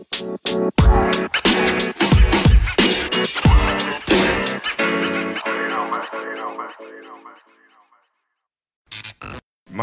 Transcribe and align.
My 0.00 0.06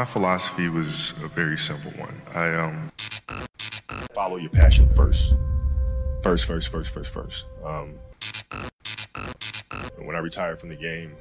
philosophy 0.06 0.70
was 0.70 1.12
a 1.24 1.28
very 1.28 1.58
simple 1.58 1.92
one. 1.92 2.20
I 2.34 2.56
um 2.56 2.92
follow 4.14 4.38
your 4.38 4.50
passion 4.50 4.90
first. 4.90 5.36
First, 6.24 6.46
first, 6.46 6.70
first, 6.70 6.92
first, 6.92 7.12
first. 7.12 7.46
Um, 7.64 7.94
when 9.98 10.16
I 10.16 10.20
retired 10.20 10.60
from 10.60 10.70
the 10.70 10.76
game, 10.76 11.16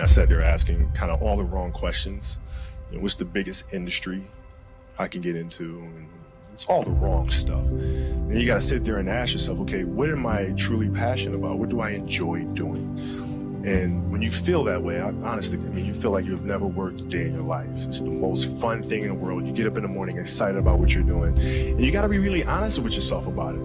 I 0.00 0.06
sat 0.06 0.28
there 0.28 0.42
asking 0.42 0.90
kind 0.92 1.12
of 1.12 1.22
all 1.22 1.36
the 1.36 1.44
wrong 1.44 1.70
questions. 1.70 2.38
You 2.90 2.96
know, 2.96 3.02
what's 3.02 3.14
the 3.14 3.24
biggest 3.24 3.72
industry 3.72 4.26
I 4.98 5.06
can 5.06 5.20
get 5.20 5.36
into? 5.36 5.78
And 5.78 6.08
it's 6.54 6.66
all 6.66 6.84
the 6.84 6.90
wrong 6.92 7.28
stuff. 7.30 7.64
Then 7.68 8.38
you 8.38 8.46
got 8.46 8.54
to 8.54 8.60
sit 8.60 8.84
there 8.84 8.98
and 8.98 9.10
ask 9.10 9.32
yourself, 9.32 9.58
okay, 9.60 9.82
what 9.82 10.08
am 10.08 10.24
I 10.24 10.52
truly 10.56 10.88
passionate 10.88 11.34
about? 11.34 11.58
What 11.58 11.68
do 11.68 11.80
I 11.80 11.90
enjoy 11.90 12.44
doing? 12.54 13.62
And 13.66 14.08
when 14.12 14.22
you 14.22 14.30
feel 14.30 14.62
that 14.64 14.80
way, 14.80 15.00
I, 15.00 15.08
honestly, 15.08 15.58
I 15.58 15.62
mean, 15.62 15.84
you 15.84 15.92
feel 15.92 16.12
like 16.12 16.26
you've 16.26 16.44
never 16.44 16.64
worked 16.64 17.00
a 17.00 17.04
day 17.04 17.26
in 17.26 17.34
your 17.34 17.42
life. 17.42 17.68
It's 17.88 18.02
the 18.02 18.12
most 18.12 18.52
fun 18.60 18.84
thing 18.84 19.02
in 19.02 19.08
the 19.08 19.14
world. 19.14 19.44
You 19.44 19.52
get 19.52 19.66
up 19.66 19.76
in 19.76 19.82
the 19.82 19.88
morning 19.88 20.16
excited 20.16 20.56
about 20.56 20.78
what 20.78 20.94
you're 20.94 21.02
doing. 21.02 21.36
And 21.38 21.84
you 21.84 21.90
got 21.90 22.02
to 22.02 22.08
be 22.08 22.18
really 22.18 22.44
honest 22.44 22.78
with 22.78 22.94
yourself 22.94 23.26
about 23.26 23.56
it. 23.56 23.62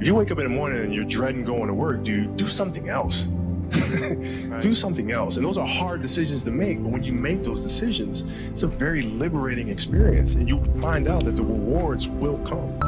If 0.00 0.06
you 0.06 0.14
wake 0.14 0.30
up 0.30 0.38
in 0.38 0.44
the 0.44 0.50
morning 0.50 0.84
and 0.84 0.94
you're 0.94 1.04
dreading 1.04 1.44
going 1.44 1.66
to 1.66 1.74
work, 1.74 2.04
dude, 2.04 2.36
do 2.36 2.46
something 2.46 2.88
else. 2.88 3.26
do 4.60 4.74
something 4.74 5.10
else. 5.10 5.36
And 5.36 5.44
those 5.44 5.58
are 5.58 5.66
hard 5.66 6.02
decisions 6.02 6.44
to 6.44 6.50
make. 6.50 6.82
But 6.82 6.92
when 6.92 7.04
you 7.04 7.12
make 7.12 7.42
those 7.42 7.62
decisions, 7.62 8.24
it's 8.50 8.62
a 8.62 8.66
very 8.66 9.02
liberating 9.02 9.68
experience. 9.68 10.34
And 10.34 10.48
you 10.48 10.62
find 10.80 11.08
out 11.08 11.24
that 11.24 11.36
the 11.36 11.42
rewards 11.42 12.08
will 12.08 12.38
come. 12.38 12.78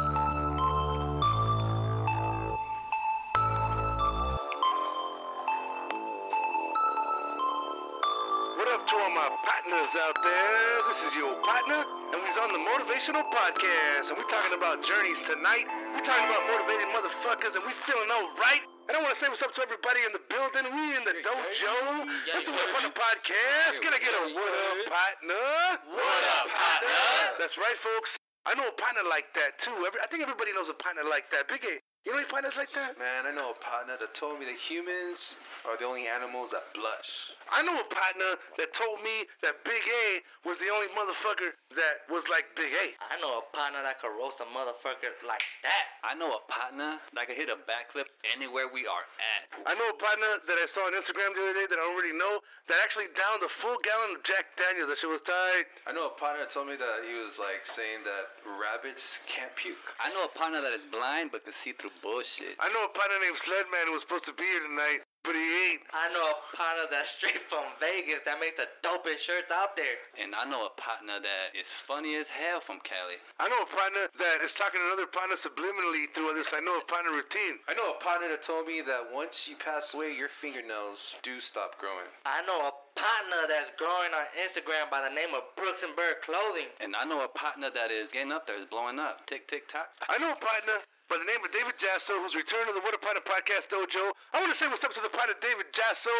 What 8.57 8.67
up 8.73 8.87
to 8.87 8.95
all 8.95 9.09
my 9.11 9.29
partners 9.43 9.95
out 9.99 10.15
there? 10.23 10.87
This 10.87 11.03
is 11.03 11.15
your 11.15 11.33
partner, 11.43 11.83
and 12.13 12.21
we's 12.23 12.37
on 12.37 12.51
the 12.53 12.59
Motivational 12.59 13.23
Podcast, 13.33 14.09
and 14.09 14.17
we're 14.17 14.29
talking 14.29 14.57
about 14.57 14.83
journeys 14.83 15.21
tonight. 15.25 15.65
We're 15.93 16.03
talking 16.03 16.25
about 16.25 16.43
motivated 16.47 16.87
motherfuckers, 16.95 17.55
and 17.55 17.65
we 17.65 17.71
feeling 17.71 18.09
all 18.11 18.29
right. 18.39 18.76
And 18.87 18.95
I 18.95 19.03
want 19.03 19.11
to 19.11 19.19
say 19.19 19.27
what's 19.27 19.43
up 19.43 19.51
to 19.51 19.61
everybody 19.61 19.99
in 20.07 20.15
the 20.15 20.23
building. 20.31 20.63
We 20.71 20.95
in 20.95 21.03
the 21.03 21.19
dojo. 21.19 22.07
That's 22.31 22.47
the 22.47 22.55
What 22.55 22.71
Up 22.71 22.79
on 22.79 22.83
the 22.87 22.95
Podcast. 22.95 23.83
Gonna 23.83 23.99
get 23.99 24.15
a 24.15 24.31
what 24.31 24.47
up, 24.47 24.79
partner? 24.87 25.43
What 25.91 26.23
up, 26.39 26.47
partner? 26.47 27.35
That's 27.35 27.59
right, 27.59 27.75
folks. 27.75 28.15
I 28.47 28.55
know 28.55 28.63
a 28.63 28.71
partner 28.79 29.03
like 29.11 29.35
that 29.35 29.59
too. 29.59 29.75
Every, 29.83 29.99
I 29.99 30.07
think 30.07 30.23
everybody 30.23 30.55
knows 30.55 30.71
a 30.71 30.73
partner 30.73 31.03
like 31.03 31.27
that. 31.35 31.51
Big 31.51 31.67
A, 31.67 31.83
you 32.07 32.15
know 32.15 32.23
any 32.23 32.31
partners 32.31 32.55
like 32.55 32.71
that? 32.71 32.95
Man, 32.95 33.27
I 33.27 33.35
know 33.35 33.51
a 33.51 33.59
partner 33.59 33.99
that 33.99 34.15
told 34.15 34.39
me 34.39 34.47
that 34.47 34.55
humans 34.55 35.35
are 35.67 35.75
the 35.75 35.83
only 35.83 36.07
animals 36.07 36.55
that 36.55 36.63
blush. 36.71 37.35
I 37.51 37.59
know 37.67 37.75
a 37.75 37.83
partner 37.83 38.39
that 38.55 38.71
told 38.71 39.03
me 39.03 39.27
that 39.43 39.59
Big 39.67 39.83
A 39.83 40.23
was 40.47 40.55
the 40.55 40.71
only 40.71 40.87
motherfucker 40.95 41.51
that 41.75 42.07
was 42.07 42.31
like 42.31 42.47
Big 42.55 42.71
A. 42.71 42.95
I 43.11 43.19
know 43.19 43.43
a 43.43 43.45
partner 43.51 43.83
that 43.83 43.99
could 43.99 44.15
roast 44.15 44.39
a 44.39 44.47
motherfucker 44.55 45.19
like 45.27 45.43
that. 45.67 45.99
I 45.99 46.15
know 46.15 46.31
a 46.31 46.43
partner 46.47 46.95
that 47.11 47.27
could 47.27 47.35
hit 47.35 47.51
a 47.51 47.59
backflip 47.67 48.07
anywhere 48.23 48.71
we 48.71 48.87
are 48.87 49.03
at. 49.19 49.51
I 49.67 49.75
know 49.75 49.91
a 49.91 49.99
partner 49.99 50.39
that 50.47 50.55
I 50.55 50.63
saw 50.63 50.87
on 50.87 50.95
Instagram 50.95 51.35
the 51.35 51.43
other 51.43 51.59
day 51.59 51.67
that 51.67 51.75
I 51.75 51.83
already 51.91 52.15
know 52.15 52.39
that 52.71 52.79
actually 52.87 53.11
downed 53.19 53.43
a 53.43 53.51
full 53.51 53.75
gallon 53.83 54.15
of 54.15 54.23
Jack 54.23 54.55
Daniels. 54.55 54.87
That 54.87 54.95
shit 54.95 55.11
was 55.11 55.23
tight. 55.27 55.67
I 55.83 55.91
know 55.91 56.07
a 56.07 56.15
partner 56.15 56.47
that 56.47 56.55
told 56.55 56.71
me 56.71 56.79
that 56.79 57.03
he 57.03 57.19
was 57.19 57.35
like 57.35 57.67
saying 57.67 58.07
that 58.07 58.31
rabbits 58.47 59.27
can't 59.27 59.51
puke. 59.59 59.91
I 59.99 60.07
know 60.15 60.23
a 60.23 60.31
partner 60.31 60.63
that 60.63 60.71
is 60.71 60.87
blind 60.87 61.35
but 61.35 61.43
can 61.43 61.51
see 61.51 61.75
through 61.75 61.95
bullshit. 62.01 62.55
I 62.59 62.69
know 62.69 62.85
a 62.85 62.91
partner 62.93 63.17
named 63.21 63.37
Sledman 63.37 63.85
who 63.85 63.93
was 63.93 64.01
supposed 64.01 64.25
to 64.25 64.33
be 64.33 64.45
here 64.45 64.61
tonight, 64.61 65.01
but 65.27 65.35
he 65.35 65.43
ain't. 65.43 65.83
I 65.91 66.07
know 66.15 66.23
a 66.23 66.39
partner 66.55 66.87
that's 66.87 67.11
straight 67.11 67.43
from 67.51 67.67
Vegas 67.83 68.23
that 68.23 68.39
makes 68.39 68.55
the 68.55 68.71
dopest 68.79 69.19
shirts 69.19 69.51
out 69.51 69.75
there. 69.75 69.99
And 70.15 70.31
I 70.31 70.47
know 70.47 70.65
a 70.65 70.73
partner 70.79 71.19
that 71.19 71.51
is 71.51 71.73
funny 71.75 72.15
as 72.15 72.29
hell 72.31 72.63
from 72.63 72.79
Cali. 72.79 73.19
I 73.35 73.51
know 73.51 73.59
a 73.59 73.67
partner 73.67 74.07
that 74.07 74.39
is 74.39 74.55
talking 74.55 74.79
to 74.79 74.87
another 74.87 75.07
partner 75.07 75.35
subliminally 75.35 76.07
through 76.15 76.31
this. 76.31 76.55
I 76.55 76.63
know 76.63 76.79
a 76.79 76.85
partner 76.87 77.11
routine. 77.11 77.59
I 77.67 77.75
know 77.75 77.91
a 77.91 77.99
partner 77.99 78.31
that 78.31 78.41
told 78.41 78.67
me 78.67 78.79
that 78.87 79.11
once 79.11 79.51
you 79.51 79.59
pass 79.59 79.93
away, 79.93 80.15
your 80.15 80.29
fingernails 80.29 81.19
do 81.23 81.43
stop 81.43 81.75
growing. 81.75 82.07
I 82.23 82.39
know 82.47 82.71
a 82.71 82.73
partner 82.95 83.51
that's 83.51 83.75
growing 83.75 84.15
on 84.15 84.31
Instagram 84.39 84.87
by 84.89 85.03
the 85.03 85.13
name 85.13 85.35
of 85.35 85.43
Brooks 85.59 85.83
and 85.83 85.95
Berg 85.95 86.23
Clothing. 86.23 86.71
And 86.79 86.95
I 86.95 87.03
know 87.03 87.23
a 87.23 87.27
partner 87.27 87.69
that 87.75 87.91
is 87.91 88.15
getting 88.15 88.31
up 88.31 88.47
there, 88.47 88.57
is 88.57 88.65
blowing 88.65 88.97
up. 88.97 89.27
Tick, 89.27 89.47
tick, 89.47 89.67
tock. 89.67 89.91
I 90.07 90.17
know 90.17 90.31
a 90.31 90.39
partner 90.39 90.79
by 91.09 91.15
the 91.15 91.23
name 91.23 91.39
of 91.39 91.51
David 91.55 91.79
Jasso 91.79 92.19
who's 92.19 92.35
returned 92.35 92.67
to 92.67 92.75
the 92.75 92.83
What 92.83 92.91
a 92.91 92.99
Podcast 92.99 93.71
Dojo. 93.71 94.11
I 94.35 94.43
want 94.43 94.51
to 94.51 94.57
say 94.57 94.67
what's 94.67 94.83
up 94.83 94.91
to 94.91 94.99
the 94.99 95.11
partner 95.11 95.35
David 95.39 95.71
Jasso. 95.71 96.11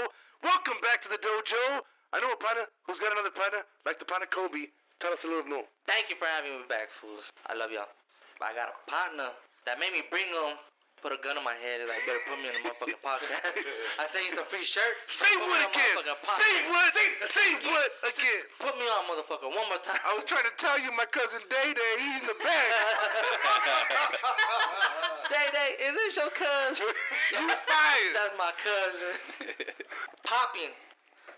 Welcome 0.44 0.80
back 0.82 1.04
to 1.04 1.10
the 1.10 1.20
dojo. 1.20 1.84
I 2.14 2.24
know 2.24 2.32
a 2.32 2.40
partner 2.40 2.64
who's 2.88 3.00
got 3.00 3.12
another 3.12 3.32
partner 3.32 3.68
like 3.86 4.00
the 4.00 4.08
partner 4.08 4.28
Kobe. 4.32 4.72
Tell 5.00 5.12
us 5.12 5.26
a 5.26 5.28
little 5.28 5.44
more. 5.44 5.68
Thank 5.86 6.10
you 6.10 6.16
for 6.16 6.26
having 6.26 6.64
me 6.64 6.66
back, 6.72 6.88
fools. 6.90 7.28
I 7.52 7.54
love 7.54 7.72
y'all. 7.72 7.92
I 8.40 8.56
got 8.56 8.72
a 8.72 8.78
partner 8.90 9.36
that 9.68 9.80
made 9.80 9.92
me 9.92 10.08
bring 10.08 10.32
him. 10.32 10.56
Put 10.98 11.14
a 11.14 11.20
gun 11.22 11.38
in 11.38 11.46
my 11.46 11.54
head 11.54 11.78
and 11.78 11.86
like 11.88 12.02
better 12.10 12.18
put 12.26 12.42
me 12.42 12.50
in 12.50 12.58
the 12.58 12.64
motherfucking 12.66 12.98
podcast. 13.06 13.54
I 14.02 14.10
say 14.10 14.26
you 14.26 14.34
some 14.34 14.50
free 14.50 14.66
shirts. 14.66 15.06
Say 15.14 15.30
Put 15.38 15.46
what 15.46 15.62
on 15.62 15.70
again? 15.70 15.94
Say 16.26 16.54
what? 16.74 16.90
Say, 16.90 17.06
say 17.30 17.48
what 17.70 17.90
again? 18.02 18.42
Put 18.58 18.74
me 18.82 18.86
on, 18.90 19.06
motherfucker, 19.06 19.46
one 19.46 19.70
more 19.70 19.78
time. 19.78 20.02
I 20.02 20.18
was 20.18 20.26
trying 20.26 20.50
to 20.50 20.56
tell 20.58 20.74
you, 20.82 20.90
my 20.98 21.06
cousin 21.14 21.46
Day 21.54 21.70
Day, 21.78 21.94
he's 22.02 22.26
in 22.26 22.34
the 22.34 22.40
back. 22.42 22.70
Day 25.30 25.48
Day, 25.54 25.70
is 25.86 25.94
this 25.94 26.18
your 26.18 26.34
cousin? 26.34 26.90
you 26.90 27.46
fired. 27.46 28.12
That's 28.18 28.34
my 28.34 28.50
cousin. 28.58 29.14
Popping 30.26 30.74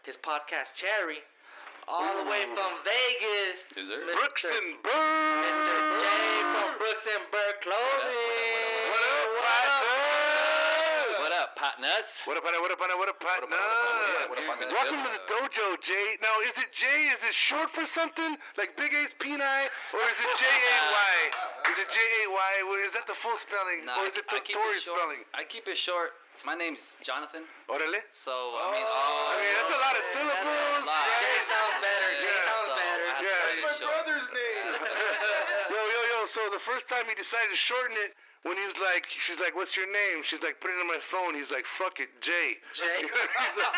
his 0.07 0.15
podcast 0.15 0.71
Cherry. 0.71 1.19
All 1.91 2.23
the 2.23 2.29
way 2.31 2.47
from 2.55 2.71
Vegas. 2.87 3.67
Is 3.75 3.89
there? 3.91 3.99
Mr. 4.07 4.13
Brooks 4.13 4.45
and 4.45 4.77
Berg. 4.87 5.43
Mr. 5.43 5.75
J 5.99 6.05
from 6.53 6.69
Brooks 6.79 7.07
and 7.11 7.23
Berg 7.33 7.55
Clothing. 7.59 8.87
What 8.87 9.03
up, 9.03 9.09
partner? 9.09 9.18
What 11.59 11.75
up, 11.75 11.75
partners? 11.75 12.07
What 12.23 12.39
up, 12.39 12.43
partner? 12.47 12.59
What 12.63 12.71
up, 12.71 12.79
partner? 12.79 12.95
What 12.95 13.09
up, 13.11 13.19
partner? 13.19 13.51
Yeah, 13.51 14.31
what 14.31 14.39
up, 14.39 14.47
partner? 14.47 14.71
Welcome 14.71 15.03
to 15.03 15.11
the 15.11 15.23
dojo, 15.27 15.75
Jay. 15.83 16.15
Now, 16.23 16.31
is 16.47 16.55
it 16.55 16.71
Jay? 16.71 17.11
Is 17.11 17.27
it 17.27 17.35
short 17.35 17.67
for 17.67 17.83
something 17.83 18.39
like 18.55 18.79
Big 18.79 18.95
A's 18.95 19.11
Peni, 19.11 19.43
or 19.91 19.99
is 20.07 20.23
it 20.23 20.31
J 20.39 20.47
A 20.47 20.77
Y? 20.87 21.15
Is 21.67 21.83
it 21.83 21.91
J 21.91 21.99
A 21.99 22.23
Y? 22.31 22.51
Is 22.87 22.95
that 22.95 23.11
the 23.11 23.17
full 23.17 23.35
spelling, 23.35 23.83
Nah, 23.83 23.99
or 23.99 24.07
is 24.07 24.15
it 24.15 24.23
I 24.31 24.39
keep 24.39 24.55
Tory 24.55 24.79
it 24.79 24.87
short. 24.87 25.03
spelling? 25.03 25.21
I 25.35 25.43
keep 25.43 25.67
it 25.67 25.75
short. 25.75 26.15
My 26.47 26.55
name's 26.55 26.95
Jonathan. 27.03 27.43
Orale. 27.67 28.07
So, 28.15 28.31
I 28.55 28.71
mean, 28.71 28.87
oh, 28.87 28.95
oh 28.95 29.27
I 29.27 29.43
mean, 29.43 29.51
that's 29.59 29.75
a 29.75 29.81
lot 29.83 29.95
of 29.99 30.03
syllables, 30.15 30.87
lot. 30.87 30.95
right? 30.95 31.19
Jay 31.19 31.39
sounds 31.43 31.75
better. 31.83 32.09
Jay 32.23 32.31
Yeah. 32.39 32.47
sounds 32.47 32.69
So, 32.71 32.79
better. 32.79 33.03
I 33.03 33.11
have 33.11 33.19
to 33.19 33.27
Yeah. 33.27 33.35
That's 33.35 33.59
my 33.67 33.75
short. 33.75 33.91
brother's 33.99 34.29
name. 34.31 34.67
Yo, 35.75 35.81
yo, 35.91 36.01
yo. 36.15 36.19
So 36.23 36.39
the 36.55 36.63
first 36.63 36.87
time 36.87 37.03
he 37.11 37.19
decided 37.19 37.51
to 37.51 37.59
shorten 37.59 37.99
it, 37.99 38.15
when 38.47 38.55
he's 38.55 38.79
like, 38.79 39.03
she's 39.11 39.39
like, 39.39 39.51
"What's 39.55 39.75
your 39.75 39.87
name?" 39.91 40.23
She's 40.23 40.39
like, 40.41 40.59
"Put 40.63 40.71
it 40.71 40.79
on 40.79 40.87
my 40.87 40.99
phone." 41.03 41.35
He's 41.35 41.51
like, 41.51 41.65
"Fuck 41.67 41.99
it, 41.99 42.07
Jay." 42.23 42.55
Jay. 42.71 42.99
he's, 43.03 43.57
like, 43.59 43.75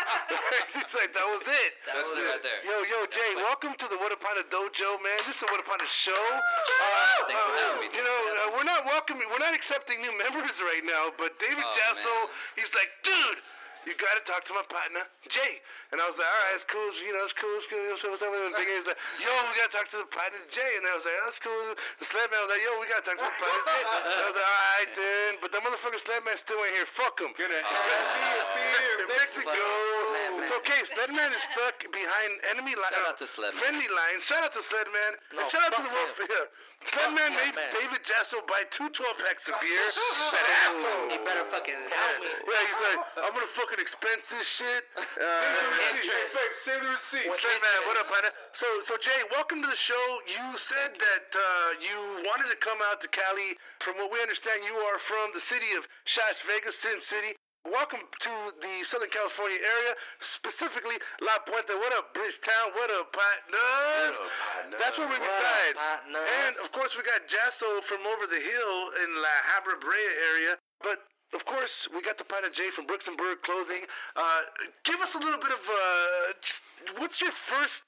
he's 0.78 0.94
like, 0.94 1.10
"That 1.14 1.26
was 1.34 1.42
it." 1.42 1.70
That 1.90 1.98
was 1.98 2.14
it 2.14 2.24
right 2.30 2.42
there. 2.46 2.62
Yo, 2.62 2.86
yo, 2.86 3.06
Jay, 3.10 3.34
what- 3.34 3.58
welcome 3.58 3.74
to 3.78 3.86
the 3.90 3.98
What 3.98 4.14
Upon 4.14 4.38
a 4.38 4.46
Dojo, 4.46 5.02
man. 5.02 5.18
This 5.26 5.42
is 5.42 5.42
the 5.42 5.50
What 5.50 5.58
Upon 5.60 5.82
a 5.82 5.88
Show. 5.90 6.14
Uh, 6.14 7.26
Thanks 7.26 7.42
for 7.42 7.54
having 7.58 7.80
me. 7.82 7.88
You 7.90 8.04
know, 8.06 8.18
uh, 8.46 8.54
we're 8.54 8.68
not 8.68 8.86
welcoming, 8.86 9.26
we're 9.34 9.42
not 9.42 9.54
accepting 9.54 9.98
new 10.00 10.14
members 10.22 10.62
right 10.62 10.82
now, 10.86 11.10
but 11.18 11.38
David 11.42 11.66
Oh, 11.66 11.74
Jasso, 11.74 12.14
he's 12.54 12.70
like, 12.74 12.90
dude, 13.02 13.38
you 13.86 13.92
gotta 13.98 14.22
talk 14.22 14.46
to 14.46 14.54
my 14.54 14.62
partner, 14.70 15.02
Jay. 15.26 15.58
And 15.90 15.98
I 15.98 16.06
was 16.06 16.16
like, 16.16 16.28
all 16.30 16.42
right, 16.46 16.54
it's 16.54 16.66
cool, 16.66 16.86
you 17.02 17.10
know, 17.10 17.22
it's 17.26 17.34
cool, 17.34 17.50
it's 17.58 17.66
cool. 17.66 17.82
So 17.98 18.14
what's 18.14 18.22
up? 18.22 18.30
And 18.30 18.54
Big 18.54 18.70
A's 18.70 18.86
like, 18.86 18.98
yo, 19.18 19.30
we 19.50 19.52
gotta 19.58 19.74
talk 19.74 19.90
to 19.92 20.00
the 20.00 20.08
partner, 20.08 20.38
Jay. 20.48 20.72
And 20.78 20.86
I 20.86 20.94
was 20.94 21.02
like, 21.02 21.18
that's 21.26 21.40
cool. 21.42 21.74
The 21.98 22.06
sled 22.06 22.30
man 22.30 22.38
was 22.46 22.50
like, 22.54 22.62
yo, 22.62 22.70
we 22.78 22.86
gotta 22.86 23.02
talk 23.02 23.18
to 23.18 23.26
the 23.26 23.38
partner, 23.42 23.62
Jay. 23.66 23.82
And 23.82 24.20
I 24.22 24.26
was 24.30 24.36
like, 24.38 24.48
all 24.48 24.62
right, 24.78 24.90
then. 24.94 25.30
But 25.42 25.50
the 25.50 25.60
motherfucker 25.60 25.98
sled 25.98 26.22
man 26.22 26.38
still 26.38 26.62
ain't 26.62 26.78
here. 26.78 26.86
Fuck 26.86 27.18
him. 27.18 27.34
Gonna 27.34 27.58
have 27.58 28.46
beer, 28.54 29.06
beer, 29.06 29.18
Mexico. 29.18 29.50
Sledman. 29.50 30.42
It's 30.42 30.54
okay. 30.62 30.80
Sledman 30.86 31.30
is 31.34 31.42
stuck 31.42 31.82
behind 31.90 32.30
enemy 32.54 32.74
line. 32.78 32.92
Shout 32.94 33.08
out 33.08 33.18
to 33.18 33.28
Sledman. 33.28 33.58
Friendly 33.58 33.88
lines. 33.90 34.22
Shout 34.26 34.42
out 34.46 34.54
to 34.54 34.62
Sledman. 34.62 35.12
No, 35.34 35.42
and 35.42 35.48
shout 35.50 35.62
out 35.66 35.74
to 35.76 35.82
the 35.82 35.92
Wolf. 35.92 36.14
Yeah. 36.22 36.46
That 36.92 37.14
man 37.14 37.32
made 37.32 37.54
man. 37.54 37.70
David 37.70 38.02
Jasso 38.02 38.42
buy 38.50 38.66
two 38.68 38.90
12 38.90 39.22
packs 39.22 39.48
of 39.48 39.56
beer. 39.62 39.86
that 40.34 40.46
asshole. 40.66 41.08
He 41.08 41.18
better 41.22 41.46
fucking 41.48 41.78
zout 41.88 42.16
me. 42.20 42.28
Yeah, 42.44 42.62
he's 42.66 42.82
like, 42.82 43.00
I'm 43.22 43.32
gonna 43.32 43.48
fucking 43.48 43.80
expense 43.80 44.30
this 44.34 44.48
shit. 44.48 44.84
Uh, 45.22 45.94
Interest. 45.94 46.34
Babe, 46.34 46.56
say 46.56 46.76
the 46.80 46.88
receipt. 46.88 47.28
What's 47.28 47.44
that, 47.44 47.60
man? 47.60 47.78
What 47.86 48.00
up, 48.00 48.08
partner? 48.08 48.30
So, 48.52 48.66
so 48.82 48.96
Jay, 48.96 49.14
welcome 49.30 49.62
to 49.62 49.68
the 49.68 49.76
show. 49.76 50.02
You 50.26 50.56
said 50.56 50.96
that 50.98 51.28
uh, 51.36 51.78
you 51.78 52.24
wanted 52.26 52.48
to 52.50 52.56
come 52.56 52.78
out 52.90 53.00
to 53.02 53.08
Cali. 53.08 53.54
From 53.78 53.94
what 54.00 54.10
we 54.10 54.18
understand, 54.20 54.62
you 54.64 54.74
are 54.90 54.98
from 54.98 55.30
the 55.34 55.40
city 55.40 55.76
of 55.78 55.86
Shas 56.06 56.42
Vegas, 56.48 56.78
Sin 56.80 56.98
City. 56.98 57.36
Welcome 57.62 58.02
to 58.26 58.30
the 58.58 58.82
Southern 58.82 59.08
California 59.14 59.54
area, 59.62 59.94
specifically 60.18 60.98
La 61.22 61.38
Puente. 61.46 61.70
What 61.78 61.94
up, 61.94 62.10
Bridgetown? 62.10 62.74
What 62.74 62.90
up, 62.90 63.14
partners? 63.14 64.18
What 64.18 64.26
up, 64.26 64.34
partner? 64.50 64.76
That's 64.82 64.98
where 64.98 65.06
we 65.06 65.14
reside. 65.14 65.78
partners? 65.78 66.26
And 66.42 66.56
of 66.58 66.74
course, 66.74 66.98
we 66.98 67.06
got 67.06 67.22
Jasso 67.30 67.78
from 67.78 68.02
over 68.02 68.26
the 68.26 68.42
hill 68.42 68.74
in 69.06 69.14
La 69.14 69.36
Habra 69.46 69.78
Brea 69.78 70.10
area. 70.34 70.58
But 70.82 71.06
of 71.38 71.46
course, 71.46 71.86
we 71.94 72.02
got 72.02 72.18
the 72.18 72.26
partner 72.26 72.50
Jay 72.50 72.74
from 72.74 72.84
Brooks 72.90 73.06
and 73.06 73.16
Berg 73.16 73.46
Clothing. 73.46 73.86
Uh, 74.16 74.42
give 74.82 74.98
us 74.98 75.14
a 75.14 75.22
little 75.22 75.38
bit 75.38 75.54
of 75.54 75.62
uh, 75.62 76.34
just 76.42 76.64
what's 76.98 77.22
your 77.22 77.30
first 77.30 77.84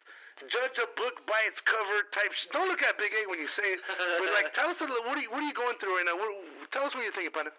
judge 0.49 0.79
a 0.83 0.87
book 0.99 1.27
by 1.27 1.39
its 1.47 1.61
cover 1.61 2.03
type? 2.11 2.33
Sh- 2.33 2.47
Don't 2.53 2.69
look 2.69 2.83
at 2.83 2.99
Big 2.99 3.13
A 3.13 3.29
when 3.31 3.39
you 3.41 3.47
say 3.47 3.63
it, 3.65 3.81
but 4.19 4.29
like 4.35 4.53
tell 4.53 4.69
us 4.69 4.81
a 4.81 4.85
little. 4.85 5.05
What 5.05 5.19
are 5.19 5.23
you, 5.23 5.31
what 5.31 5.43
are 5.43 5.47
you 5.47 5.55
going 5.55 5.77
through 5.79 5.97
right 5.97 6.05
now? 6.07 6.17
What, 6.17 6.31
tell 6.71 6.85
us 6.85 6.95
what 6.95 7.03
you're 7.05 7.13
thinking, 7.13 7.33
partner. 7.33 7.53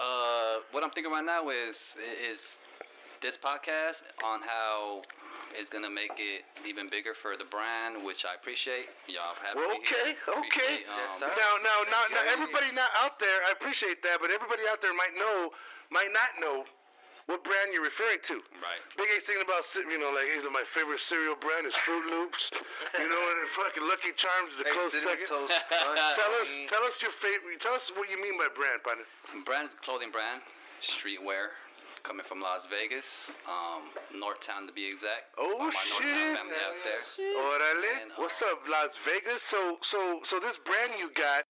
Uh, 0.00 0.60
what 0.70 0.82
I'm 0.84 0.90
thinking 0.90 1.12
right 1.12 1.24
now 1.24 1.48
is 1.50 1.96
is 2.30 2.58
this 3.20 3.36
podcast 3.36 4.02
on 4.24 4.40
how 4.42 5.02
it's 5.58 5.68
gonna 5.68 5.90
make 5.90 6.12
it 6.16 6.42
even 6.66 6.88
bigger 6.88 7.12
for 7.14 7.36
the 7.36 7.44
brand, 7.44 8.02
which 8.02 8.24
I 8.24 8.34
appreciate. 8.34 8.88
Y'all 9.06 9.36
have 9.44 9.54
Well, 9.54 9.68
me 9.68 9.76
okay, 9.84 10.16
here. 10.16 10.34
okay. 10.40 10.48
Appreciate, 10.48 10.88
um, 10.88 10.96
Yes, 10.96 11.18
sir. 11.20 11.28
Now, 11.28 11.52
now, 11.62 11.78
now, 11.92 12.02
now, 12.10 12.22
everybody 12.32 12.72
not 12.72 12.88
out 13.04 13.18
there, 13.18 13.42
I 13.46 13.52
appreciate 13.52 14.02
that, 14.02 14.18
but 14.20 14.30
everybody 14.30 14.62
out 14.70 14.80
there 14.80 14.94
might 14.94 15.12
know, 15.14 15.50
might 15.90 16.08
not 16.10 16.40
know 16.40 16.64
what 17.32 17.40
brand 17.48 17.72
you're 17.72 17.82
referring 17.82 18.20
to. 18.28 18.36
Right. 18.60 18.76
Big 19.00 19.08
A's 19.16 19.24
thinking 19.24 19.40
about, 19.48 19.64
you 19.72 19.96
know, 19.96 20.12
like, 20.12 20.28
these 20.36 20.44
are 20.44 20.52
my 20.52 20.62
favorite 20.68 21.00
cereal 21.00 21.32
brand 21.40 21.64
is 21.64 21.72
Fruit 21.72 22.04
Loops, 22.12 22.52
you 23.00 23.08
know, 23.08 23.16
and 23.16 23.48
fucking 23.48 23.88
Lucky 23.88 24.12
Charms 24.12 24.60
is 24.60 24.60
a 24.60 24.68
Hey, 24.68 24.76
close 24.76 24.92
second. 24.92 25.24
Toast 25.26 25.56
Tell 26.20 26.32
us, 26.44 26.60
tell 26.68 26.84
us 26.84 27.00
your 27.00 27.10
favorite. 27.10 27.56
Tell 27.58 27.72
us 27.72 27.88
what 27.96 28.12
you 28.12 28.20
mean 28.20 28.36
by 28.36 28.52
brand, 28.52 28.84
partner. 28.84 29.08
brand 29.48 29.68
is 29.68 29.74
a 29.74 29.80
clothing 29.80 30.12
brand, 30.12 30.44
streetwear, 30.84 31.56
coming 32.04 32.24
from 32.26 32.40
Las 32.44 32.68
Vegas, 32.68 33.32
um, 33.48 33.88
Northtown 34.12 34.66
to 34.68 34.72
be 34.76 34.84
exact. 34.84 35.32
Oh, 35.40 35.56
All 35.56 35.66
my 35.66 35.70
shit. 35.72 36.04
Northtown 36.04 36.36
family 36.36 36.60
out 36.60 36.76
there. 36.84 37.00
Orale. 37.40 37.92
And, 38.02 38.10
uh, 38.12 38.20
What's 38.20 38.42
up, 38.44 38.60
Las 38.68 39.00
Vegas? 39.08 39.40
So, 39.40 39.78
so, 39.80 40.20
so 40.22 40.36
this 40.38 40.58
brand 40.60 40.92
you 41.00 41.08
got, 41.16 41.44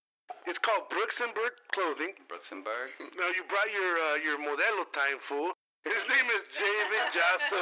it's 0.46 0.58
called 0.58 0.88
Brooks 0.88 1.20
and 1.20 1.32
Bird 1.35 1.52
Clothing. 1.73 2.14
Brooks 2.28 2.52
and 2.52 2.62
Berg. 2.64 2.90
Now 3.19 3.28
you 3.35 3.43
brought 3.49 3.70
your 3.73 3.93
uh, 3.99 4.17
your 4.23 4.38
modelo 4.38 4.87
time 4.93 5.19
fool. 5.20 5.52
His 5.82 6.06
name 6.06 6.29
is 6.31 6.46
David 6.55 7.05
Jasso. 7.11 7.58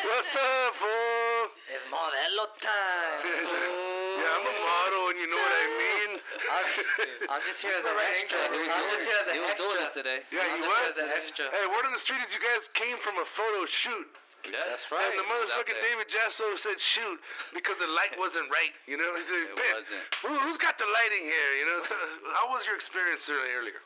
What's 0.00 0.32
up, 0.32 0.72
fool? 0.80 1.52
It's 1.68 1.84
modelo 1.92 2.48
time. 2.56 3.20
fool. 3.52 4.16
Yeah, 4.16 4.32
I'm 4.40 4.48
a 4.48 4.54
model, 4.64 5.02
and 5.12 5.18
you 5.20 5.28
know 5.28 5.36
what 5.36 5.52
I 5.52 5.66
mean. 5.76 6.10
I'm 6.24 6.64
just, 6.64 6.88
I'm 7.28 7.42
just 7.44 7.60
here 7.60 7.76
as 7.76 7.84
an 7.84 7.92
Right, 8.00 8.16
extra. 8.16 8.40
Angel. 8.48 8.72
I'm 8.72 8.88
just 8.88 9.04
here 9.04 9.20
as 9.20 9.28
He 9.28 9.36
an 9.36 9.44
was 9.44 9.56
doing 9.60 9.76
it 9.76 9.84
extra. 9.84 10.00
today. 10.00 10.18
Yeah, 10.32 10.40
I'm 10.40 10.56
you 10.56 10.64
just 10.64 10.72
what? 10.72 10.80
here 10.80 10.92
as 10.96 11.00
an 11.04 11.10
extra. 11.12 11.44
Hey, 11.52 11.64
word 11.68 11.84
on 11.84 11.92
the 11.92 12.00
street 12.00 12.24
is 12.24 12.32
you 12.32 12.40
guys 12.40 12.72
came 12.72 12.96
from 12.96 13.20
a 13.20 13.26
photo 13.28 13.68
shoot. 13.68 14.08
Yes. 14.48 14.60
That's 14.64 14.86
right. 14.92 15.04
And 15.04 15.20
the 15.20 15.24
He 15.24 15.32
was 15.40 15.48
out 15.52 15.64
motherfucking. 15.68 15.80
David 15.84 16.08
Jasso 16.08 16.48
said 16.56 16.80
shoot 16.80 17.16
because 17.52 17.76
the 17.80 17.88
light 17.92 18.12
wasn't 18.16 18.48
right. 18.52 18.72
You 18.88 18.96
know, 19.00 19.08
he 19.16 19.24
said, 19.24 19.40
It 19.52 19.56
wasn't. 19.56 20.00
Who, 20.24 20.32
who's 20.48 20.56
got 20.60 20.76
the 20.80 20.84
lighting 20.84 21.24
here? 21.28 21.50
You 21.60 21.64
know, 21.68 21.78
so, 21.84 21.96
how 22.40 22.48
was 22.52 22.64
your 22.68 22.76
experience 22.76 23.28
earlier? 23.28 23.80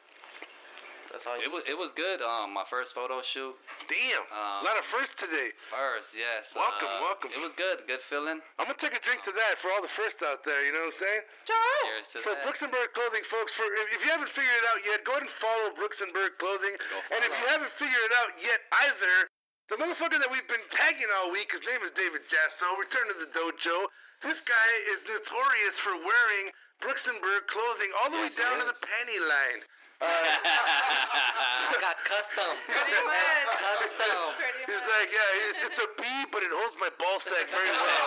That's 1.18 1.26
all. 1.26 1.42
It 1.42 1.50
was 1.50 1.66
it 1.66 1.74
was 1.74 1.90
good. 1.90 2.22
Um, 2.22 2.54
my 2.54 2.62
first 2.62 2.94
photo 2.94 3.18
shoot. 3.26 3.50
Damn, 3.90 4.22
a 4.30 4.38
Um, 4.38 4.62
lot 4.62 4.78
of 4.78 4.86
firsts 4.86 5.18
today. 5.18 5.50
First, 5.66 6.14
yes. 6.14 6.54
Welcome, 6.54 6.86
uh, 6.86 7.02
welcome. 7.02 7.34
It 7.34 7.42
was 7.42 7.58
good. 7.58 7.82
Good 7.90 7.98
feeling. 7.98 8.38
I'm 8.54 8.70
gonna 8.70 8.78
take 8.78 8.94
a 8.94 9.02
drink 9.02 9.26
to 9.26 9.34
that 9.34 9.58
for 9.58 9.66
all 9.74 9.82
the 9.82 9.90
firsts 9.90 10.22
out 10.22 10.46
there. 10.46 10.62
You 10.62 10.70
know 10.70 10.86
what 10.86 10.94
I'm 10.94 11.02
saying? 11.02 11.22
Cheers 11.42 12.06
to 12.14 12.20
So 12.22 12.38
that. 12.38 12.46
Brooks 12.46 12.62
and 12.62 12.70
Berg 12.70 12.94
Clothing, 12.94 13.26
folks. 13.26 13.50
For 13.50 13.66
if 13.66 13.98
if 13.98 14.04
you 14.06 14.14
haven't 14.14 14.30
figured 14.30 14.54
it 14.62 14.66
out 14.70 14.78
yet, 14.86 15.02
go 15.02 15.18
ahead 15.18 15.26
and 15.26 15.30
follow 15.30 15.74
Brooks 15.74 15.98
and 16.06 16.14
Berg 16.14 16.38
Clothing. 16.38 16.78
And 17.10 17.18
if 17.26 17.34
you 17.34 17.46
haven't 17.50 17.74
figured 17.74 17.98
it 17.98 18.14
out 18.22 18.38
yet 18.38 18.62
either, 18.86 19.26
the 19.74 19.76
motherfucker 19.82 20.22
that 20.22 20.30
we've 20.30 20.46
been 20.46 20.62
tagging 20.70 21.10
all 21.18 21.34
week, 21.34 21.50
his 21.50 21.66
name 21.66 21.82
is 21.82 21.90
David 21.90 22.30
Jasso. 22.30 22.78
Return 22.78 23.10
to 23.10 23.18
the 23.18 23.26
dojo. 23.34 23.90
This 24.22 24.38
guy 24.40 24.70
is 24.94 25.02
notorious 25.10 25.82
for 25.82 25.98
wearing 25.98 26.54
Brooks 26.78 27.10
and 27.10 27.18
Berg 27.20 27.46
clothing 27.50 27.90
all 27.98 28.10
the 28.10 28.18
way 28.22 28.30
Yes, 28.30 28.38
he 28.38 28.42
down 28.46 28.58
to 28.62 28.66
the 28.70 28.78
panty 28.86 29.18
line. 29.18 29.66
I 30.00 31.74
got 31.82 31.96
custom. 32.06 32.50
Pretty 32.70 32.94
much. 33.02 33.50
Custom. 33.58 34.18
Pretty 34.38 34.62
He's 34.70 34.82
much. 34.82 34.94
like, 34.94 35.08
yeah, 35.10 35.50
it's, 35.50 35.62
it's 35.66 35.80
a 35.82 35.88
B, 35.98 36.04
but 36.30 36.42
it 36.46 36.52
holds 36.54 36.76
my 36.78 36.88
ball 37.02 37.18
sack 37.18 37.50
very 37.50 37.66
well. 37.74 38.06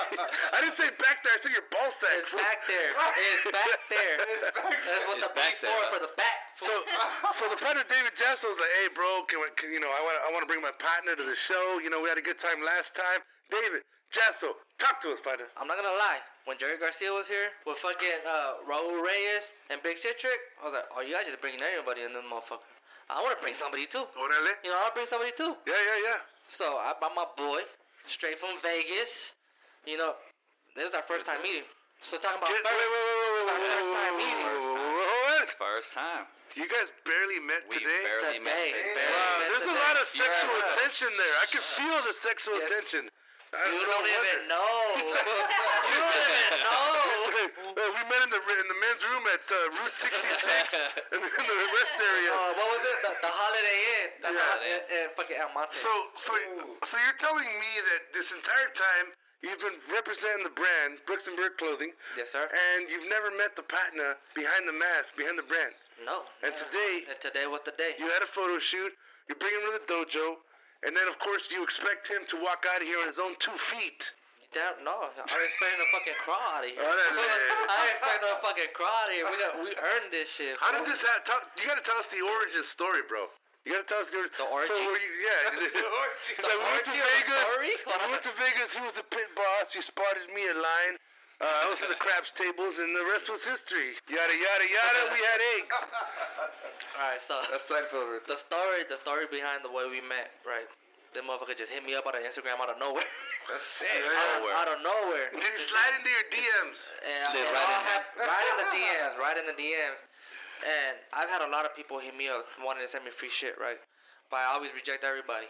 I 0.55 0.59
didn't 0.65 0.75
say 0.75 0.89
back 0.97 1.21
there. 1.21 1.33
I 1.33 1.39
said 1.39 1.53
your 1.53 1.65
ball 1.69 1.89
sack. 1.93 2.09
It's 2.25 2.33
back 2.33 2.65
there. 2.65 2.89
It's 2.89 3.45
back 3.53 3.79
there. 3.93 4.17
That's 4.17 5.05
what 5.05 5.21
the 5.21 5.29
It's 5.29 5.37
back 5.37 5.53
B's 5.53 5.61
there, 5.61 5.69
for, 5.71 5.85
huh? 5.85 5.93
for 5.93 6.01
the 6.09 6.13
back. 6.17 6.37
So, 6.59 6.73
so 7.31 7.47
the 7.47 7.55
partner 7.61 7.85
David 7.87 8.17
Jasso's 8.17 8.57
like, 8.59 8.73
hey, 8.83 8.89
bro, 8.91 9.23
can, 9.31 9.39
we, 9.39 9.47
can 9.55 9.71
you 9.71 9.79
know, 9.79 9.87
I 9.93 10.01
want, 10.03 10.17
I 10.25 10.27
want 10.33 10.41
to 10.43 10.49
bring 10.49 10.59
my 10.65 10.73
partner 10.75 11.15
to 11.15 11.23
the 11.23 11.37
show. 11.37 11.79
You 11.79 11.87
know, 11.93 12.01
we 12.03 12.09
had 12.09 12.17
a 12.19 12.25
good 12.25 12.37
time 12.41 12.59
last 12.65 12.97
time. 12.97 13.21
David 13.47 13.81
Jasso, 14.11 14.53
talk 14.79 14.99
to 15.03 15.11
us, 15.11 15.19
partner. 15.19 15.45
I'm 15.59 15.67
not 15.67 15.75
gonna 15.77 15.93
lie. 15.93 16.23
When 16.47 16.57
Jerry 16.57 16.79
Garcia 16.79 17.11
was 17.13 17.27
here 17.27 17.53
with 17.67 17.77
fucking 17.77 18.23
uh, 18.25 18.63
Raul 18.65 18.97
Reyes 19.03 19.53
and 19.69 19.77
Big 19.83 19.99
Citric, 19.99 20.39
I 20.57 20.65
was 20.65 20.73
like, 20.73 20.87
oh, 20.95 21.03
you 21.05 21.13
guys 21.13 21.27
just 21.29 21.37
bringing 21.43 21.61
everybody 21.61 22.01
in 22.01 22.15
this 22.15 22.25
motherfucker. 22.25 22.65
I 23.11 23.21
want 23.21 23.37
to 23.37 23.41
bring 23.41 23.53
somebody 23.53 23.85
too. 23.85 24.07
Orale. 24.17 24.53
You 24.65 24.71
know, 24.73 24.79
I'll 24.81 24.93
bring 24.95 25.05
somebody 25.05 25.35
too. 25.35 25.53
Yeah, 25.67 25.77
yeah, 25.77 25.99
yeah. 26.09 26.19
So 26.49 26.81
I 26.81 26.95
brought 26.97 27.13
my 27.13 27.27
boy 27.37 27.61
straight 28.09 28.39
from 28.39 28.57
Vegas. 28.65 29.35
You 29.85 29.97
know, 30.01 30.17
this 30.73 30.89
is 30.89 30.95
our 30.95 31.05
first 31.05 31.25
time 31.29 31.41
meeting. 31.45 31.67
So 32.01 32.17
talking 32.17 32.39
about 32.39 32.49
Get, 32.49 32.63
first, 32.63 32.73
wait, 32.73 32.89
wait, 32.89 33.03
wait, 33.03 33.19
wait, 33.19 33.41
it's 33.43 33.51
our 33.51 33.59
wait, 33.59 33.75
first 33.75 33.91
time 33.93 34.13
meeting. 34.17 34.47
What? 34.47 35.47
First 35.59 35.89
time. 35.93 36.23
You 36.57 36.65
guys 36.65 36.89
barely 37.05 37.37
met 37.45 37.61
We 37.69 37.77
today. 37.77 38.01
barely 38.09 38.39
met. 38.41 38.49
Today. 38.49 38.71
today. 38.73 38.93
Barely 38.97 39.13
Wow, 39.13 39.37
met 39.37 39.47
there's 39.53 39.69
a 39.69 39.77
lot 39.77 39.95
of 40.01 40.05
sexual 40.09 40.57
Yeah. 40.57 40.79
tension 40.81 41.11
there. 41.13 41.35
I 41.43 41.45
can 41.45 41.61
feel 41.61 41.97
the 42.09 42.13
sexual 42.15 42.57
Yes. 42.57 42.69
tension. 42.73 43.03
You 43.49 43.81
don't 43.81 44.05
wonder. 44.05 44.13
even 44.13 44.39
know. 44.45 44.73
you 45.89 45.97
don't 45.97 46.21
even 46.21 46.59
know. 46.61 46.85
We 47.79 48.01
met 48.05 48.21
in 48.21 48.29
the 48.29 48.41
in 48.41 48.67
the 48.69 48.79
men's 48.79 49.03
room 49.09 49.23
at 49.33 49.45
uh, 49.49 49.57
Route 49.81 49.95
66 49.95 50.77
in, 51.15 51.19
the, 51.23 51.29
in 51.29 51.45
the 51.49 51.57
rest 51.79 51.95
area. 51.97 52.29
Uh, 52.29 52.53
what 52.59 52.67
was 52.77 52.83
it? 52.85 52.97
The, 53.01 53.11
the 53.25 53.31
Holiday 53.33 53.79
Inn. 53.97 54.09
The 54.21 54.29
Yeah. 54.35 55.01
In 55.01 55.07
fucking 55.17 55.37
El 55.39 55.49
Monte. 55.57 55.73
So, 55.73 55.89
so, 56.13 56.35
so 56.85 56.95
you're 57.01 57.17
telling 57.17 57.47
me 57.47 57.71
that 57.89 58.13
this 58.13 58.29
entire 58.35 58.69
time 58.77 59.15
you've 59.41 59.61
been 59.63 59.79
representing 59.95 60.43
the 60.45 60.53
brand 60.53 60.99
Brooks 61.07 61.25
and 61.31 61.33
Berg 61.39 61.57
Clothing, 61.57 61.95
Yes, 62.19 62.29
sir. 62.35 62.45
and 62.51 62.85
you've 62.91 63.07
never 63.09 63.31
met 63.33 63.55
the 63.55 63.63
partner 63.65 64.19
behind 64.35 64.67
the 64.67 64.75
mask, 64.75 65.15
behind 65.17 65.39
the 65.39 65.47
brand. 65.47 65.73
no. 66.05 66.27
And 66.43 66.51
never. 66.53 66.59
today, 66.69 66.93
And 67.09 67.17
today 67.23 67.45
was 67.47 67.63
the 67.65 67.73
day. 67.79 67.95
you 67.97 68.11
had 68.11 68.21
a 68.21 68.29
photo 68.29 68.59
shoot. 68.59 68.91
You 69.31 69.35
bring 69.39 69.53
him 69.55 69.63
to 69.69 69.73
the 69.79 69.85
dojo, 69.87 70.41
and 70.85 70.95
then 70.95 71.07
of 71.07 71.19
course 71.19 71.49
you 71.51 71.63
expect 71.63 72.07
him 72.07 72.23
to 72.27 72.35
walk 72.41 72.65
out 72.69 72.81
of 72.81 72.87
here 72.87 72.99
on 72.99 73.07
his 73.07 73.19
own 73.19 73.35
two 73.39 73.55
feet. 73.55 74.11
Damn, 74.49 74.81
no. 74.81 75.13
I 75.13 75.13
was 75.13 75.45
expecting 75.45 75.77
to 75.77 75.89
fucking 75.93 76.17
crawl 76.25 76.41
out 76.57 76.65
of 76.65 76.73
here. 76.73 76.81
I 76.81 77.93
expect 77.93 78.25
to 78.25 78.33
fucking 78.41 78.73
crawl 78.73 78.89
out 78.89 79.09
of 79.09 79.13
here. 79.13 79.29
We 79.29 79.37
got, 79.37 79.53
we 79.61 79.69
earned 79.77 80.09
this 80.09 80.25
shit. 80.25 80.57
How 80.57 80.73
did 80.73 80.89
this 80.89 81.05
happen? 81.05 81.45
You 81.61 81.69
got 81.69 81.77
to 81.77 81.85
tell 81.85 82.01
us 82.01 82.09
the 82.09 82.25
origin 82.25 82.65
story, 82.65 83.05
bro. 83.05 83.29
You 83.69 83.75
gotta 83.75 83.85
tell 83.85 84.01
us 84.01 84.09
the 84.09 84.17
origin. 84.17 84.33
The 84.39 84.49
orgy? 84.49 84.65
So 84.65 84.73
were 84.81 84.97
you, 84.97 85.13
yeah. 85.19 85.53
It's 86.33 86.47
like 86.47 86.57
we 86.57 86.65
went 86.73 86.85
to 86.89 86.95
the 86.95 87.05
Vegas. 87.05 87.49
We 87.59 88.09
went 88.09 88.23
to 88.23 88.33
Vegas. 88.39 88.69
He 88.73 88.81
was 88.81 88.95
the 88.95 89.05
pit 89.05 89.29
boss. 89.35 89.77
He 89.77 89.81
spotted 89.85 90.25
me 90.33 90.47
a 90.47 90.57
line. 90.57 90.95
Uh, 91.39 91.47
I 91.47 91.65
was 91.71 91.79
at 91.81 91.87
the 91.87 91.95
craps 91.95 92.35
tables, 92.35 92.79
and 92.83 92.91
the 92.91 93.03
rest 93.15 93.31
was 93.31 93.47
history. 93.47 93.95
Yada 94.11 94.35
yada 94.35 94.67
yada. 94.67 95.01
We 95.15 95.19
had 95.23 95.39
eggs. 95.55 95.79
All 96.99 97.07
right, 97.07 97.21
so 97.23 97.39
That's 97.47 97.63
Seinfeld. 97.63 98.27
the 98.27 98.35
story, 98.35 98.83
the 98.91 98.99
story 98.99 99.23
behind 99.31 99.63
the 99.63 99.71
way 99.71 99.87
we 99.87 100.03
met, 100.03 100.35
right? 100.43 100.67
That 101.15 101.23
motherfucker 101.23 101.55
just 101.55 101.71
hit 101.71 101.81
me 101.87 101.95
up 101.95 102.03
on 102.05 102.13
Instagram 102.19 102.59
out 102.59 102.67
of 102.69 102.77
nowhere. 102.77 103.07
That's 103.47 103.79
it. 103.87 103.87
out, 104.03 104.43
nowhere. 104.43 104.53
out 104.59 104.67
of 104.67 104.77
nowhere. 104.83 105.31
Did 105.31 105.47
he 105.47 105.55
slide 105.57 105.95
into 105.95 106.11
your 106.11 106.27
DMs? 106.27 106.91
And, 107.07 107.15
Slid 107.31 107.47
and 107.47 107.55
right 107.55 107.71
in 107.71 107.81
there. 107.81 107.87
hap- 107.87 108.11
right 108.19 108.47
in 108.51 108.55
the 108.59 108.67
DMs, 108.75 109.13
right 109.15 109.37
in 109.39 109.45
the 109.47 109.55
DMs. 109.57 109.99
And 110.59 110.99
I've 111.15 111.31
had 111.31 111.39
a 111.39 111.47
lot 111.49 111.63
of 111.63 111.71
people 111.71 112.03
hit 112.03 112.13
me 112.19 112.27
up 112.27 112.43
wanting 112.59 112.83
to 112.83 112.91
send 112.91 113.07
me 113.07 113.15
free 113.15 113.31
shit, 113.31 113.55
right? 113.55 113.79
But 114.27 114.43
I 114.43 114.51
always 114.53 114.75
reject 114.75 115.07
everybody. 115.07 115.47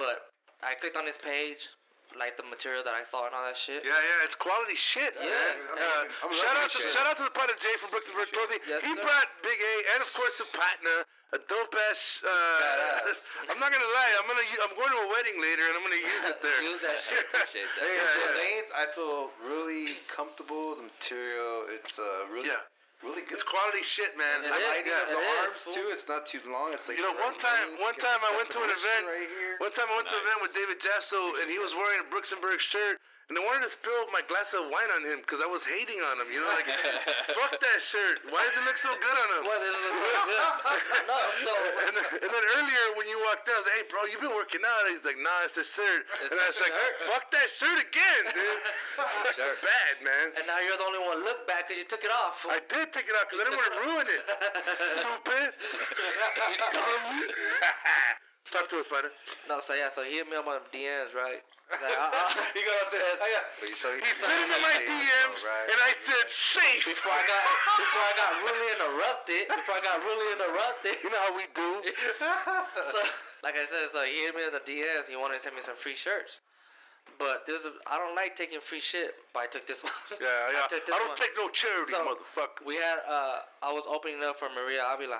But 0.00 0.32
I 0.64 0.72
clicked 0.72 0.96
on 0.96 1.04
his 1.04 1.20
page. 1.20 1.68
Like 2.18 2.36
the 2.36 2.44
material 2.46 2.82
that 2.84 2.94
I 2.94 3.02
saw 3.02 3.26
and 3.26 3.34
all 3.34 3.42
that 3.46 3.56
shit. 3.56 3.82
Yeah, 3.84 3.92
yeah, 3.96 4.24
it's 4.26 4.34
quality 4.38 4.74
shit, 4.76 5.14
Yeah. 5.18 5.26
man. 5.26 6.06
Uh, 6.22 6.30
shout 6.32 6.56
out 6.56 6.70
to 6.70 6.78
shit. 6.78 6.88
shout 6.92 7.06
out 7.06 7.16
to 7.18 7.24
the 7.26 7.34
partner 7.34 7.56
Jay 7.58 7.74
from 7.80 7.90
Brooks 7.90 8.06
and 8.08 8.16
Berg 8.16 8.30
Clothing. 8.30 8.60
Yes, 8.68 8.84
he 8.84 8.94
sir. 8.94 9.02
brought 9.02 9.28
Big 9.42 9.58
A 9.58 9.74
and 9.96 10.00
of 10.04 10.10
course 10.14 10.38
the 10.38 10.46
partner, 10.54 11.02
a 11.34 11.38
dope 11.48 11.74
ass. 11.90 12.22
Uh, 12.22 13.50
I'm 13.50 13.58
not 13.58 13.72
gonna 13.72 13.92
lie, 13.96 14.12
I'm 14.22 14.26
gonna 14.28 14.46
I'm 14.62 14.74
going 14.76 14.92
to 14.92 15.00
a 15.02 15.08
wedding 15.10 15.36
later 15.40 15.64
and 15.66 15.74
I'm 15.80 15.84
gonna 15.84 16.04
use 16.04 16.24
it 16.28 16.38
there. 16.42 16.60
Use 16.72 16.82
that 16.86 16.98
shit. 17.00 17.24
Appreciate 17.32 17.66
that. 17.74 17.82
Hey, 17.84 17.96
Yeah, 17.96 18.06
yeah. 18.06 18.22
the 18.22 18.32
length, 18.38 18.70
I 18.76 18.84
feel 18.94 19.18
really 19.42 19.98
comfortable. 20.06 20.76
The 20.76 20.86
material, 20.86 21.66
it's 21.74 21.98
uh, 21.98 22.28
really, 22.30 22.48
Yeah. 22.52 22.62
Really 23.02 23.22
good. 23.26 23.34
It's 23.34 23.42
quality 23.42 23.82
shit, 23.82 24.14
man. 24.16 24.46
It 24.46 24.50
I 24.54 24.58
is, 24.62 24.68
like 24.70 24.86
Yeah, 24.86 24.94
that. 24.94 25.06
the 25.10 25.18
It 25.18 25.26
is, 25.26 25.38
arms 25.42 25.62
fool. 25.66 25.74
too. 25.74 25.86
It's 25.90 26.06
not 26.06 26.22
too 26.26 26.38
long. 26.46 26.70
It's 26.72 26.86
like 26.86 26.98
You 26.98 27.04
know, 27.04 27.18
one 27.18 27.34
time, 27.34 27.74
one 27.82 27.98
time 27.98 28.22
I 28.22 28.30
went 28.38 28.50
to 28.54 28.62
an 28.62 28.70
event. 28.70 29.04
right 29.10 29.26
here. 29.26 29.58
One 29.58 29.74
time 29.74 29.90
I 29.90 29.96
went 29.98 30.08
to 30.10 30.16
an 30.16 30.22
event 30.22 30.38
with 30.42 30.52
David 30.54 30.78
Jasso, 30.78 31.18
and 31.42 31.50
he 31.50 31.58
was 31.58 31.74
wearing 31.74 31.98
a 31.98 32.06
Brooks 32.06 32.30
and 32.30 32.38
Berg 32.40 32.60
shirt, 32.62 33.02
and 33.30 33.38
I 33.38 33.42
wanted 33.46 33.62
to 33.64 33.72
spill 33.72 34.06
my 34.10 34.20
glass 34.26 34.52
of 34.52 34.66
wine 34.68 34.90
on 34.98 35.06
him 35.06 35.22
because 35.22 35.38
I 35.38 35.48
was 35.48 35.62
hating 35.62 36.00
on 36.12 36.18
him. 36.20 36.28
You 36.30 36.42
know, 36.42 36.50
like, 36.52 36.66
fuck 37.38 37.54
that 37.58 37.78
shirt. 37.80 38.22
Why 38.28 38.42
does 38.44 38.58
it 38.58 38.64
look 38.66 38.76
so 38.76 38.92
good 38.98 39.16
on 39.16 39.28
him? 39.38 39.42
What? 39.46 39.58
This 39.62 39.72
is 39.72 39.94
so 39.94 40.10
good. 40.26 40.40
No, 41.12 41.18
so 41.44 41.52
And 41.88 41.92
then, 41.96 42.06
and 42.24 42.30
then 42.30 42.44
earlier 42.58 42.84
when 42.96 43.06
you 43.10 43.18
walked 43.26 43.46
in, 43.48 43.54
I 43.54 43.58
was 43.58 43.66
like, 43.66 43.78
"Hey, 43.82 43.86
bro, 43.90 44.00
you've 44.10 44.22
been 44.22 44.34
working 44.36 44.62
out?" 44.62 44.86
He's 44.90 45.04
like, 45.04 45.18
"Nah, 45.18 45.46
it's 45.46 45.58
a 45.58 45.64
shirt." 45.66 46.06
It's 46.22 46.30
and 46.30 46.38
I 46.38 46.46
was 46.46 46.58
like, 46.62 46.74
"Fuck 47.08 47.30
that 47.34 47.48
shirt 47.50 47.78
again, 47.78 48.22
dude." 48.32 48.62
Shirt. 49.34 49.58
Bad, 49.62 49.94
man. 50.04 50.32
and 50.38 50.44
now 50.46 50.58
you're 50.62 50.78
the 50.78 50.86
only 50.86 51.02
one 51.02 51.24
look 51.26 51.44
back 51.46 51.66
because 51.68 51.78
you 51.80 51.88
took 51.88 52.04
it 52.04 52.12
off. 52.24 52.46
I 52.48 52.60
did 52.70 52.92
take 52.94 53.08
it 53.10 53.16
off 53.18 53.26
because 53.30 53.40
I 53.42 53.44
didn't 53.50 53.58
want 53.60 53.70
to 53.72 53.78
ruin 53.82 54.06
it. 54.08 54.22
Stupid. 55.00 55.48
Talk 58.50 58.68
to 58.68 58.76
us, 58.78 58.86
Spider. 58.86 59.10
No, 59.48 59.60
so 59.60 59.74
yeah, 59.74 59.88
so 59.88 60.02
he 60.04 60.16
hit 60.20 60.28
me 60.28 60.36
up 60.36 60.46
on 60.46 60.60
DMs, 60.72 61.14
right? 61.16 61.40
Like, 61.72 61.96
uh, 61.96 62.12
uh, 62.12 62.52
You 62.54 62.62
gotta 62.68 62.86
say, 62.92 63.00
oh 63.00 63.28
yeah. 63.32 63.44
But 63.60 63.68
you- 63.72 63.76
so 63.80 63.88
He 63.96 64.12
slid 64.12 64.36
into 64.44 64.58
my 64.60 64.76
DMs, 64.84 65.40
and 65.72 65.78
I 65.80 65.92
said, 65.96 66.24
"Safe." 66.28 66.84
before 66.84 67.12
I 67.16 67.24
got 67.24 67.42
before 67.80 68.04
I 68.04 68.12
got 68.20 68.32
really 68.44 68.68
interrupted, 68.76 69.42
before 69.48 69.76
I 69.76 69.82
got 69.82 69.96
really 70.04 70.28
interrupted, 70.36 70.94
You 71.02 71.08
know 71.10 71.22
how 71.26 71.32
we 71.36 71.46
do. 71.56 71.70
so 72.92 72.98
like 73.42 73.56
I 73.56 73.64
said, 73.66 73.88
so 73.90 74.02
he 74.04 74.22
hit 74.28 74.36
me 74.36 74.44
in 74.46 74.52
the 74.52 74.60
DMs. 74.62 75.08
He 75.08 75.16
wanted 75.16 75.40
to 75.40 75.42
send 75.42 75.56
me 75.56 75.62
some 75.62 75.74
free 75.76 75.94
shirts. 75.96 76.40
But 77.18 77.46
this 77.46 77.62
is 77.64 77.72
I 77.90 77.98
don't 77.98 78.14
like 78.14 78.36
taking 78.36 78.60
free 78.60 78.80
shit, 78.80 79.14
but 79.34 79.40
I 79.40 79.46
took 79.46 79.66
this 79.66 79.82
one. 79.86 79.92
Yeah, 80.20 80.28
yeah. 80.52 80.66
this 80.70 80.82
I 80.86 80.98
don't 80.98 81.08
one. 81.08 81.16
take 81.16 81.32
no 81.36 81.48
charity, 81.48 81.92
So, 81.92 82.04
motherfucker. 82.06 82.62
We 82.64 82.76
had 82.76 83.00
uh 83.08 83.38
I 83.62 83.72
was 83.72 83.84
opening 83.88 84.22
up 84.22 84.38
for 84.38 84.48
Maria 84.54 84.84
Avila 84.92 85.18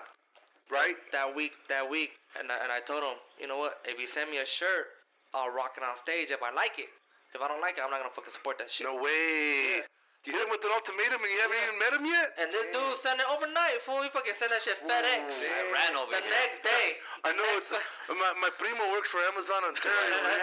Right? 0.70 0.96
that 1.12 1.34
week 1.34 1.52
that 1.68 1.88
week 1.90 2.12
and 2.38 2.50
I, 2.50 2.56
and 2.62 2.72
I 2.72 2.80
told 2.80 3.02
him, 3.02 3.18
you 3.40 3.46
know 3.46 3.58
what, 3.58 3.80
if 3.84 4.00
you 4.00 4.06
send 4.06 4.30
me 4.30 4.38
a 4.38 4.46
shirt, 4.46 4.86
Uh, 5.34 5.38
I'll 5.48 5.50
rock 5.52 5.74
it 5.76 5.82
on 5.82 5.96
stage 5.96 6.30
if 6.30 6.42
I 6.42 6.52
like 6.52 6.78
it. 6.78 6.88
If 7.34 7.40
I 7.40 7.48
don't 7.48 7.60
like 7.64 7.76
it, 7.80 7.82
I'm 7.84 7.90
not 7.90 8.00
gonna 8.04 8.12
fucking 8.12 8.32
support 8.32 8.58
that 8.60 8.70
shit. 8.70 8.86
No 8.86 8.96
way. 9.00 9.80
You 10.22 10.30
hit 10.30 10.38
him 10.46 10.54
with 10.54 10.62
an 10.62 10.70
ultimatum, 10.70 11.18
and 11.18 11.30
you 11.34 11.40
haven't 11.42 11.58
even 11.66 11.76
met 11.82 11.90
him 11.98 12.06
yet. 12.06 12.30
And 12.38 12.46
this 12.54 12.70
dude 12.70 12.94
sent 13.02 13.18
it 13.18 13.26
overnight, 13.26 13.82
fool. 13.82 14.06
He 14.06 14.10
fucking 14.14 14.38
sent 14.38 14.54
that 14.54 14.62
shit 14.62 14.78
FedEx. 14.78 15.18
I 15.18 15.66
ran 15.74 15.98
over 15.98 16.14
The 16.14 16.22
here. 16.22 16.30
next 16.30 16.62
day. 16.62 17.02
I 17.26 17.34
know 17.34 17.42
it's 17.58 17.66
Next- 17.74 17.82
my, 18.06 18.30
my 18.38 18.46
primo 18.54 18.86
works 18.94 19.10
for 19.10 19.18
Amazon 19.26 19.66
Ontario. 19.66 20.14
Man. 20.22 20.38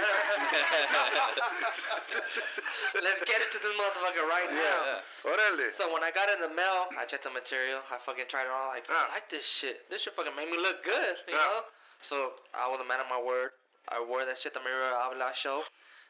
Let's 3.07 3.23
get 3.23 3.39
it 3.39 3.55
to 3.55 3.59
this 3.63 3.71
motherfucker 3.79 4.27
right 4.27 4.51
now. 4.51 4.99
Orale. 5.23 5.71
So 5.71 5.87
when 5.93 6.03
I 6.03 6.11
got 6.11 6.27
in 6.27 6.43
the 6.43 6.51
mail, 6.51 6.91
I 6.99 7.07
checked 7.07 7.23
the 7.23 7.31
material. 7.31 7.79
I 7.87 8.03
fucking 8.03 8.27
tried 8.27 8.51
it 8.51 8.53
on. 8.53 8.75
Like, 8.75 8.83
Yeah. 8.91 8.99
I 8.99 9.07
ah. 9.07 9.15
like 9.15 9.31
this 9.31 9.47
shit. 9.47 9.87
This 9.87 10.03
shit 10.03 10.11
fucking 10.11 10.35
made 10.35 10.51
me 10.51 10.59
look 10.59 10.83
good, 10.83 11.23
you 11.23 11.39
Yeah. 11.39 11.63
know? 11.63 11.71
So 12.03 12.35
I 12.51 12.67
was 12.67 12.83
a 12.83 12.87
man 12.87 12.99
of 12.99 13.07
my 13.07 13.19
word. 13.21 13.55
I 13.87 14.03
wore 14.03 14.25
that 14.25 14.37
shit 14.37 14.53
the 14.53 14.59
Maria 14.59 14.91
Avila 14.99 15.31
show. 15.33 15.63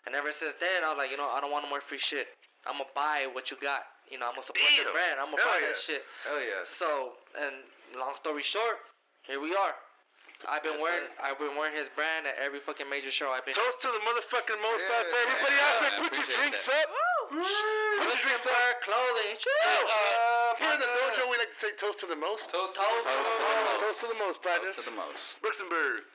And 0.07 0.15
ever 0.15 0.31
since 0.31 0.55
then, 0.55 0.81
I 0.83 0.89
was 0.89 0.97
like, 0.97 1.11
you 1.11 1.17
know, 1.17 1.29
I 1.29 1.39
don't 1.39 1.51
want 1.51 1.63
no 1.65 1.69
more 1.69 1.81
free 1.81 1.99
shit. 2.01 2.27
I'm 2.65 2.79
gonna 2.81 2.91
buy 2.95 3.27
what 3.31 3.51
you 3.51 3.57
got. 3.61 3.85
You 4.09 4.17
know, 4.17 4.25
I'm 4.27 4.33
gonna 4.33 4.47
support 4.47 4.65
Damn. 4.65 4.89
the 4.89 4.95
brand. 4.95 5.15
I'm 5.21 5.29
gonna 5.31 5.43
Hell 5.43 5.53
buy 5.53 5.59
yeah. 5.61 5.69
that 5.69 5.77
shit. 5.79 6.01
Hell 6.25 6.41
yeah. 6.41 6.63
So, 6.65 7.19
and 7.37 7.55
long 7.99 8.15
story 8.15 8.41
short, 8.41 8.81
here 9.23 9.39
we 9.39 9.53
are. 9.53 9.75
I've 10.47 10.63
been 10.63 10.79
wearing, 10.79 11.11
I've 11.19 11.35
been 11.35 11.51
wearing 11.59 11.75
his 11.75 11.91
brand 11.91 12.23
at 12.23 12.39
every 12.39 12.63
fucking 12.63 12.87
major 12.87 13.11
show 13.11 13.27
I've 13.35 13.43
been. 13.43 13.51
Toast 13.51 13.83
to 13.83 13.91
the 13.91 13.99
motherfucking 14.07 14.55
most 14.63 14.87
Yeah, 14.87 14.95
out 14.95 15.05
there. 15.11 15.23
Everybody 15.27 15.57
out 15.59 15.75
there, 15.83 15.91
yeah, 15.91 15.99
put 15.99 16.11
your 16.15 16.29
drinks 16.31 16.63
that. 16.71 16.87
up. 16.87 17.27
Put 17.27 18.07
your 18.07 18.23
drinks 18.23 18.47
up. 18.47 18.55
Wear 18.55 18.79
clothing. 18.79 19.35
Uh, 19.35 20.55
here 20.63 20.73
in 20.73 20.79
the 20.79 20.87
dojo, 20.95 21.27
we 21.27 21.35
like 21.35 21.51
to 21.51 21.59
say 21.59 21.75
toast 21.75 21.99
to 22.01 22.07
the 22.07 22.15
most. 22.15 22.55
Toast. 22.55 22.79
Toast 22.79 23.03
to 23.03 23.11
the 23.11 23.19
most. 23.19 23.83
Toast 23.83 23.99
to 23.99 24.07
the 24.07 24.19
most, 24.23 24.37
partners. 24.39 24.75
to 24.79 24.83
the 24.87 24.95
most. 24.95 25.43
Luxembourg. 25.43 26.07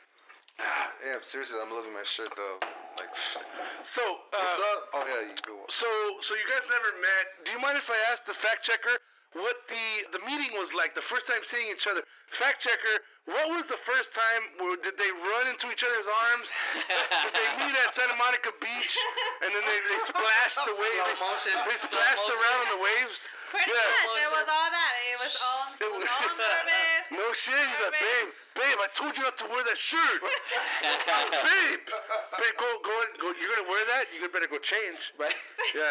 Yeah, 0.58 1.18
seriously, 1.22 1.58
I'm 1.60 1.72
loving 1.72 1.92
my 1.92 2.02
shirt 2.02 2.30
though. 2.36 2.58
Like, 2.96 3.10
So, 3.82 4.00
what's 4.30 4.58
uh, 4.58 4.72
up? 4.76 4.80
Oh 4.94 5.04
yeah, 5.04 5.28
you 5.28 5.36
go. 5.44 5.60
so, 5.68 5.86
so 6.20 6.34
you 6.34 6.46
guys 6.48 6.64
never 6.70 6.90
met. 7.00 7.44
Do 7.44 7.52
you 7.52 7.60
mind 7.60 7.76
if 7.76 7.90
I 7.90 7.98
ask 8.10 8.24
the 8.24 8.32
fact 8.32 8.64
checker 8.64 8.96
what 9.34 9.66
the 9.66 10.16
the 10.16 10.22
meeting 10.24 10.54
was 10.56 10.72
like? 10.74 10.94
The 10.94 11.02
first 11.02 11.26
time 11.26 11.42
seeing 11.42 11.66
each 11.66 11.86
other. 11.90 12.02
Fact 12.30 12.62
checker, 12.62 13.02
what 13.24 13.48
was 13.56 13.72
the 13.72 13.80
first 13.80 14.12
time? 14.12 14.42
Where, 14.60 14.76
did 14.76 15.00
they 15.00 15.08
run 15.08 15.48
into 15.48 15.72
each 15.72 15.80
other's 15.80 16.08
arms? 16.28 16.52
did 16.76 17.32
they 17.32 17.48
meet 17.64 17.72
at 17.72 17.88
Santa 17.96 18.12
Monica 18.20 18.52
Beach 18.60 18.94
and 19.40 19.48
then 19.48 19.64
they, 19.64 19.78
they 19.88 20.00
splashed 20.04 20.60
the 20.68 20.76
waves? 20.76 21.16
They, 21.16 21.24
motion. 21.24 21.56
they 21.64 21.78
splashed 21.80 22.28
motion. 22.28 22.36
around 22.36 22.58
in 22.68 22.70
the 22.76 22.82
waves. 22.84 23.24
Pretty 23.48 23.72
much. 23.72 24.20
It 24.20 24.28
was 24.28 24.48
all 24.50 24.68
that. 24.68 24.92
It 25.08 25.18
was 25.24 25.34
all, 25.40 25.62
it 25.72 25.90
was 25.96 26.04
all 26.04 26.20
on 26.20 26.36
purpose. 26.36 26.92
No 27.14 27.30
shit. 27.32 27.54
He's 27.54 27.80
like, 27.84 27.94
babe, 27.96 28.30
babe, 28.58 28.78
I 28.82 28.88
told 28.92 29.14
you 29.14 29.22
not 29.22 29.38
to 29.38 29.46
wear 29.46 29.62
that 29.72 29.78
shirt. 29.78 30.20
babe, 30.24 31.80
babe, 31.86 32.56
go, 32.58 32.68
go, 32.82 32.94
go. 33.22 33.28
You're 33.38 33.52
gonna 33.54 33.68
wear 33.70 33.80
that? 33.94 34.10
You 34.10 34.26
better 34.28 34.50
go 34.50 34.58
change. 34.58 35.14
Right? 35.16 35.36
Yeah. 35.72 35.84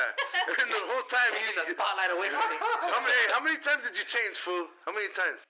And 0.60 0.70
the 0.70 0.84
whole 0.92 1.06
time, 1.10 1.32
Taking 1.34 1.56
the 1.56 1.66
spotlight 1.74 2.12
away 2.14 2.30
from 2.30 2.46
me. 2.52 2.58
how 2.60 3.00
many, 3.02 3.16
hey, 3.16 3.28
how 3.34 3.42
many 3.42 3.58
times 3.58 3.88
did 3.88 3.96
you 3.98 4.06
change, 4.06 4.36
fool? 4.38 4.68
How 4.86 4.92
many 4.94 5.08
times? 5.16 5.48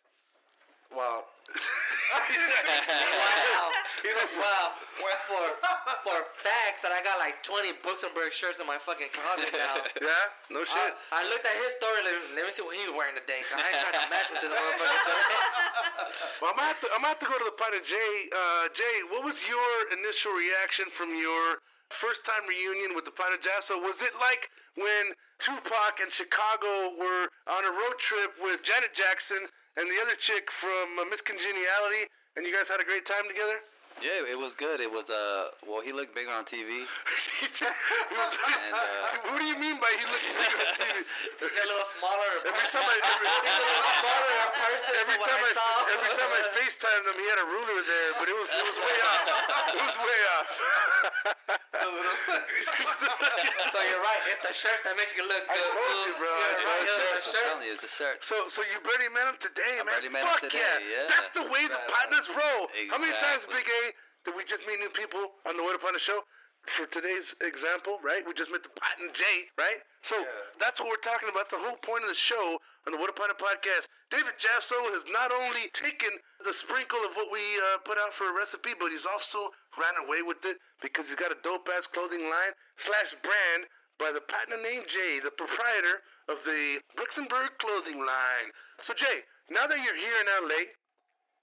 Wow. 0.94 1.26
Wow. 3.34 3.70
He's 4.04 4.16
like, 4.16 4.34
wow. 4.38 4.76
For 5.24 5.46
for 6.04 6.18
facts 6.36 6.84
that 6.84 6.92
I 6.92 7.00
got 7.00 7.16
like 7.18 7.42
20 7.48 7.80
Brooks 7.80 8.04
and 8.04 8.12
Berg 8.12 8.36
shirts 8.36 8.60
in 8.60 8.68
my 8.68 8.76
fucking 8.78 9.08
closet 9.16 9.56
now. 9.56 9.80
Yeah. 10.04 10.52
No 10.52 10.68
shit. 10.68 10.92
I, 11.16 11.24
I 11.24 11.30
looked 11.32 11.48
at 11.48 11.56
his 11.64 11.74
story. 11.80 12.04
Let, 12.04 12.14
let 12.36 12.44
me 12.44 12.52
see 12.52 12.62
what 12.62 12.76
he's 12.76 12.92
wearing 12.92 13.16
today. 13.16 13.40
I 13.56 13.64
ain't 13.72 13.80
trying 13.80 13.98
to 14.04 14.06
match 14.12 14.28
with 14.30 14.44
this 14.44 14.52
motherfucker 14.52 15.00
today. 15.00 15.24
well, 16.44 16.52
I'm 16.52 16.60
gonna 16.60 16.68
have 16.70 16.82
to. 16.84 16.88
I'm 16.92 17.02
gonna 17.02 17.14
have 17.16 17.24
to 17.24 17.30
go 17.32 17.38
to 17.40 17.48
the 17.48 17.56
part 17.56 17.72
of 17.72 17.82
Jay. 17.88 18.14
Uh, 18.36 18.68
Jay, 18.76 18.96
what 19.08 19.24
was 19.24 19.48
your 19.48 19.72
initial 19.96 20.36
reaction 20.36 20.92
from 20.92 21.16
your 21.16 21.64
first 21.90 22.28
time 22.28 22.44
reunion 22.46 22.94
with 22.98 23.08
the 23.08 23.16
Pine 23.16 23.32
of 23.32 23.40
Jasso? 23.40 23.80
Was 23.80 24.04
it 24.04 24.12
like 24.20 24.52
when 24.76 25.16
Tupac 25.40 26.04
and 26.04 26.12
Chicago 26.12 27.00
were 27.00 27.32
on 27.48 27.64
a 27.64 27.72
road 27.72 27.96
trip 27.98 28.36
with 28.44 28.60
Janet 28.62 28.92
Jackson 28.92 29.48
and 29.78 29.90
the 29.90 30.00
other 30.02 30.16
chick 30.16 30.52
from 30.52 31.00
uh, 31.02 31.06
Miss 31.10 31.22
Congeniality, 31.22 32.10
and 32.36 32.46
you 32.46 32.54
guys 32.54 32.70
had 32.70 32.82
a 32.82 32.86
great 32.86 33.06
time 33.06 33.26
together? 33.28 33.62
Yeah, 34.02 34.26
it 34.28 34.36
was 34.38 34.54
good. 34.58 34.82
It 34.82 34.92
was 34.92 35.08
uh, 35.10 35.54
well, 35.64 35.80
he 35.80 35.94
looked 35.94 36.12
bigger 36.16 36.32
on 36.34 36.44
TV. 36.44 36.84
Was- 37.14 38.36
And, 38.36 38.76
uh, 38.76 39.32
what 39.32 39.40
do 39.40 39.46
you 39.48 39.56
mean 39.56 39.80
by 39.80 39.88
he 39.96 40.04
looked 40.10 40.28
bigger 40.34 40.60
on 40.60 40.74
TV? 40.76 40.98
He's 41.40 41.56
a 41.56 41.68
little 41.72 41.88
smaller. 41.98 42.32
Every 42.44 42.68
time 42.68 42.84
I 42.84 42.96
every, 43.00 43.28
He's 43.48 43.60
a 43.60 43.64
little 43.64 43.96
smaller 44.04 44.34
in 44.44 44.52
person. 44.60 44.94
every 45.08 45.20
time 45.24 45.40
I, 45.40 45.52
saw. 45.56 45.88
every 45.94 46.12
time 46.20 46.32
I 46.36 46.42
FaceTimed 46.52 47.06
him, 47.08 47.16
he 47.16 47.28
had 47.32 47.40
a 47.44 47.48
ruler 47.48 47.80
there, 47.86 48.10
but 48.20 48.28
it 48.28 48.36
was 48.36 48.50
it 48.52 48.66
was 48.68 48.78
way 48.84 48.98
off. 49.08 49.24
It 49.72 49.84
was 49.88 49.98
way 50.04 50.20
off. 50.36 50.50
so 52.44 53.80
you're 53.88 54.04
right. 54.04 54.22
It's 54.30 54.44
the 54.44 54.54
shirts 54.54 54.84
that 54.84 54.96
makes 55.00 55.16
you 55.16 55.24
look 55.24 55.44
good. 55.48 55.64
I 55.64 55.72
told 55.72 55.98
you, 56.08 56.14
bro. 56.20 56.28
I 56.28 56.40
You're 56.60 56.68
right. 56.68 56.84
you. 56.84 56.96
It's 57.18 57.32
the 57.32 57.40
I'm 57.40 57.46
telling 57.48 57.64
shirts. 57.64 57.68
you, 57.68 57.74
it's 57.80 57.86
a 57.88 57.94
shirt. 57.94 58.18
So 58.24 58.36
so 58.52 58.60
you 58.68 58.78
barely 58.84 59.08
met 59.16 59.32
him 59.32 59.38
today, 59.40 59.80
man. 59.82 59.96
barely 59.96 60.12
met 60.12 60.28
him 60.28 60.32
Fuck 60.34 60.44
today, 60.52 60.60
yeah. 60.60 61.08
yeah. 61.08 61.12
That's 61.12 61.32
the 61.32 61.46
way 61.48 61.64
the 61.72 61.80
partners 61.88 62.28
roll. 62.32 62.68
How 62.92 63.00
many 63.00 63.16
times, 63.18 63.48
Exactly. 63.48 63.64
Big 63.64 63.68
A, 63.70 63.82
did 64.26 64.36
we 64.36 64.44
just 64.44 64.66
meet 64.66 64.80
new 64.80 64.90
people 64.90 65.36
on 65.48 65.58
the 65.58 65.64
What 65.64 65.76
Upon 65.76 65.94
the 65.94 66.00
Show? 66.00 66.24
For 66.64 66.88
today's 66.88 67.36
example, 67.44 68.00
right? 68.00 68.24
We 68.24 68.32
just 68.32 68.48
met 68.48 68.64
the 68.64 68.72
Pot 68.72 68.96
and 69.04 69.12
Jay, 69.12 69.52
right? 69.60 69.84
So 70.00 70.16
that's 70.60 70.80
what 70.80 70.88
we're 70.88 71.04
talking 71.04 71.28
about. 71.28 71.52
The 71.52 71.60
whole 71.60 71.76
point 71.76 72.08
of 72.08 72.10
the 72.10 72.16
show 72.16 72.56
on 72.88 72.96
the 72.96 73.00
What 73.00 73.12
Upon 73.12 73.28
a 73.28 73.36
podcast. 73.36 73.92
David 74.08 74.40
Jasso 74.40 74.80
has 74.96 75.04
not 75.12 75.36
only 75.36 75.68
taken 75.76 76.08
the 76.40 76.56
sprinkle 76.56 77.04
of 77.04 77.20
what 77.20 77.28
we 77.36 77.44
uh, 77.76 77.84
put 77.84 78.00
out 78.00 78.16
for 78.16 78.32
a 78.32 78.36
recipe, 78.36 78.72
but 78.80 78.96
he's 78.96 79.04
also 79.04 79.52
ran 79.76 80.00
away 80.08 80.24
with 80.24 80.40
it 80.48 80.56
because 80.80 81.12
he's 81.12 81.20
got 81.20 81.36
a 81.36 81.44
dope 81.44 81.68
ass 81.76 81.84
clothing 81.84 82.32
line 82.32 82.56
slash 82.80 83.12
brand 83.20 83.68
by 84.00 84.16
the 84.16 84.24
partner 84.24 84.56
named 84.64 84.88
Jay, 84.88 85.20
the 85.20 85.36
proprietor 85.36 86.00
of 86.32 86.40
the 86.48 86.80
Brooks 86.96 87.20
and 87.20 87.28
Berg 87.28 87.60
clothing 87.60 88.00
line. 88.00 88.56
So 88.80 88.96
Jay, 88.96 89.28
now 89.52 89.68
that 89.68 89.84
you're 89.84 90.00
here 90.00 90.16
in 90.24 90.48
LA, 90.48 90.72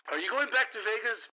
are 0.09 0.19
you 0.19 0.31
going 0.33 0.49
back 0.49 0.73
to 0.73 0.81
Vegas? 0.81 1.29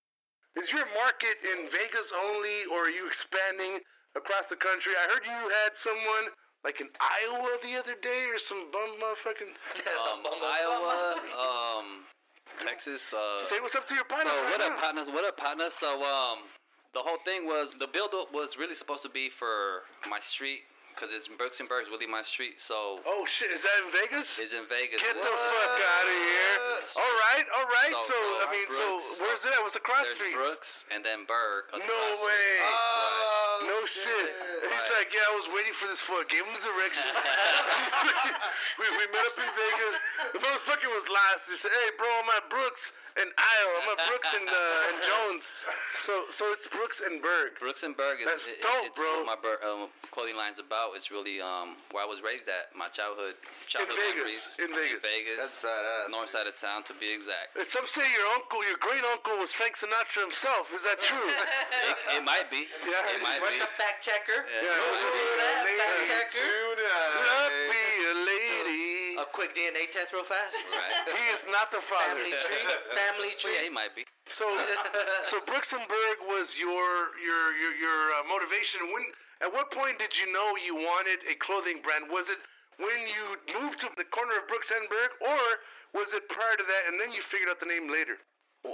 Is 0.57 0.71
your 0.71 0.85
market 0.97 1.37
in 1.45 1.69
Vegas 1.69 2.11
only, 2.25 2.65
or 2.73 2.87
are 2.87 2.89
you 2.89 3.05
expanding 3.05 3.79
across 4.15 4.47
the 4.47 4.55
country? 4.55 4.93
I 4.97 5.05
heard 5.13 5.23
you 5.23 5.49
had 5.63 5.77
someone 5.77 6.33
like 6.63 6.81
in 6.81 6.87
Iowa 6.99 7.57
the 7.61 7.77
other 7.77 7.93
day, 8.01 8.25
or 8.33 8.39
some 8.39 8.71
bum 8.71 8.89
motherfucking. 8.97 9.53
Um, 9.87 10.25
Iowa, 10.25 11.15
um, 11.37 11.85
Texas. 12.59 13.13
Uh, 13.13 13.39
Say 13.39 13.59
what's 13.61 13.75
up 13.75 13.85
to 13.87 13.93
your 13.93 14.03
so 14.09 14.15
partners 14.15 14.39
right 14.41 14.51
what 14.51 14.61
up, 14.61 14.75
now. 14.75 14.81
partners? 14.81 15.07
What 15.07 15.25
up, 15.25 15.37
partners? 15.37 15.73
So 15.73 16.01
um, 16.03 16.39
the 16.93 16.99
whole 16.99 17.19
thing 17.23 17.45
was 17.45 17.73
the 17.77 17.87
build 17.87 18.09
up 18.15 18.33
was 18.33 18.57
really 18.57 18.73
supposed 18.75 19.03
to 19.03 19.09
be 19.09 19.29
for 19.29 19.83
my 20.09 20.19
street 20.19 20.61
because 20.97 21.13
it's 21.13 21.29
Brooks 21.29 21.61
and 21.61 21.69
Berg's 21.69 21.93
really 21.93 22.09
my 22.09 22.25
street. 22.25 22.57
So 22.57 23.05
Oh 23.05 23.21
shit, 23.29 23.53
is 23.53 23.61
that 23.61 23.77
in 23.85 23.93
Vegas? 23.93 24.41
it's 24.41 24.53
in 24.57 24.65
Vegas. 24.65 24.97
Get 24.97 25.13
the 25.13 25.29
fuck 25.29 25.77
out 25.77 26.07
of 26.09 26.17
here! 26.17 26.57
All 26.97 27.13
right, 27.29 27.45
all 27.53 27.69
right. 27.69 27.93
So- 28.01 28.09
So, 28.09 28.17
so 28.17 28.41
I 28.41 28.49
mean, 28.49 28.65
Brooks- 28.65 28.81
so 28.81 29.21
where's 29.21 29.45
it 29.45 29.53
at? 29.53 29.61
What's 29.61 29.77
the 29.77 29.85
cross 29.85 30.09
street? 30.09 30.33
Brooks 30.33 30.85
and 30.89 31.05
then 31.05 31.25
Berg. 31.29 31.69
No 31.77 32.01
way. 32.25 32.49
Oh, 32.65 33.61
No 33.69 33.85
shit. 33.85 34.33
And 34.56 34.56
He's 34.57 34.71
Right. 34.71 34.97
like, 35.05 35.09
yeah, 35.13 35.25
I 35.29 35.35
was 35.35 35.47
waiting 35.53 35.73
for 35.73 35.85
this 35.87 36.01
fuck. 36.01 36.27
Gave 36.29 36.43
him 36.45 36.53
the 36.55 36.63
directions. 36.63 37.13
we, 38.79 38.85
we 38.89 39.05
met 39.13 39.25
up 39.29 39.37
in 39.37 39.49
Vegas. 39.53 39.95
The 40.33 40.39
motherfucker 40.39 40.89
was 40.93 41.05
last. 41.09 41.49
He 41.49 41.55
said, 41.57 41.71
hey, 41.71 41.89
bro, 41.97 42.07
I'm 42.23 42.29
at 42.37 42.49
Brooks 42.49 42.93
and 43.17 43.29
Isle. 43.33 43.71
I'm 43.81 43.87
at 43.97 43.99
Brooks 44.09 44.29
and, 44.37 44.45
uh, 44.45 44.87
and 44.93 44.97
Jones. 45.01 45.53
So 45.97 46.29
so 46.29 46.45
it's 46.53 46.69
Brooks 46.69 47.01
and 47.01 47.17
Berg. 47.21 47.57
Brooks 47.57 47.81
and 47.81 47.97
Berg 47.97 48.21
is 48.21 48.29
That's 48.29 48.47
it- 48.53 48.61
dope, 48.61 48.93
it's 48.93 48.97
bro. 48.99 49.25
what 49.25 49.33
my 49.33 49.37
Ber- 49.41 49.57
um, 49.65 49.89
clothing 50.13 50.37
line's 50.37 50.61
about. 50.61 50.93
It's 50.93 51.09
really 51.09 51.41
um, 51.41 51.73
where 51.89 52.05
I 52.05 52.09
was 52.09 52.21
raised 52.21 52.45
at. 52.45 52.69
My 52.77 52.85
childhood, 52.93 53.33
childhood 53.65 53.97
Vegas, 53.97 54.53
memories 54.53 54.61
in 54.61 54.69
Vegas. 54.77 55.01
In 55.01 55.09
Vegas, 55.09 55.37
That's 55.41 55.65
badass. 55.65 56.13
north 56.13 56.29
side 56.29 56.45
of 56.45 56.53
town 56.61 56.85
to 56.85 56.93
be 57.01 57.09
exact. 57.09 57.57
And 57.57 57.65
some 57.65 57.89
say 57.89 58.05
your 58.13 58.29
uncle, 58.37 58.61
your 58.61 58.77
great 58.77 59.01
uncle 59.09 59.33
was 59.41 59.49
Frank 59.49 59.81
Sinatra 59.81 60.21
himself. 60.21 60.69
Is 60.73 60.85
that 60.85 61.01
true? 61.01 61.17
It, 61.87 62.19
it 62.19 62.23
might 62.25 62.49
be. 62.51 62.67
Yeah. 62.85 62.99
It 63.15 63.21
might 63.23 63.39
What's 63.41 63.53
be. 63.55 63.59
the 63.63 63.71
fact 63.79 64.03
checker? 64.03 64.45
Yeah, 64.47 64.63
Yeah. 64.63 64.71
it 64.71 65.37
might 65.43 65.63
be. 65.67 65.75
that, 65.77 65.95
fact 66.07 66.31
checker. 66.33 66.79
Not 67.27 67.51
be 67.67 67.85
a 68.07 68.15
lady. 68.23 69.19
A 69.19 69.25
quick 69.27 69.51
DNA 69.55 69.91
test 69.91 70.13
real 70.13 70.23
fast. 70.23 70.55
Right. 70.71 71.15
He 71.19 71.25
is 71.35 71.43
not 71.51 71.71
the 71.71 71.81
father. 71.81 72.15
Family 72.15 72.31
tree. 72.39 72.65
Family 72.95 73.31
tree. 73.37 73.55
Yeah, 73.59 73.63
he 73.67 73.69
might 73.73 73.95
be. 73.95 74.05
So, 74.29 74.45
so 75.29 75.39
Brooks 75.45 75.73
and 75.73 75.83
Berg 75.87 76.17
was 76.27 76.57
your 76.57 77.15
your 77.19 77.43
your 77.59 77.73
your 77.75 77.99
uh, 78.19 78.23
motivation. 78.29 78.81
When 78.93 79.03
at 79.41 79.51
what 79.51 79.71
point 79.71 79.99
did 79.99 80.17
you 80.17 80.31
know 80.31 80.55
you 80.63 80.75
wanted 80.75 81.19
a 81.29 81.35
clothing 81.35 81.79
brand? 81.83 82.05
Was 82.11 82.29
it 82.29 82.37
when 82.77 82.99
you 83.09 83.23
moved 83.59 83.79
to 83.81 83.89
the 83.97 84.05
corner 84.05 84.37
of 84.39 84.47
Brooks 84.47 84.71
and 84.71 84.87
Berg, 84.89 85.11
or 85.21 85.41
was 85.93 86.13
it 86.13 86.29
prior 86.29 86.55
to 86.55 86.63
that, 86.63 86.83
and 86.91 86.99
then 87.01 87.11
you 87.11 87.21
figured 87.21 87.49
out 87.49 87.59
the 87.59 87.65
name 87.65 87.89
later? 87.91 88.17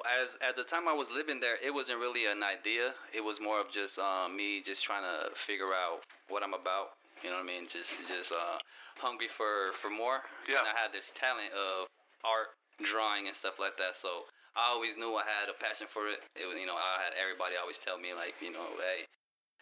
As 0.07 0.37
at 0.47 0.55
the 0.55 0.63
time 0.63 0.87
I 0.87 0.93
was 0.93 1.09
living 1.11 1.39
there, 1.39 1.55
it 1.63 1.73
wasn't 1.73 1.99
really 1.99 2.25
an 2.25 2.41
idea. 2.43 2.93
It 3.13 3.23
was 3.23 3.39
more 3.39 3.59
of 3.61 3.69
just 3.69 3.99
um, 3.99 4.35
me 4.35 4.61
just 4.61 4.83
trying 4.83 5.03
to 5.03 5.29
figure 5.35 5.73
out 5.73 6.01
what 6.29 6.43
I'm 6.43 6.53
about. 6.53 6.97
You 7.23 7.29
know 7.29 7.37
what 7.37 7.43
I 7.43 7.47
mean? 7.47 7.67
Just 7.69 7.99
just 8.07 8.31
uh, 8.31 8.57
hungry 8.97 9.27
for 9.27 9.71
for 9.73 9.89
more. 9.89 10.21
Yeah. 10.49 10.59
And 10.59 10.67
I 10.71 10.75
had 10.79 10.91
this 10.91 11.11
talent 11.15 11.53
of 11.53 11.87
art, 12.23 12.55
drawing, 12.81 13.27
and 13.27 13.35
stuff 13.35 13.59
like 13.59 13.77
that. 13.77 13.95
So 13.95 14.27
I 14.55 14.71
always 14.73 14.97
knew 14.97 15.15
I 15.15 15.23
had 15.23 15.47
a 15.49 15.55
passion 15.55 15.87
for 15.87 16.07
it. 16.09 16.23
It 16.35 16.45
was 16.47 16.57
you 16.59 16.65
know 16.67 16.75
I 16.75 17.03
had 17.03 17.13
everybody 17.15 17.55
always 17.59 17.77
tell 17.79 17.97
me 17.99 18.13
like 18.13 18.35
you 18.41 18.51
know 18.51 18.67
hey. 18.79 19.05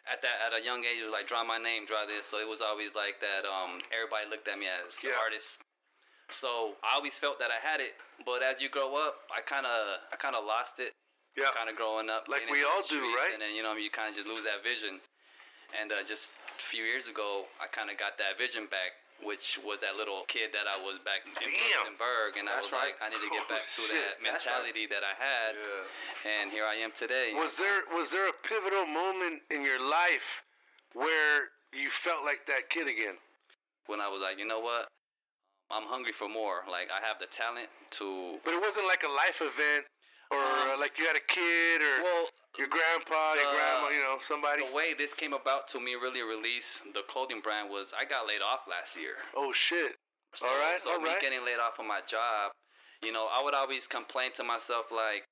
At 0.10 0.18
that, 0.26 0.42
at 0.50 0.52
a 0.58 0.66
young 0.66 0.82
age, 0.82 0.98
it 0.98 1.06
was 1.06 1.14
like 1.14 1.30
draw 1.30 1.46
my 1.46 1.62
name, 1.62 1.86
draw 1.86 2.10
this. 2.10 2.26
So 2.26 2.42
it 2.42 2.50
was 2.50 2.58
always 2.58 2.98
like 2.98 3.22
that. 3.22 3.46
Um, 3.46 3.86
everybody 3.94 4.26
looked 4.34 4.50
at 4.50 4.58
me 4.58 4.66
as 4.66 4.98
the 4.98 5.14
Yeah. 5.14 5.22
artist, 5.22 5.62
so 6.32 6.74
I 6.84 6.96
always 6.96 7.16
felt 7.20 7.40
that 7.40 7.50
I 7.52 7.60
had 7.62 7.80
it, 7.80 7.94
but 8.26 8.42
as 8.44 8.60
you 8.62 8.70
grow 8.70 8.96
up, 8.96 9.28
I 9.36 9.42
kind 9.42 9.66
of 9.66 10.00
I 10.12 10.16
kind 10.16 10.36
of 10.36 10.44
lost 10.46 10.80
it. 10.80 10.92
Yeah. 11.38 11.48
Kind 11.56 11.70
of 11.72 11.78
growing 11.80 12.10
up, 12.12 12.28
Like 12.28 12.44
we 12.52 12.64
all 12.68 12.84
do, 12.90 13.00
right? 13.16 13.32
And 13.32 13.42
then 13.42 13.56
you 13.56 13.64
know 13.64 13.72
you 13.80 13.90
kind 13.90 14.10
of 14.12 14.16
just 14.16 14.28
lose 14.28 14.44
that 14.44 14.64
vision. 14.68 15.00
And 15.80 15.92
uh, 15.92 16.04
just 16.04 16.36
a 16.60 16.62
few 16.62 16.84
years 16.84 17.08
ago, 17.08 17.48
I 17.64 17.68
kind 17.72 17.88
of 17.88 17.96
got 17.96 18.20
that 18.20 18.36
vision 18.36 18.68
back, 18.68 19.00
which 19.24 19.56
was 19.64 19.80
that 19.80 19.96
little 19.96 20.28
kid 20.28 20.52
that 20.52 20.68
I 20.68 20.76
was 20.76 21.00
back 21.08 21.24
in. 21.24 21.32
Berg, 21.96 22.36
and 22.36 22.52
That's 22.52 22.68
I 22.68 22.76
was 22.76 22.76
like, 22.76 23.00
I 23.00 23.08
need 23.08 23.24
to 23.24 23.32
get 23.32 23.48
Oh, 23.48 23.54
back 23.56 23.64
to 23.64 23.80
shit. 23.88 23.96
that 23.96 24.20
mentality 24.20 24.84
that 24.92 25.08
I 25.08 25.16
had, 25.16 25.56
and 26.28 26.52
here 26.52 26.68
I 26.68 26.76
am 26.84 26.92
today. 26.92 27.32
Was 27.32 27.56
there 27.56 27.88
was 27.96 28.12
there 28.12 28.28
a 28.28 28.36
pivotal 28.44 28.84
moment 28.84 29.48
in 29.48 29.64
your 29.64 29.80
life 29.80 30.44
where 30.92 31.56
you 31.72 31.88
felt 31.88 32.26
like 32.28 32.44
that 32.52 32.68
kid 32.70 32.88
again? 32.92 33.16
when 33.88 34.00
I 34.00 34.08
was 34.08 34.22
like, 34.22 34.40
you 34.40 34.46
know 34.48 34.60
what, 34.62 34.88
I'm 35.74 35.88
hungry 35.88 36.12
for 36.14 36.28
more. 36.30 36.64
Like 36.70 36.90
I 36.92 37.00
have 37.06 37.20
the 37.20 37.28
talent 37.28 37.70
to 38.02 38.38
But 38.44 38.54
it 38.54 38.62
wasn't 38.62 38.88
like 38.88 39.04
a 39.04 39.12
life 39.12 39.42
event, 39.42 39.86
or 40.32 40.40
uh, 40.40 40.78
like 40.80 40.98
you 41.00 41.06
had 41.08 41.16
a 41.16 41.26
kid, 41.28 41.82
or 41.82 42.04
well. 42.04 42.26
your 42.58 42.68
grandpa, 42.68 43.34
your 43.36 43.48
uh, 43.48 43.56
grandma, 43.56 43.88
you 43.96 44.00
know, 44.02 44.18
somebody. 44.20 44.66
The 44.66 44.74
way 44.74 44.94
this 44.94 45.14
came 45.14 45.34
about 45.34 45.68
to 45.70 45.80
me 45.80 45.96
really 45.96 46.22
release 46.22 46.82
the 46.94 47.02
clothing 47.08 47.42
brand 47.42 47.70
was 47.70 47.94
I 47.98 48.06
got 48.06 48.28
laid 48.28 48.42
off 48.42 48.68
last 48.70 48.96
year. 49.00 49.16
Oh 49.36 49.52
shit! 49.52 49.96
So, 50.36 50.48
all 50.48 50.56
right, 50.56 50.80
so 50.80 50.92
all 50.92 51.00
me 51.02 51.10
right. 51.10 51.20
getting 51.22 51.44
laid 51.44 51.60
off 51.60 51.80
on 51.80 51.88
my 51.88 52.02
job, 52.08 52.52
you 53.04 53.12
know, 53.12 53.28
I 53.32 53.44
would 53.44 53.54
always 53.54 53.88
complain 53.88 54.32
to 54.40 54.44
myself 54.44 54.92
like, 54.92 55.24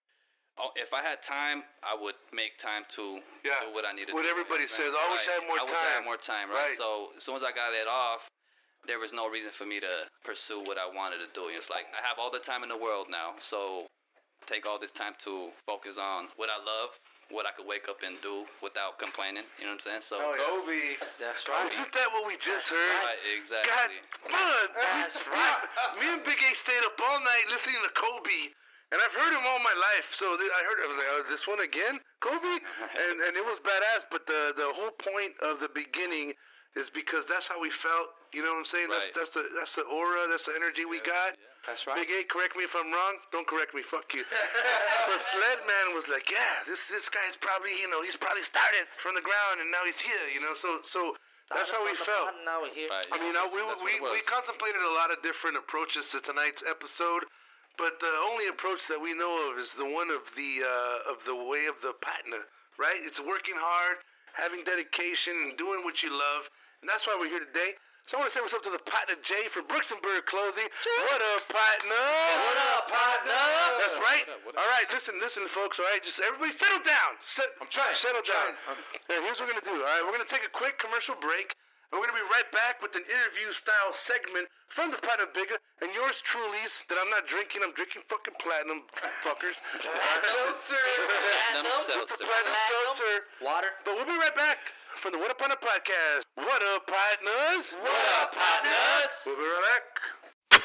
oh, 0.59 0.71
if 0.75 0.93
I 0.93 1.01
had 1.01 1.21
time, 1.23 1.63
I 1.83 1.95
would 1.95 2.15
make 2.33 2.57
time 2.59 2.83
to 2.99 3.19
Yeah, 3.47 3.63
do 3.63 3.73
what 3.73 3.85
I 3.87 3.93
need 3.95 4.07
to 4.07 4.13
what 4.13 4.23
do. 4.23 4.29
everybody 4.29 4.67
you 4.67 4.71
know 4.71 4.79
says, 4.91 4.91
I 4.91 5.05
wish 5.11 5.23
I 5.27 5.39
had 5.39 5.47
more 5.47 5.55
I 5.59 5.63
wish 5.63 5.71
I 5.71 5.75
time. 5.87 5.95
had 5.95 6.03
more 6.03 6.17
time, 6.19 6.47
right? 6.49 6.67
Right. 6.71 6.77
So 6.77 7.15
as 7.15 7.23
soon 7.23 7.35
as 7.39 7.43
I 7.43 7.51
got 7.55 7.71
laid 7.71 7.87
off, 7.87 8.27
there 8.89 8.97
was 8.97 9.13
no 9.13 9.29
reason 9.29 9.53
for 9.53 9.69
me 9.69 9.77
to 9.79 10.09
pursue 10.25 10.57
what 10.65 10.81
I 10.81 10.89
wanted 10.89 11.21
to 11.21 11.29
do. 11.37 11.45
It's 11.53 11.69
like 11.69 11.85
I 11.93 12.01
have 12.01 12.17
all 12.17 12.33
the 12.33 12.41
time 12.41 12.65
in 12.65 12.69
the 12.73 12.81
world 12.81 13.05
now, 13.05 13.37
so 13.37 13.85
take 14.49 14.65
all 14.65 14.81
this 14.81 14.89
time 14.89 15.13
to 15.21 15.53
focus 15.69 16.01
on 16.01 16.33
what 16.41 16.49
I 16.49 16.57
love, 16.57 16.97
what 17.29 17.45
I 17.45 17.53
could 17.53 17.69
wake 17.69 17.85
up 17.85 18.01
and 18.01 18.17
do 18.25 18.49
without 18.65 18.97
complaining. 18.97 19.45
You 19.61 19.69
know 19.69 19.77
what 19.77 19.85
I'm 19.85 20.01
saying? 20.01 20.01
So. 20.01 20.17
Oh, 20.17 20.33
yeah. 20.33 20.41
Kobe. 20.41 20.97
That's 21.21 21.45
right. 21.45 21.69
Isn't 21.69 21.93
that 21.93 22.09
what 22.09 22.25
we 22.25 22.33
just 22.41 22.73
heard? 22.73 22.97
Right, 23.05 23.21
exactly. 23.37 23.69
God, 23.69 23.93
man, 24.33 25.05
That's 25.05 25.21
right. 25.29 25.61
Me 26.01 26.09
and 26.09 26.25
Big 26.25 26.41
A 26.41 26.49
stayed 26.57 26.81
up 26.81 26.97
all 26.97 27.21
night 27.21 27.45
listening 27.53 27.77
to 27.85 27.93
Kobe, 27.93 28.57
and 28.89 28.97
I've 29.05 29.13
heard 29.13 29.37
him 29.37 29.45
all 29.45 29.61
my 29.61 29.77
life. 29.93 30.17
So 30.17 30.33
th- 30.33 30.49
I 30.49 30.61
heard, 30.65 30.81
I 30.81 30.87
was 30.89 30.97
like, 30.97 31.09
oh, 31.13 31.21
this 31.29 31.45
one 31.45 31.61
again, 31.61 32.01
Kobe, 32.25 32.57
and 33.05 33.21
and 33.21 33.37
it 33.37 33.45
was 33.45 33.61
badass. 33.61 34.09
But 34.09 34.25
the 34.25 34.57
the 34.57 34.73
whole 34.73 34.97
point 34.97 35.37
of 35.45 35.61
the 35.61 35.69
beginning 35.69 36.33
is 36.73 36.89
because 36.89 37.29
that's 37.29 37.45
how 37.45 37.61
we 37.61 37.69
felt. 37.69 38.17
You 38.33 38.43
know 38.45 38.51
what 38.53 38.59
I'm 38.61 38.65
saying? 38.69 38.89
That's 38.89 39.05
Right. 39.09 39.15
that's 39.15 39.29
the 39.31 39.43
that's 39.57 39.75
the 39.75 39.83
aura, 39.89 40.27
that's 40.29 40.45
the 40.45 40.53
energy 40.55 40.85
we 40.85 40.99
got. 41.01 41.33
That's 41.65 41.85
right. 41.87 41.97
Big 41.97 42.09
A, 42.13 42.23
correct 42.23 42.55
me 42.55 42.63
if 42.63 42.75
I'm 42.75 42.91
wrong. 42.93 43.17
Don't 43.31 43.45
correct 43.47 43.73
me. 43.73 43.81
Fuck 43.81 44.13
you. 44.13 44.23
but 45.09 45.19
Sledman 45.19 45.93
was 45.93 46.07
like, 46.07 46.29
yeah, 46.31 46.61
this 46.65 46.87
this 46.87 47.09
guy's 47.09 47.35
probably 47.35 47.73
you 47.81 47.89
know 47.89 48.01
he's 48.01 48.15
probably 48.15 48.43
started 48.43 48.85
from 48.95 49.15
the 49.15 49.21
ground 49.25 49.61
and 49.61 49.69
now 49.71 49.81
he's 49.85 49.99
here. 49.99 50.29
You 50.33 50.41
know, 50.41 50.53
so 50.53 50.79
so 50.83 51.15
that's 51.49 51.71
how 51.73 51.83
we 51.83 51.93
felt. 51.97 52.37
Now 52.45 52.61
we're 52.61 52.69
here. 52.73 52.89
Right. 52.89 53.05
I 53.11 53.17
mean, 53.17 53.33
That's- 53.33 53.49
we, 53.53 53.61
that's 53.65 53.81
we, 53.81 53.97
we 53.99 54.21
contemplated 54.29 54.81
a 54.85 54.93
lot 54.93 55.09
of 55.09 55.21
different 55.25 55.57
approaches 55.57 56.09
to 56.13 56.21
tonight's 56.21 56.61
episode, 56.61 57.25
but 57.77 57.99
the 57.99 58.13
only 58.29 58.47
approach 58.47 58.85
that 58.87 59.01
we 59.01 59.17
know 59.17 59.49
of 59.49 59.57
is 59.57 59.73
the 59.73 59.85
one 59.89 60.11
of 60.13 60.29
the 60.37 60.61
uh, 60.61 61.11
of 61.11 61.25
the 61.25 61.33
way 61.35 61.65
of 61.65 61.81
the 61.81 61.93
partner, 62.05 62.45
right? 62.77 63.01
It's 63.01 63.17
working 63.19 63.57
hard, 63.57 63.97
having 64.37 64.61
dedication, 64.63 65.33
and 65.49 65.57
doing 65.57 65.81
what 65.83 66.03
you 66.05 66.13
love, 66.13 66.49
and 66.81 66.87
that's 66.87 67.07
why 67.09 67.17
we're 67.19 67.33
here 67.33 67.43
today. 67.43 67.73
So 68.09 68.17
I 68.17 68.25
want 68.25 68.33
to 68.33 68.33
say 68.33 68.41
what's 68.41 68.57
up 68.57 68.65
to 68.65 68.73
the 68.73 68.81
partner 68.89 69.13
Jay 69.21 69.45
from 69.53 69.69
Brooks 69.69 69.93
and 69.93 70.01
Berg 70.01 70.25
Clothing. 70.25 70.65
What 70.65 71.21
up, 71.29 71.45
partner? 71.45 71.93
What 72.41 72.57
up, 72.73 72.89
partner? 72.89 73.37
That's 73.77 74.01
right. 74.01 74.25
All 74.57 74.65
right, 74.65 74.89
listen, 74.89 75.21
listen, 75.21 75.45
folks. 75.45 75.77
All 75.77 75.85
right, 75.85 76.01
just 76.01 76.17
everybody 76.17 76.49
settle 76.49 76.81
down. 76.81 77.21
Set, 77.21 77.53
I'm 77.61 77.69
trying. 77.69 77.93
Settle 77.93 78.25
down. 78.25 78.57
Yeah, 79.13 79.21
here's 79.21 79.37
what 79.37 79.45
we're 79.45 79.53
gonna 79.53 79.61
do. 79.61 79.77
All 79.77 79.93
right, 79.93 80.01
we're 80.01 80.17
gonna 80.17 80.25
take 80.25 80.41
a 80.41 80.49
quick 80.49 80.81
commercial 80.81 81.21
break. 81.21 81.53
And 81.93 82.01
we're 82.01 82.09
gonna 82.09 82.17
be 82.17 82.25
right 82.33 82.49
back 82.49 82.81
with 82.81 82.97
an 82.97 83.05
interview-style 83.05 83.93
segment 83.93 84.49
from 84.73 84.89
the 84.89 84.97
partner 85.05 85.29
Bigger 85.29 85.61
and 85.85 85.93
yours 85.93 86.17
truly's 86.17 86.89
that 86.89 86.97
I'm 86.97 87.13
not 87.13 87.29
drinking. 87.29 87.61
I'm 87.61 87.77
drinking 87.77 88.09
fucking 88.09 88.41
platinum, 88.41 88.89
fuckers. 89.21 89.61
Seltzer. 90.33 90.81
Platinum 90.81 92.01
It's 92.01 92.09
a 92.09 92.17
seltzer. 92.17 92.25
platinum 92.25 92.57
seltzer. 92.73 93.13
Water. 93.45 93.69
But 93.85 94.01
we'll 94.01 94.09
be 94.09 94.17
right 94.17 94.33
back 94.33 94.73
from 94.95 95.11
the 95.13 95.19
What 95.19 95.31
Up 95.31 95.41
on 95.41 95.49
the 95.49 95.55
podcast. 95.55 96.21
What 96.35 96.61
up, 96.75 96.85
partners? 96.87 97.73
What 97.81 98.05
up, 98.21 98.35
partners? 98.35 99.11
We'll 99.25 99.37
be 99.37 99.43
right 99.43 99.81
back. 100.51 100.61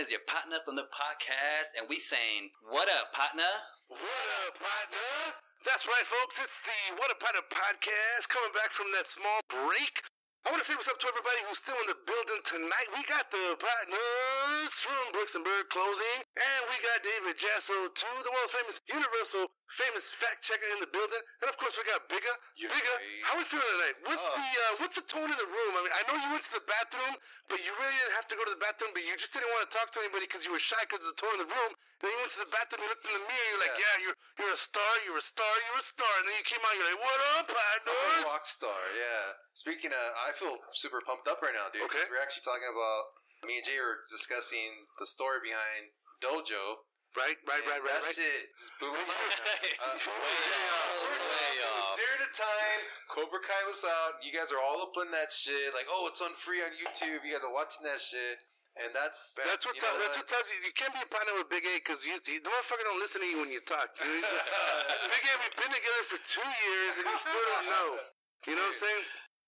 Is 0.00 0.08
your 0.08 0.24
partner 0.24 0.56
from 0.64 0.80
the 0.80 0.88
podcast, 0.88 1.76
and 1.76 1.84
we 1.84 2.00
saying, 2.00 2.56
"What 2.64 2.88
up, 2.88 3.12
partner?" 3.12 3.52
What 3.84 4.00
up, 4.48 4.56
partner? 4.56 5.36
That's 5.60 5.84
right, 5.84 6.08
folks. 6.08 6.40
It's 6.40 6.56
the 6.64 6.96
What 6.96 7.12
a 7.12 7.20
Partner 7.20 7.44
podcast 7.52 8.32
coming 8.32 8.48
back 8.56 8.72
from 8.72 8.88
that 8.96 9.04
small 9.04 9.44
break. 9.52 10.00
I 10.48 10.56
want 10.56 10.64
to 10.64 10.66
say 10.66 10.72
what's 10.72 10.88
up 10.88 10.96
to 11.04 11.08
everybody 11.12 11.44
who's 11.44 11.60
still 11.60 11.76
in 11.84 11.92
the 11.92 12.00
building 12.08 12.40
tonight. 12.48 12.88
We 12.96 13.04
got 13.04 13.28
the 13.28 13.60
partners 13.60 14.72
from 14.80 15.12
Brooks 15.12 15.36
and 15.36 15.44
Berg 15.44 15.68
Clothing, 15.68 16.24
and 16.32 16.60
we 16.72 16.80
got 16.80 17.04
David 17.04 17.36
Jasso, 17.36 17.92
too, 17.92 18.16
the 18.24 18.32
world 18.32 18.48
famous 18.56 18.80
Universal 18.88 19.52
famous 19.70 20.10
fact 20.10 20.42
checker 20.42 20.66
in 20.74 20.82
the 20.82 20.90
building, 20.90 21.22
and 21.40 21.46
of 21.46 21.54
course 21.56 21.78
we 21.78 21.86
got 21.86 22.02
Bigger. 22.10 22.34
Bigger, 22.58 22.96
how 23.22 23.38
we 23.38 23.46
feeling 23.46 23.70
tonight? 23.78 23.96
What's 24.02 24.26
the 24.26 24.42
uh, 24.42 24.72
what's 24.82 24.98
the 24.98 25.06
tone 25.06 25.30
in 25.30 25.38
the 25.38 25.46
room? 25.46 25.72
I 25.78 25.80
mean, 25.86 25.94
I 25.94 26.02
know 26.10 26.18
you 26.18 26.28
went 26.34 26.42
to 26.50 26.54
the 26.58 26.66
bathroom, 26.66 27.14
but 27.46 27.62
you 27.62 27.70
really 27.78 27.96
didn't 28.02 28.18
have 28.18 28.26
to 28.28 28.36
go 28.36 28.42
to 28.42 28.52
the 28.52 28.58
bathroom, 28.58 28.90
but 28.90 29.06
you 29.06 29.14
just 29.14 29.30
didn't 29.30 29.48
want 29.54 29.62
to 29.64 29.70
talk 29.70 29.94
to 29.94 30.02
anybody 30.02 30.26
because 30.26 30.42
you 30.42 30.50
were 30.50 30.60
shy 30.62 30.82
because 30.84 31.06
of 31.06 31.14
the 31.14 31.20
tone 31.22 31.38
in 31.38 31.46
the 31.46 31.50
room. 31.50 31.72
Then 32.02 32.10
you 32.10 32.18
went 32.24 32.32
to 32.34 32.42
the 32.42 32.50
bathroom, 32.50 32.80
you 32.82 32.90
looked 32.90 33.04
in 33.04 33.12
the 33.12 33.24
mirror, 33.28 33.46
you're 33.52 33.62
like, 33.62 33.76
yeah, 33.76 33.94
you're 34.00 34.16
you're 34.40 34.56
a 34.56 34.58
star, 34.58 34.92
you're 35.04 35.20
a 35.20 35.22
star, 35.22 35.52
you're 35.68 35.78
a 35.78 35.84
star, 35.84 36.12
and 36.18 36.24
then 36.26 36.34
you 36.34 36.44
came 36.48 36.64
out, 36.64 36.72
you're 36.74 36.88
like, 36.88 37.02
what 37.04 37.20
up, 37.36 37.48
I'm 37.52 37.84
a 37.86 38.24
rock 38.26 38.48
star, 38.48 38.80
yeah. 38.96 39.36
Speaking 39.52 39.92
of, 39.92 40.06
I 40.16 40.32
feel 40.32 40.56
super 40.72 41.04
pumped 41.04 41.28
up 41.28 41.44
right 41.44 41.52
now, 41.52 41.68
dude. 41.68 41.84
Okay. 41.92 42.08
We're 42.08 42.24
actually 42.24 42.42
talking 42.48 42.66
about, 42.72 43.12
me 43.44 43.60
and 43.60 43.64
Jay 43.68 43.76
were 43.76 44.08
discussing 44.08 44.88
the 44.96 45.04
story 45.04 45.44
behind 45.44 45.92
Dojo. 46.24 46.88
Right, 47.18 47.34
right, 47.42 47.58
and 47.58 47.66
right, 47.74 47.82
right, 47.82 47.90
That 47.98 48.06
right. 48.06 48.14
shit 48.14 48.54
is 48.54 48.70
booming. 48.80 49.02
uh, 49.02 49.98
Way 49.98 51.58
off. 51.66 51.98
During 51.98 52.20
the 52.22 52.30
time 52.30 52.80
Cobra 53.10 53.42
Kai 53.42 53.62
was 53.66 53.82
out, 53.82 54.22
you 54.22 54.30
guys 54.30 54.54
are 54.54 54.62
all 54.62 54.78
up 54.86 54.94
on 54.94 55.10
that 55.10 55.34
shit. 55.34 55.74
Like, 55.74 55.90
oh, 55.90 56.06
it's 56.06 56.22
on 56.22 56.30
free 56.38 56.62
on 56.62 56.70
YouTube. 56.78 57.26
You 57.26 57.34
guys 57.34 57.42
are 57.42 57.50
watching 57.52 57.82
that 57.82 57.98
shit. 57.98 58.38
And 58.78 58.94
that's 58.94 59.34
That's 59.34 59.66
what, 59.66 59.74
you 59.74 59.82
tell, 59.82 59.90
know 59.98 60.06
that's 60.06 60.14
what 60.14 60.30
tells 60.30 60.46
you 60.46 60.54
you 60.62 60.70
can't 60.78 60.94
be 60.94 61.02
a 61.02 61.10
partner 61.10 61.34
with 61.34 61.50
Big 61.50 61.66
A 61.66 61.82
because 61.82 62.06
you, 62.06 62.14
you, 62.30 62.38
the 62.38 62.54
motherfucker 62.54 62.86
don't 62.86 63.02
listen 63.02 63.18
to 63.18 63.26
you 63.26 63.42
when 63.42 63.50
you 63.50 63.58
talk. 63.66 63.90
You 63.98 64.06
know? 64.06 64.14
Big 65.10 65.24
A, 65.26 65.32
we've 65.42 65.58
been 65.58 65.74
together 65.74 66.04
for 66.06 66.22
two 66.22 66.46
years 66.70 67.02
and 67.02 67.10
you 67.10 67.18
still 67.18 67.34
don't 67.58 67.66
know. 67.66 67.98
You 68.46 68.54
know 68.54 68.62
what 68.70 68.78
I'm 68.78 68.78
saying? 68.86 69.02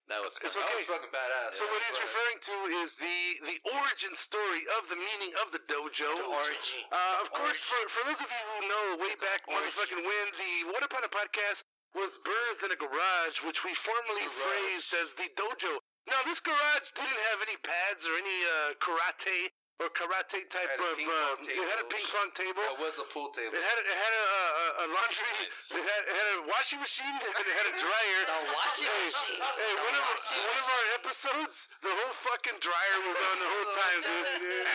That 0.09 0.21
was 0.21 0.37
It's 0.43 0.55
That 0.57 0.67
was 0.75 0.85
fucking 0.85 1.09
badass. 1.15 1.55
So 1.55 1.65
what 1.71 1.81
he's 1.87 1.95
Right. 1.95 2.03
referring 2.05 2.39
to 2.41 2.57
is 2.83 2.97
the 2.97 3.21
the 3.47 3.59
origin 3.81 4.15
story 4.15 4.63
of 4.79 4.89
the 4.89 4.97
meaning 4.97 5.33
of 5.43 5.53
the 5.53 5.61
dojo. 5.71 6.11
origin. 6.29 6.85
Uh, 6.91 7.19
of 7.23 7.31
course, 7.33 7.63
for, 7.63 7.79
for 7.89 8.05
those 8.07 8.21
of 8.21 8.29
you 8.29 8.43
who 8.59 8.69
know, 8.69 8.97
way 8.97 9.15
back 9.17 9.47
motherfucking 9.47 10.03
when 10.05 10.27
the 10.37 10.73
What 10.73 10.83
Upon 10.85 11.05
a 11.05 11.09
Podcast 11.09 11.65
was 11.95 12.19
birthed 12.19 12.65
in 12.65 12.73
a 12.73 12.77
garage, 12.77 13.43
which 13.45 13.65
we 13.65 13.75
formerly 13.75 14.27
phrased 14.29 14.93
as 14.95 15.15
the 15.15 15.29
dojo. 15.37 15.79
Now, 16.09 16.19
this 16.25 16.41
garage 16.41 16.91
didn't 16.97 17.21
have 17.31 17.43
any 17.47 17.57
pads 17.63 18.07
or 18.07 18.15
any 18.17 18.39
uh, 18.45 18.75
karate 18.83 19.51
or 19.81 19.89
karate 19.97 20.45
type 20.53 20.69
of. 20.77 20.97
ping 20.97 21.09
Uh, 21.09 21.37
it 21.41 21.67
had 21.73 21.81
a 21.81 21.89
ping 21.89 22.05
pong 22.13 22.31
table. 22.37 22.61
It 22.61 22.79
was 22.83 23.01
a 23.01 23.07
pool 23.09 23.33
table. 23.33 23.57
It 23.57 23.65
had 23.65 23.79
a, 23.81 23.85
it 23.89 23.97
had 23.97 24.15
a, 24.15 24.25
a, 24.27 24.67
a 24.85 24.87
laundry. 24.93 25.33
It, 25.49 25.53
had, 25.81 26.03
it 26.09 26.15
had 26.15 26.29
a 26.37 26.41
washing 26.51 26.81
machine. 26.83 27.09
And 27.09 27.47
it 27.47 27.57
had 27.57 27.69
a 27.73 27.77
dryer. 27.79 28.21
The 28.33 28.39
washing 28.53 28.89
hey, 28.89 29.07
machine. 29.07 29.41
Hey, 29.43 29.73
The 29.77 29.83
one 29.83 29.95
of, 29.97 30.05
washing 30.09 30.43
one 30.45 30.59
of 30.61 30.69
our 30.73 30.87
episodes, 30.99 31.57
the 31.83 31.93
whole 31.93 32.15
fucking 32.15 32.59
dryer 32.61 32.97
was 33.07 33.19
on 33.21 33.37
the 33.41 33.49
whole 33.49 33.69
time, 33.73 33.99
dude. 34.05 34.29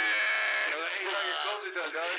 Hey, 0.68 1.04
your 1.04 1.40
clothes 1.42 1.66
are 1.70 1.76
done, 1.78 1.92
dog. 1.94 2.16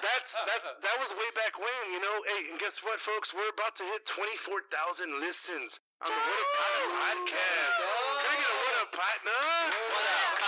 that's 0.00 0.32
that's 0.46 0.66
that 0.80 0.96
was 1.00 1.12
way 1.16 1.30
back 1.34 1.58
when, 1.58 1.82
you 1.92 2.00
know. 2.00 2.16
Hey, 2.28 2.50
and 2.50 2.58
guess 2.58 2.82
what, 2.82 3.00
folks? 3.00 3.34
We're 3.34 3.50
about 3.52 3.74
to 3.76 3.84
hit 3.84 4.06
twenty 4.06 4.36
four 4.36 4.62
thousand 4.70 5.18
listens 5.20 5.80
on 6.00 6.08
the 6.08 6.16
What 6.16 6.40
a 6.40 6.46
Partner 6.56 6.86
podcast. 6.96 7.76
Can 8.22 8.30
I 8.32 8.36
get 8.36 8.48
a 8.48 8.56
What 8.64 8.76
a 8.80 8.86
Partner? 8.96 9.40
What 9.92 10.06
up, 10.06 10.16
partner? 10.16 10.40
Hey. 10.40 10.45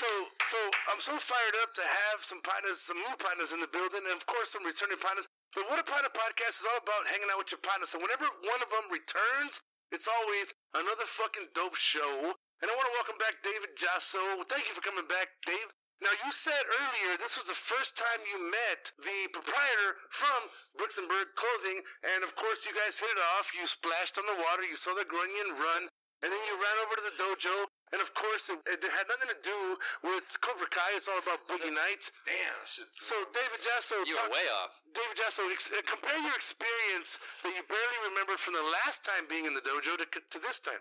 So 0.00 0.08
so 0.48 0.56
I'm 0.88 0.96
so 0.96 1.12
fired 1.20 1.56
up 1.60 1.76
to 1.76 1.84
have 1.84 2.24
some 2.24 2.40
partners, 2.40 2.80
some 2.80 2.96
new 2.96 3.16
partners 3.20 3.52
in 3.52 3.60
the 3.60 3.68
building, 3.68 4.00
and 4.08 4.16
of 4.16 4.24
course 4.24 4.48
some 4.48 4.64
returning 4.64 4.96
partners. 4.96 5.28
The 5.52 5.60
What 5.68 5.76
a 5.76 5.84
Partner 5.84 6.08
podcast 6.08 6.64
is 6.64 6.66
all 6.72 6.80
about 6.80 7.04
hanging 7.04 7.28
out 7.28 7.36
with 7.36 7.52
your 7.52 7.60
partners. 7.60 7.92
So 7.92 8.00
whenever 8.00 8.24
one 8.48 8.64
of 8.64 8.72
them 8.72 8.88
returns, 8.88 9.60
it's 9.92 10.08
always 10.08 10.56
another 10.72 11.04
fucking 11.04 11.52
dope 11.52 11.76
show. 11.76 12.32
And 12.64 12.72
I 12.72 12.74
want 12.80 12.88
to 12.88 12.96
welcome 12.96 13.20
back 13.20 13.44
David 13.44 13.76
Jasso. 13.76 14.40
Thank 14.48 14.72
you 14.72 14.74
for 14.78 14.80
coming 14.80 15.04
back, 15.04 15.36
Dave. 15.44 15.68
Now, 16.00 16.16
you 16.24 16.32
said 16.32 16.64
earlier 16.64 17.20
this 17.20 17.36
was 17.36 17.52
the 17.52 17.60
first 17.60 17.92
time 17.92 18.24
you 18.24 18.40
met 18.40 18.96
the 19.04 19.28
proprietor 19.36 20.00
from 20.08 20.48
Berg 20.80 21.28
Clothing, 21.36 21.84
and 22.16 22.24
of 22.24 22.32
course, 22.40 22.64
you 22.64 22.72
guys 22.72 22.96
hit 22.96 23.12
it 23.12 23.20
off. 23.36 23.52
You 23.52 23.68
splashed 23.68 24.16
on 24.16 24.24
the 24.24 24.40
water, 24.48 24.64
you 24.64 24.80
saw 24.80 24.96
the 24.96 25.04
grunion 25.04 25.60
run, 25.60 25.92
and 26.24 26.32
then 26.32 26.40
you 26.48 26.56
ran 26.56 26.76
over 26.88 26.96
to 26.96 27.04
the 27.04 27.16
dojo. 27.20 27.68
And 27.90 27.98
of 27.98 28.14
course, 28.14 28.46
it, 28.50 28.58
it 28.70 28.82
had 28.86 29.10
nothing 29.10 29.34
to 29.34 29.40
do 29.42 29.58
with 30.06 30.22
Cobra 30.38 30.70
Kai. 30.70 30.94
It's 30.94 31.10
all 31.10 31.18
about 31.18 31.42
Boogie 31.50 31.74
Nights. 31.74 32.14
Damn. 32.22 32.62
So, 33.02 33.18
David 33.34 33.58
Jasso, 33.66 33.98
You 34.06 34.14
were 34.14 34.30
way 34.30 34.46
off. 34.62 34.78
David 34.94 35.18
Jasso, 35.18 35.42
ex- 35.50 35.74
uh, 35.74 35.82
compare 35.82 36.14
your 36.22 36.34
experience 36.38 37.18
that 37.42 37.50
you 37.50 37.62
barely 37.66 37.98
remember 38.06 38.38
from 38.38 38.54
the 38.54 38.62
last 38.86 39.02
time 39.02 39.26
being 39.26 39.44
in 39.44 39.54
the 39.58 39.62
dojo 39.62 39.98
to, 39.98 40.06
to 40.06 40.38
this 40.38 40.62
time. 40.62 40.78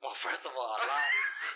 Well, 0.00 0.16
first 0.16 0.48
of 0.48 0.52
all, 0.56 0.64
a 0.64 0.80
lot, 0.80 1.08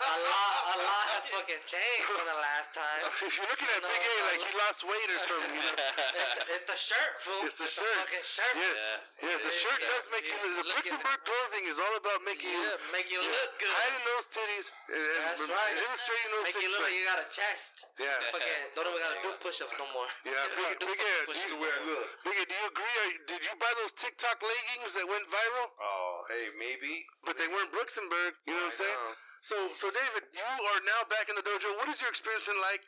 a 0.05 0.17
lot, 0.21 0.53
a 0.69 0.75
lot 0.77 1.05
has 1.17 1.25
fucking 1.33 1.65
changed 1.65 2.05
from 2.05 2.29
the 2.29 2.37
last 2.37 2.69
time. 2.77 3.01
If 3.25 3.33
You're 3.41 3.49
looking 3.49 3.65
at 3.73 3.81
No, 3.81 3.89
Big 3.89 4.05
A 4.05 4.13
like 4.29 4.41
he 4.45 4.53
lost 4.53 4.85
weight 4.85 5.09
or 5.09 5.17
something. 5.17 5.49
You 5.49 5.65
know? 5.65 5.73
It's 6.13 6.29
the, 6.37 6.43
it's 6.53 6.65
the 6.69 6.77
shirt, 6.77 7.13
fool. 7.25 7.41
It's 7.41 7.57
the 7.57 7.65
shirt. 7.65 7.89
fucking 8.05 8.21
shirt. 8.21 8.53
Yes, 8.53 9.01
yes. 9.25 9.39
The 9.41 9.49
shirt 9.49 9.81
Yeah. 9.81 9.89
does 9.97 10.05
make 10.13 10.29
you. 10.29 10.37
The 10.37 10.61
Look 10.61 10.77
Bricks 10.77 10.93
at 10.93 11.01
and 11.01 11.09
Bird 11.09 11.21
clothing 11.25 11.65
is 11.65 11.81
all 11.81 11.95
about 11.97 12.21
making 12.21 12.53
you 12.53 12.61
Yeah, 12.69 12.77
make 12.93 13.09
you 13.09 13.17
look 13.17 13.51
good. 13.57 13.73
hiding 13.81 14.05
those 14.13 14.29
titties 14.29 14.67
and, 14.93 15.01
and 15.01 15.23
That's 15.25 15.41
right. 15.49 15.73
illustrating 15.81 16.29
those 16.37 16.45
Make 16.45 16.53
six 16.53 16.61
you 16.61 16.69
look 16.69 16.85
like 16.85 16.93
you 17.01 17.03
got 17.09 17.19
a 17.25 17.27
chest. 17.33 17.73
Yeah. 17.97 18.13
Fucking 18.29 18.61
don't 18.77 18.85
even 18.93 19.01
gotta 19.01 19.19
do 19.25 19.29
push-ups 19.41 19.73
no 19.81 19.89
more. 19.89 20.05
Yeah, 20.21 20.37
Big, 20.53 20.85
Big 20.85 21.01
A, 21.01 21.13
do 21.25 21.33
push-ups. 21.33 21.49
you, 21.49 21.97
Big 22.29 22.37
A, 22.37 22.43
do 22.45 22.53
you 22.53 22.65
agree? 22.69 22.93
Or 23.01 23.07
did 23.25 23.41
you 23.41 23.57
buy 23.57 23.73
those 23.81 23.89
TikTok 23.97 24.37
leggings 24.45 24.93
that 25.01 25.09
went 25.09 25.25
viral? 25.33 25.73
Oh, 25.81 26.29
hey, 26.29 26.53
maybe. 26.61 27.09
But 27.25 27.41
they 27.41 27.49
weren't 27.49 27.73
Brooks 27.73 27.97
and 27.97 28.05
Berg. 28.13 28.34
You 28.43 28.53
know 28.53 28.67
what 28.67 28.75
I'm 28.75 28.79
saying? 28.83 28.91
know. 28.91 29.15
So, 29.45 29.55
so 29.77 29.87
David, 29.93 30.27
you 30.33 30.41
are 30.41 30.81
now 30.83 31.01
back 31.07 31.29
in 31.29 31.35
the 31.37 31.45
dojo. 31.45 31.69
What 31.79 31.87
is 31.87 32.01
your 32.01 32.09
experience 32.09 32.49
been 32.49 32.57
like 32.59 32.81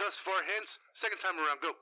thus 0.00 0.16
far? 0.18 0.40
Hence, 0.56 0.80
second 0.96 1.20
time 1.20 1.36
around. 1.38 1.60
Go. 1.62 1.76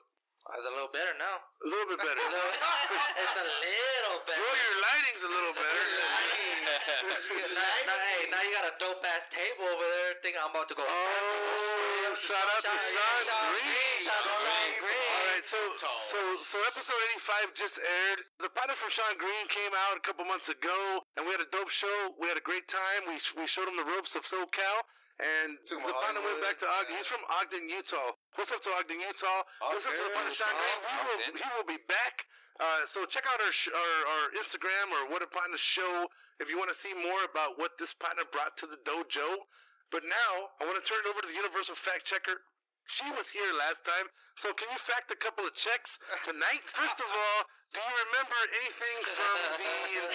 It's 0.57 0.65
a 0.65 0.73
little 0.73 0.89
better 0.91 1.13
now. 1.21 1.37
A 1.39 1.69
little 1.69 1.89
bit 1.93 2.01
better. 2.01 2.19
A 2.25 2.31
little- 2.33 2.57
it's 3.21 3.37
a 3.37 3.47
little 3.47 4.19
better. 4.25 4.41
Well, 4.41 4.57
your 4.59 4.77
lighting's 4.81 5.23
a 5.23 5.31
little 5.31 5.53
better. 5.55 5.83
now, 7.53 7.69
now, 7.85 7.99
hey, 8.01 8.21
now 8.33 8.41
you 8.43 8.51
got 8.57 8.65
a 8.65 8.75
dope 8.81 9.05
ass 9.05 9.29
table 9.29 9.69
over 9.69 9.85
there. 9.85 10.17
Think 10.25 10.41
I'm 10.41 10.49
about 10.51 10.67
to 10.73 10.77
go. 10.79 10.83
Oh, 10.89 12.15
shout 12.17 12.49
out 12.59 12.65
to 12.65 12.75
Sean 12.81 13.23
Green. 13.53 14.03
Shout 14.03 14.19
out 14.19 14.25
to 14.25 14.35
Sean 14.41 14.71
Green. 14.81 15.18
Right, 15.39 15.47
so 15.47 15.63
so 15.87 16.19
so 16.35 16.59
episode 16.67 16.99
eighty 17.07 17.23
five 17.23 17.55
just 17.55 17.79
aired. 17.79 18.27
The 18.43 18.51
partner 18.51 18.75
from 18.75 18.91
Sean 18.91 19.15
Green 19.23 19.47
came 19.47 19.71
out 19.87 19.95
a 19.95 20.03
couple 20.03 20.27
months 20.27 20.51
ago, 20.51 21.07
and 21.15 21.23
we 21.23 21.31
had 21.31 21.39
a 21.39 21.47
dope 21.55 21.71
show. 21.71 22.19
We 22.19 22.27
had 22.27 22.35
a 22.35 22.43
great 22.43 22.67
time. 22.67 23.07
We 23.07 23.23
we 23.39 23.47
showed 23.47 23.71
him 23.71 23.79
the 23.79 23.87
ropes 23.87 24.19
of 24.19 24.27
SoCal, 24.27 24.83
and 25.23 25.55
him 25.63 25.79
the 25.79 25.95
to 25.95 25.95
partner 25.95 26.27
went 26.27 26.43
back 26.43 26.59
to 26.59 26.67
Ogden. 26.67 26.99
He's 26.99 27.07
from 27.07 27.23
Ogden, 27.39 27.71
Utah. 27.71 28.19
What's 28.35 28.51
up 28.51 28.67
to 28.67 28.71
Ogden, 28.83 28.99
Utah? 28.99 29.47
What's 29.71 29.87
up 29.87 29.95
to 29.95 30.03
the 30.11 30.11
partner 30.11 30.35
Sean 30.35 30.51
Green? 30.51 30.79
We 30.83 30.99
will, 31.07 31.21
he 31.39 31.47
will 31.55 31.69
be 31.71 31.79
back. 31.87 32.27
Uh, 32.59 32.83
so 32.91 33.07
check 33.07 33.23
out 33.31 33.39
our, 33.39 33.55
sh- 33.55 33.71
our 33.71 33.95
our 34.11 34.25
Instagram 34.43 34.91
or 34.91 35.07
What 35.07 35.23
a 35.23 35.31
Partner 35.31 35.55
Show 35.55 36.11
if 36.43 36.51
you 36.51 36.59
want 36.59 36.75
to 36.75 36.75
see 36.75 36.99
more 36.99 37.23
about 37.23 37.63
what 37.63 37.79
this 37.79 37.95
partner 37.95 38.27
brought 38.27 38.59
to 38.59 38.67
the 38.67 38.83
dojo. 38.83 39.47
But 39.95 40.03
now 40.03 40.51
I 40.59 40.67
want 40.67 40.75
to 40.75 40.83
turn 40.83 40.99
it 40.99 41.07
over 41.07 41.23
to 41.23 41.31
the 41.31 41.39
Universal 41.39 41.79
Fact 41.79 42.03
Checker. 42.03 42.43
She 42.89 43.05
was 43.15 43.29
here 43.31 43.53
last 43.69 43.85
time, 43.85 44.09
so 44.35 44.51
can 44.57 44.67
you 44.73 44.81
fact 44.81 45.13
a 45.13 45.19
couple 45.21 45.45
of 45.45 45.53
checks 45.55 45.99
tonight? 46.25 46.65
First 46.65 46.99
of 46.99 47.07
all, 47.07 47.41
do 47.77 47.85
you 47.85 47.95
remember 48.09 48.39
anything 48.65 48.97
from 49.05 49.37
the 49.61 49.69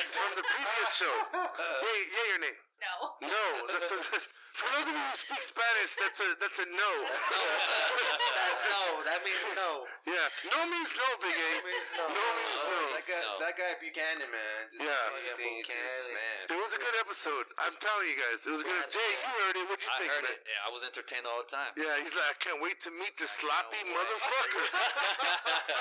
from 0.10 0.30
the 0.34 0.42
previous 0.42 0.90
show? 0.98 1.16
Wait, 1.38 2.06
yay 2.10 2.28
or 2.34 2.40
nay? 2.42 2.56
No. 2.84 3.30
No, 3.30 3.44
that's 3.72 3.94
a, 3.94 3.98
for 4.58 4.68
those 4.76 4.90
of 4.90 4.96
you 4.98 5.06
who 5.06 5.16
speak 5.16 5.40
Spanish, 5.46 5.96
that's 6.02 6.20
a 6.20 6.28
that's 6.42 6.60
a 6.60 6.68
no. 6.68 6.92
That- 7.08 8.58
no, 8.74 8.84
that 9.08 9.20
means 9.24 9.40
no. 9.56 9.86
Yeah, 10.10 10.28
no 10.52 10.60
means 10.68 10.92
no, 10.98 11.08
Big 11.22 11.38
A. 11.38 11.50
means 11.64 11.88
no. 11.96 12.06
No 12.10 12.26
means 12.36 12.58
no. 12.68 12.73
That 13.44 13.60
guy, 13.60 13.68
No. 13.68 13.76
that 13.76 13.76
guy 13.76 13.76
Buchanan, 13.84 14.32
man. 14.32 14.72
Just 14.72 14.80
Yeah. 14.80 14.88
anything, 14.88 15.58
Yeah, 15.60 15.68
just, 15.68 16.08
Buchanan. 16.08 16.14
man. 16.16 16.48
It 16.48 16.60
was 16.64 16.72
a 16.74 16.78
good 16.80 16.96
episode. 16.96 17.46
I'm 17.60 17.76
telling 17.76 18.08
you 18.08 18.16
guys, 18.16 18.48
it 18.48 18.52
was 18.56 18.62
a 18.62 18.64
good. 18.64 18.88
Jay, 18.88 19.00
you 19.04 19.34
heard 19.44 19.58
it. 19.58 19.68
What'd 19.68 19.84
you 19.84 19.92
I 19.92 19.98
think, 20.00 20.12
heard 20.16 20.24
man? 20.24 20.32
it. 20.32 20.48
Yeah, 20.48 20.64
I 20.68 20.70
was 20.72 20.84
entertained 20.88 21.28
all 21.28 21.44
the 21.44 21.50
time. 21.52 21.74
Yeah, 21.76 22.00
he's 22.00 22.16
like, 22.16 22.24
I 22.32 22.34
can't 22.40 22.62
wait 22.64 22.80
to 22.88 22.92
meet 22.92 23.18
this 23.20 23.32
sloppy 23.36 23.84
motherfucker. 23.84 24.64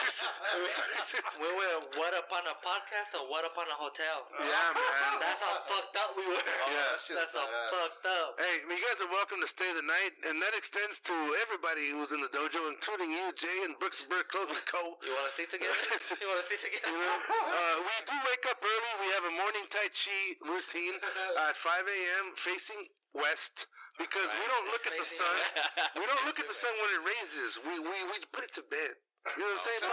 We 1.43 1.49
were 1.55 1.81
what 1.99 2.15
up 2.15 2.31
on 2.33 2.47
a 2.47 2.55
podcast 2.63 3.15
or 3.19 3.27
what 3.31 3.45
up 3.45 3.57
on 3.59 3.67
a 3.69 3.75
hotel? 3.75 4.27
yeah, 4.39 4.73
man. 4.75 5.21
That's 5.21 5.41
how 5.43 5.55
fucked 5.67 5.97
up 5.97 6.17
we 6.17 6.27
were. 6.27 6.35
Yeah. 6.35 6.67
Oh, 6.67 6.99
that 6.99 6.99
That's 7.15 7.35
how 7.35 7.47
badass. 7.47 7.71
fucked 7.71 8.07
up. 8.07 8.41
Hey, 8.41 8.61
you 8.67 8.79
guys 8.79 9.01
are 9.01 9.09
welcome 9.11 9.41
to 9.41 9.47
stay 9.47 9.71
the 9.73 9.83
night, 9.83 10.13
and 10.27 10.41
that 10.43 10.55
extends 10.55 10.99
to 11.01 11.15
everybody 11.43 11.91
who's 11.91 12.13
in 12.13 12.21
the 12.21 12.29
dojo, 12.29 12.69
including 12.69 13.13
you, 13.13 13.33
Jay, 13.33 13.63
and 13.65 13.79
Brooks 13.79 14.01
and 14.01 14.09
Berg 14.11 14.29
Clothing 14.29 14.57
Co. 14.67 14.99
You 15.03 15.13
want 15.15 15.27
to 15.27 15.33
stay 15.35 15.47
together? 15.47 15.75
you 16.21 16.29
want 16.29 16.41
to 16.41 16.47
stay 16.47 16.57
together? 16.69 16.91
You 16.91 16.99
know, 16.99 17.19
uh, 17.53 17.77
we 17.85 17.95
do 18.09 18.17
wake 18.33 18.45
up 18.49 18.59
early. 18.65 18.93
We 19.05 19.09
have 19.13 19.25
a 19.29 19.35
morning 19.37 19.65
Tai 19.69 19.89
Chi 19.93 20.21
routine 20.49 20.97
at 21.49 21.57
5 21.57 21.85
a.m. 21.85 22.33
facing 22.37 22.89
west. 23.15 23.67
because 24.01 24.33
we 24.41 24.45
don't 24.49 24.69
look 24.73 24.87
at 24.89 24.97
the 24.97 25.05
sun. 25.05 25.37
We 26.01 26.05
don't 26.09 26.25
look 26.25 26.41
at 26.41 26.49
the 26.49 26.57
sun 26.57 26.73
when 26.81 26.91
it 26.97 27.03
raises. 27.05 27.61
We 27.61 27.77
we 27.79 27.97
we 28.09 28.17
put 28.33 28.45
it 28.45 28.53
to 28.57 28.65
bed. 28.65 28.97
You 29.23 29.47
know 29.47 29.55
what 29.55 29.63
I'm 29.63 29.63
saying? 29.63 29.83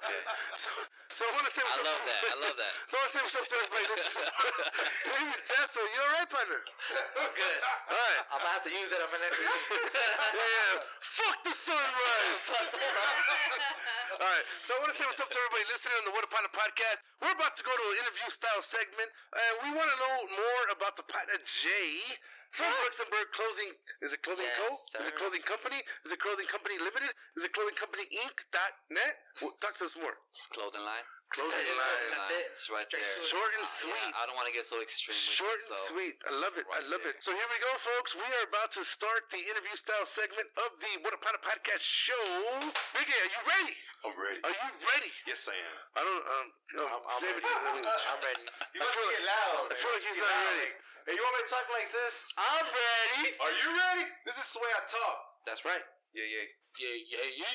Okay. 0.00 0.16
So, 0.56 0.70
so 1.12 1.22
I 1.28 1.30
want 1.36 1.44
to 1.44 1.52
say 1.52 1.60
what's 1.60 1.76
I 1.76 1.84
up 1.84 1.92
love 1.92 2.02
that. 2.08 2.20
I 2.24 2.36
love 2.40 2.56
that. 2.56 2.72
So 2.88 2.96
I 2.96 3.04
want 3.04 3.10
to 3.10 3.14
say 3.18 3.22
what's 3.26 3.36
up 3.36 3.44
to 3.50 3.56
everybody. 3.60 3.84
This 3.92 4.04
is 4.08 4.14
David 5.12 5.42
Jasso. 5.44 5.80
You 5.84 6.00
all 6.00 6.12
right, 6.16 6.30
partner? 6.30 6.60
I'm 7.20 7.32
good. 7.36 7.58
All 7.60 8.00
right. 8.00 8.20
I'm 8.32 8.40
gonna 8.40 8.54
have 8.56 8.64
to 8.64 8.72
use 8.72 8.88
it 8.94 9.00
on 9.02 9.10
my 9.12 9.20
next 9.20 9.36
yeah, 9.44 10.40
yeah. 10.40 10.80
Fuck 11.04 11.36
the 11.44 11.52
sunrise. 11.52 12.42
All 14.16 14.24
right. 14.24 14.46
So 14.64 14.72
I 14.72 14.76
want 14.80 14.88
to 14.94 14.96
say 14.96 15.04
what's 15.04 15.20
up 15.20 15.28
to 15.28 15.38
everybody 15.44 15.68
listening 15.68 16.00
on 16.00 16.04
the 16.08 16.14
What 16.16 16.24
a 16.24 16.30
Partner 16.32 16.52
podcast. 16.54 17.04
We're 17.20 17.36
about 17.36 17.52
to 17.60 17.64
go 17.66 17.72
to 17.76 17.84
an 17.92 17.96
interview 18.00 18.28
style 18.32 18.62
segment, 18.64 19.10
and 19.36 19.52
we 19.66 19.68
want 19.76 19.88
to 19.92 19.96
know 20.00 20.16
more 20.32 20.62
about 20.72 20.96
the 20.96 21.04
partner 21.04 21.36
Jay 21.44 22.16
from 22.50 22.66
Brooks 22.82 22.98
and 23.00 23.08
Berg 23.10 23.28
Clothing. 23.32 23.72
Is 24.02 24.12
a 24.12 24.18
Clothing 24.20 24.50
Co? 24.58 24.66
Yes, 24.70 24.96
Is 25.00 25.08
a. 25.08 25.14
Clothing 25.14 25.42
Company? 25.46 25.80
Is 26.04 26.10
a 26.12 26.18
Clothing 26.18 26.46
Company 26.50 26.76
Limited? 26.82 27.10
Is 27.38 27.44
a 27.46 27.50
Clothing 27.52 27.76
Company 27.78 28.04
Inc. 28.26 28.36
Dot 28.50 28.72
net? 28.90 29.14
Well, 29.42 29.54
talk 29.62 29.76
to 29.78 29.84
us 29.86 29.94
more. 29.94 30.16
Just 30.34 30.50
clothing 30.50 30.82
line. 30.82 31.06
Clothing 31.30 31.62
Yeah, 31.70 31.78
line. 31.78 32.10
That's 32.10 32.30
it. 32.34 32.46
It's 32.50 32.66
right 32.74 32.88
there. 32.90 32.98
Short 33.22 33.50
and 33.54 33.62
Uh, 33.62 33.70
yeah, 33.70 33.86
sweet. 33.86 34.12
I 34.18 34.26
don't 34.26 34.34
want 34.34 34.50
to 34.50 34.54
get 34.56 34.66
so 34.66 34.82
extreme. 34.82 35.14
with 35.14 35.22
Short 35.38 35.54
it, 35.54 35.70
and 35.70 35.78
so- 35.78 35.90
sweet. 35.94 36.14
I 36.26 36.32
love 36.42 36.58
it. 36.58 36.66
I 36.74 36.82
love 36.90 37.06
there. 37.06 37.14
it. 37.14 37.22
So 37.22 37.30
here 37.30 37.46
we 37.46 37.58
go, 37.62 37.70
folks. 37.78 38.18
We 38.18 38.26
are 38.26 38.44
about 38.50 38.74
to 38.74 38.82
start 38.82 39.30
the 39.30 39.38
interview 39.46 39.74
style 39.78 40.02
segment 40.08 40.50
of 40.66 40.74
the 40.82 40.90
What 41.06 41.14
a 41.14 41.20
Partner 41.22 41.38
podcast 41.46 41.86
show. 41.86 42.18
Biggie, 42.98 43.14
are 43.14 43.30
you 43.30 43.42
ready? 43.46 43.76
I'm 44.02 44.16
ready. 44.16 44.40
Are 44.42 44.54
you 44.58 44.68
ready? 44.90 45.12
Yes, 45.28 45.46
I 45.46 45.54
am. 45.54 45.76
I 45.94 46.00
don't. 46.02 46.24
Um, 46.24 46.46
no, 46.74 46.82
I'm, 46.88 47.02
I'm 47.14 47.20
David. 47.22 47.44
ready. 47.46 47.52
I 47.52 47.70
mean, 47.78 47.84
I'm 47.86 48.20
ready. 48.26 48.44
You 48.74 48.80
must 48.82 48.96
get 48.98 49.22
loud. 49.28 49.64
I 49.70 49.74
feel 49.78 49.92
like 49.94 50.04
he's 50.08 50.18
not 50.18 50.34
ready. 50.50 50.70
Hey, 51.10 51.18
you 51.18 51.26
want 51.26 51.42
me 51.42 51.42
to 51.42 51.50
talk 51.50 51.66
like 51.74 51.90
this? 51.90 52.30
I'm 52.38 52.70
ready. 52.70 53.34
Are 53.42 53.50
you 53.50 53.74
ready? 53.74 54.06
This 54.22 54.38
is 54.38 54.46
the 54.54 54.62
way 54.62 54.70
I 54.78 54.86
talk. 54.86 55.42
That's 55.42 55.66
right. 55.66 55.82
Yeah, 56.14 56.22
yeah. 56.22 56.46
Yeah, 56.78 56.94
yeah, 57.02 57.26
yeah. 57.34 57.50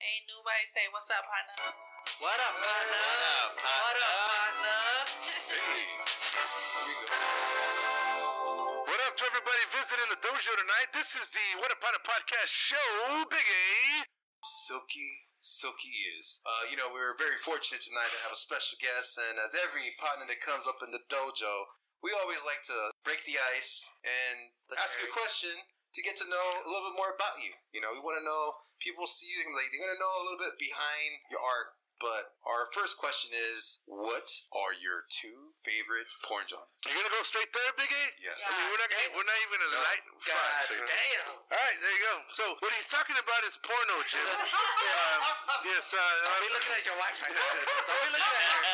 Ain't 0.00 0.24
nobody 0.24 0.64
say 0.72 0.88
what's 0.96 1.12
up, 1.12 1.20
partner. 1.20 1.52
What 2.16 2.40
up, 2.40 2.56
partner? 2.56 2.96
What 2.96 3.28
up, 3.28 3.52
partner? 3.60 4.80
What 8.88 9.00
up 9.04 9.12
to 9.20 9.24
everybody 9.28 9.62
visiting 9.68 10.08
the 10.08 10.16
dojo 10.24 10.56
tonight? 10.56 10.96
This 10.96 11.12
is 11.12 11.28
the 11.28 11.60
What 11.60 11.68
a 11.68 11.76
Partner 11.76 12.00
podcast 12.08 12.48
show. 12.48 12.88
Big 13.28 13.44
A. 13.44 14.08
Silky, 14.40 15.28
Silky 15.42 15.90
is. 16.16 16.38
Uh, 16.46 16.70
you 16.70 16.78
know, 16.78 16.86
we 16.94 17.02
were 17.02 17.18
very 17.18 17.34
fortunate 17.34 17.82
tonight 17.82 18.08
to 18.14 18.22
have 18.22 18.30
a 18.30 18.38
special 18.38 18.78
guest, 18.78 19.18
and 19.18 19.42
as 19.42 19.58
every 19.58 19.90
partner 19.98 20.22
that 20.30 20.38
comes 20.38 20.70
up 20.70 20.78
in 20.86 20.94
the 20.94 21.02
dojo, 21.10 21.74
we 21.98 22.14
always 22.14 22.46
like 22.46 22.62
to 22.70 22.94
break 23.02 23.26
the 23.26 23.42
ice 23.54 23.90
and 24.06 24.54
ask 24.78 25.02
a 25.02 25.10
question 25.10 25.54
to 25.94 26.00
get 26.00 26.14
to 26.18 26.30
know 26.30 26.46
a 26.62 26.68
little 26.70 26.90
bit 26.90 26.98
more 26.98 27.14
about 27.14 27.42
you. 27.42 27.52
You 27.74 27.82
know, 27.82 27.90
we 27.90 28.02
want 28.02 28.22
to 28.22 28.26
know 28.26 28.62
people 28.78 29.06
see 29.10 29.30
you, 29.30 29.50
like 29.50 29.70
they're 29.70 29.82
gonna 29.82 29.98
know 29.98 30.14
a 30.14 30.24
little 30.26 30.42
bit 30.42 30.58
behind 30.62 31.22
your 31.30 31.42
art. 31.42 31.74
But 32.02 32.34
our 32.42 32.66
first 32.74 32.98
question 32.98 33.30
is, 33.54 33.78
what 33.86 34.26
are 34.50 34.74
your 34.74 35.06
two 35.06 35.54
favorite 35.62 36.10
porn 36.26 36.42
genres? 36.50 36.66
You're 36.82 36.98
gonna 36.98 37.14
go 37.14 37.22
straight 37.22 37.46
there, 37.54 37.70
Big 37.78 37.86
A? 37.94 38.04
Yes. 38.18 38.42
I 38.42 38.50
mean, 38.58 38.74
we're 38.74 38.82
not 38.82 38.90
gonna. 38.90 39.14
We're 39.14 39.28
not 39.30 39.38
even 39.38 39.62
gonna 39.62 39.70
light. 39.86 40.02
God 40.26 40.34
fire. 40.66 40.82
damn. 40.82 41.30
All 41.30 41.62
right, 41.62 41.78
there 41.78 41.94
you 41.94 42.02
go. 42.02 42.14
So 42.34 42.44
what 42.58 42.74
he's 42.74 42.90
talking 42.90 43.14
about 43.14 43.46
is 43.46 43.54
porno, 43.62 44.02
Jim. 44.10 44.18
um, 44.26 45.20
yes. 45.62 45.94
Uh, 45.94 46.02
Don't 46.02 46.42
be 46.42 46.50
looking 46.50 46.74
at 46.74 46.82
your 46.82 46.98
wife 46.98 47.14
like 47.22 47.38
that. 47.38 47.54
Don't 47.86 48.02
be 48.02 48.10
looking 48.18 48.34
at 48.34 48.50
her. 48.50 48.66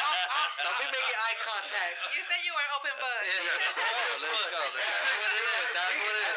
Don't 0.65 0.79
be 0.81 0.89
making 0.89 1.17
eye 1.21 1.37
contact. 1.45 1.95
You 2.17 2.25
said 2.25 2.41
you 2.49 2.57
were 2.57 2.65
open 2.81 2.97
book. 2.97 3.21
Yeah, 3.29 3.61
Let's 3.61 3.77
go. 3.77 3.85
Let's 4.25 4.45
go. 4.57 4.63
That's 4.73 5.05
what 5.05 5.88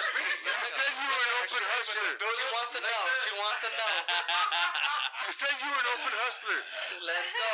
You 0.02 0.68
said 0.68 0.92
you 0.98 1.06
were 1.06 1.22
an 1.22 1.34
open 1.46 1.64
hustler. 1.78 2.10
She 2.18 2.46
wants 2.50 2.72
to 2.74 2.82
know. 2.82 3.02
She 3.22 3.34
wants 3.38 3.60
to 3.62 3.70
know. 3.78 3.94
You 5.22 5.34
said 5.38 5.54
you 5.64 5.70
were 5.70 5.80
an 5.80 5.90
open 5.96 6.14
hustler. 6.28 6.60
Let's 7.08 7.32
go. 7.32 7.54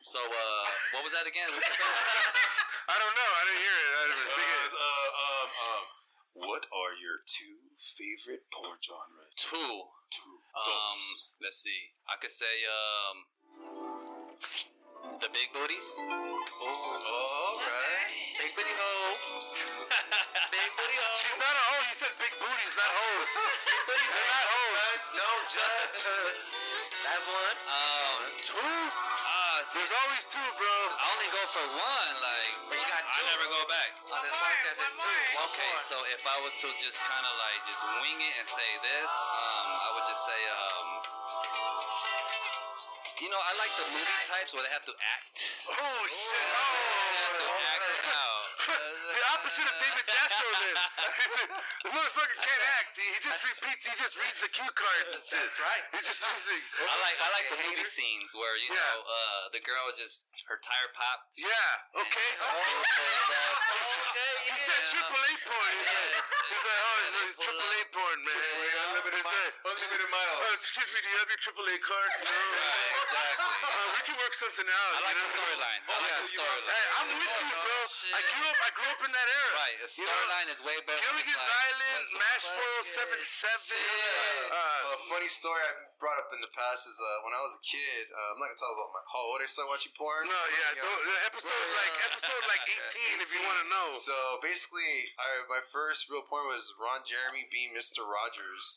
So, 0.00 0.18
uh, 0.18 0.64
what 0.96 1.04
was 1.04 1.12
that 1.12 1.28
again? 1.28 1.46
What's 1.52 1.62
the 1.62 1.76
I 2.92 2.96
don't 2.98 3.14
know. 3.14 3.30
I 3.36 3.42
didn't 3.46 3.62
hear 3.62 3.78
it. 3.78 3.92
I 3.92 4.02
didn't, 4.10 4.32
Big 4.32 4.48
A. 4.48 4.58
Uh, 4.58 4.80
uh, 4.80 5.06
um, 5.22 5.48
um, 5.62 5.84
what 6.50 6.64
are 6.72 6.92
your 6.98 7.20
two 7.28 7.62
favorite 7.78 8.48
porn 8.50 8.80
genres? 8.82 9.36
Two. 9.38 9.92
Two. 10.10 10.34
Um, 10.56 10.98
let's 11.44 11.62
see. 11.62 11.94
I 12.10 12.16
could 12.18 12.32
say, 12.34 12.50
um, 12.66 13.16
the 15.20 15.28
big 15.30 15.52
booties. 15.54 15.94
Oh, 15.94 16.42
all 16.66 17.54
right. 17.60 18.10
Big 18.40 18.50
booty 18.56 18.74
hoe. 18.74 20.26
Big 20.52 20.68
booty 20.76 20.96
hoe. 21.00 21.16
She's 21.16 21.38
not 21.40 21.54
a 21.56 21.64
hoe. 21.72 21.82
He 21.88 21.94
said 21.96 22.12
big 22.20 22.34
booties, 22.36 22.72
not 22.76 22.92
hoes. 22.92 23.30
They're 23.88 24.30
not 24.36 24.46
hoes. 24.52 25.02
Don't 25.16 25.46
judge. 25.48 25.96
That's 27.02 27.24
one. 27.26 27.56
Um, 27.72 28.20
Two? 28.36 28.60
ah, 28.60 29.58
There's 29.72 29.94
always 30.04 30.24
two, 30.28 30.44
bro. 30.60 30.74
I 30.92 31.04
only 31.16 31.30
go 31.32 31.42
for 31.56 31.64
one. 31.72 32.12
Like, 32.20 32.52
But 32.68 32.76
you 32.78 32.86
got 32.86 33.00
I 33.00 33.16
two. 33.16 33.24
never 33.32 33.46
go 33.48 33.62
back. 33.66 33.90
On 34.12 34.20
this 34.22 34.32
more, 34.36 34.44
podcast, 34.44 34.76
one 34.76 34.86
it's 34.92 34.96
two. 35.00 35.18
One 35.40 35.48
Okay, 35.56 35.70
more. 35.72 35.82
so 35.88 35.96
if 36.12 36.22
I 36.28 36.36
was 36.44 36.54
to 36.62 36.68
just 36.78 36.98
kind 37.00 37.24
of 37.26 37.34
like 37.40 37.58
just 37.66 37.80
wing 38.04 38.18
it 38.20 38.34
and 38.38 38.46
say 38.46 38.70
this, 38.84 39.08
um, 39.08 39.66
I 39.72 39.88
would 39.96 40.06
just 40.06 40.22
say, 40.28 40.40
um, 40.52 40.86
you 43.22 43.30
know, 43.30 43.38
I 43.38 43.52
like 43.54 43.70
the 43.78 43.86
movie 43.94 44.18
types 44.26 44.50
where 44.50 44.66
they 44.66 44.72
have 44.74 44.82
to 44.90 44.94
act. 44.98 45.36
Oh, 45.70 46.02
shit. 46.10 46.34
They 46.34 47.22
have 47.22 47.38
Oh. 47.46 47.70
act 47.70 47.86
it 47.86 48.02
out. 48.10 48.42
the 49.14 49.22
opposite 49.38 49.66
of 49.66 49.76
David 49.78 50.06
Jasso, 50.10 50.46
then. 50.58 50.76
the 51.86 51.90
motherfucker 51.94 52.38
can't 52.42 52.64
act. 52.82 52.98
He, 52.98 53.06
he 53.14 53.18
just 53.22 53.42
repeats. 53.46 53.86
He 53.86 53.94
just 53.98 54.14
reads 54.18 54.38
the 54.42 54.50
cue 54.50 54.66
cards 54.74 55.10
and 55.14 55.22
shit. 55.22 55.38
That's 55.38 55.58
right. 55.62 55.82
He 55.94 56.00
just 56.02 56.22
reads 56.22 56.46
it. 56.50 56.62
I 56.82 56.94
like 57.02 57.16
I 57.22 57.28
like 57.34 57.46
the 57.50 57.58
Hater. 57.58 57.70
movie 57.78 57.86
scenes 57.86 58.34
where 58.34 58.54
you 58.58 58.70
Yeah. 58.74 58.78
know 58.82 58.96
uh, 59.06 59.42
the 59.54 59.62
girl 59.62 59.86
just 59.98 60.30
her 60.50 60.58
tire 60.62 60.90
popped. 60.94 61.34
Yeah. 61.38 62.02
Okay. 62.02 62.30
And, 62.38 62.42
clothes 62.42 62.90
fold 62.98 63.30
up. 63.38 63.54
Okay, 64.12 64.34
He 64.50 64.56
said 64.62 64.80
triple 64.90 65.22
A 65.22 65.32
porn. 65.46 65.72
He's 65.78 65.90
like, 65.90 66.22
he's 66.50 66.64
like, 66.66 66.80
oh, 66.86 66.98
triple 67.42 67.70
A 67.70 67.80
porn, 67.90 68.18
man. 68.22 68.46
Unlimited 68.82 69.22
He's 69.22 70.10
miles. 70.10 70.51
Like, 70.62 70.70
Unlimited 70.70 70.70
miles. 70.70 70.70
oh, 70.70 70.70
excuse 70.70 70.88
me, 70.94 70.98
do 71.02 71.08
you 71.10 71.18
have 71.18 71.30
your 71.32 71.40
AAA 71.42 71.76
card? 71.82 72.10
No. 72.22 72.30
Right, 72.30 72.90
exactly. 73.02 73.52
Uh, 73.62 73.86
we 73.96 74.00
can 74.06 74.16
work 74.22 74.34
something 74.38 74.68
out. 74.70 74.90
I 74.94 75.00
like 75.02 75.16
you 75.16 75.22
the 75.22 75.26
know? 75.26 75.38
storyline. 75.42 75.80
I 75.82 75.96
like 75.98 76.16
the 76.22 76.28
storyline. 76.30 76.70
Hey, 76.70 76.86
I'm 77.02 77.08
with 77.18 77.34
you, 77.42 77.56
bro. 77.62 77.78
shit. 77.90 78.12
I 78.14 78.20
grew 78.22 78.46
up. 78.46 78.58
I 78.62 78.70
grew 78.78 78.90
up 78.94 79.02
in 79.02 79.12
that 79.12 79.28
era. 79.32 79.50
Right, 79.58 79.76
the 79.82 79.88
You 79.90 80.06
know, 80.06 80.12
storyline 80.12 80.48
is 80.54 80.58
way 80.62 80.78
better. 80.86 81.02
than 81.02 81.10
Gilligan's 81.18 81.48
Island, 81.50 82.02
let's 82.02 82.12
go 82.12 82.18
Mash 82.22 82.46
fuck 82.46 82.62
it. 82.62 83.22
477. 83.26 84.52
Uh, 84.52 84.54
Uh, 84.54 84.96
a 84.96 85.00
funny 85.10 85.30
story 85.30 85.60
I 85.66 85.72
brought 85.98 86.18
up 86.20 86.30
in 86.34 86.40
the 86.42 86.52
past 86.54 86.84
is 86.86 86.96
uh, 86.98 87.06
when 87.26 87.32
I 87.34 87.40
was 87.42 87.54
a 87.58 87.62
kid. 87.64 88.04
Uh, 88.12 88.32
I'm 88.34 88.38
not 88.42 88.52
gonna 88.52 88.60
talk 88.62 88.72
about 88.74 88.90
my, 88.94 89.02
how 89.12 89.22
old 89.32 89.40
I 89.42 89.48
started 89.48 89.70
watching 89.72 89.92
porn. 89.96 90.28
no, 90.28 90.34
yeah, 90.52 90.78
You 90.78 90.82
know, 90.84 90.92
don't, 90.92 91.26
episode 91.26 91.66
like 91.78 91.94
episode 92.06 92.42
like 92.50 92.62
18 93.18 93.24
if 93.24 93.30
you 93.34 93.40
want 93.46 93.58
to 93.64 93.66
know. 93.70 93.88
So 93.98 94.14
basically, 94.44 95.14
I, 95.18 95.46
my 95.48 95.62
first 95.64 96.06
real 96.12 96.22
porn 96.26 96.46
was 96.50 96.70
Ron 96.76 97.02
Jeremy 97.06 97.48
being 97.50 97.72
Mr. 97.72 98.04
Rogers, 98.04 98.76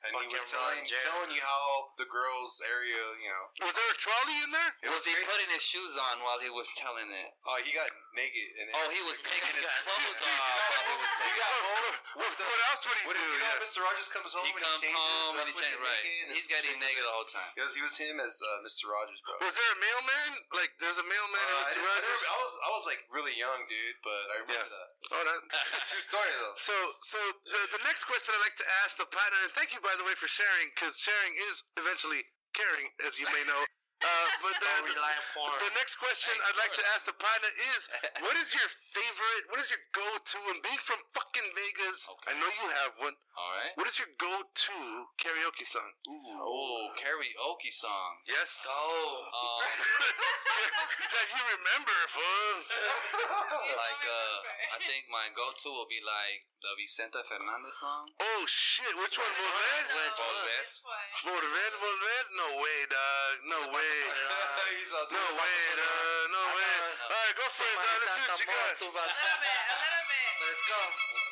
and 0.00 0.16
he 0.16 0.26
was 0.32 0.44
telling 0.48 0.80
telling 0.88 1.30
you 1.34 1.42
how 1.44 1.92
the 2.00 2.08
girls' 2.08 2.56
area, 2.64 3.00
you 3.20 3.28
know, 3.28 3.44
Was 3.68 3.76
there 3.76 3.90
a 3.92 3.98
trolley 4.00 4.38
in 4.44 4.50
there? 4.52 4.70
it 4.84 4.90
Was 4.90 5.04
he 5.04 5.12
great. 5.12 5.28
putting 5.28 5.50
his 5.52 5.60
shoes 5.60 5.94
on 6.00 6.24
while 6.24 6.40
he 6.40 6.48
was 6.48 6.72
telling 6.76 7.08
it? 7.12 7.30
Oh, 7.44 7.60
he 7.60 7.72
got 7.76 7.92
naked. 8.16 8.48
And 8.60 8.66
Oh, 8.76 8.88
he 8.90 9.00
was 9.06 9.18
taking 9.30 9.54
his 9.56 9.66
clothes 9.86 10.20
off 10.22 10.30
he 10.30 10.94
was 10.98 11.12
He 11.26 11.32
got 11.38 11.50
it. 11.50 11.62
home. 11.62 11.94
What, 12.20 12.30
what 12.34 12.60
else 12.72 12.82
would 12.86 12.98
he 12.98 13.04
What 13.06 13.14
do? 13.14 13.22
you 13.22 13.38
know 13.38 13.54
Yeah. 13.54 13.62
Mr. 13.62 13.78
Rogers 13.86 14.08
comes 14.10 14.30
home 14.34 14.46
He 14.46 14.52
and 14.54 14.60
comes 14.60 14.80
he 14.82 14.90
changes 14.90 14.98
home 15.00 15.34
and 15.38 15.46
he 15.46 15.54
left 15.54 15.62
changes. 15.62 15.78
foot 15.78 15.86
Right. 15.86 16.02
naked 16.02 16.26
and 16.26 16.34
He's 16.34 16.48
getting 16.50 16.74
naked 16.82 17.02
the 17.06 17.14
whole 17.14 17.28
time. 17.30 17.50
It 17.54 17.62
was, 17.64 17.72
he 17.78 17.82
was 17.84 17.94
him 17.96 18.16
as 18.18 18.34
uh, 18.42 18.48
Mr. 18.66 18.90
Rogers, 18.90 19.20
bro. 19.22 19.38
Was 19.44 19.54
there 19.54 19.70
a 19.70 19.78
mailman? 19.78 20.30
Like, 20.56 20.72
there's 20.82 20.98
a 20.98 21.06
mailman 21.06 21.38
in 21.46 21.54
Uh, 21.54 21.60
I, 21.60 21.64
Mr. 21.70 21.78
I, 21.78 21.86
Rogers? 21.86 22.20
never- 22.20 22.30
I 22.34 22.38
was 22.40 22.52
I 22.60 22.68
was 22.74 22.84
like 22.90 23.00
really 23.14 23.34
young, 23.38 23.60
dude, 23.70 23.98
but 24.02 24.22
I 24.30 24.34
remember 24.42 24.66
Yeah. 24.66 24.74
that. 24.74 24.88
Oh, 25.14 25.22
that, 25.26 25.40
True 25.80 26.04
story 26.06 26.30
though. 26.38 26.54
So, 26.58 26.74
so 27.02 27.18
the, 27.46 27.60
the 27.78 27.82
next 27.86 28.04
question 28.10 28.34
I'd 28.36 28.42
like 28.46 28.58
to 28.60 28.68
ask 28.84 28.98
the 28.98 29.06
partner, 29.08 29.38
and 29.46 29.52
thank 29.54 29.72
you 29.74 29.80
by 29.82 29.94
the 29.98 30.04
way 30.06 30.14
for 30.18 30.26
sharing, 30.30 30.70
because 30.74 30.98
sharing 30.98 31.34
is 31.50 31.62
eventually 31.78 32.22
caring, 32.54 32.90
as 33.06 33.18
you 33.18 33.26
may 33.30 33.42
know. 33.46 33.62
Uh, 34.00 34.26
but 34.40 34.56
the, 34.56 34.64
Don't 34.64 34.88
rely 34.96 35.12
on 35.12 35.24
porn. 35.36 35.52
the 35.60 35.72
next 35.76 36.00
question 36.00 36.32
I'd 36.48 36.56
like 36.56 36.72
to 36.72 36.84
ask 36.96 37.04
the 37.04 37.12
partner 37.16 37.52
is, 37.76 37.92
what 38.24 38.32
is 38.40 38.56
your 38.56 38.64
favorite? 38.68 39.44
What 39.52 39.60
is 39.60 39.68
your 39.68 39.82
go-to? 39.92 40.40
And 40.48 40.64
being 40.64 40.80
from 40.80 41.04
fucking 41.12 41.48
Vegas, 41.52 42.08
I 42.24 42.32
know 42.32 42.48
you 42.48 42.66
have 42.80 42.96
one. 42.96 43.12
All 43.36 43.52
right. 43.60 43.72
What 43.76 43.84
is 43.88 44.00
your 44.00 44.08
go-to 44.16 44.80
karaoke 45.20 45.68
song? 45.68 45.92
Oh, 46.08 46.92
karaoke 46.96 47.68
song. 47.72 48.10
Yes. 48.24 48.64
Oh. 48.68 49.20
Um, 49.32 49.60
that 51.12 51.26
you 51.36 51.42
remember, 51.60 51.96
fool. 52.08 52.56
like 53.84 54.02
uh, 54.04 54.36
I 54.76 54.78
think 54.84 55.08
my 55.12 55.28
go-to 55.32 55.68
will 55.72 55.88
be 55.88 56.00
like 56.00 56.48
the 56.60 56.72
Vicente 56.76 57.20
Fernandez 57.24 57.80
song. 57.80 58.12
Oh 58.20 58.44
shit! 58.44 58.92
Which 58.96 59.16
one? 59.16 59.32
Volver? 59.32 59.80
Volver. 59.88 60.60
Which 60.68 60.80
one? 60.84 61.08
Volver? 61.40 61.70
Volver? 61.80 62.20
No 62.36 62.48
way, 62.60 62.78
dog. 62.88 63.34
No 63.48 63.60
way. 63.72 63.89
He's 63.90 64.92
all 64.94 65.06
No 65.10 65.24
way, 65.34 65.56
uh, 65.74 66.30
no 66.30 66.42
way. 66.54 66.74
All 67.10 67.10
right, 67.10 67.34
go 67.34 67.46
for 67.50 67.66
it, 67.66 67.74
dog. 67.74 67.98
Let's 68.00 68.14
see 68.14 68.22
what 68.22 68.38
you 68.38 68.46
got. 68.46 68.78
A 68.78 68.86
little 68.86 68.94
bit, 68.94 69.10
a 69.10 69.76
little 69.82 70.06
bit. 70.06 70.30
Let's 70.46 70.62
go. 70.70 70.80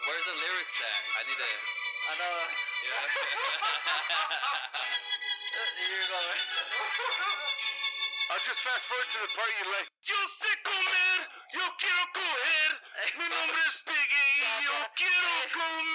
Where's 0.07 0.27
the 0.27 0.37
lyrics 0.43 0.77
at? 0.83 0.99
I 1.19 1.21
need 1.29 1.39
to. 1.39 1.51
I 2.09 2.13
know. 2.19 2.35
Yeah. 2.83 3.03
Here 5.79 6.03
you 6.03 6.07
go. 6.11 6.23
I'll 8.31 8.45
just 8.45 8.61
fast 8.61 8.85
forward 8.91 9.09
to 9.09 9.19
the 9.23 9.31
part 9.39 9.51
you 9.59 9.67
like. 9.73 9.89
Yo 10.03 10.19
sé 10.27 10.51
comer, 10.67 11.19
yo 11.55 11.65
quiero 11.79 12.05
coger. 12.13 12.71
Mi 13.19 13.27
nombre 13.29 13.61
es 13.69 13.83
Piggy 13.87 14.29
yo 14.67 14.77
quiero 14.99 15.33
comer. 15.55 15.88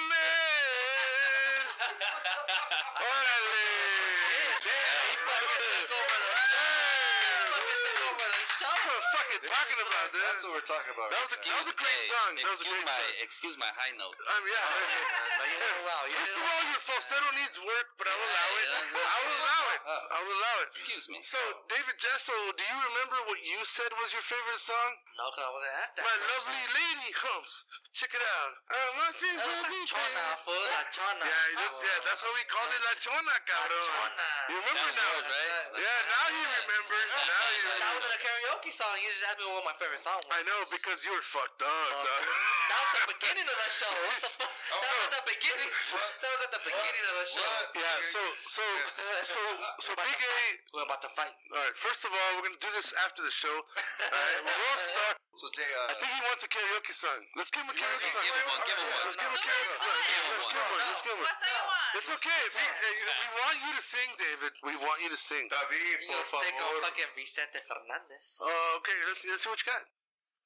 What 9.44 9.52
I'm 9.52 9.60
talking 9.60 9.80
about, 9.84 10.06
dude. 10.08 10.24
That's 10.24 10.40
what 10.44 10.52
we're 10.56 10.64
talking 10.68 10.92
about. 10.96 11.08
That 11.12 11.20
was 11.20 11.32
a, 11.36 11.38
that 11.44 11.58
was 11.60 11.68
a 11.68 11.76
great 11.76 12.00
Hey, 12.00 12.08
song. 12.08 12.30
That 12.40 12.48
was 12.48 12.60
a 12.60 12.64
excuse 12.64 12.80
great 12.80 12.88
my 12.88 12.96
song. 12.96 13.20
excuse 13.20 13.54
my 13.60 13.70
high 13.76 13.94
notes. 14.00 14.16
Um, 14.24 14.42
yeah. 14.48 14.64
First 16.24 16.36
of 16.40 16.44
all, 16.48 16.62
your 16.72 16.80
falsetto 16.80 17.28
needs 17.36 17.56
work, 17.60 17.86
but 18.00 18.08
I'll 18.08 18.24
allow 18.24 18.50
it. 18.56 18.68
I'll 18.72 19.30
allow 19.36 19.62
it. 19.76 19.80
I'll 19.84 20.30
allow 20.32 20.56
it. 20.64 20.68
Excuse 20.72 21.06
me. 21.12 21.20
So, 21.20 21.36
David 21.68 21.96
Jasso, 22.00 22.32
do 22.56 22.62
you 22.64 22.78
remember 22.88 23.18
what 23.28 23.40
you 23.44 23.60
said 23.68 23.92
was 24.00 24.10
your 24.16 24.24
favorite 24.24 24.60
song? 24.60 24.90
No, 25.20 25.28
because 25.28 25.44
I 25.44 25.50
wasn't 25.52 25.74
asked 25.84 25.94
that. 26.00 26.04
My 26.08 26.16
lovely 26.34 26.64
lady 26.74 27.10
comes. 27.12 27.50
Check 27.92 28.10
it 28.16 28.24
out. 28.24 28.52
I'm 28.72 28.94
watching 29.04 29.36
That 29.36 29.44
was 29.44 29.70
La 29.70 29.84
Chona, 29.86 30.26
fool. 30.42 30.64
La 30.72 30.82
Chona. 30.90 31.24
Yeah, 31.28 31.44
you 31.60 31.66
yeah, 31.84 31.98
that's 32.08 32.20
why 32.24 32.32
we 32.34 32.42
called 32.50 32.72
it 32.72 32.82
La 32.82 32.94
Chona, 32.98 33.34
cabrón. 33.44 33.84
Chona. 33.92 34.28
You 34.50 34.56
remember 34.58 34.88
That 34.88 34.98
now? 34.98 35.14
right. 35.20 35.84
Yeah, 35.84 35.98
now 36.10 36.24
he 36.32 36.40
remembers. 36.42 37.08
Now 37.14 37.44
he 37.52 37.58
That 37.78 37.92
wasn't 37.94 38.14
a 38.16 38.20
karaoke 38.24 38.72
song. 38.74 38.94
You 38.98 39.08
just 39.14 39.26
asked 39.34 39.42
me 39.42 39.50
what 39.50 39.66
my 39.66 39.74
favorite 39.82 39.98
song. 39.98 40.22
I 40.30 40.46
know 40.46 40.58
because 40.70 41.02
you 41.02 41.10
were 41.10 41.26
fucked 41.26 41.58
up, 41.58 41.90
dog. 42.06 42.22
That 42.70 42.78
was 42.78 42.90
the 42.94 43.06
beginning 43.18 43.46
of 43.50 43.58
the 43.58 43.70
show. 43.70 43.90
What 44.04 44.20
the 44.22 44.30
fuck? 44.30 44.50
That 44.70 44.80
was 44.80 45.10
at 45.10 45.12
the 45.12 45.26
beginning. 45.26 45.70
That 45.70 46.30
was 46.34 46.42
at 46.46 46.52
the 46.54 46.62
beginning 46.64 47.04
of 47.10 47.14
the 47.18 47.26
show. 47.28 47.50
Yeah, 47.74 47.98
so 48.00 48.22
so 48.46 48.64
so 49.34 49.40
so 49.82 49.90
Big 49.98 50.22
A. 50.22 50.38
We're 50.72 50.86
about 50.86 51.02
to 51.02 51.10
fight. 51.18 51.34
All 51.50 51.58
right, 51.58 51.74
first 51.74 52.06
of 52.06 52.10
all, 52.14 52.28
we're 52.38 52.46
gonna 52.46 52.62
do 52.62 52.70
this 52.74 52.94
after 53.02 53.22
the 53.26 53.30
show. 53.34 53.52
All 53.54 54.14
right, 54.14 54.40
we'll 54.46 54.78
start. 54.80 55.18
So 55.34 55.50
Jay, 55.50 55.66
uh, 55.66 55.90
I 55.90 55.94
think 55.98 56.10
he 56.14 56.22
wants 56.30 56.46
a 56.46 56.50
karaoke 56.50 56.94
song. 56.94 57.18
Let's 57.34 57.50
give 57.50 57.66
him 57.66 57.70
a 57.70 57.76
karaoke 57.76 58.06
song. 58.06 58.22
Give 58.22 58.38
him 58.38 58.46
one, 58.54 58.62
give 58.70 58.78
him 58.78 58.86
one. 58.86 59.02
Let's 59.02 59.18
give 59.18 59.26
him 59.26 59.34
a 59.34 59.42
karaoke 59.42 59.78
song. 59.82 59.98
Give 59.98 60.14
him 60.14 60.30
Let's 60.30 60.46
one. 60.46 60.54
give 60.54 60.62
him 60.62 60.70
one. 60.70 60.86
Let's 60.86 61.02
give 61.02 61.10
him 61.10 61.18
one. 61.18 61.26
What 61.26 61.38
song 61.42 61.50
you 61.50 61.64
want? 61.66 61.98
It's 61.98 62.10
okay. 62.10 62.42
We, 62.54 62.62
uh, 62.62 63.10
we 63.18 63.28
want 63.42 63.56
you 63.66 63.72
to 63.74 63.82
sing, 63.82 64.08
David. 64.14 64.52
We 64.62 64.74
want 64.78 64.98
you 65.02 65.10
to 65.10 65.18
sing. 65.18 65.44
David, 65.50 66.06
You 66.06 66.14
por 66.14 66.22
gonna 66.22 66.30
stick 66.38 66.54
on 66.54 66.70
favor. 66.70 66.82
fucking 66.86 67.10
Vicente 67.18 67.58
Fernandez. 67.66 68.26
Oh, 68.46 68.78
okay. 68.78 68.98
Let's, 69.10 69.23
let's 69.30 69.44
see 69.44 69.50
what 69.50 69.60
you 69.60 69.66
got. 69.72 69.82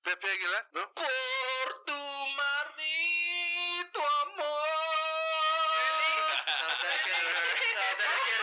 Pepe 0.05 0.29
Aguilar, 0.29 0.64
¿no? 0.75 0.83
Por 0.95 1.85
tu 1.87 1.99
maldito 2.38 4.01
amor. 4.23 4.49
No, 6.49 6.69
that 6.69 6.99
can't. 7.05 7.23
No, 7.23 7.88
that 7.99 8.19
can't. 8.27 8.43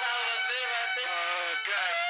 That 0.00 0.18
was 0.24 0.50
it 0.50 0.66
right 0.72 0.92
there. 0.96 1.10
Oh, 1.10 1.52
God. 1.68 1.94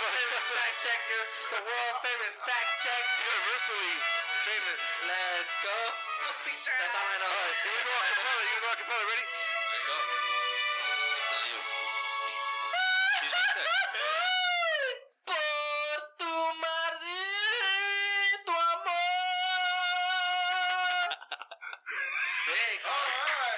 Famous 0.00 0.44
fact 0.52 0.76
checker. 0.84 1.22
The 1.50 1.60
world 1.64 1.96
famous 2.04 2.34
fact 2.44 2.70
check. 2.84 3.04
Universally 3.24 3.96
famous. 4.44 4.84
Let's 5.08 5.52
go. 5.64 5.76
That's 6.30 6.94
all 6.96 7.08
I 7.08 7.16
know. 7.20 7.28
All 7.28 7.40
right, 7.40 7.58
you 7.64 7.70
gonna 7.72 7.84
go 7.84 7.96
acapella. 8.00 8.42
You 8.44 8.52
gonna 8.60 8.64
go 8.64 8.70
acapella. 8.76 9.04
Ready? 9.08 9.59
Por 15.26 15.96
tu 16.18 16.32
maldito 16.62 18.52
amor. 18.52 18.90
Sick. 22.46 22.80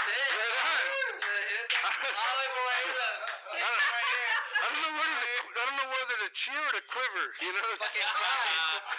Sick. 0.06 0.30
Right 0.38 0.56
on. 0.62 0.82
All 2.12 2.34
the 2.34 2.40
way 2.40 2.48
from 2.52 2.64
right 2.66 2.86
here. 2.90 3.14
Right 3.52 4.08
here. 4.12 4.32
I 4.62 4.66
don't 4.72 4.82
know 4.82 4.94
whether 4.98 5.18
to, 5.22 5.30
I 5.52 5.62
don't 5.66 5.76
know 5.78 5.88
whether 5.92 6.16
to 6.22 6.28
cheer 6.34 6.58
or 6.60 6.72
to 6.76 6.82
quiver. 6.90 7.26
You 7.42 7.50
know? 7.54 7.66
Fucking 7.78 8.10
cry. 8.14 8.46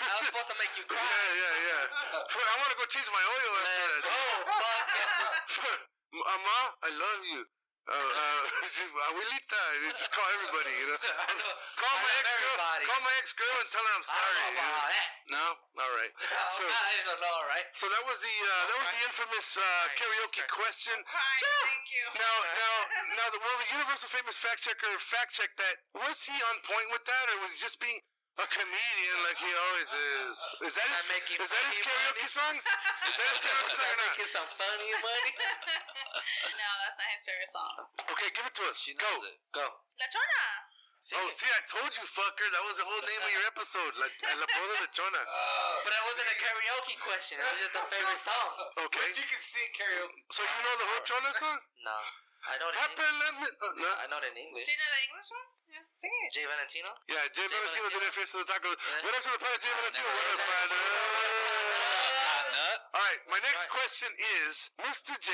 I 0.04 0.16
was 0.18 0.26
supposed 0.28 0.50
to 0.52 0.58
make 0.60 0.74
you 0.80 0.86
cry. 0.88 1.00
Yeah, 1.00 1.56
yeah, 1.68 1.88
yeah. 1.92 2.24
I 2.24 2.56
want 2.60 2.72
to 2.74 2.78
go 2.80 2.86
change 2.90 3.10
my 3.12 3.24
oil 3.24 3.52
after 3.62 3.84
Let's 3.84 4.04
that. 4.04 4.08
go. 4.08 4.18
Fuck. 4.64 5.80
Mama, 6.14 6.58
I 6.84 6.90
love 6.94 7.22
you. 7.26 7.42
Uh, 7.84 7.92
uh, 7.92 8.00
abuelita, 9.12 9.64
you 9.84 9.92
just 9.92 10.08
call 10.16 10.24
everybody, 10.40 10.72
you 10.72 10.88
know. 10.88 10.96
Call 11.84 11.96
my 12.00 12.14
ex 12.24 12.32
girl. 12.40 12.56
Call 12.88 13.02
my 13.04 13.16
ex 13.20 13.28
girl 13.36 13.56
and 13.60 13.68
tell 13.76 13.84
her 13.84 13.94
I'm 14.00 14.08
sorry. 14.08 14.40
you 14.40 14.56
know. 14.56 14.72
that. 14.88 15.04
No, 15.28 15.46
all 15.84 15.94
right. 16.00 16.14
So, 16.48 16.64
I 16.64 17.04
don't 17.04 17.20
know, 17.20 17.40
right? 17.52 17.68
so 17.76 17.92
that 17.92 18.04
was 18.08 18.24
the 18.24 18.36
uh, 18.40 18.64
that 18.72 18.78
was 18.80 18.88
the 18.88 19.02
infamous 19.04 19.48
uh, 19.60 19.64
karaoke 20.00 20.48
question. 20.48 20.96
Hi, 20.96 21.36
thank 21.44 21.92
you. 21.92 22.06
Now, 22.16 22.36
now, 22.56 22.76
now, 23.20 23.28
the, 23.36 23.40
will 23.44 23.58
the 23.60 23.72
universal 23.76 24.08
famous 24.08 24.40
fact 24.40 24.64
checker 24.64 24.88
fact 25.04 25.36
check 25.36 25.52
that? 25.60 25.84
Was 26.08 26.24
he 26.24 26.36
on 26.54 26.64
point 26.64 26.88
with 26.96 27.04
that, 27.04 27.26
or 27.36 27.44
was 27.44 27.52
he 27.52 27.60
just 27.60 27.84
being 27.84 28.00
a 28.34 28.46
comedian 28.50 29.18
like 29.30 29.38
he 29.38 29.52
always 29.54 29.90
is? 29.94 30.36
Is 30.66 30.74
that 30.74 30.88
his, 30.90 31.06
Am 31.06 31.14
I 31.14 31.20
is 31.38 31.52
that 31.54 31.64
his 31.70 31.80
karaoke 31.86 32.18
money? 32.18 32.34
song? 32.34 32.56
Is 32.58 33.14
that 33.14 33.30
his 33.30 33.42
karaoke 33.46 33.74
song 33.78 33.86
I 33.86 33.94
or 33.94 33.98
not? 33.98 34.10
making 34.10 34.32
some 34.34 34.50
funny 34.58 34.90
money? 35.06 35.34
No, 36.64 36.70
that's 36.86 36.98
not 36.98 37.10
his 37.14 37.24
favorite 37.26 37.52
song. 37.54 37.74
Okay, 38.14 38.30
give 38.34 38.46
it 38.48 38.56
to 38.58 38.64
us. 38.70 38.78
She 38.82 38.94
Go. 38.98 39.06
knows 39.06 39.26
it. 39.30 39.38
Go. 39.54 39.66
La 40.00 40.08
Chona. 40.10 40.44
Sing 41.04 41.20
Oh, 41.20 41.28
it. 41.28 41.36
see, 41.36 41.50
I 41.52 41.62
told 41.68 41.92
you, 41.94 42.06
fucker. 42.08 42.48
That 42.54 42.64
was 42.64 42.80
the 42.80 42.88
whole 42.88 43.04
name 43.04 43.22
of 43.22 43.32
your 43.34 43.46
episode. 43.50 43.94
La, 44.00 44.08
La 44.40 44.48
Poda 44.48 44.76
de 44.82 44.88
Chona. 44.96 45.22
But 45.84 45.92
that 45.94 46.04
wasn't 46.08 46.30
a 46.32 46.38
karaoke 46.40 46.96
question. 47.04 47.38
It 47.38 47.46
was 47.48 47.60
just 47.70 47.76
a 47.76 47.84
favorite 47.92 48.22
song. 48.22 48.50
Okay. 48.88 49.08
You 49.14 49.26
can 49.30 49.42
sing 49.44 49.68
karaoke. 49.78 50.20
So 50.32 50.42
you 50.48 50.60
know 50.64 50.76
the 50.80 50.88
whole 50.90 51.04
Chona 51.06 51.32
song? 51.38 51.60
No. 51.84 51.98
I 52.50 52.54
know 52.60 52.68
it 52.72 52.76
in 52.76 52.80
Happy 52.82 53.04
English. 53.04 53.20
lemon. 53.24 53.52
Uh, 53.56 53.66
no. 53.84 53.90
I 54.00 54.06
know 54.12 54.18
it 54.24 54.28
in 54.32 54.36
English. 54.40 54.66
Do 54.68 54.72
you 54.74 54.80
know 54.80 54.92
the 54.96 55.04
English 55.12 55.30
one? 55.32 55.48
Yeah, 55.74 55.82
sing 55.98 56.14
it. 56.14 56.30
Jay 56.30 56.46
Valentino? 56.46 56.90
Yeah, 57.10 57.26
Jay 57.34 57.48
Valentino 57.50 57.88
did 57.90 58.04
it 58.06 58.14
face 58.14 58.30
to 58.38 58.46
the 58.46 58.48
taco. 58.48 58.70
Yeah. 58.70 58.78
What 59.10 59.18
up 59.18 59.24
to 59.26 59.32
the 59.34 59.42
planet, 59.42 59.58
Jay 59.58 59.74
Valentino? 59.74 60.06
What 60.06 60.22
up, 60.22 60.38
heard 60.38 60.70
planet? 60.70 61.84
Nut. 62.54 62.78
All 62.94 63.02
right, 63.02 63.22
my 63.34 63.40
next 63.42 63.66
Right. 63.66 63.74
question 63.82 64.10
is, 64.46 64.70
Mr. 64.86 65.18
J, 65.18 65.34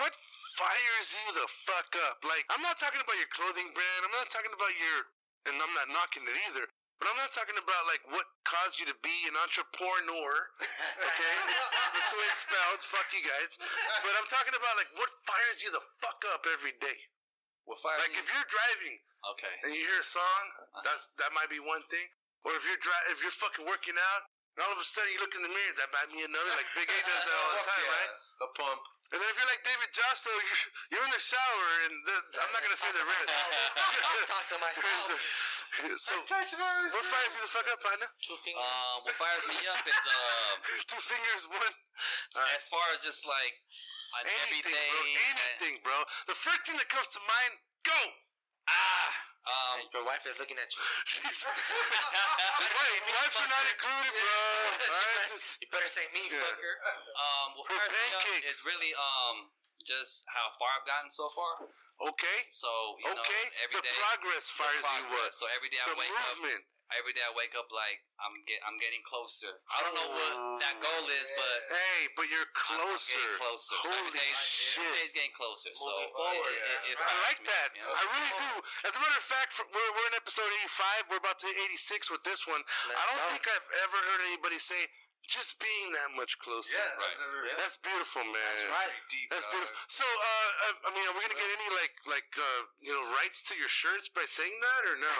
what 0.00 0.16
fires 0.56 1.12
you 1.12 1.26
the 1.36 1.44
fuck 1.68 1.92
up? 2.08 2.24
Like, 2.24 2.48
I'm 2.48 2.64
not 2.64 2.80
talking 2.80 3.00
about 3.04 3.16
your 3.20 3.28
clothing 3.36 3.68
brand. 3.76 4.00
I'm 4.08 4.16
not 4.16 4.32
talking 4.32 4.52
about 4.52 4.72
your, 4.80 4.98
and 5.44 5.60
I'm 5.60 5.74
not 5.76 5.88
knocking 5.92 6.24
it 6.24 6.36
either. 6.48 6.64
But 7.00 7.08
I'm 7.08 7.16
not 7.16 7.32
talking 7.32 7.56
about 7.56 7.88
like 7.88 8.04
what 8.12 8.28
caused 8.44 8.76
you 8.76 8.84
to 8.84 8.92
be 9.00 9.16
an 9.28 9.36
entrepreneur. 9.36 10.32
Okay, 11.00 11.32
it's, 11.48 11.68
that's 11.96 12.12
the 12.12 12.18
way 12.20 12.28
it's 12.28 12.44
spelled. 12.44 12.80
Fuck 12.84 13.08
you 13.16 13.24
guys. 13.24 13.56
But 14.04 14.12
I'm 14.20 14.28
talking 14.28 14.52
about 14.52 14.76
like 14.76 14.92
what 15.00 15.08
fires 15.24 15.64
you 15.64 15.72
the 15.72 15.80
fuck 16.00 16.20
up 16.36 16.44
every 16.44 16.76
day. 16.76 17.08
What 17.64 17.80
fire? 17.80 17.96
Like 18.04 18.12
if 18.12 18.28
you're 18.28 18.44
driving 18.52 19.00
okay. 19.34 19.54
and 19.64 19.70
you 19.74 19.80
hear 19.84 20.00
a 20.00 20.06
song, 20.06 20.42
that's 20.86 21.08
that 21.20 21.30
might 21.36 21.50
be 21.52 21.60
one 21.60 21.82
thing. 21.92 22.06
Or 22.46 22.56
if 22.56 22.64
you're 22.64 22.80
dri- 22.80 23.06
if 23.12 23.20
you're 23.20 23.34
fucking 23.34 23.68
working 23.68 23.96
out, 23.96 24.22
and 24.56 24.64
all 24.64 24.72
of 24.72 24.80
a 24.80 24.86
sudden 24.86 25.12
you 25.12 25.20
look 25.20 25.36
in 25.36 25.44
the 25.44 25.52
mirror, 25.52 25.74
that 25.76 25.90
might 25.92 26.08
be 26.08 26.24
another. 26.24 26.52
Like 26.56 26.68
Big 26.72 26.88
A 26.88 26.98
does 27.04 27.22
that 27.28 27.36
all 27.36 27.52
the 27.52 27.64
time, 27.70 27.84
Yeah, 27.84 27.96
right? 28.00 28.12
The 28.40 28.48
pump. 28.56 28.80
And 29.12 29.18
then 29.20 29.26
if 29.28 29.36
you're 29.36 29.50
like 29.50 29.60
David 29.66 29.90
Jasso, 29.92 30.30
you're, 30.32 30.62
you're 30.96 31.04
in 31.04 31.12
the 31.12 31.20
shower, 31.20 31.66
and 31.90 31.94
the, 32.08 32.16
I'm 32.40 32.50
not 32.54 32.62
gonna 32.64 32.78
say 32.78 32.88
the 32.94 33.04
rest. 33.04 33.28
Talk 34.30 34.44
to 34.54 34.58
myself. 34.62 35.08
so, 36.00 36.14
what 36.16 37.04
fires 37.04 37.32
you 37.36 37.42
the 37.44 37.50
fuck 37.50 37.66
up, 37.68 37.78
partner? 37.82 38.08
Two 38.24 38.38
fingers. 38.40 38.62
Um, 38.64 38.96
what 39.04 39.14
fires 39.20 39.44
me 39.50 39.54
up 39.70 39.82
is 39.84 39.98
um, 39.98 40.56
Two 40.88 41.02
fingers, 41.02 41.44
one. 41.50 41.74
as 42.56 42.64
far 42.70 42.82
as 42.96 43.02
just 43.04 43.26
like 43.28 43.54
an 44.22 44.30
Anything, 44.30 44.72
everyday. 44.72 44.88
bro. 44.88 45.02
Anything, 45.30 45.74
bro. 45.84 45.98
The 46.30 46.38
first 46.38 46.64
thing 46.66 46.78
that 46.80 46.88
comes 46.90 47.06
to 47.14 47.20
mind, 47.26 47.52
go. 47.86 48.00
Ah. 48.70 49.10
Um. 49.50 49.82
Your 49.90 50.04
wife 50.06 50.22
is 50.30 50.38
looking 50.38 50.54
at 50.62 50.70
you. 50.70 50.82
Jeez. 51.10 51.42
Wait, 51.42 53.00
wives 53.10 53.36
are 53.42 53.50
not 53.50 53.64
included, 53.66 54.12
bro. 54.14 54.30
All 54.30 54.94
right, 54.94 55.58
You 55.58 55.68
better 55.74 55.90
say 55.90 56.06
me, 56.14 56.30
Yeah. 56.30 56.38
fucker. 56.38 56.74
Um. 57.18 57.48
What 57.58 57.66
For 57.66 57.74
fires 57.74 57.90
pancakes. 57.90 58.46
is 58.46 58.58
really 58.64 58.94
um 58.94 59.50
just 59.82 60.28
how 60.30 60.52
far 60.60 60.68
I've 60.78 60.86
gotten 60.86 61.10
so 61.10 61.32
far. 61.34 61.66
okay. 62.14 62.46
So 62.52 62.68
you 63.02 63.10
know, 63.10 63.20
Okay. 63.24 63.44
every 63.64 63.80
The 63.80 63.88
day 63.90 63.96
progress 63.98 64.46
the 64.52 64.54
fires 64.62 64.84
you 64.86 65.02
progress. 65.08 65.34
up. 65.34 65.40
So 65.40 65.46
every 65.56 65.68
day 65.72 65.80
I 65.82 65.86
The 65.88 65.96
wake 65.98 66.12
up. 66.14 66.36
Movement. 66.90 66.98
Every 67.00 67.14
day 67.14 67.22
I 67.22 67.32
wake 67.38 67.54
up 67.54 67.70
like 67.70 68.02
I'm 68.18 68.34
get 68.44 68.58
I'm 68.66 68.74
getting 68.82 69.00
closer. 69.06 69.48
I 69.70 69.78
don't 69.86 69.94
know 69.94 70.10
what 70.10 70.32
oh, 70.34 70.58
that 70.60 70.76
goal 70.82 71.06
is, 71.08 71.26
but 71.38 71.56
Hey, 71.70 72.10
but 72.18 72.26
you're 72.28 72.44
I'm- 72.50 72.82
closer. 72.82 73.14
I'm 73.16 73.30
getting 73.30 73.38
closer. 73.40 73.76
so 73.78 73.88
every 73.88 74.10
Holy 74.10 74.12
day, 74.18 74.30
shit. 74.34 74.82
every 74.82 74.92
day's 75.00 75.14
getting 75.14 75.36
closer. 75.38 75.70
so 75.72 75.86
Moving 75.86 76.12
forward, 76.18 76.52
it, 76.52 76.60
it, 76.90 76.92
it 76.92 76.96
I 76.98 77.14
like 77.30 77.38
me 77.40 77.46
that. 77.48 77.68
you 77.78 77.82
know? 77.86 77.94
I 77.94 78.02
really 78.10 78.34
do. 78.42 78.50
As 78.90 78.92
a 78.98 79.00
matter 79.00 79.18
of 79.18 79.24
fact, 79.24 79.54
we're, 79.62 79.90
we're 79.94 80.08
in 80.10 80.16
episode 80.18 80.50
85. 80.66 81.14
We're 81.14 81.22
about 81.22 81.38
to 81.40 81.48
hit 81.48 81.56
86 81.78 82.10
with 82.10 82.22
this 82.26 82.44
one. 82.44 82.60
Let's 82.90 82.98
I 82.98 83.02
don't 83.08 83.22
go. 83.22 83.30
think 83.38 83.44
I've 83.48 83.68
ever 83.86 83.98
heard 84.10 84.20
anybody 84.28 84.58
say, 84.60 84.82
just 85.30 85.62
being 85.62 85.94
that 85.94 86.10
much 86.18 86.42
closer. 86.42 86.74
Yeah, 86.74 86.90
I've 86.98 87.14
never- 87.22 87.46
yeah. 87.46 87.54
That's 87.62 87.78
beautiful, 87.78 88.26
man. 88.26 88.34
That's 88.34 88.66
right. 88.74 88.90
Pretty 88.90 89.06
deep. 89.14 89.28
That's 89.30 89.46
dog. 89.46 89.54
beautiful. 89.62 89.78
So, 89.86 90.02
uh, 90.02 90.48
I, 90.66 90.68
I 90.84 90.90
mean, 90.90 91.04
are 91.06 91.14
we 91.14 91.22
gonna 91.22 91.38
get 91.38 91.50
any 91.54 91.70
like, 91.78 91.94
like, 92.10 92.30
uh, 92.34 92.66
you 92.82 92.90
know, 92.90 93.06
rights 93.14 93.46
to 93.46 93.54
your 93.54 93.70
shirts 93.70 94.10
by 94.10 94.26
saying 94.26 94.52
that, 94.58 94.82
or 94.90 94.96
no? 94.98 95.06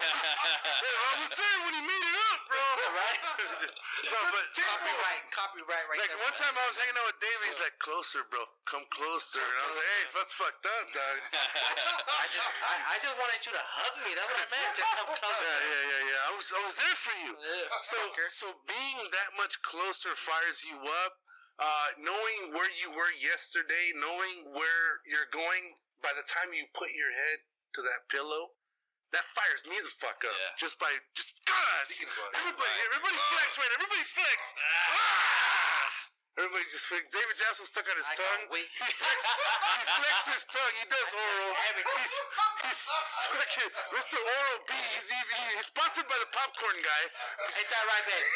hey, 0.00 0.96
I 0.96 1.12
was 1.20 1.32
there 1.36 1.58
when 1.68 1.74
he 1.76 1.82
made 1.84 2.04
it 2.08 2.16
up, 2.32 2.40
bro. 2.48 2.64
Right? 2.96 3.20
no, 4.12 4.20
but 4.32 4.44
Copyright, 4.52 5.22
copyright 5.32 5.84
right 5.88 5.98
like 6.00 6.12
there. 6.12 6.24
one 6.24 6.34
time 6.36 6.54
I 6.56 6.64
was 6.68 6.76
hanging 6.80 6.96
out 6.96 7.06
with 7.12 7.20
Dave, 7.20 7.40
he's 7.44 7.60
like, 7.60 7.76
"Closer, 7.78 8.24
bro, 8.32 8.42
come 8.64 8.84
closer," 8.88 9.40
and 9.42 9.56
I 9.60 9.64
was 9.68 9.76
like, 9.76 9.88
"Hey, 9.88 10.02
that's 10.16 10.32
fucked 10.32 10.64
up, 10.64 10.86
dog." 10.96 11.16
I 12.22 12.24
just, 12.28 12.48
I, 12.64 12.74
I 12.92 12.96
just 13.04 13.16
wanted 13.20 13.40
you 13.44 13.52
to 13.52 13.64
hug 13.64 13.94
me. 14.06 14.10
That's 14.16 14.28
what 14.32 14.40
I 14.40 14.48
meant. 14.48 14.72
Just 14.76 14.92
come 14.96 15.10
closer. 15.12 15.44
Yeah, 15.44 15.60
yeah, 15.60 15.84
yeah, 15.92 16.02
yeah. 16.12 16.28
I 16.28 16.30
was, 16.36 16.46
I 16.52 16.60
was 16.64 16.74
there 16.78 16.96
for 16.96 17.14
you. 17.26 17.32
Yeah, 17.36 17.66
So, 17.84 17.96
fucker. 17.98 18.28
so 18.30 18.46
being 18.68 18.98
that 19.12 19.30
much 19.34 19.41
closer 19.66 20.14
fires 20.14 20.62
you 20.62 20.78
up. 21.06 21.14
Uh, 21.60 21.94
knowing 22.00 22.50
where 22.56 22.66
you 22.80 22.90
were 22.90 23.12
yesterday, 23.20 23.92
knowing 23.94 24.50
where 24.56 24.84
you're 25.06 25.28
going 25.30 25.76
by 26.02 26.10
the 26.16 26.24
time 26.26 26.50
you 26.50 26.64
put 26.74 26.90
your 26.96 27.12
head 27.12 27.38
to 27.76 27.84
that 27.86 28.08
pillow, 28.10 28.56
that 29.12 29.22
fires 29.30 29.62
me 29.68 29.76
the 29.78 29.92
fuck 29.92 30.24
up. 30.26 30.32
Yeah. 30.32 30.56
Just 30.58 30.80
by, 30.80 30.90
just 31.14 31.38
God, 31.44 31.84
Thinking 31.86 32.08
about 32.08 32.32
it. 32.32 32.40
everybody, 32.40 32.74
everybody 32.88 33.18
flex, 33.30 33.60
right? 33.60 33.72
Everybody 33.78 34.04
flex. 34.10 34.40
Ah! 34.56 35.51
Everybody 36.32 36.64
just 36.72 36.88
flex. 36.88 37.04
David 37.12 37.36
Jackson 37.36 37.68
stuck 37.68 37.84
out 37.92 37.98
his 38.00 38.08
I 38.08 38.16
tongue. 38.16 38.48
He 38.56 38.64
flexed, 38.88 39.28
he 39.28 39.84
flexed 39.84 40.28
his 40.32 40.44
tongue. 40.48 40.74
He 40.80 40.88
does 40.88 41.12
oral. 41.12 41.52
He's, 41.52 42.16
he's 42.64 42.82
fucking 43.36 43.70
Mr. 43.92 44.16
Oral 44.16 44.58
B. 44.64 44.72
He's, 44.96 45.12
he, 45.12 45.20
he's 45.60 45.68
sponsored 45.68 46.08
by 46.08 46.16
the 46.24 46.30
popcorn 46.32 46.80
guy. 46.80 47.02
Ain't 47.52 47.68
that 47.68 47.84
right, 47.84 48.04
babe? 48.08 48.28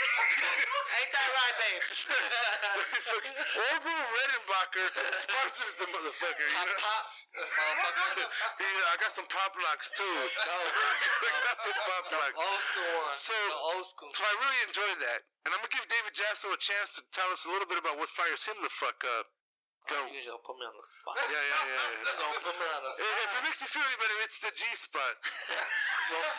Ain't 1.00 1.12
that 1.16 1.28
right, 1.40 1.56
babe? 1.56 1.82
Orville 3.64 4.06
Redenbacher 4.12 4.86
sponsors 5.16 5.80
the 5.80 5.88
motherfucker. 5.88 6.44
You 6.52 6.68
know? 6.68 6.76
pop, 6.76 7.04
motherfucker. 7.32 8.28
Yeah, 8.60 8.92
I 8.92 9.00
got 9.00 9.12
some 9.16 9.28
pop 9.32 9.56
locks 9.56 9.88
too. 9.96 10.04
Let's 10.20 10.36
go. 10.36 10.52
I 11.32 11.40
got 11.48 11.58
some 11.64 11.78
pop 11.88 12.04
locks. 12.12 12.36
Old 12.36 12.60
school 12.60 12.92
one. 13.08 13.16
So- 13.16 13.48
the 13.48 13.60
old 13.72 13.86
school. 13.88 14.12
So 14.12 14.20
I 14.20 14.34
really 14.36 14.60
enjoyed 14.68 15.00
that. 15.00 15.24
And 15.46 15.54
I'm 15.54 15.62
gonna 15.62 15.78
give 15.78 15.86
David 15.86 16.10
Jasso 16.10 16.50
a 16.50 16.58
chance 16.58 16.98
to 16.98 17.06
tell 17.14 17.30
us 17.30 17.46
a 17.46 17.50
little 17.54 17.70
bit 17.70 17.78
about 17.78 17.94
what 18.02 18.10
fires 18.10 18.42
him 18.42 18.58
the 18.66 18.72
fuck 18.74 18.98
up. 19.22 19.30
Oh, 19.30 19.94
Go. 19.94 19.98
You 20.10 20.18
just 20.18 20.42
put 20.42 20.58
me 20.58 20.66
on 20.66 20.74
the 20.74 20.82
spot. 20.82 21.14
Yeah, 21.14 21.30
yeah, 21.30 21.38
yeah. 21.38 21.70
yeah. 21.70 22.02
You 22.02 22.18
gonna 22.18 22.42
put 22.42 22.56
me 22.58 22.66
on 22.66 22.82
the 22.82 22.90
spot. 22.90 23.06
if 23.06 23.30
it 23.30 23.42
makes 23.46 23.62
you 23.62 23.70
feel 23.70 23.86
any 23.86 23.94
better, 23.94 24.18
it's 24.26 24.42
the 24.42 24.50
G 24.50 24.66
spot. 24.74 25.14
Me 26.06 26.14
up. 26.22 26.38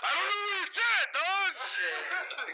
I 0.00 0.10
don't 0.16 0.28
know 0.32 0.40
where 0.48 0.64
it's 0.64 0.80
at, 0.80 1.06
dog. 1.12 1.52
Shit. 1.60 2.00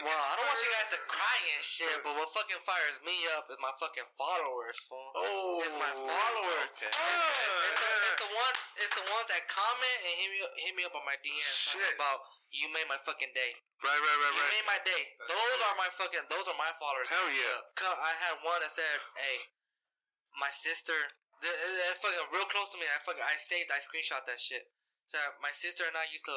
Well, 0.03 0.19
I 0.19 0.31
don't 0.35 0.47
want 0.51 0.59
you 0.59 0.71
guys 0.75 0.91
to 0.91 0.99
cry 1.07 1.37
and 1.55 1.63
shit, 1.63 1.95
but 2.03 2.11
what 2.19 2.27
fucking 2.35 2.59
fires 2.67 2.99
me 3.07 3.15
up 3.39 3.47
is 3.47 3.55
my 3.63 3.71
fucking 3.79 4.07
followers, 4.19 4.75
fool. 4.83 4.99
Oh, 5.15 5.63
It's 5.63 5.71
my 5.79 5.87
oh, 5.95 6.03
followers. 6.03 6.67
Okay. 6.75 6.91
It's 6.91 7.79
the, 7.79 7.87
it's 7.87 8.19
the 8.19 8.31
ones 8.35 8.59
it's 8.83 8.93
the 8.99 9.05
ones 9.07 9.27
that 9.31 9.47
comment 9.47 9.97
and 10.03 10.13
hit 10.19 10.29
me 10.31 10.39
hit 10.59 10.73
me 10.75 10.83
up 10.83 10.91
on 10.91 11.07
my 11.07 11.15
DMs 11.23 11.79
about 11.95 12.19
you 12.51 12.67
made 12.75 12.87
my 12.91 12.99
fucking 13.07 13.31
day. 13.31 13.51
Right, 13.79 13.95
right, 13.95 14.03
right, 14.03 14.33
You 14.35 14.43
right. 14.43 14.51
You 14.51 14.55
made 14.59 14.67
my 14.67 14.79
day. 14.83 15.03
Those 15.23 15.59
are 15.71 15.75
my 15.79 15.89
fucking 15.95 16.27
those 16.27 16.51
are 16.51 16.57
my 16.59 16.71
followers. 16.75 17.07
Hell 17.07 17.31
yeah. 17.31 17.63
I 17.87 18.11
had 18.27 18.43
one 18.43 18.59
that 18.59 18.75
said, 18.75 18.99
"Hey, 19.15 19.55
my 20.35 20.51
sister, 20.51 20.95
th- 21.39 21.47
th- 21.47 21.75
th- 21.79 21.99
fucking 22.03 22.27
real 22.35 22.47
close 22.51 22.75
to 22.75 22.77
me. 22.77 22.85
I 22.91 22.99
fucking 22.99 23.23
I 23.23 23.39
saved, 23.39 23.71
I 23.71 23.79
screenshot 23.79 24.27
that 24.27 24.39
shit. 24.39 24.67
So 25.07 25.15
my 25.39 25.55
sister 25.55 25.87
and 25.87 25.95
I 25.95 26.03
used 26.11 26.27
to 26.27 26.35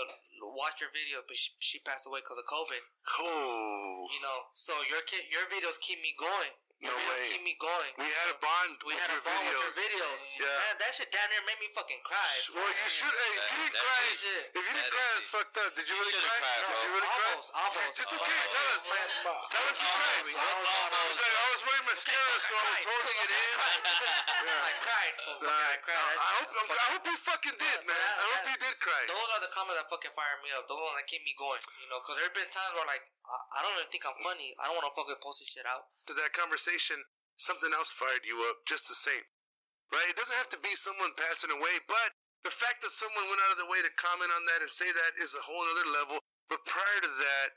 watch 0.55 0.79
your 0.79 0.95
videos, 0.95 1.27
but 1.27 1.35
she, 1.35 1.51
she 1.59 1.83
passed 1.83 2.07
away 2.07 2.23
because 2.23 2.39
of 2.39 2.47
COVID. 2.47 2.79
Oh, 3.19 4.07
You 4.07 4.23
know, 4.23 4.47
so 4.55 4.71
your 4.87 5.03
kid, 5.11 5.27
your 5.27 5.43
videos 5.51 5.75
keep 5.83 5.99
me 5.99 6.15
going. 6.15 6.55
Your 6.81 6.89
No 6.89 6.97
videos 6.97 7.13
way. 7.21 7.29
keep 7.29 7.43
me 7.45 7.55
going. 7.61 7.93
we 8.01 8.09
had 8.09 8.29
a 8.33 8.39
bond 8.41 8.81
We 8.89 8.97
with 8.97 9.05
had 9.05 9.13
a 9.13 9.21
your 9.21 9.25
bond 9.29 9.45
with 9.53 9.61
your 9.61 9.75
video. 9.77 10.07
Yeah. 10.41 10.49
Man, 10.49 10.75
that 10.81 10.93
shit 10.97 11.13
down 11.13 11.29
there 11.29 11.45
made 11.45 11.61
me 11.61 11.69
fucking 11.77 12.01
cry. 12.01 12.33
Well, 12.57 12.65
you 12.73 12.89
should. 12.89 13.13
Hey, 13.13 13.37
if 13.37 13.45
you 13.53 13.59
didn't 13.69 13.77
That- 13.77 13.85
cry, 13.85 14.01
shit. 14.17 14.45
if 14.49 14.63
you 14.65 14.73
didn't 14.73 14.89
That 14.89 14.97
cry, 14.97 15.11
is 15.13 15.17
that's 15.21 15.29
fucked 15.29 15.57
up. 15.61 15.71
Did 15.77 15.87
you 15.93 15.97
really 16.01 16.17
cry? 16.17 16.41
cried, 16.41 16.61
bro. 16.65 16.73
Did 16.73 16.81
you 16.81 16.93
really 16.97 17.13
cry? 17.13 17.29
Almost, 17.37 17.49
almost. 17.53 18.01
It's 18.01 18.13
okay. 18.17 18.41
Tell 18.49 18.69
us. 18.73 18.85
Tell 18.89 19.65
us 19.69 19.77
you 19.77 19.91
cried. 19.93 20.25
Almost, 20.25 20.73
almost. 20.73 21.13
It's 21.13 21.21
like 21.21 21.37
I 21.37 21.47
was 21.53 21.63
wearing 21.69 21.85
mascara, 21.85 22.35
so 22.41 22.53
I 22.57 22.65
was 22.65 22.85
holding 22.91 23.19
it 23.21 23.31
in. 23.31 23.55
I 23.61 24.73
cried. 24.81 25.15
I 25.21 25.77
cried. 25.85 26.17
I 26.17 26.31
hope. 26.41 26.51
I'm, 26.65 26.69
hope 26.97 27.05
you 27.05 27.17
fucking 27.21 27.57
did, 27.61 27.79
man. 27.85 28.09
I 28.17 28.25
hope 28.41 28.45
you 28.51 28.57
did 28.57 28.77
cry. 28.81 29.03
Those 29.05 29.29
are 29.37 29.43
the 29.45 29.53
comments 29.53 29.77
that 29.85 29.89
fucking 29.93 30.17
fired 30.17 30.41
me 30.41 30.49
up. 30.57 30.65
Those 30.65 30.81
ones 30.81 30.97
that 30.97 31.05
keep 31.13 31.21
me 31.29 31.37
going. 31.37 31.61
You 31.85 31.93
know, 31.93 32.01
because 32.01 32.17
there 32.17 32.25
have 32.25 32.33
been 32.37 32.49
times 32.49 32.73
where 32.73 32.89
like 32.89 33.05
I, 33.31 33.39
I 33.55 33.59
don't 33.63 33.79
even 33.79 33.87
think 33.95 34.03
I'm 34.03 34.19
funny. 34.21 34.53
I 34.59 34.67
don't 34.67 34.75
want 34.75 34.91
to 34.91 34.95
fucking 34.99 35.23
post 35.23 35.39
this 35.41 35.55
shit 35.55 35.65
out. 35.65 35.87
To 36.11 36.15
that 36.19 36.35
conversation, 36.35 36.99
something 37.39 37.71
else 37.71 37.95
fired 37.95 38.27
you 38.27 38.43
up 38.51 38.67
just 38.67 38.91
the 38.91 38.99
same, 38.99 39.23
right? 39.95 40.11
It 40.11 40.19
doesn't 40.19 40.37
have 40.37 40.51
to 40.51 40.61
be 40.61 40.75
someone 40.75 41.15
passing 41.15 41.55
away, 41.55 41.79
but 41.87 42.11
the 42.43 42.53
fact 42.53 42.83
that 42.83 42.91
someone 42.91 43.31
went 43.31 43.41
out 43.47 43.55
of 43.55 43.59
their 43.63 43.71
way 43.71 43.85
to 43.85 43.93
comment 44.01 44.35
on 44.35 44.49
that 44.51 44.65
and 44.65 44.73
say 44.73 44.91
that 44.91 45.15
is 45.21 45.37
a 45.39 45.45
whole 45.45 45.63
other 45.63 45.87
level. 45.87 46.19
But 46.51 46.67
prior 46.67 47.01
to 47.05 47.13
that, 47.13 47.49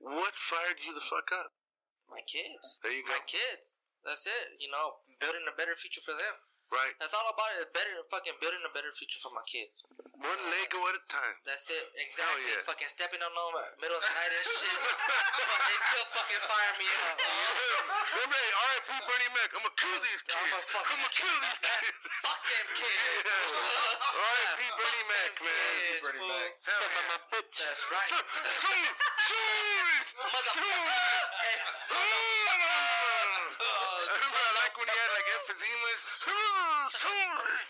what 0.00 0.38
fired 0.38 0.80
you 0.80 0.94
the 0.96 1.04
fuck 1.04 1.28
up? 1.34 1.52
My 2.08 2.24
kids. 2.24 2.80
There 2.80 2.94
you 2.94 3.04
go. 3.04 3.12
My 3.12 3.24
kids. 3.28 3.74
That's 4.06 4.24
it. 4.24 4.56
You 4.62 4.72
know, 4.72 5.04
building 5.20 5.44
a 5.44 5.52
better 5.52 5.76
future 5.76 6.00
for 6.00 6.16
them. 6.16 6.38
Right, 6.68 6.92
That's 7.00 7.16
all 7.16 7.24
about 7.32 7.48
it. 7.56 7.72
Better 7.72 7.96
fucking 8.12 8.36
building 8.44 8.60
a 8.60 8.68
better 8.76 8.92
future 8.92 9.16
for 9.24 9.32
my 9.32 9.40
kids. 9.48 9.88
one 10.20 10.42
Lego 10.52 10.76
at 10.92 11.00
a 11.00 11.02
time. 11.08 11.36
That's 11.48 11.64
it. 11.72 11.80
Exactly. 11.96 12.44
yeah. 12.44 12.60
Fucking 12.68 12.92
stepping 12.92 13.24
on 13.24 13.32
them 13.32 13.56
middle 13.80 13.96
of 13.96 14.04
the 14.04 14.12
night 14.12 14.28
and 14.28 14.44
shit. 14.44 14.68
they 15.64 15.76
still 15.88 16.06
fucking 16.12 16.44
fire 16.44 16.74
me 16.76 16.88
up. 17.08 17.16
Remember, 18.20 18.36
hey, 18.36 18.52
R.I.P. 18.52 18.88
Bernie 19.00 19.32
Mac. 19.32 19.48
I'm 19.56 19.64
gonna 19.64 19.80
kill 19.80 19.96
these 20.04 20.20
kids. 20.20 20.36
I'ma 20.36 20.60
I'm 20.60 21.00
gonna 21.00 21.08
kill 21.08 21.36
these 21.40 21.60
kids. 21.64 22.00
Fuck 22.20 22.40
them 22.44 22.66
kids. 22.76 23.32
R.I.P. 24.12 24.60
Bernie 24.76 25.06
Mac, 25.08 25.32
man. 25.40 25.72
Kids, 25.72 26.04
Bernie. 26.04 26.28
Mac. 26.28 26.50
Hell 26.68 26.84
Some 26.84 26.92
of 26.92 27.00
yeah. 27.00 27.10
my 27.16 27.18
bitch. 27.32 27.56
That's 27.64 27.84
right. 27.88 28.12
I 28.12 28.20
remember 28.20 28.52
I 30.20 30.36
like 30.36 32.27
when 34.78 34.86
he 34.86 34.96
had 34.96 35.10
like 35.12 35.28
emphysemas. 35.34 36.00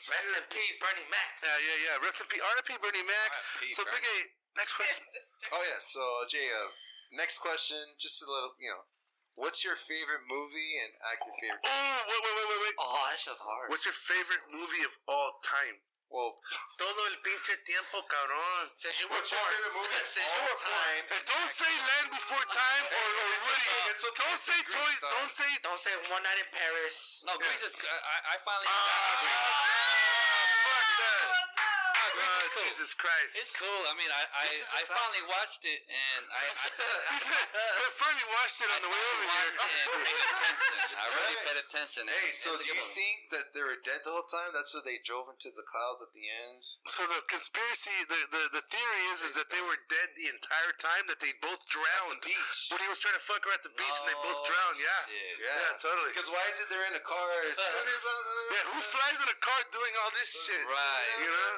Rest 0.08 0.30
in 0.36 0.44
peace, 0.52 0.76
Bernie 0.80 1.08
Mac. 1.08 1.30
Yeah, 1.40 1.58
yeah, 1.58 1.78
yeah. 1.88 2.04
Rest 2.04 2.20
in 2.20 2.28
peace. 2.28 2.44
R.I.P. 2.44 2.76
Bernie 2.80 3.04
Mac. 3.04 3.30
R.I.P. 3.32 3.72
So, 3.72 3.84
Big 3.88 4.04
Bernie. 4.04 4.28
A, 4.28 4.60
next 4.60 4.76
question. 4.76 5.04
Oh 5.52 5.62
yeah. 5.64 5.80
So 5.80 6.00
Jay, 6.28 6.48
uh, 6.52 6.68
next 7.16 7.40
question. 7.40 7.80
Just 7.96 8.20
a 8.20 8.28
little, 8.28 8.52
you 8.60 8.68
know, 8.68 8.84
what's 9.34 9.64
your 9.64 9.76
favorite 9.76 10.28
movie 10.28 10.72
and 10.84 10.92
actor 11.00 11.32
favorite? 11.40 11.64
Oh, 11.64 11.98
wait, 12.08 12.20
wait, 12.20 12.34
wait, 12.36 12.48
wait, 12.52 12.60
wait. 12.68 12.76
Oh, 12.78 13.08
that 13.08 13.18
shit's 13.18 13.40
hard. 13.40 13.72
What's 13.72 13.88
your 13.88 13.96
favorite 13.96 14.44
movie 14.52 14.84
of 14.84 14.92
all 15.08 15.40
time? 15.40 15.80
Well, 16.08 16.40
Todo 16.78 17.06
el 17.06 17.20
pinche 17.20 17.52
tiempo, 17.68 18.00
cabrón. 18.08 18.72
Since 18.74 19.00
you 19.02 19.08
were 19.12 19.16
what's 19.20 19.28
your 19.30 19.40
born. 19.44 19.52
favorite 19.52 19.74
movie 19.76 19.92
of 20.00 20.06
Since 20.08 20.24
you 20.24 20.32
all 20.32 20.40
were 20.40 20.56
born. 20.56 20.72
time? 20.72 21.04
And 21.12 21.22
don't 21.28 21.50
say 21.52 21.68
Land 21.68 22.08
Before 22.16 22.46
Time 22.48 22.84
or, 22.88 23.06
or 23.12 23.28
it's 23.28 23.44
Woody. 23.44 23.60
okay, 23.60 23.90
it's 23.92 24.04
okay. 24.08 24.24
Don't 24.24 24.40
say 24.40 24.58
Grease 24.64 24.78
Toy. 24.78 24.92
stuff. 24.96 25.12
Don't 25.20 25.32
say. 25.32 25.50
Don't 25.60 25.80
say 25.84 25.92
one 26.08 26.22
night 26.24 26.38
in 26.40 26.48
Paris. 26.48 26.96
No, 27.28 27.36
Grease 27.36 27.60
is. 27.60 27.76
I, 27.76 28.16
I 28.32 28.36
finally. 28.40 28.66
Ah, 28.72 29.84
fuck 30.64 30.88
that. 30.96 31.28
Ah, 31.60 32.37
Grease 32.48 32.56
is 32.56 32.56
cool. 32.56 32.68
Jesus 32.72 32.92
Christ. 32.96 33.32
It's 33.38 33.52
cool. 33.52 33.80
I 33.88 33.94
mean, 33.98 34.10
I 34.10 34.22
I, 34.32 34.44
This 34.48 34.64
is 34.64 34.70
a 34.72 34.78
I 34.78 34.82
finally 34.88 35.24
watched 35.28 35.62
it 35.68 35.80
and 35.88 36.22
I. 36.32 36.42
I 36.44 37.16
I 37.84 37.88
finally 37.96 38.28
watched 38.40 38.58
it 38.64 38.68
on 38.72 38.80
the 38.84 38.90
way 38.92 39.02
over 39.12 39.24
here. 39.28 39.48
it 39.48 39.56
and 39.58 39.88
paid 40.04 40.20
attention. 40.28 40.96
I 40.98 41.06
really 41.12 41.38
paid 41.44 41.58
attention. 41.60 42.02
hey, 42.08 42.28
it's 42.32 42.40
so 42.40 42.56
do 42.56 42.64
you 42.64 42.72
movie. 42.74 42.96
think 42.96 43.16
that 43.36 43.46
they 43.52 43.62
were 43.64 43.78
dead 43.84 44.00
the 44.04 44.12
whole 44.12 44.26
time? 44.28 44.50
That's 44.56 44.72
why 44.72 44.80
they 44.84 44.98
drove 45.04 45.28
into 45.28 45.52
the 45.52 45.64
clouds 45.66 46.00
at 46.04 46.10
the 46.16 46.24
end. 46.24 46.60
So 46.88 47.04
the 47.06 47.20
conspiracy, 47.28 47.92
the, 48.08 48.20
the, 48.32 48.42
the 48.60 48.64
theory 48.72 49.02
is, 49.12 49.20
is 49.28 49.32
that 49.36 49.48
they 49.52 49.60
were 49.64 49.76
dead 49.92 50.08
the 50.16 50.28
entire 50.32 50.72
time, 50.80 51.04
that 51.12 51.20
they 51.20 51.32
both 51.44 51.60
drowned. 51.68 52.20
beach. 52.24 52.72
When 52.72 52.80
he 52.80 52.88
was 52.88 52.98
trying 53.00 53.16
to 53.18 53.24
fuck 53.24 53.44
her 53.44 53.52
at 53.52 53.62
the 53.64 53.72
beach 53.76 53.96
and 54.04 54.08
they 54.08 54.18
both 54.24 54.40
Oh, 54.40 54.46
drowned, 54.48 54.78
yeah. 54.80 55.02
shit. 55.10 55.34
Yeah, 55.42 55.74
totally. 55.82 56.10
Because 56.14 56.30
why 56.30 56.44
is 56.52 56.56
it 56.62 56.70
they're 56.70 56.86
in 56.88 56.96
a 56.96 57.02
car? 57.04 57.26
Yeah, 58.48 58.64
who 58.72 58.80
flies 58.80 59.20
in 59.20 59.28
a 59.28 59.38
car 59.44 59.60
doing 59.76 59.92
all 60.00 60.08
this 60.16 60.30
shit? 60.32 60.64
Right. 60.64 61.08
You 61.20 61.28
know? 61.28 61.52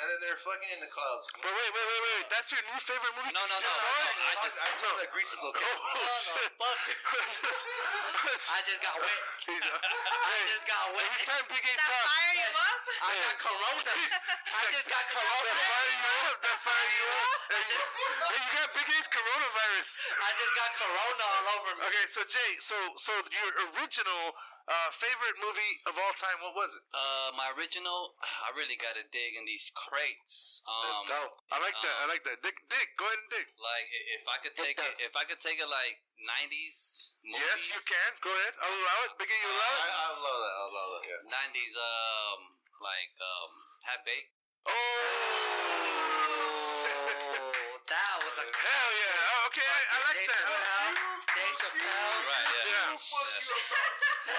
And 0.00 0.08
then 0.08 0.18
they're 0.24 0.40
fucking 0.40 0.72
in 0.72 0.80
the 0.80 0.88
clouds. 0.88 1.28
But 1.44 1.52
wait, 1.52 1.70
wait, 1.76 1.86
wait, 1.92 2.00
wait. 2.00 2.24
That's 2.32 2.48
your 2.48 2.64
new 2.64 2.80
favorite 2.80 3.12
movie? 3.20 3.36
No, 3.36 3.44
no, 3.44 3.52
no, 3.52 3.60
just 3.60 3.68
no, 3.68 3.84
saw 3.84 3.92
no. 3.92 4.00
I 4.00 4.32
I, 4.32 4.48
just- 4.48 4.60
I 4.64 4.68
told 4.80 4.96
that 4.96 5.12
Grease 5.12 5.28
is 5.36 5.44
okay. 5.44 5.60
Oh, 5.60 6.08
shit. 6.16 6.50
I 8.50 8.58
just 8.64 8.80
got 8.80 8.96
wet. 8.96 9.20
I 9.52 10.36
just 10.48 10.64
got 10.64 10.84
wet. 10.96 11.04
Every 11.04 11.24
time 11.28 11.44
Big 11.52 11.64
A 11.68 11.72
That 11.76 11.84
talks, 11.84 12.08
fire 12.16 12.32
you 12.32 12.48
up? 12.48 12.80
I 13.04 13.12
got 13.12 13.36
corona. 13.44 13.92
I 13.92 14.62
just 14.72 14.88
got 14.88 15.04
corona. 15.12 15.52
that 15.52 15.60
fire 15.68 15.92
you 15.92 16.08
up, 16.32 16.36
that 16.40 16.58
fire 16.64 16.90
you 16.96 17.04
up. 17.12 17.28
Hey, 17.50 17.66
you, 17.66 17.82
hey, 18.30 18.38
you 18.46 18.50
got 18.62 18.70
Big 18.78 18.86
A's 18.94 19.08
coronavirus. 19.10 19.90
I 20.22 20.30
just 20.38 20.52
got 20.54 20.70
corona 20.78 21.24
all 21.26 21.46
over 21.58 21.70
me. 21.76 21.82
Okay, 21.90 22.06
so 22.06 22.22
Jay, 22.30 22.50
so 22.62 22.78
so 22.94 23.10
your 23.34 23.50
original 23.74 24.38
Uh, 24.70 24.86
favorite 24.94 25.34
movie 25.42 25.82
of 25.90 25.98
all 25.98 26.14
time? 26.14 26.38
What 26.46 26.54
was 26.54 26.78
it? 26.78 26.86
Uh, 26.94 27.34
my 27.34 27.50
original, 27.58 28.14
I 28.46 28.54
really 28.54 28.78
gotta 28.78 29.02
dig 29.10 29.34
in 29.34 29.42
these 29.42 29.66
crates. 29.74 30.62
Um, 30.62 30.86
Let's 30.86 31.10
go. 31.10 31.26
I 31.50 31.58
like 31.58 31.74
that. 31.74 31.96
I 31.98 32.06
um, 32.06 32.14
like 32.14 32.22
that. 32.22 32.38
Dick, 32.38 32.54
Dick, 32.70 32.94
go 32.94 33.02
ahead 33.02 33.18
and 33.18 33.26
dig. 33.34 33.50
Like 33.58 33.90
if 33.90 34.22
I 34.30 34.38
could 34.38 34.54
take 34.54 34.78
it, 34.78 34.94
if 35.02 35.10
I 35.18 35.26
could 35.26 35.42
take 35.42 35.58
it 35.58 35.66
like 35.66 35.98
'90s 36.22 37.18
movies. 37.18 37.42
Yes, 37.42 37.66
you 37.66 37.82
can. 37.82 38.14
Go 38.22 38.30
ahead. 38.30 38.54
I'll 38.62 38.70
allow 38.70 39.10
it. 39.10 39.18
Biggie, 39.18 39.42
you 39.42 39.50
allow 39.50 39.74
it? 39.74 39.90
I, 39.90 39.92
I 40.06 40.14
love 40.22 40.38
that. 40.38 40.54
I 40.54 40.70
love 40.70 41.02
that. 41.02 41.18
Yeah. 41.18 41.34
'90s, 41.34 41.74
um, 41.74 42.54
like 42.78 43.10
um, 43.18 43.50
half 43.90 44.06
baked. 44.06 44.30
Oh, 44.70 44.70
that 47.90 48.14
was 48.22 48.38
a 48.38 48.46
Hell 48.54 48.90
yeah. 49.02 49.34
Oh, 49.34 49.50
okay, 49.50 49.66
I, 49.66 49.82
I 49.82 49.98
like 49.98 50.14
Dave 50.14 50.30
that. 50.30 50.46
Chappelle. 50.46 51.26
Dave 51.26 51.58
Chappelle. 51.58 52.22
Right. 52.22 52.54
Yeah. 52.54 52.59
Yeah. 53.00 54.36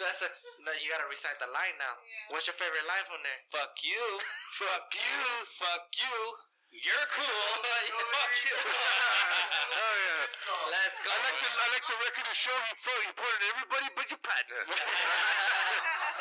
That's 0.00 0.22
a 0.24 0.28
no. 0.64 0.72
You 0.80 0.88
gotta 0.90 1.08
recite 1.08 1.38
the 1.38 1.48
line 1.52 1.76
now. 1.78 1.94
What's 2.32 2.46
your 2.48 2.56
favorite 2.56 2.84
line 2.88 3.04
from 3.06 3.20
there? 3.22 3.40
Fuck 3.52 3.76
you. 3.84 4.04
Fuck 4.56 4.88
you. 4.94 5.20
Fuck 5.46 5.86
you. 5.96 6.18
You're 6.76 7.08
cool. 7.12 7.24
Fuck 8.16 8.34
you. 8.44 8.56
Oh 9.76 9.96
yeah. 10.08 10.72
Let's 10.72 10.98
go. 11.04 11.12
I 11.12 11.18
like 11.28 11.38
the 11.40 11.48
I 11.52 11.66
like 11.72 11.86
the 11.86 11.98
record 12.00 12.26
to 12.26 12.34
show 12.36 12.56
you 12.56 12.74
felt 12.80 13.00
you 13.04 13.12
pointed 13.12 13.40
at 13.44 13.50
everybody 13.52 13.86
but 13.92 14.06
your 14.08 14.20
partner. 14.24 14.60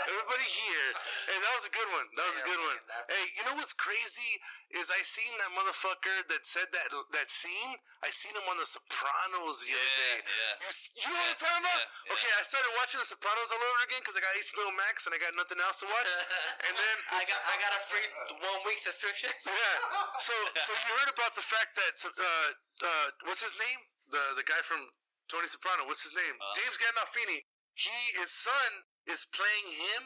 Everybody 0.04 0.48
here. 0.48 0.88
Hey, 1.32 1.38
that 1.39 1.54
was 1.56 1.66
a 1.66 1.74
good 1.74 1.89
one. 1.96 2.08
That 2.20 2.28
was 2.28 2.38
a 2.39 2.46
good 2.46 2.62
one. 2.62 2.78
Hey, 3.08 3.26
you 3.39 3.43
know 3.48 3.56
what's 3.56 3.72
crazy 3.76 4.39
is 4.76 4.91
I 4.91 5.00
seen 5.08 5.32
that 5.39 5.52
motherfucker 5.56 6.28
that 6.32 6.43
said 6.43 6.68
that 6.76 6.88
that 7.16 7.32
scene. 7.32 7.80
I 8.04 8.12
seen 8.14 8.36
him 8.36 8.46
on 8.52 8.60
The 8.62 8.68
Sopranos 8.70 9.66
the 9.66 9.74
other 9.74 9.93
day. 9.98 10.16
yeah. 10.22 10.62
You, 10.62 10.70
you 10.70 11.08
know 11.10 11.18
what 11.18 11.34
I'm 11.34 11.39
talking 11.41 11.64
about? 11.66 11.82
yeah, 11.82 12.12
yeah. 12.12 12.14
Okay, 12.20 12.32
I 12.38 12.43
started 12.46 12.72
watching 12.78 13.00
The 13.02 13.10
Sopranos 13.10 13.50
all 13.50 13.64
over 13.64 13.82
again 13.89 14.02
because 14.06 14.14
I 14.14 14.22
got 14.22 14.36
HBO 14.38 14.70
Max 14.78 15.10
and 15.10 15.14
I 15.16 15.20
got 15.20 15.34
nothing 15.34 15.58
else 15.64 15.82
to 15.82 15.88
watch. 15.89 16.06
and 16.70 16.74
then 16.76 16.96
I 17.16 17.26
got 17.26 17.39
I 17.50 17.56
got 17.58 17.72
a 17.74 17.82
free 17.89 18.06
one 18.43 18.62
week 18.68 18.78
subscription. 18.84 19.32
yeah. 19.48 19.76
So 20.22 20.34
so 20.60 20.72
you 20.76 20.91
heard 21.02 21.12
about 21.12 21.34
the 21.34 21.46
fact 21.46 21.74
that 21.80 21.96
uh 22.06 22.50
uh 22.86 23.08
what's 23.26 23.41
his 23.41 23.56
name? 23.58 23.80
The 24.14 24.22
the 24.38 24.46
guy 24.46 24.62
from 24.62 24.86
Tony 25.32 25.50
Soprano. 25.50 25.89
What's 25.89 26.06
his 26.06 26.14
name? 26.14 26.36
Uh. 26.38 26.54
James 26.62 26.78
Gandolfini. 26.78 27.41
He 27.74 27.91
his 28.22 28.32
son 28.32 28.86
is 29.08 29.26
playing 29.30 29.68
him 29.72 30.01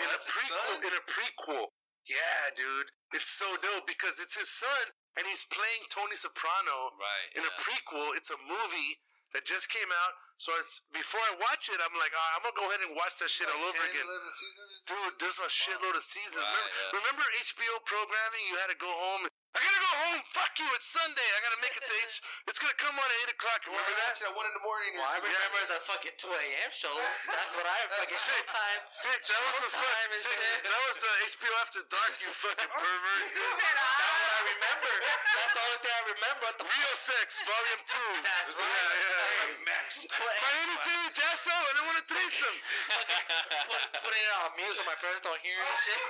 in 0.00 0.08
a 0.10 0.18
prequel. 0.20 0.82
In 0.84 0.94
a 0.94 1.04
prequel. 1.06 1.72
Yeah, 2.04 2.42
dude. 2.56 2.90
It's 3.16 3.30
so 3.30 3.46
dope 3.62 3.86
because 3.88 4.20
it's 4.20 4.36
his 4.36 4.50
son 4.50 4.92
and 5.16 5.24
he's 5.24 5.46
playing 5.48 5.86
Tony 5.88 6.18
Soprano 6.18 6.92
Right. 6.98 7.30
in 7.38 7.42
a 7.46 7.52
prequel. 7.56 8.12
It's 8.18 8.28
a 8.28 8.38
movie 8.44 9.00
that 9.32 9.46
just 9.46 9.70
came 9.70 9.88
out. 9.90 10.12
So 10.36 10.52
it's 10.58 10.82
before 10.94 11.22
I 11.30 11.34
watch 11.42 11.70
it, 11.70 11.78
I'm 11.82 11.94
like, 11.98 12.12
ah, 12.14 12.30
I'm 12.38 12.42
gonna 12.46 12.58
go 12.58 12.66
ahead 12.70 12.82
and 12.86 12.94
watch 12.94 13.18
that 13.22 13.30
shit 13.30 13.46
all 13.50 13.62
over 13.62 13.72
10, 13.78 13.90
again. 13.90 14.06
11 14.06 14.30
seasons 14.30 14.58
or 14.58 14.78
something? 14.78 14.94
Dude, 15.10 15.14
there's 15.22 15.40
a 15.42 15.50
shitload 15.50 15.94
of 15.96 16.04
seasons. 16.06 16.42
Right, 16.42 16.54
remember, 16.54 16.70
yeah. 16.70 16.98
remember 16.98 17.24
HBO 17.42 17.74
programming? 17.86 18.42
You 18.50 18.56
had 18.62 18.70
to 18.74 18.78
go 18.78 18.90
home. 18.90 19.26
I 19.54 19.58
gotta 19.62 19.80
go 19.86 19.92
home. 20.10 20.20
Fuck 20.34 20.52
you. 20.58 20.66
It's 20.74 20.86
Sunday. 20.90 21.28
I 21.34 21.38
gotta 21.46 21.60
make 21.62 21.74
it 21.78 21.84
to 21.86 21.94
H. 22.02 22.18
It's 22.54 22.60
gonna 22.60 22.76
come 22.76 22.92
on 22.94 23.06
at 23.08 23.16
eight 23.24 23.32
o'clock. 23.34 23.64
You 23.66 23.72
want 23.72 23.82
Remember 23.88 23.94
to 23.94 24.04
that? 24.04 24.14
watch 24.14 24.20
it 24.20 24.28
at 24.30 24.36
1 24.36 24.50
in 24.50 24.54
the 24.54 24.64
morning 24.68 24.92
Well, 24.94 25.08
I 25.10 25.16
something? 25.18 25.32
remember 25.32 25.60
the 25.74 25.80
fucking 25.82 26.14
2 26.20 26.28
a.m. 26.28 26.70
shows. 26.70 27.16
That's 27.32 27.50
what 27.56 27.66
I 27.66 27.78
fucking 27.98 28.14
Dick, 28.20 28.46
Showtime. 28.46 28.80
Dick, 29.00 29.20
that 29.26 29.40
was 29.48 29.56
the 29.64 29.70
fuck. 29.74 29.80
Showtime 29.80 30.10
and 30.14 30.22
shit. 30.22 30.58
that 30.70 30.80
was 30.86 30.98
uh, 31.02 31.26
HBO 31.34 31.54
After 31.64 31.82
Dark. 31.88 32.12
You 32.22 32.30
fucking 32.30 32.70
pervert. 32.78 33.22
dude. 33.32 33.58
That's 33.58 33.80
what 33.80 34.32
I 34.34 34.40
remember. 34.54 34.92
That's 35.34 35.52
the 35.56 35.62
only 35.64 35.80
thing 35.82 35.94
I 35.94 36.02
remember. 36.14 36.42
What 36.44 36.56
the 36.60 36.68
Real 36.68 36.94
Sex, 37.00 37.28
Volume 37.48 37.82
Two. 37.88 38.10
That's 38.22 38.50
Yeah, 38.54 38.60
right. 38.60 39.00
yeah. 39.02 39.66
Max. 39.66 39.88
My 40.14 40.52
name 40.60 40.70
is 40.76 40.80
David 40.84 41.12
Jasso, 41.16 41.54
and 41.56 41.74
I 41.74 41.82
want 41.88 41.96
to 41.98 42.06
threesome. 42.06 42.56
put, 42.92 43.82
putting 44.04 44.20
it 44.22 44.32
on 44.44 44.50
mute 44.60 44.74
so 44.76 44.84
my 44.84 44.98
parents 45.00 45.24
don't 45.24 45.40
hear 45.40 45.56
and 45.58 45.76
shit. 45.80 46.00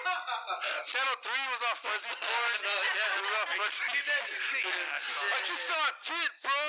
Channel 0.91 1.17
Three 1.23 1.45
was 1.55 1.63
all 1.63 1.79
fuzzy 1.79 2.11
porn. 2.19 2.55
No, 2.67 2.75
yeah. 2.75 3.34
It 3.35 3.59
was 3.59 3.77
all. 3.81 3.91
You 3.91 4.39
see, 4.39 4.65
I 4.65 5.39
just 5.43 5.65
saw 5.67 5.77
a 5.77 5.93
tit, 5.99 6.31
bro. 6.43 6.63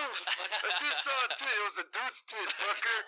I 0.66 0.70
just 0.82 0.99
saw 1.05 1.13
a 1.13 1.30
tit. 1.38 1.53
It 1.53 1.66
was 1.66 1.78
a 1.82 1.88
dude's 1.93 2.22
tit, 2.26 2.49
fucker. 2.57 2.99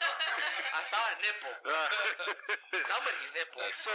I 0.74 0.82
saw 0.86 1.02
a 1.02 1.16
nipple. 1.22 1.56
Somebody's 2.92 3.32
nipple. 3.34 3.62
so, 3.74 3.94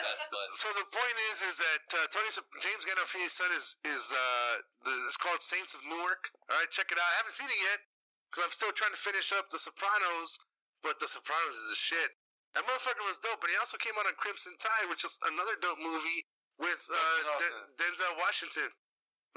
That's 0.00 0.60
so 0.60 0.68
the 0.76 0.86
point 0.88 1.16
is, 1.32 1.42
is 1.44 1.56
that 1.56 1.84
uh, 1.96 2.06
Tony 2.12 2.30
James 2.60 2.84
Gandolfini's 2.84 3.34
son 3.34 3.50
is 3.56 3.80
is 3.88 4.12
uh, 4.12 4.54
the, 4.84 4.92
it's 5.08 5.16
called 5.16 5.40
Saints 5.40 5.72
of 5.72 5.80
Newark. 5.88 6.28
All 6.52 6.60
right, 6.60 6.70
check 6.70 6.92
it 6.92 6.98
out. 7.00 7.08
I 7.08 7.16
haven't 7.24 7.36
seen 7.36 7.48
it 7.48 7.60
yet 7.72 7.80
because 8.28 8.44
I'm 8.44 8.54
still 8.54 8.72
trying 8.76 8.92
to 8.92 9.00
finish 9.00 9.32
up 9.32 9.48
The 9.48 9.58
Sopranos. 9.60 10.36
But 10.84 11.00
The 11.02 11.10
Sopranos 11.10 11.56
is 11.58 11.74
a 11.74 11.80
shit. 11.80 12.14
That 12.54 12.64
motherfucker 12.64 13.04
was 13.04 13.18
dope, 13.20 13.42
but 13.42 13.50
he 13.50 13.56
also 13.60 13.76
came 13.76 13.92
out 13.98 14.06
on 14.08 14.16
Crimson 14.16 14.56
Tide, 14.56 14.88
which 14.88 15.04
is 15.04 15.18
another 15.26 15.58
dope 15.60 15.78
movie 15.78 16.24
with 16.58 16.80
uh, 16.90 16.98
De- 17.38 17.82
Denzel 17.82 18.14
Washington. 18.18 18.70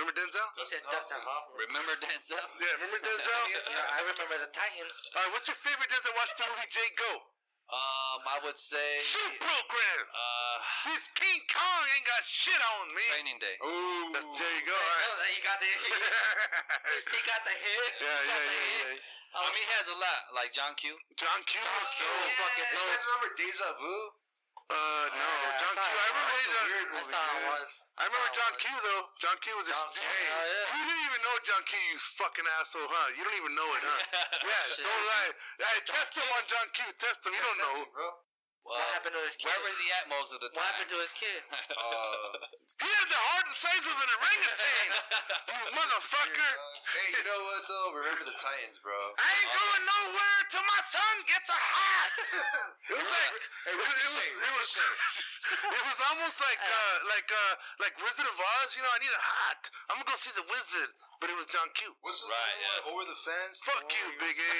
Remember 0.01 0.17
Denzel? 0.17 0.49
He 0.57 0.65
said 0.65 0.81
Dustin 0.89 1.21
Hoffman. 1.21 1.61
Remember 1.69 1.93
Denzel? 2.01 2.41
Yeah, 2.57 2.73
remember 2.81 2.97
Denzel? 3.05 3.41
Yeah, 3.69 3.93
I 3.93 4.01
remember 4.01 4.33
the 4.41 4.49
Titans. 4.49 4.97
All 5.13 5.21
right, 5.21 5.29
what's 5.37 5.45
your 5.45 5.53
favorite 5.61 5.93
Denzel 5.93 6.09
Washington 6.17 6.49
movie? 6.57 6.65
Jay, 6.73 6.89
go. 6.97 7.11
Um, 7.71 8.19
I 8.27 8.37
would 8.43 8.57
say. 8.59 8.97
Shoot 8.99 9.37
program. 9.39 10.01
Uh, 10.11 10.57
This 10.91 11.05
King 11.15 11.39
Kong 11.47 11.83
ain't 11.95 12.03
got 12.09 12.19
shit 12.25 12.57
on 12.81 12.89
me. 12.91 13.05
Training 13.15 13.39
Day. 13.39 13.55
Ooh. 13.63 14.09
That's, 14.11 14.25
there 14.25 14.53
you 14.57 14.65
go. 14.67 14.73
All 14.75 15.21
Oh, 15.21 15.29
he 15.31 15.39
got 15.45 15.55
the 15.61 15.69
he, 15.69 15.91
he 17.15 17.19
got 17.29 17.41
the 17.47 17.53
hit. 17.55 17.91
Yeah, 18.01 18.09
He 18.09 18.27
got 18.27 18.27
yeah, 18.27 18.41
the 18.41 18.57
yeah, 18.57 18.89
hit. 18.91 18.99
yeah. 18.99 19.39
I 19.39 19.47
mean, 19.55 19.63
he 19.63 19.71
has 19.79 19.87
a 19.87 19.95
lot, 19.95 20.19
like 20.35 20.51
John 20.51 20.75
Q. 20.75 20.91
John 21.15 21.39
Q 21.47 21.63
was 21.63 21.87
Q 21.95 22.03
dope. 22.03 22.11
was 22.19 22.33
fucking 22.35 22.67
You 22.67 22.75
dope. 22.75 22.89
guys 22.91 23.03
remember 23.07 23.29
Deja 23.39 23.69
Vu? 23.79 23.95
Uh, 24.71 25.05
no, 25.11 25.27
Yeah, 25.27 25.59
John 25.59 25.73
Q. 25.75 25.83
I 25.83 25.91
I 25.91 26.07
remember. 26.07 26.31
once. 26.31 26.47
John, 26.51 26.95
I 26.95 27.03
saw 27.03 27.19
it 27.21 27.43
once. 27.51 27.73
I 27.99 28.03
remember 28.07 28.23
saw 28.23 28.31
it 28.31 28.39
John 28.39 28.51
once. 28.55 28.63
Q 28.63 28.65
though. 28.87 29.03
John 29.19 29.37
Q 29.43 29.45
was 29.59 29.67
a 29.67 29.73
John 29.75 29.89
Q, 29.91 29.99
hey, 30.01 30.23
hell 30.31 30.47
yeah. 30.47 30.71
You 30.71 30.81
didn't 30.87 31.03
even 31.11 31.21
know 31.27 31.35
John 31.43 31.61
Q, 31.67 31.71
you 31.91 31.97
fucking 32.17 32.47
asshole, 32.59 32.87
huh? 32.87 33.07
You 33.19 33.21
don't 33.27 33.37
even 33.41 33.53
know 33.53 33.69
it, 33.75 33.83
huh? 33.83 33.99
yeah, 34.47 34.63
Shit. 34.71 34.87
don't 34.87 35.05
lie. 35.11 35.31
Hey, 35.59 35.77
test 35.85 36.15
him 36.15 36.27
on 36.31 36.43
John 36.47 36.67
Q. 36.71 36.79
Test 36.97 37.19
him. 37.27 37.35
You 37.35 37.43
don't 37.43 37.59
know. 37.59 37.75
Test 37.83 37.91
me, 37.91 37.95
bro. 37.95 38.07
Well, 38.61 38.77
What 38.77 38.93
happened 38.93 39.15
to 39.17 39.23
his 39.25 39.35
kid? 39.35 39.49
Where 39.49 39.61
was 39.65 39.77
he 39.81 39.87
at 39.97 40.05
most 40.07 40.29
of 40.31 40.39
the 40.39 40.49
time? 40.53 40.61
What 40.61 40.69
happened 40.77 40.91
to 40.93 40.99
his 41.01 41.13
kid? 41.17 41.41
Uh, 41.49 42.49
He 42.81 42.87
had 42.87 43.09
the 43.13 43.21
heart 43.29 43.45
and 43.45 43.53
size 43.53 43.83
of 43.85 43.93
an 43.99 44.09
orangutan. 44.09 44.87
you 45.53 45.75
motherfucker. 45.75 46.51
hey, 46.97 47.07
you 47.13 47.23
know 47.27 47.39
what 47.45 47.61
though? 47.67 47.89
Remember 47.93 48.25
the 48.25 48.37
Titans, 48.39 48.79
bro. 48.81 48.95
I 49.21 49.27
ain't 49.37 49.51
going 49.53 49.83
nowhere 49.85 50.39
till 50.49 50.65
my 50.65 50.81
son 50.81 51.13
gets 51.29 51.51
a 51.51 51.59
hat. 51.59 52.11
It 52.91 52.97
was 52.99 53.07
like 53.07 53.31
it, 53.31 53.71
it 53.71 53.77
was 53.79 54.27
it 54.35 54.51
was 54.59 54.67
it 55.71 55.83
was 55.87 55.99
almost 56.11 56.43
like 56.43 56.59
uh 56.59 56.95
like 57.07 57.29
uh 57.31 57.53
like 57.79 57.95
Wizard 58.03 58.27
of 58.27 58.35
Oz. 58.35 58.75
You 58.75 58.83
know, 58.83 58.91
I 58.91 58.99
need 58.99 59.15
a 59.15 59.23
hat. 59.23 59.61
I'm 59.87 59.95
gonna 59.95 60.11
go 60.11 60.17
see 60.19 60.33
the 60.35 60.43
wizard, 60.43 60.91
but 61.23 61.31
it 61.31 61.37
was 61.39 61.47
John 61.47 61.71
Q. 61.71 61.95
What's 62.03 62.19
the 62.19 62.27
Right, 62.27 62.35
right, 62.35 62.59
yeah. 62.59 62.91
one? 62.91 62.99
Over 62.99 63.03
the 63.07 63.15
fence? 63.15 63.63
Fuck 63.63 63.87
The 63.87 63.95
you, 63.95 64.05
Big 64.19 64.35
A. 64.43 64.53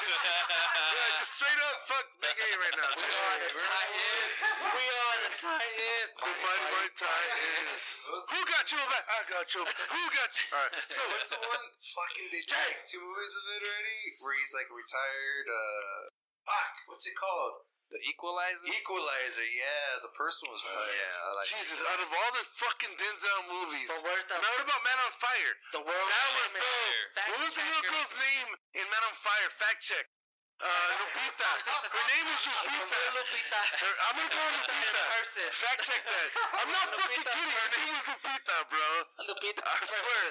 yeah, 0.00 1.08
just 1.20 1.36
straight 1.36 1.60
up, 1.68 1.76
fuck 1.84 2.06
Big 2.24 2.32
A 2.32 2.48
right 2.64 2.76
now. 2.80 2.92
We 3.20 3.28
are 3.28 3.36
the 3.44 3.52
Titans. 3.60 4.36
We 4.40 4.84
are 4.88 5.16
the 5.28 5.32
Titans. 5.36 6.08
The 6.16 6.32
Mighty 6.40 6.68
Mighty 6.72 6.92
Titans. 6.96 7.82
Who 8.00 8.40
got 8.48 8.64
your 8.72 8.84
back? 8.88 9.04
I 9.12 9.18
got 9.28 9.46
your 9.52 9.64
back. 9.68 9.76
Who 9.92 10.02
got 10.08 10.30
you? 10.32 10.44
All 10.56 10.64
right. 10.64 10.72
So 10.96 11.00
what's 11.12 11.28
the 11.28 11.36
one 11.44 11.64
fucking 11.84 12.28
they 12.32 12.40
did 12.40 12.56
like 12.56 12.80
two 12.88 12.96
movies 13.04 13.32
of 13.36 13.44
it 13.56 13.60
already? 13.60 14.00
Where 14.24 14.34
he's 14.40 14.52
like 14.56 14.72
retired, 14.72 15.46
uh 15.52 16.00
fuck, 16.48 16.72
what's 16.88 17.04
it 17.04 17.12
called? 17.14 17.68
The 17.92 17.98
Equalizer. 18.06 18.70
Equalizer, 18.70 19.48
yeah, 19.50 19.98
the 20.06 20.14
person 20.14 20.46
was 20.46 20.62
Oh, 20.62 20.70
retired. 20.70 20.94
yeah, 20.94 21.26
I 21.26 21.28
like. 21.42 21.46
Jesus, 21.50 21.82
out 21.82 21.98
of 21.98 22.06
all 22.06 22.30
the 22.38 22.46
fucking 22.46 22.94
Denzel 22.94 23.40
movies, 23.50 23.90
But 23.90 24.06
where's 24.06 24.24
the- 24.30 24.38
now 24.38 24.46
what 24.46 24.62
about 24.62 24.80
Man 24.86 24.98
on 25.02 25.12
Fire? 25.18 25.52
The 25.74 25.82
world. 25.82 26.06
That 26.08 26.28
was 26.38 26.54
famous 26.54 26.62
dope. 26.62 27.28
What 27.34 27.38
was 27.44 27.52
the 27.58 27.64
little 27.66 27.86
girl's 27.90 28.14
name 28.14 28.48
in 28.78 28.84
Man 28.88 29.02
on 29.04 29.14
Fire? 29.18 29.50
Fact 29.50 29.82
check. 29.82 30.06
Uh, 30.60 30.68
Lupita. 30.68 31.50
Her 31.88 32.04
name 32.04 32.26
is 32.28 32.40
Lupita. 32.44 33.00
Lupita. 33.16 33.60
Her- 33.80 33.98
I'm 34.04 34.14
gonna 34.20 34.28
go 34.28 34.42
with 34.44 34.60
Lupita. 34.68 35.02
person. 35.16 35.46
Fact 35.56 35.80
check 35.88 36.02
that. 36.04 36.28
I'm 36.60 36.68
not 36.68 36.86
fucking 37.00 37.16
Lupita 37.16 37.32
kidding. 37.32 37.56
Her 37.56 37.68
name 37.80 37.94
is 37.96 38.04
Lupita, 38.12 38.56
bro. 38.68 38.88
Lupita. 39.24 39.60
I 39.64 39.80
swear. 39.88 40.24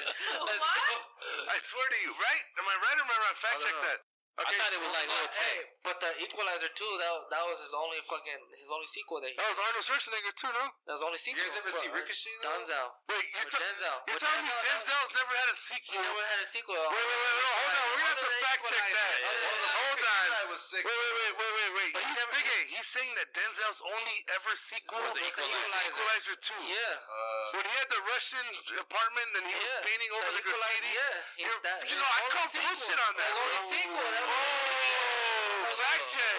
Let's 0.45 0.61
What? 0.61 0.85
go. 0.85 1.49
I 1.49 1.57
swear 1.65 1.87
to 1.89 1.99
you, 2.05 2.11
right? 2.13 2.43
Am 2.61 2.65
I 2.69 2.75
right 2.77 2.97
or 3.01 3.05
am 3.05 3.09
I 3.09 3.17
wrong? 3.25 3.35
Fact 3.41 3.57
I 3.57 3.63
check 3.65 3.73
know. 3.73 3.87
that. 3.89 3.99
I 4.39 4.41
thought 4.53 4.71
it 4.71 4.79
was 4.85 4.93
like 4.95 5.07
Lil 5.09 5.25
But, 5.25 5.33
Tay. 5.35 5.57
But 5.83 5.95
the 6.03 6.11
Equalizer 6.19 6.67
2, 6.75 6.75
that, 6.99 7.13
that 7.31 7.43
was 7.47 7.57
his 7.63 7.71
only 7.73 7.99
fucking, 8.03 8.41
his 8.59 8.67
only 8.69 8.85
sequel 8.89 9.23
that 9.23 9.31
he, 9.31 9.35
That 9.39 9.47
was 9.47 9.59
Arnold 9.63 9.85
Schwarzenegger 9.85 10.33
too, 10.35 10.51
no? 10.51 10.65
that 10.85 10.93
was 10.99 11.03
only 11.05 11.17
sequel. 11.19 11.39
You 11.39 11.49
guys 11.49 11.59
ever 11.63 11.71
see 11.71 11.87
Ricochet, 11.89 12.35
though? 12.43 12.51
Denzel. 12.51 12.87
Wait, 13.09 13.25
you're, 13.31 13.47
ta- 13.47 13.63
Denzel. 13.63 13.97
you're 14.11 14.19
telling 14.21 14.43
me 14.43 14.53
Denzel's 14.59 15.11
never 15.15 15.33
had 15.39 15.49
a 15.49 15.57
He 15.57 15.63
sequel? 15.71 16.01
never 16.03 16.23
had 16.27 16.39
a 16.43 16.47
sequel. 16.49 16.75
Wait, 16.75 16.89
wait, 16.91 17.19
wait, 17.19 17.35
wait, 17.39 17.55
hold 17.55 17.73
on. 17.79 17.85
We're 17.89 18.01
gonna 18.03 18.11
have 18.11 18.19
to 18.19 18.31
fact 18.43 18.61
check 18.67 18.83
that. 18.91 19.13
Equalizer. 19.19 19.29
Other 19.29 19.39
than- 19.39 19.77
Hold 19.79 19.99
on. 20.03 20.47
was 20.49 20.63
sick. 20.65 20.83
Wait, 20.83 20.97
wait, 20.99 21.13
wait, 21.15 21.33
wait, 21.39 21.53
wait, 21.55 21.71
wait. 21.77 21.91
He's 21.95 22.19
Big. 22.29 22.47
He's 22.73 22.87
saying 22.89 23.13
that 23.19 23.29
Denzel's 23.37 23.81
only 23.85 24.17
ever 24.35 24.53
sequel 24.57 24.97
Was 24.99 25.13
was 25.13 25.23
Equalizer. 25.29 26.35
2. 26.35 26.53
Yeah. 26.65 26.75
Uh, 27.07 27.57
When 27.59 27.65
he 27.65 27.73
had 27.79 27.89
the 27.89 28.01
Russian 28.09 28.45
apartment 28.79 29.29
and 29.39 29.43
he 29.47 29.55
was 29.55 29.71
painting 29.85 30.11
over 30.17 30.31
the, 30.35 30.43
graffiti. 30.43 30.91
yeah. 30.93 31.47
That- 31.63 31.83
you 31.89 31.95
know, 31.95 32.03
I 32.03 32.17
only 32.25 32.33
call 32.35 32.47
bullshit 32.49 32.99
on 32.99 33.13
that. 33.17 33.29
His 33.29 33.37
only 33.39 33.61
sequel. 33.71 34.07
That 34.09 34.25
was 34.25 34.78
check. 36.09 36.33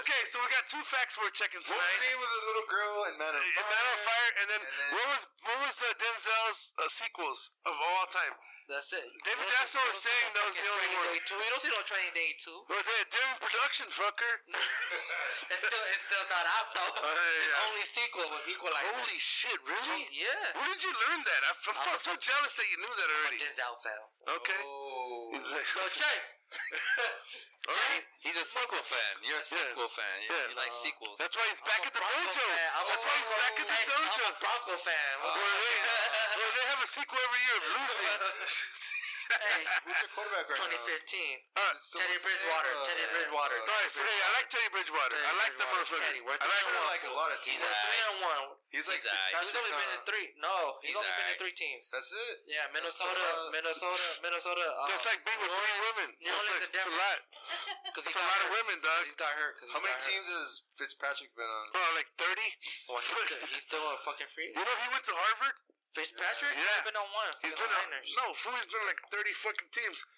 Okay, 0.00 0.22
so 0.26 0.40
we 0.40 0.48
got 0.50 0.64
two 0.66 0.82
facts 0.84 1.14
we're 1.20 1.30
checking 1.36 1.60
tonight. 1.60 1.76
What 1.76 1.84
was 1.84 1.92
tonight. 1.92 2.00
the 2.00 2.08
name 2.08 2.20
of 2.24 2.30
the 2.32 2.42
little 2.48 2.68
girl 2.72 2.96
in 3.10 3.14
Man 3.20 3.32
on 3.36 3.42
In 3.44 3.52
Fire? 3.52 3.68
Man 3.70 3.84
on 3.84 3.98
Fire, 4.00 4.30
and 4.40 4.46
then, 4.50 4.60
And 4.64 4.72
then- 4.72 4.92
what 4.96 5.06
was 5.12 5.22
what 5.44 5.58
was 5.68 5.76
uh, 5.80 5.92
Denzel's 6.00 6.60
uh, 6.80 6.88
sequels 6.88 7.40
of 7.68 7.74
all 7.76 8.06
time? 8.08 8.34
That's 8.70 8.94
it. 8.94 9.02
David 9.26 9.42
You 9.42 9.50
Jackson 9.50 9.82
was 9.82 9.98
you 9.98 9.98
don't 9.98 9.98
see 9.98 10.14
saying 10.14 10.30
no 10.30 10.38
that 10.38 10.46
was 10.46 10.54
the 10.54 10.62
fucking 10.62 10.70
only 10.70 10.86
Training 10.86 11.02
one. 11.02 11.10
Day 11.10 11.20
two. 11.26 11.38
You 11.42 11.50
don't 11.50 11.62
see 11.66 11.74
no 11.74 11.82
Training 11.90 12.14
Day 12.14 12.30
two. 12.38 12.58
Well, 12.70 12.82
they're, 12.86 13.06
they're 13.10 13.30
in 13.34 13.38
production, 13.42 13.86
fucker. 13.90 14.32
It's 15.50 15.66
still 15.66 15.84
it's 15.90 16.02
still 16.06 16.26
not 16.30 16.46
out 16.46 16.68
though. 16.70 16.94
Oh, 16.94 17.10
yeah, 17.10 17.50
His 17.50 17.58
only 17.66 17.82
sequel 17.82 18.26
was 18.30 18.46
Equalizer. 18.46 18.94
Holy 18.94 19.18
shit, 19.18 19.58
really? 19.66 20.06
Yeah. 20.14 20.54
Where 20.54 20.70
did 20.70 20.86
you 20.86 20.94
learn 20.94 21.18
that? 21.26 21.40
I'm, 21.50 21.58
I'm, 21.74 21.98
I'm 21.98 22.02
so 22.06 22.14
jealous 22.22 22.54
that 22.62 22.68
you 22.70 22.78
knew 22.78 22.94
that 22.94 23.08
already. 23.10 23.38
Denzel 23.42 23.74
fell. 23.82 24.04
Okay. 24.38 24.62
Oh. 24.62 25.34
He's 25.34 25.50
like- 25.50 25.66
No, 25.74 25.82
Jay. 25.90 26.16
All 27.70 27.76
right. 27.76 28.04
He's 28.24 28.34
a 28.40 28.44
sequel 28.44 28.82
fan. 28.82 29.12
You're 29.22 29.38
a 29.38 29.44
sequel 29.46 29.86
fan. 29.92 30.16
You, 30.24 30.28
Yeah. 30.34 30.50
you 30.50 30.56
like 30.58 30.74
uh, 30.74 30.82
sequels. 30.84 31.16
That's 31.20 31.36
why 31.36 31.44
he's 31.52 31.62
back 31.62 31.84
at 31.86 31.92
the 31.94 32.00
Bronco 32.02 32.26
dojo. 32.26 32.40
fan. 32.42 32.68
I'm 32.74 32.84
a 32.84 32.90
That's 32.90 33.04
why 33.06 33.14
he's 33.20 33.30
back 33.36 33.54
at 33.60 33.66
the 33.70 33.78
dojo. 33.86 34.10
I'm 34.10 34.32
a 34.32 34.36
Bronco 34.40 34.74
fan. 34.80 35.12
What 35.22 35.36
Well, 35.36 35.46
the- 35.46 36.40
they, 36.40 36.48
they 36.50 36.66
have 36.72 36.82
a 36.82 36.88
sequel 36.90 37.18
every 37.20 37.40
year 37.46 37.58
of. 37.60 37.64
Hey, 39.30 39.62
Who's 39.86 39.98
your 40.02 40.10
quarterback 40.12 40.46
right 40.50 40.58
now? 40.58 40.74
2015. 40.74 41.56
Uh, 41.56 41.62
Teddy 41.94 42.18
Bridgewater. 42.18 42.72
Teddy 42.86 43.06
Bridgewater. 43.14 43.56
all 43.62 43.70
right, 43.70 43.90
so 43.90 44.02
hey, 44.02 44.18
I 44.26 44.28
like 44.34 44.48
Teddy 44.50 44.70
Bridgewater. 44.74 45.18
I 45.22 45.32
like 45.38 45.54
the 45.54 45.66
motherfucker. 45.70 46.02
Teddy, 46.02 46.20
we're 46.26 46.34
I 46.34 46.46
like 46.46 46.66
him. 46.66 46.74
and 46.74 46.82
one. 46.82 46.90
like 46.90 47.04
a 47.06 47.14
lot 47.14 47.30
of 47.30 47.38
teams. 47.46 47.62
We're 47.62 47.70
three 47.86 48.02
and 48.10 48.18
one. 48.26 48.44
He's 48.70 48.86
like 48.86 49.02
He's 49.02 49.10
alright. 49.10 49.42
He's 49.46 49.56
only 49.58 49.74
been 49.74 49.92
in 49.98 50.02
three. 50.06 50.26
No, 50.38 50.78
he's, 50.82 50.94
He's 50.94 50.98
only 50.98 51.10
been 51.18 51.28
in 51.34 51.38
three 51.42 51.54
teams. 51.54 51.90
That's 51.90 52.10
it. 52.14 52.46
Yeah, 52.46 52.70
Minnesota, 52.70 53.18
uh, 53.18 53.50
Minnesota, 53.54 54.06
Minnesota. 54.22 54.62
Uh, 54.80 54.86
That's 54.86 55.04
like 55.04 55.20
being 55.26 55.40
with 55.42 55.50
three 55.52 55.76
women. 55.90 56.08
New 56.22 56.30
That's, 56.30 56.40
Orleans 56.46 56.62
like, 56.62 56.70
and 56.70 56.78
it's 56.78 56.88
a 56.88 56.94
lot. 56.94 57.18
Because 57.90 58.06
It's 58.06 58.14
a 58.14 58.22
lot 58.22 58.40
of 58.46 58.48
women, 58.54 58.78
dog. 58.80 59.02
He's 59.02 59.18
got 59.18 59.34
hurt. 59.34 59.58
Cause 59.58 59.68
How 59.74 59.82
many 59.82 59.98
teams 59.98 60.30
has 60.30 60.62
Fitzpatrick 60.78 61.34
been 61.34 61.48
on? 61.50 61.64
Oh, 61.74 61.90
like 61.98 62.06
30? 62.14 62.38
Well, 62.86 63.02
he's, 63.02 63.10
still, 63.10 63.26
he's 63.50 63.64
still 63.66 63.82
a 63.90 63.98
fucking 63.98 64.30
free. 64.30 64.54
You 64.54 64.62
know 64.62 64.76
he 64.78 64.88
went 64.94 65.02
to 65.10 65.14
Harvard? 65.16 65.58
Fitzpatrick? 65.94 66.54
Yeah. 66.54 66.62
He's 66.62 66.86
been 66.86 66.98
on 67.00 67.10
one. 67.10 67.30
He's 67.42 67.50
fucking 67.54 67.66
been 67.66 67.74
on, 67.74 67.88
no, 68.22 68.26
fool, 68.36 68.54
he's 68.54 68.70
been 68.70 68.78
on 68.82 68.88
like 68.90 69.02
30 69.10 69.30
fucking 69.34 69.70
teams. 69.74 70.02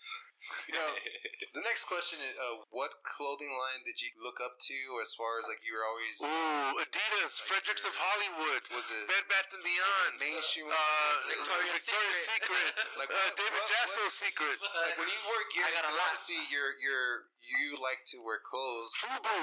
You 0.66 0.74
know, 0.74 0.90
the 1.54 1.62
next 1.62 1.86
question 1.86 2.18
is, 2.18 2.34
uh, 2.34 2.64
what 2.74 3.04
clothing 3.06 3.52
line 3.52 3.84
did 3.86 4.00
you 4.02 4.10
look 4.18 4.42
up 4.42 4.58
to 4.64 4.74
as 4.98 5.14
far 5.14 5.38
as 5.38 5.46
like 5.46 5.60
you 5.62 5.70
were 5.76 5.86
always 5.86 6.18
Ooh, 6.18 6.82
Adidas, 6.82 7.38
Fredericks 7.38 7.84
of 7.86 7.94
Hollywood, 7.94 8.64
Was 8.74 8.90
it- 8.90 9.06
Bed 9.06 9.22
Bath 9.30 9.52
and 9.54 9.62
Beyond, 9.62 10.18
mainstream? 10.18 10.66
uh, 10.66 10.74
Victoria's 11.30 11.78
Victoria's 11.84 12.26
Secret. 12.26 12.58
Secret, 12.58 12.72
Like, 13.04 13.10
uh, 13.12 13.22
David 13.38 13.54
what- 13.54 13.70
Jasso's 13.70 14.16
Secret, 14.18 14.56
like 14.82 14.96
when 14.98 15.06
you 15.06 15.20
were 15.30 15.44
I 15.46 15.52
getting? 15.52 15.74
got 15.78 15.84
a 15.86 15.94
Because 15.94 16.00
lot. 16.00 16.10
obviously, 16.10 16.40
you're 16.50 16.74
you're 16.80 17.30
you 17.38 17.78
like 17.78 18.02
to 18.10 18.16
wear 18.24 18.42
clothes. 18.42 18.90
Fubu, 18.98 19.38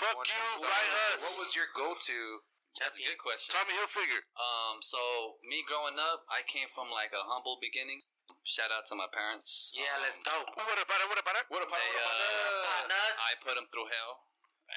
fuck 0.00 0.16
you, 0.22 0.32
to 0.32 0.64
us? 0.64 1.20
What 1.28 1.34
was 1.44 1.52
your 1.58 1.68
go-to? 1.76 2.40
That's 2.76 2.94
a 2.94 3.02
good 3.02 3.18
question. 3.18 3.56
Tommy 3.56 3.74
Hilfiger. 3.74 4.22
Um, 4.36 4.84
so 4.84 4.98
me 5.42 5.64
growing 5.64 5.96
up, 5.98 6.28
I 6.28 6.44
came 6.44 6.68
from 6.70 6.92
like 6.92 7.10
a 7.16 7.24
humble 7.24 7.58
beginning. 7.58 8.04
Shout 8.44 8.68
out 8.72 8.84
to 8.92 8.94
my 8.96 9.08
parents. 9.08 9.72
Yeah, 9.72 9.98
Um, 9.98 10.04
let's 10.04 10.20
go. 10.20 10.32
What 10.56 10.78
about 10.78 11.00
it? 11.00 11.08
What 11.08 11.20
about 11.20 11.36
it? 11.36 11.46
What 11.48 11.64
about? 11.64 11.80
About 11.80 12.88
uh. 12.88 13.28
I 13.28 13.36
put 13.40 13.56
them 13.56 13.68
through 13.72 13.88
hell 13.88 14.28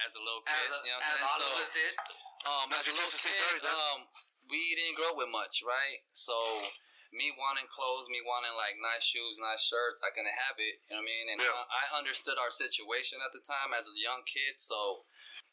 as 0.02 0.16
a 0.16 0.22
little 0.24 0.44
kid. 0.44 0.56
as, 0.56 0.72
a, 0.72 0.78
you 0.84 0.92
know 0.92 1.00
what 1.00 1.08
I'm 1.08 1.20
saying? 1.20 1.28
all 1.28 1.40
so, 1.40 1.48
of 1.52 1.64
us 1.68 1.72
did. 1.72 1.94
Um, 2.42 2.68
as 2.74 2.84
a 2.90 2.94
little 2.96 3.12
said, 3.12 3.38
sorry, 3.38 3.62
um, 3.70 4.10
we 4.50 4.74
didn't 4.74 4.98
grow 4.98 5.14
up 5.14 5.20
with 5.20 5.30
much, 5.30 5.62
right? 5.62 6.02
So 6.12 6.34
me 7.14 7.30
wanting 7.36 7.68
clothes, 7.70 8.08
me 8.08 8.24
wanting 8.24 8.56
like 8.56 8.80
nice 8.80 9.04
shoes, 9.04 9.38
nice 9.38 9.62
shirts, 9.62 10.00
I 10.02 10.10
couldn't 10.16 10.34
have 10.34 10.58
it. 10.58 10.82
You 10.90 10.96
know 10.98 11.04
what 11.04 11.08
I 11.08 11.12
mean? 11.12 11.26
And 11.36 11.38
Yeah. 11.44 11.54
I, 11.54 11.92
I 11.92 12.00
understood 12.00 12.40
our 12.40 12.50
situation 12.50 13.20
at 13.22 13.36
the 13.36 13.44
time 13.44 13.76
as 13.76 13.86
a 13.86 13.94
young 13.94 14.24
kid, 14.26 14.58
so 14.58 15.06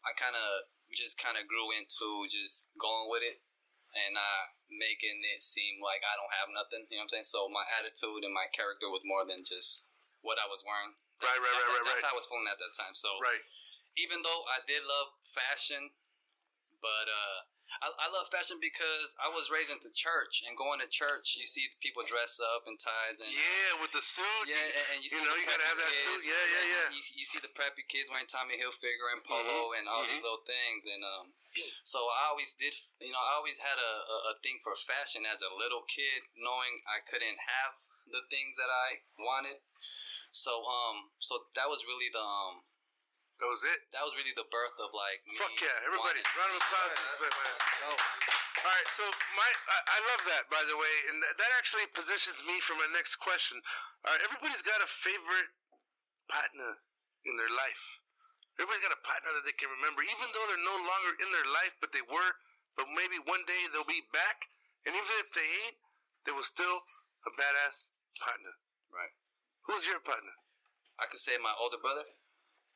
I 0.06 0.14
kind 0.14 0.38
of 0.38 0.70
just 0.94 1.20
kind 1.20 1.36
of 1.36 1.44
grew 1.48 1.68
into 1.74 2.24
just 2.30 2.72
going 2.80 3.08
with 3.12 3.24
it 3.24 3.44
and 3.92 4.16
not 4.16 4.52
making 4.68 5.20
it 5.32 5.40
seem 5.40 5.80
like 5.80 6.04
I 6.04 6.16
don't 6.16 6.32
have 6.36 6.52
nothing. 6.52 6.84
You 6.88 7.00
know 7.00 7.08
what 7.08 7.12
I'm 7.16 7.24
saying? 7.24 7.28
So 7.28 7.48
my 7.48 7.64
attitude 7.80 8.24
and 8.24 8.32
my 8.36 8.48
character 8.52 8.88
was 8.92 9.04
more 9.04 9.24
than 9.24 9.44
just 9.44 9.88
what 10.20 10.36
I 10.40 10.48
was 10.48 10.60
wearing. 10.64 10.92
Right, 11.18 11.34
right, 11.34 11.40
that's, 11.40 11.66
right, 11.66 11.82
right, 11.82 11.86
That's 11.88 12.00
right. 12.04 12.08
how 12.08 12.14
I 12.14 12.20
was 12.20 12.28
feeling 12.30 12.46
at 12.46 12.60
that 12.62 12.74
time. 12.78 12.94
So 12.94 13.10
Right. 13.18 13.42
even 13.98 14.22
though 14.22 14.46
I 14.46 14.62
did 14.68 14.86
love 14.86 15.18
fashion, 15.34 15.90
but 16.78 17.10
uh, 17.10 17.38
I, 17.84 17.88
I 17.92 18.06
love 18.10 18.26
fashion 18.32 18.56
because 18.58 19.12
I 19.20 19.28
was 19.28 19.52
raised 19.52 19.68
into 19.68 19.92
church 19.92 20.42
and 20.48 20.56
going 20.56 20.80
to 20.80 20.88
church. 20.88 21.36
You 21.36 21.44
see 21.44 21.68
people 21.84 22.02
dress 22.08 22.40
up 22.40 22.64
in 22.64 22.74
ties 22.80 23.20
and 23.20 23.28
Yeah, 23.28 23.78
with 23.84 23.92
the 23.92 24.00
suit. 24.02 24.44
yeah, 24.48 24.56
and, 24.56 24.86
and 24.96 24.98
you, 25.04 25.08
see 25.12 25.20
know, 25.20 25.36
you 25.36 25.44
gotta 25.44 25.68
have 25.68 25.76
that 25.78 25.92
kids, 25.92 26.04
suit. 26.08 26.22
Yeah, 26.24 26.44
yeah, 26.48 26.64
yeah. 26.64 26.86
You, 26.96 27.00
you 27.20 27.26
see 27.28 27.40
the 27.44 27.52
preppy 27.52 27.84
kids 27.86 28.08
wearing 28.08 28.28
Tommy 28.28 28.56
Hilfiger 28.56 29.12
and 29.12 29.20
polo 29.22 29.72
Mhm, 29.72 29.76
and 29.78 29.84
all 29.86 30.02
these 30.08 30.18
mhm. 30.18 30.26
little 30.26 30.44
things, 30.48 30.82
and 30.88 31.02
um, 31.04 31.26
so 31.92 32.08
I 32.08 32.32
always 32.32 32.56
did. 32.56 32.72
You 33.04 33.12
know, 33.12 33.20
I 33.22 33.36
always 33.36 33.60
had 33.60 33.76
a, 33.76 33.92
a, 34.04 34.16
a 34.32 34.34
thing 34.40 34.58
for 34.64 34.72
fashion 34.72 35.28
as 35.28 35.44
a 35.44 35.52
little 35.52 35.84
kid, 35.84 36.24
knowing 36.36 36.82
I 36.88 37.04
couldn't 37.04 37.38
have 37.44 37.78
the 38.08 38.24
things 38.32 38.56
that 38.56 38.72
I 38.72 39.04
wanted. 39.20 39.60
So 40.32 40.64
um, 40.64 41.12
so 41.20 41.48
that 41.56 41.68
was 41.68 41.84
really 41.88 42.08
the 42.12 42.20
um, 42.24 42.64
That 43.38 43.46
was 43.46 43.62
it. 43.62 43.78
that 43.94 44.02
was 44.02 44.14
really 44.18 44.34
the 44.34 44.46
birth 44.50 44.74
of 44.82 44.90
like 44.90 45.22
Fuck 45.38 45.54
yeah, 45.62 45.86
everybody! 45.86 46.18
Round 46.18 46.50
of 46.50 46.58
applause. 46.58 46.90
for 46.90 47.22
this 47.22 47.36
man. 47.38 47.56
All 48.58 48.74
right, 48.74 48.90
so 48.90 49.06
my 49.38 49.46
I, 49.46 49.78
I 49.94 49.98
love 50.10 50.22
that 50.26 50.50
by 50.50 50.58
the 50.66 50.74
way, 50.74 50.94
and 51.06 51.22
that, 51.22 51.38
that 51.38 51.50
actually 51.54 51.86
positions 51.94 52.42
me 52.42 52.58
for 52.58 52.74
my 52.74 52.90
next 52.90 53.22
question. 53.22 53.62
All 54.02 54.10
right, 54.10 54.22
everybody's 54.26 54.66
got 54.66 54.82
a 54.82 54.90
favorite 54.90 55.54
partner 56.26 56.82
in 57.22 57.38
their 57.38 57.50
life. 57.54 58.02
Everybody's 58.58 58.82
got 58.82 58.98
a 58.98 59.06
partner 59.06 59.30
that 59.38 59.46
they 59.46 59.54
can 59.54 59.70
remember, 59.70 60.02
even 60.02 60.26
though 60.34 60.46
they're 60.50 60.66
no 60.66 60.74
longer 60.74 61.14
in 61.22 61.30
their 61.30 61.46
life, 61.46 61.78
but 61.78 61.94
they 61.94 62.02
were. 62.02 62.32
But 62.74 62.90
maybe 62.90 63.22
one 63.22 63.46
day 63.46 63.70
they'll 63.70 63.86
be 63.86 64.02
back, 64.10 64.50
and 64.82 64.98
even 64.98 65.14
if 65.22 65.30
they 65.30 65.46
ain't, 65.66 65.78
they 66.26 66.34
will 66.34 66.46
still 66.46 66.82
a 67.22 67.30
badass 67.30 67.94
partner. 68.18 68.58
Right. 68.90 69.14
Who's 69.70 69.86
your 69.86 70.02
partner? 70.02 70.34
I 70.98 71.06
could 71.06 71.22
say 71.22 71.38
my 71.38 71.54
older 71.54 71.78
brother. 71.78 72.02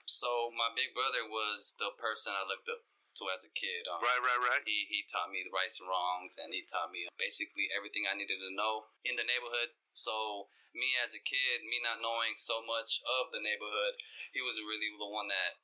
So 0.07 0.51
my 0.55 0.71
big 0.75 0.93
brother 0.93 1.25
was 1.27 1.75
the 1.79 1.95
person 1.95 2.35
I 2.35 2.45
looked 2.47 2.69
up 2.69 2.83
to 3.21 3.29
as 3.29 3.45
a 3.45 3.53
kid. 3.53 3.85
Um, 3.87 4.01
Right, 4.01 4.23
right, 4.25 4.41
right. 4.41 4.65
He 4.65 4.89
he 4.89 5.05
taught 5.05 5.29
me 5.29 5.45
the 5.45 5.53
rights 5.53 5.79
and 5.79 5.89
wrongs, 5.89 6.37
and 6.41 6.53
he 6.53 6.65
taught 6.65 6.91
me 6.91 7.07
basically 7.21 7.69
everything 7.71 8.09
I 8.09 8.17
needed 8.17 8.41
to 8.41 8.51
know 8.53 8.89
in 9.05 9.21
the 9.21 9.27
neighborhood. 9.27 9.77
So 9.93 10.49
me 10.73 10.97
as 10.97 11.13
a 11.13 11.21
kid, 11.21 11.69
me 11.69 11.77
not 11.85 12.01
knowing 12.01 12.41
so 12.41 12.65
much 12.65 13.05
of 13.05 13.29
the 13.29 13.41
neighborhood, 13.45 14.01
he 14.33 14.41
was 14.41 14.57
really 14.61 14.89
the 14.89 15.09
one 15.09 15.29
that. 15.29 15.61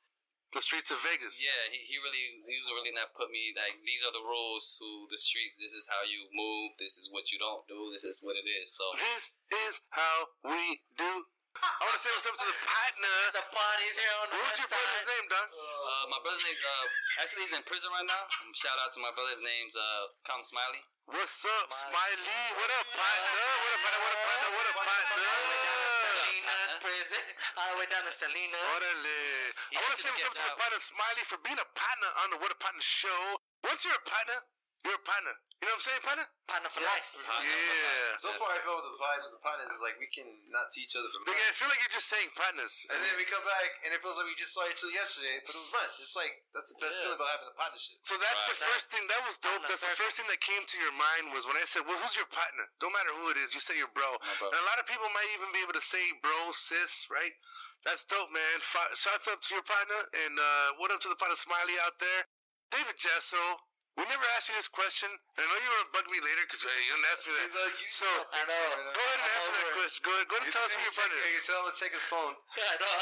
The 0.49 0.65
streets 0.65 0.89
of 0.89 0.97
Vegas. 1.05 1.37
Yeah, 1.37 1.69
he, 1.69 1.85
he 1.85 2.01
really 2.01 2.41
he 2.41 2.57
was 2.57 2.73
really 2.73 2.89
not 2.89 3.13
put 3.13 3.29
me 3.29 3.53
like 3.53 3.85
these 3.85 4.01
are 4.01 4.09
the 4.09 4.25
rules 4.25 4.77
to 4.81 5.05
the 5.05 5.17
street. 5.17 5.53
This 5.61 5.77
is 5.77 5.85
how 5.85 6.01
you 6.01 6.25
move. 6.33 6.73
This 6.81 6.97
is 6.97 7.05
what 7.13 7.29
you 7.29 7.37
don't 7.37 7.69
do. 7.69 7.93
This 7.93 8.01
is 8.01 8.17
what 8.25 8.33
it 8.33 8.49
is. 8.49 8.73
So 8.73 8.89
This 8.97 9.29
is 9.69 9.81
how 9.93 10.33
we 10.41 10.81
do. 10.97 11.29
I 11.57 11.81
want 11.81 11.95
to 11.97 12.01
say 12.03 12.11
what's 12.13 12.27
up 12.29 12.37
to 12.37 12.47
the 12.47 12.59
partner. 12.61 13.15
The 13.33 13.45
party's 13.49 13.97
here 13.97 14.15
on 14.21 14.27
the 14.29 14.37
What's 14.37 14.61
west 14.61 14.69
your 14.69 14.69
brother's 14.69 15.07
name, 15.09 15.25
Doc? 15.33 15.47
Uh, 15.49 16.05
my 16.13 16.19
brother's 16.21 16.45
name, 16.45 16.59
uh, 16.59 17.23
actually 17.23 17.43
he's 17.49 17.55
in 17.57 17.63
prison 17.65 17.89
right 17.89 18.05
now. 18.05 18.23
Um, 18.39 18.53
shout 18.53 18.77
out 18.79 18.93
to 18.95 18.99
my 19.01 19.11
brother. 19.11 19.33
His 19.33 19.43
name's 19.43 19.75
uh, 19.75 20.13
Come 20.23 20.45
Smiley. 20.45 20.83
What's 21.09 21.41
up, 21.43 21.73
Smiley? 21.73 22.43
What 22.53 22.69
up, 22.69 22.87
partner? 22.93 23.33
What 23.33 23.71
up, 23.73 23.81
partner? 23.81 23.99
What 24.05 24.13
up, 24.13 24.21
partner? 24.29 24.49
What 24.53 24.65
up, 24.69 24.77
partner? 24.77 25.25
Salinas 26.05 26.73
prison, 26.77 27.25
all 27.57 27.69
the 27.73 27.77
way 27.81 27.87
down 27.89 28.03
to 28.05 28.13
Salinas. 28.13 28.61
Orale. 28.69 29.19
I 29.73 29.79
want 29.81 29.93
to 29.95 29.99
say 29.99 30.09
what's 30.13 30.27
up 30.29 30.35
to 30.37 30.45
the 30.45 30.55
partner, 30.55 30.79
Smiley, 30.79 31.23
for 31.25 31.39
being 31.41 31.59
a 31.59 31.69
partner 31.73 32.09
on 32.23 32.27
the 32.29 32.37
What 32.39 32.53
a 32.53 32.59
Partner 32.61 32.85
show. 32.85 33.41
Once 33.65 33.83
you're 33.83 33.97
a 33.97 34.05
partner, 34.05 34.37
you're 34.85 34.95
a 34.95 35.03
partner. 35.03 35.33
You 35.59 35.67
know 35.67 35.75
what 35.75 35.83
I'm 35.83 35.91
saying, 35.91 36.03
partner? 36.07 36.23
Partner 36.47 36.71
for 36.71 36.79
life. 36.87 37.03
Yeah. 37.19 38.15
So 38.15 38.31
far, 38.39 38.47
I 38.47 38.63
feel 38.63 38.79
the 38.79 38.95
vibes 38.95 39.27
of 39.27 39.35
the 39.35 39.43
partners 39.43 39.67
is 39.75 39.83
like 39.83 39.99
we 39.99 40.07
can 40.07 40.23
not 40.55 40.71
see 40.71 40.87
each 40.87 40.95
other 40.95 41.11
for 41.11 41.19
But 41.27 41.35
months. 41.35 41.43
yeah, 41.43 41.51
I 41.51 41.55
feel 41.59 41.67
like 41.67 41.81
you're 41.83 41.95
just 41.99 42.07
saying 42.07 42.31
partners. 42.31 42.87
And 42.87 42.95
then 42.95 43.13
we 43.19 43.27
come 43.27 43.43
back, 43.43 43.67
and 43.83 43.91
it 43.91 43.99
feels 43.99 44.15
like 44.15 44.23
we 44.31 44.39
just 44.39 44.55
saw 44.55 44.63
each 44.71 44.79
other 44.79 44.95
yesterday, 44.95 45.35
but 45.43 45.51
it 45.51 45.59
was 45.59 45.75
lunch. 45.75 45.93
It's 45.99 46.15
like 46.15 46.33
that's 46.55 46.71
the 46.71 46.79
best 46.79 46.95
Yeah. 46.95 47.11
feeling 47.11 47.19
about 47.19 47.31
having 47.35 47.51
a 47.51 47.57
partnership. 47.59 47.99
So 48.07 48.15
that's 48.15 48.43
the 48.47 48.55
Right. 48.55 48.71
first 48.71 48.85
thing. 48.87 49.03
That 49.11 49.21
was 49.27 49.35
dope. 49.35 49.59
On 49.59 49.67
That's 49.67 49.83
the 49.83 49.99
first 49.99 50.15
thing 50.15 50.27
that 50.31 50.39
came 50.39 50.63
to 50.63 50.77
your 50.79 50.95
mind 50.95 51.35
was 51.35 51.43
when 51.43 51.59
I 51.59 51.67
said, 51.67 51.83
"Well, 51.83 51.99
who's 51.99 52.15
your 52.15 52.31
partner?" 52.31 52.71
Don't 52.79 52.95
matter 52.95 53.11
who 53.11 53.27
it 53.29 53.37
is. 53.37 53.51
You 53.53 53.59
say 53.59 53.75
your 53.75 53.91
bro. 53.91 54.15
bro. 54.39 54.47
And 54.47 54.59
a 54.63 54.63
lot 54.63 54.79
of 54.79 54.87
people 54.87 55.11
might 55.11 55.27
even 55.35 55.51
be 55.51 55.59
able 55.59 55.75
to 55.75 55.83
say 55.83 56.15
bro, 56.23 56.55
sis, 56.55 57.11
right? 57.11 57.35
That's 57.83 58.07
dope, 58.07 58.31
man. 58.31 58.63
F- 58.63 58.95
shouts 58.95 59.27
up 59.27 59.43
to 59.43 59.49
your 59.53 59.63
partner, 59.63 60.07
and 60.23 60.39
uh, 60.39 60.73
what 60.79 60.91
up 60.91 61.03
to 61.03 61.09
the 61.11 61.19
partner 61.19 61.35
Smiley 61.35 61.75
out 61.83 61.99
there, 61.99 62.27
David 62.71 62.95
Jasso. 62.95 63.59
We 63.99 64.07
never 64.07 64.23
asked 64.39 64.47
you 64.47 64.55
this 64.55 64.71
question, 64.71 65.11
and 65.11 65.41
I 65.43 65.45
know 65.45 65.59
you're 65.59 65.75
gonna 65.75 65.91
bug 65.91 66.07
me 66.07 66.23
later 66.23 66.47
because 66.47 66.63
uh, 66.63 66.71
you 66.71 66.95
didn't 66.95 67.09
ask 67.11 67.27
me 67.27 67.35
that. 67.35 67.43
He's 67.51 67.57
like, 67.59 67.75
you 67.83 67.89
so 67.91 68.07
see 68.07 68.15
go 68.15 68.23
know. 68.31 68.31
right 68.31 68.47
now. 68.47 68.95
ahead 68.95 69.19
and 69.19 69.27
I'm 69.27 69.35
answer 69.35 69.51
that 69.59 69.67
it. 69.67 69.75
question. 69.75 69.99
Go 70.07 70.11
ahead, 70.15 70.25
go 70.31 70.33
ahead 70.39 70.45
and 70.47 70.55
tell 70.55 70.63
us 70.63 70.71
who 70.71 70.81
your 70.87 70.95
partner 70.95 71.19
Hey, 71.19 71.35
You 71.35 71.41
tell 71.43 71.59
him 71.59 71.67
to 71.67 71.75
check 71.75 71.91
his 71.91 72.05
phone. 72.07 72.33
I 72.71 72.75
know. 72.79 72.95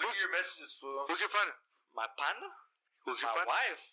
Look 0.00 0.16
at 0.16 0.20
your 0.24 0.32
messages, 0.32 0.72
fool. 0.80 1.04
Who's 1.12 1.20
your 1.20 1.28
partner? 1.28 1.52
My 1.92 2.08
partner? 2.16 2.48
Who's 3.04 3.20
your 3.20 3.28
My 3.36 3.44
partner? 3.44 3.52
wife. 3.52 3.84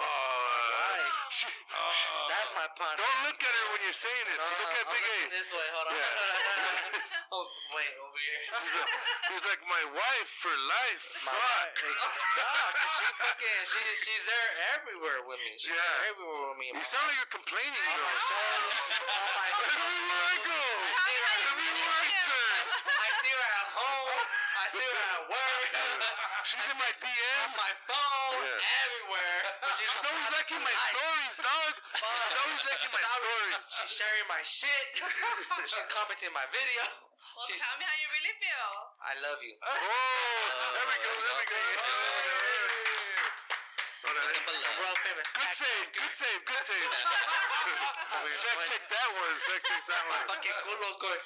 Oh, 0.00 0.96
That's 2.30 2.50
my 2.58 2.66
partner. 2.74 2.98
don't 2.98 3.20
look 3.28 3.38
at 3.38 3.52
her 3.54 3.66
when 3.70 3.80
you're 3.86 3.94
saying 3.94 4.26
it. 4.32 4.38
No, 4.40 4.48
look 4.50 4.72
uh, 4.74 4.80
at 4.80 4.86
I'm 4.88 4.94
Big 4.96 5.04
A. 5.06 5.18
This 5.30 5.48
way, 5.54 5.66
hold 5.76 5.86
on. 5.88 5.94
Yeah. 5.94 7.08
Oh 7.30 7.46
wait, 7.70 7.94
over 8.02 8.18
here. 8.18 8.42
He's 8.58 8.74
like, 8.74 8.90
he's 9.30 9.46
like 9.46 9.62
my 9.70 9.84
wife 9.94 10.30
for 10.42 10.50
life. 10.66 11.22
My 11.22 11.30
Fuck. 11.30 11.78
wife, 11.78 12.02
nah, 12.42 12.74
'cause 12.74 12.90
she 12.98 13.06
fucking 13.22 13.58
she 13.70 13.78
she's 14.02 14.24
there 14.26 14.50
everywhere 14.74 15.22
with 15.30 15.38
me. 15.46 15.54
She's 15.54 15.70
Yeah. 15.70 15.78
there 15.78 16.10
everywhere 16.10 16.50
with 16.50 16.58
me. 16.58 16.74
You 16.74 16.82
sound 16.82 17.06
like 17.06 17.14
you're 17.22 17.30
complaining 17.30 17.70
oh, 17.70 18.02
though. 18.02 18.18
Oh 18.98 19.26
my 19.38 19.46
Everywhere 19.46 20.26
I 20.26 20.38
go, 20.42 20.58
everywhere 21.54 22.02
I 22.02 22.10
turn, 22.18 22.62
I 22.98 23.08
see 23.22 23.30
her 23.30 23.46
at 23.46 23.68
home. 23.78 24.26
I 24.58 24.64
see 24.74 24.82
her 24.90 24.98
at 25.14 25.22
work. 25.30 25.68
she's 26.50 26.66
in 26.66 26.78
my 26.82 26.92
DMs. 26.98 27.54
my 27.54 27.72
phone. 27.86 28.42
Yeah. 28.42 28.82
Everywhere. 28.90 29.38
But 29.62 29.70
she's, 29.78 29.86
She's 29.86 30.02
always 30.02 30.28
liking 30.50 30.66
my 30.66 30.74
stories, 30.90 31.34
dog. 31.38 31.72
She's 31.94 32.34
always 32.42 32.62
liking 32.66 32.90
my 32.90 33.04
stories. 33.06 33.54
She's 33.70 33.92
sharing 34.02 34.26
my 34.26 34.42
shit. 34.42 34.86
she's 35.70 35.86
commenting 35.94 36.34
my 36.34 36.42
video. 36.50 36.82
Well, 36.90 37.46
She's, 37.46 37.62
tell 37.62 37.78
me 37.78 37.86
how 37.86 37.94
you 38.02 38.10
really 38.10 38.34
feel. 38.42 38.70
I 38.98 39.12
love 39.22 39.38
you. 39.46 39.54
Oh, 39.62 39.70
there 40.74 40.86
we 40.90 40.96
go, 41.06 41.12
there 41.22 41.38
we 41.38 41.46
go. 41.46 41.58
Oh, 44.02 44.10
no, 44.10 44.22
that- 44.26 44.42
famous. 45.06 45.28
Good 45.38 45.54
save, 45.54 45.86
good 45.94 46.14
save, 46.18 46.40
good 46.50 46.64
save. 46.66 46.82
Fact 48.42 48.58
check 48.66 48.82
that 48.90 49.08
one. 49.14 49.36
Fact 49.46 49.62
check 49.70 49.82
that 49.86 50.02
one. 50.02 50.22
Fucking 50.34 50.56
culos 50.66 50.98
going. 50.98 51.22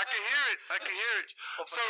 I 0.00 0.04
can 0.08 0.22
hear 0.24 0.44
it. 0.48 0.58
I 0.72 0.78
can 0.80 0.94
hear 0.96 1.14
it. 1.20 1.28
Oh, 1.60 1.68
so, 1.68 1.82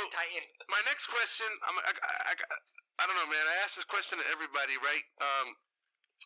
my 0.66 0.82
next 0.82 1.06
question, 1.06 1.46
I'm, 1.62 1.78
I, 1.78 1.94
I, 1.94 2.34
I, 2.34 2.58
I 2.98 3.06
don't 3.06 3.16
know, 3.16 3.30
man. 3.30 3.44
I 3.46 3.62
ask 3.64 3.76
this 3.76 3.86
question 3.88 4.18
to 4.18 4.26
everybody, 4.28 4.76
right? 4.80 5.04
Um, 5.20 5.56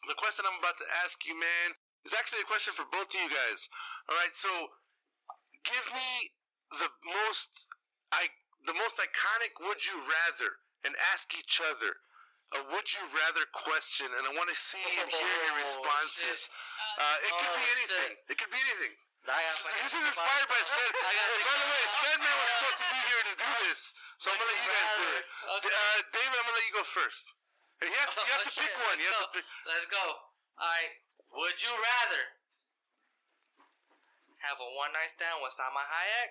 the 0.09 0.19
question 0.19 0.43
I'm 0.49 0.59
about 0.59 0.79
to 0.83 0.89
ask 1.05 1.23
you, 1.27 1.35
man, 1.39 1.79
is 2.05 2.15
actually 2.17 2.43
a 2.43 2.49
question 2.49 2.75
for 2.75 2.85
both 2.91 3.13
of 3.13 3.19
you 3.19 3.31
guys. 3.31 3.69
All 4.11 4.17
right, 4.19 4.35
so 4.35 4.51
give 5.65 5.87
me 5.95 6.35
the 6.81 6.91
most, 7.07 7.69
I, 8.11 8.27
the 8.67 8.75
most 8.75 8.99
iconic 8.99 9.55
"Would 9.63 9.87
you 9.87 9.97
rather," 10.03 10.59
and 10.85 10.93
ask 11.15 11.31
each 11.39 11.63
other 11.63 12.03
a 12.53 12.61
"Would 12.75 12.91
you 12.91 13.05
rather" 13.15 13.47
question, 13.55 14.11
and 14.11 14.27
I 14.27 14.33
want 14.35 14.51
to 14.51 14.59
see 14.59 14.83
and 14.83 15.09
hear 15.09 15.35
your 15.47 15.57
Oh, 15.57 15.63
responses. 15.63 16.51
Uh, 16.99 17.17
it 17.27 17.33
could 17.39 17.55
be 17.55 17.65
Oh, 17.65 17.75
anything. 17.79 18.11
It 18.29 18.37
could 18.39 18.51
be 18.53 18.61
anything. 18.61 18.95
This 19.25 19.97
is 19.97 20.05
inspired 20.05 20.49
by 20.53 20.61
Stan. 20.69 20.85
By 21.01 21.57
the 21.57 21.69
way, 21.73 21.83
Stanman 21.89 22.35
was 22.45 22.49
supposed 22.61 22.79
to 22.85 22.87
be 22.93 23.01
here 23.09 23.23
to 23.25 23.35
do 23.41 23.51
this, 23.65 23.81
so 24.21 24.29
I'm 24.29 24.37
gonna 24.37 24.53
let 24.53 24.61
you 24.61 24.69
guys 24.69 24.91
do 25.01 25.07
it. 25.17 25.25
Okay. 25.65 25.73
Uh, 25.73 25.99
David, 26.13 26.37
I'm 26.37 26.45
gonna 26.45 26.59
let 26.61 26.67
you 26.69 26.75
go 26.77 26.85
first. 26.85 27.25
You 27.81 27.89
have 28.05 28.13
to, 28.13 28.21
you 28.21 28.33
have 28.37 28.45
Oh, 28.45 28.49
to 28.49 28.53
shit, 28.53 28.69
pick 28.69 28.77
one. 28.85 28.97
You 29.01 29.09
let's 29.09 29.25
have 29.25 29.33
to 29.33 29.41
go. 29.41 29.41
pick. 29.41 29.47
Let's 29.65 29.87
go. 29.89 30.05
Alright. 30.61 30.93
Would 31.41 31.57
you 31.57 31.73
rather 31.73 32.23
have 34.45 34.61
a 34.61 34.69
one 34.77 34.93
night 34.93 35.09
stand 35.09 35.41
with 35.41 35.57
Salma 35.57 35.81
Hayek 35.89 36.31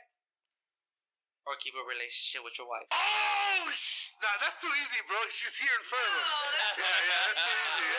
or 1.49 1.57
keep 1.57 1.73
a 1.73 1.81
relationship 1.89 2.45
with 2.45 2.53
your 2.61 2.69
wife? 2.69 2.85
Oh, 2.93 3.67
sh- 3.73 4.13
nah, 4.21 4.37
that's 4.37 4.61
too 4.61 4.69
easy, 4.79 5.01
bro. 5.09 5.17
She's 5.33 5.57
here 5.57 5.73
in 5.75 5.83
front 5.83 6.05
of 6.07 6.13
him. 6.13 6.29
Yeah, 6.77 6.87
yeah, 7.09 7.19
that's 7.25 7.41
too 7.41 7.57
easy. 7.57 7.85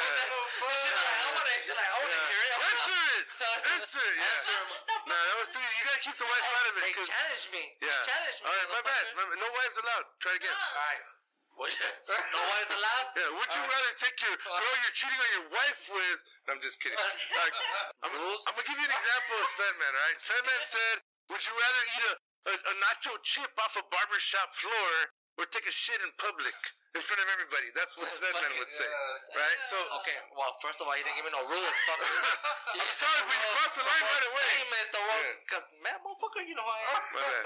Yeah. 0.64 0.70
She's 0.80 0.96
like, 0.96 1.18
I 1.18 1.30
wanna, 1.34 1.54
she's 1.66 1.74
like, 1.76 1.90
I 1.92 1.98
wanna 1.98 2.20
hear 2.30 2.42
it. 2.46 2.53
I 2.74 2.82
Answer 2.82 3.00
it. 3.14 3.24
Answer 3.78 4.02
it. 4.02 4.16
Yeah. 4.18 4.26
Answer 4.34 4.54
him. 4.58 4.68
Nah, 5.06 5.14
that 5.14 5.36
was 5.38 5.48
too 5.54 5.62
easy. 5.62 5.74
You 5.78 5.84
gotta 5.86 6.02
keep 6.02 6.18
the 6.18 6.26
wife 6.28 6.48
out 6.58 6.66
of 6.68 6.74
it. 6.74 6.82
They 6.82 6.92
'cause- 6.94 7.08
challenged 7.08 7.48
me. 7.54 7.64
Yeah. 7.78 7.88
They 7.94 8.08
challenged 8.10 8.38
me. 8.42 8.46
All 8.50 8.56
right, 8.58 8.70
my 8.74 8.82
bad. 8.82 9.04
motherfucker. 9.14 9.38
No 9.38 9.48
wives 9.54 9.76
allowed. 9.78 10.04
Try 10.18 10.32
again. 10.34 10.56
Alright. 10.58 11.02
Would 11.54 11.70
you, 11.70 11.86
no 12.10 12.42
wives 12.50 12.72
allowed? 12.74 13.06
Yeah, 13.18 13.30
would 13.30 13.50
you 13.54 13.62
rather 13.62 13.92
take 13.94 14.18
your 14.26 14.34
girl 14.42 14.74
you're 14.82 14.96
cheating 14.98 15.20
on 15.22 15.30
your 15.38 15.46
wife 15.54 15.80
with? 15.94 16.18
I'm 16.50 16.58
just 16.58 16.82
kidding. 16.82 16.98
Like, 17.38 17.54
I'm, 18.02 18.10
I'm 18.10 18.54
gonna 18.58 18.66
give 18.66 18.74
you 18.74 18.88
an 18.90 18.96
example 18.98 19.36
of 19.38 19.46
Stanman, 19.46 19.92
all 19.94 20.02
right? 20.10 20.18
Stanman 20.18 20.62
said, 20.74 20.96
"Would 21.30 21.42
you 21.46 21.54
rather 21.54 21.82
eat 21.94 22.04
a, 22.10 22.14
a, 22.50 22.54
a 22.58 22.74
nacho 22.82 23.14
chip 23.22 23.54
off 23.62 23.78
a 23.78 23.86
barbershop 23.86 24.50
floor 24.50 25.14
or 25.38 25.46
take 25.46 25.70
a 25.70 25.74
shit 25.74 26.02
in 26.02 26.10
public 26.18 26.58
in 26.94 27.02
front 27.02 27.20
of 27.20 27.28
everybody?" 27.34 27.68
That's 27.74 27.98
what 27.98 28.08
Stanman 28.16 28.54
would 28.58 28.70
say, 28.70 28.88
right? 29.34 29.60
So, 29.66 29.76
Okay, 30.00 30.16
well, 30.34 30.54
first 30.62 30.78
of 30.80 30.86
all, 30.86 30.94
you 30.96 31.04
didn't 31.04 31.18
give 31.18 31.26
me 31.26 31.34
no 31.34 31.42
rules. 31.46 31.76
Fuck. 31.90 32.00
I'm 32.00 32.90
sorry, 32.90 33.22
but 33.26 33.36
you 33.36 33.48
crossed 33.58 33.76
the 33.78 33.84
line 33.86 34.04
right 34.06 34.26
away. 34.30 34.48
Famous, 34.62 34.86
the 34.94 35.02
world. 35.02 35.36
Cause 35.50 35.64
man, 35.82 35.96
motherfucker, 36.02 36.42
you 36.46 36.54
know 36.54 36.64
who 36.66 36.74
I 36.74 36.80
am. 36.86 37.02
My 37.14 37.22
bad. 37.22 37.42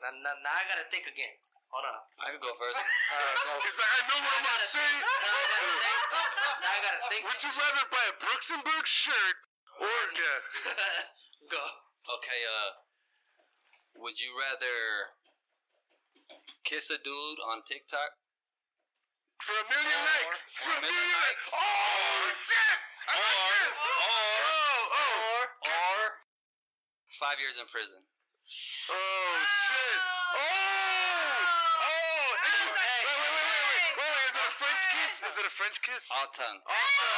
now, 0.00 0.12
now, 0.24 0.34
now 0.42 0.54
I 0.56 0.62
gotta 0.72 0.86
think 0.90 1.06
again. 1.08 1.36
Hold 1.68 1.84
on. 1.84 2.00
I 2.24 2.32
can 2.32 2.40
go 2.40 2.48
first. 2.56 2.80
Alright, 2.80 3.38
go. 3.44 3.52
He's 3.60 3.76
like, 3.76 3.92
I 3.92 4.00
know 4.08 4.18
what 4.24 4.32
I'm 4.40 4.44
gonna 4.48 4.72
say. 4.72 4.88
Now 5.04 5.36
I 5.36 5.44
gotta 5.52 5.68
think. 5.68 6.00
Now 6.64 6.72
I 6.72 6.78
gotta 6.80 7.02
think. 7.12 7.22
Would 7.28 7.40
you 7.44 7.52
rather 7.52 7.84
buy 7.92 8.04
a 8.08 8.14
Brooks 8.24 8.48
and 8.56 8.62
Berg 8.64 8.86
shirt 8.88 9.36
or 9.84 9.98
yeah? 10.16 10.40
Go. 11.52 11.60
Okay, 12.08 12.40
uh, 12.48 12.70
would 14.00 14.16
you 14.16 14.32
rather 14.32 15.12
kiss 16.64 16.90
a 16.90 16.98
dude 17.00 17.40
on 17.48 17.62
TikTok? 17.64 18.16
For 19.40 19.54
a 19.54 19.64
million 19.70 20.00
likes. 20.02 20.44
For 20.50 20.72
a 20.74 20.80
million 20.82 21.08
likes. 21.24 21.44
Oh, 21.54 22.32
shit! 22.42 22.78
I 23.08 23.14
like 23.16 23.38
Or, 23.38 23.56
that. 23.56 23.72
or, 23.72 24.28
Oh, 24.48 24.92
oh. 24.92 25.16
or, 25.32 25.40
or 25.64 26.00
five 27.16 27.38
years 27.40 27.56
in 27.56 27.64
prison. 27.70 28.02
Oh 28.04 29.34
shit! 29.44 30.00
Oh! 30.36 31.38
Oh! 31.84 32.28
Hey, 32.40 32.64
wait, 32.68 32.72
wait, 32.72 33.08
wait, 33.08 33.20
wait, 33.20 33.32
wait, 33.36 33.62
wait, 33.68 34.08
wait! 34.08 34.28
Is 34.28 34.36
it 34.36 34.44
a 34.48 34.52
French 34.56 34.82
kiss? 34.92 35.12
Is 35.22 35.36
it 35.38 35.46
a 35.48 35.52
French 35.52 35.78
kiss? 35.84 36.04
All 36.12 36.28
tongue. 36.32 36.60
Oh, 36.64 36.72
wait, 36.72 37.08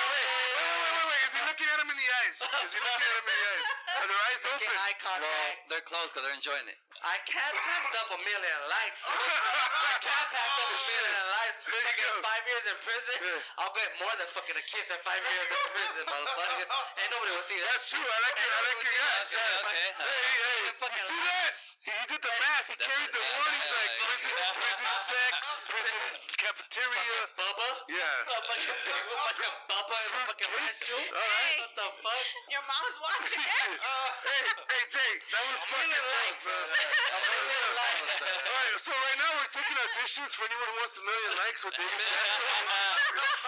wait, 0.00 0.26
wait, 0.54 0.70
wait, 0.70 0.90
wait, 0.90 1.06
wait! 1.10 1.22
Is 1.26 1.32
he 1.34 1.40
looking 1.46 1.68
at 1.70 1.78
him 1.82 1.90
in 1.90 1.98
the 1.98 2.08
eyes? 2.24 2.38
Is 2.66 2.72
he 2.74 2.80
looking 2.82 3.06
at 3.10 3.14
him 3.20 3.26
in 3.26 3.36
the 3.36 3.46
eyes? 3.50 3.66
Are 4.00 4.08
their 4.10 4.22
eyes 4.30 4.42
open? 4.50 4.70
eye 4.70 4.96
contact. 5.02 5.26
Well, 5.26 5.50
they're 5.70 5.86
closed 5.86 6.10
because 6.14 6.22
they're 6.26 6.38
enjoying 6.38 6.66
it. 6.70 6.78
I 7.00 7.16
can't 7.24 7.56
pass 7.56 7.88
up 7.96 8.12
a 8.12 8.18
million 8.20 8.60
likes. 8.68 9.00
I 9.08 9.96
can't 10.04 10.28
pass 10.36 10.52
up 10.52 10.68
a 10.68 10.76
oh, 10.76 10.84
million 10.84 11.26
likes. 11.32 11.60
There 11.64 11.80
you 11.80 11.86
Fucking 11.88 12.12
go. 12.12 12.28
five 12.28 12.44
years 12.44 12.64
in 12.68 12.76
prison. 12.84 13.16
I'll 13.56 13.72
bet 13.72 13.90
more 13.96 14.14
than 14.20 14.28
fucking 14.36 14.52
a 14.52 14.64
kiss 14.68 14.92
at 14.92 15.00
five 15.00 15.24
years 15.24 15.48
in 15.48 15.60
prison, 15.72 16.02
motherfucker. 16.12 16.68
Ain't 17.00 17.08
nobody 17.08 17.32
will 17.32 17.46
see 17.48 17.56
that. 17.56 17.72
That's 17.72 17.88
true. 17.88 18.04
I 18.04 18.18
like 18.20 18.36
it. 18.36 18.50
I 18.52 18.60
like 18.68 18.80
your 18.84 18.96
guys. 19.00 19.28
Okay, 19.32 19.48
okay. 19.64 19.88
Hey, 19.96 20.28
hey! 20.44 20.60
You 20.76 21.04
see 21.08 21.22
that? 21.24 21.70
He 21.80 21.88
he 21.88 22.04
did 22.12 22.20
the 22.20 22.34
math. 22.36 22.68
He 22.68 22.76
carried 22.76 23.12
the 23.16 23.22
warnings 23.24 23.68
like 23.72 23.92
prison, 24.04 24.36
prison 24.60 24.92
sex, 25.00 25.40
prison 25.72 25.96
cafeteria. 26.36 27.18
Bubba? 27.36 27.68
Yeah. 27.88 28.04
A 28.04 28.40
fucking 28.44 28.76
big 28.84 29.02
fucking 29.08 29.56
Bubba 29.68 29.96
and 29.96 30.12
fucking 30.28 30.52
restroom? 30.60 31.06
All 31.08 31.20
right. 31.20 31.56
What 31.64 31.72
the 31.80 31.88
fuck? 32.04 32.26
Your 32.52 32.64
mom's 32.68 32.96
watching 33.00 33.40
it. 33.40 33.80
hey, 34.28 34.42
hey, 34.60 34.84
Jay, 34.92 35.12
that 35.32 35.42
was 35.48 35.60
fucking 35.64 36.04
likes. 36.04 36.44
close, 36.44 36.89
All 36.90 38.56
right, 38.56 38.80
so 38.80 38.92
right 38.92 39.18
now 39.18 39.30
we're 39.38 39.52
taking 39.52 39.76
auditions 39.78 40.34
for 40.34 40.44
anyone 40.50 40.66
who 40.68 40.76
wants 40.82 40.98
a 40.98 41.04
million 41.06 41.32
likes 41.38 41.64
with 41.64 41.74
David 41.78 41.90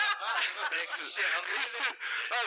uh, 0.23 0.31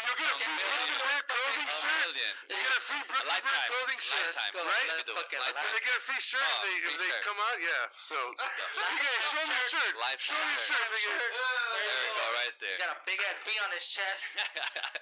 you'll 0.06 0.16
get 0.16 0.32
a 0.32 0.36
free 0.40 0.56
Brooks 0.56 0.88
and 0.90 1.00
Berg 1.04 1.24
clothing 1.28 1.68
A 1.68 1.76
shirt. 1.76 2.16
You 2.16 2.56
get 2.56 2.72
a 2.72 2.80
free 2.82 3.04
Brooks 3.06 3.28
and 3.28 3.44
Berg 3.44 3.46
Lifetime. 3.46 3.70
clothing 3.70 4.00
shirt, 4.02 4.32
Lifetime. 4.36 4.54
go. 4.56 4.64
right? 4.64 4.88
Let's 4.96 5.12
fucking 5.12 5.40
Lifetime. 5.44 5.72
They 5.76 5.82
get 5.84 5.92
a 5.96 6.00
free 6.06 6.22
shirt 6.24 6.40
if 6.40 6.56
Oh, 6.56 6.64
they 6.64 6.76
if 6.88 6.96
they 6.96 7.12
come 7.26 7.36
out. 7.40 7.58
Yeah. 7.60 7.84
So 8.00 8.16
okay, 8.16 9.16
show 9.32 9.44
me 9.44 9.52
your 9.56 9.68
shirt. 9.70 9.92
Lifetime 10.00 10.24
Show 10.24 10.40
me 10.40 10.56
your 10.56 10.64
shirt. 10.64 10.80
shirt. 10.80 10.96
nigga. 10.96 11.20
There 11.20 12.00
we 12.00 12.08
go, 12.16 12.26
right 12.40 12.56
there. 12.64 12.78
Got 12.80 12.96
a 12.96 12.98
big 13.04 13.20
ass 13.28 13.44
B 13.44 13.52
on 13.66 13.72
his 13.76 13.88
chest. 13.92 14.36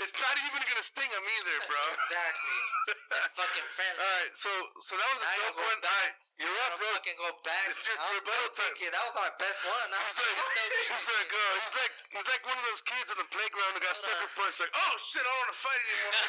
It's 0.04 0.12
not 0.20 0.36
even 0.44 0.60
gonna 0.68 0.84
sting 0.84 1.08
him 1.08 1.24
either, 1.40 1.56
bro. 1.70 1.80
exactly. 1.96 2.60
That's 3.08 3.32
fucking 3.40 3.64
friendly. 3.72 4.04
All 4.04 4.12
right, 4.20 4.36
so 4.36 4.52
so 4.84 4.98
that 5.00 5.08
was 5.16 5.22
a 5.24 5.28
I 5.30 5.32
gotta 5.38 5.48
dope 5.56 5.64
one. 5.64 5.80
All 5.80 5.86
back. 5.86 6.12
right, 6.12 6.16
you're 6.42 6.58
up, 6.66 6.74
bro. 6.82 6.90
fucking 6.98 7.18
go 7.22 7.30
back. 7.46 7.70
It's 7.70 7.86
your 7.86 7.94
rebuttal 7.94 8.50
time. 8.50 8.74
thinking 8.74 8.90
That 8.90 9.04
was 9.06 9.14
my 9.14 9.30
best 9.38 9.62
one. 9.62 9.90
I 9.94 10.02
He's 10.02 10.18
like, 10.18 10.38
he's 10.98 11.10
like, 11.14 11.30
uh, 11.30 11.54
he's 11.62 11.76
like, 11.78 11.94
he's 12.10 12.28
like 12.30 12.44
one 12.50 12.58
of 12.58 12.66
those 12.66 12.82
kids 12.82 13.08
in 13.14 13.18
the 13.22 13.30
playground 13.30 13.72
who 13.78 13.82
got 13.86 13.94
sucker 13.94 14.30
punched. 14.34 14.60
Like, 14.66 14.74
oh 14.74 14.94
shit, 14.98 15.22
I 15.22 15.30
don't 15.30 15.40
want 15.46 15.52
to 15.54 15.60
fight 15.62 15.82
anymore. 15.86 16.14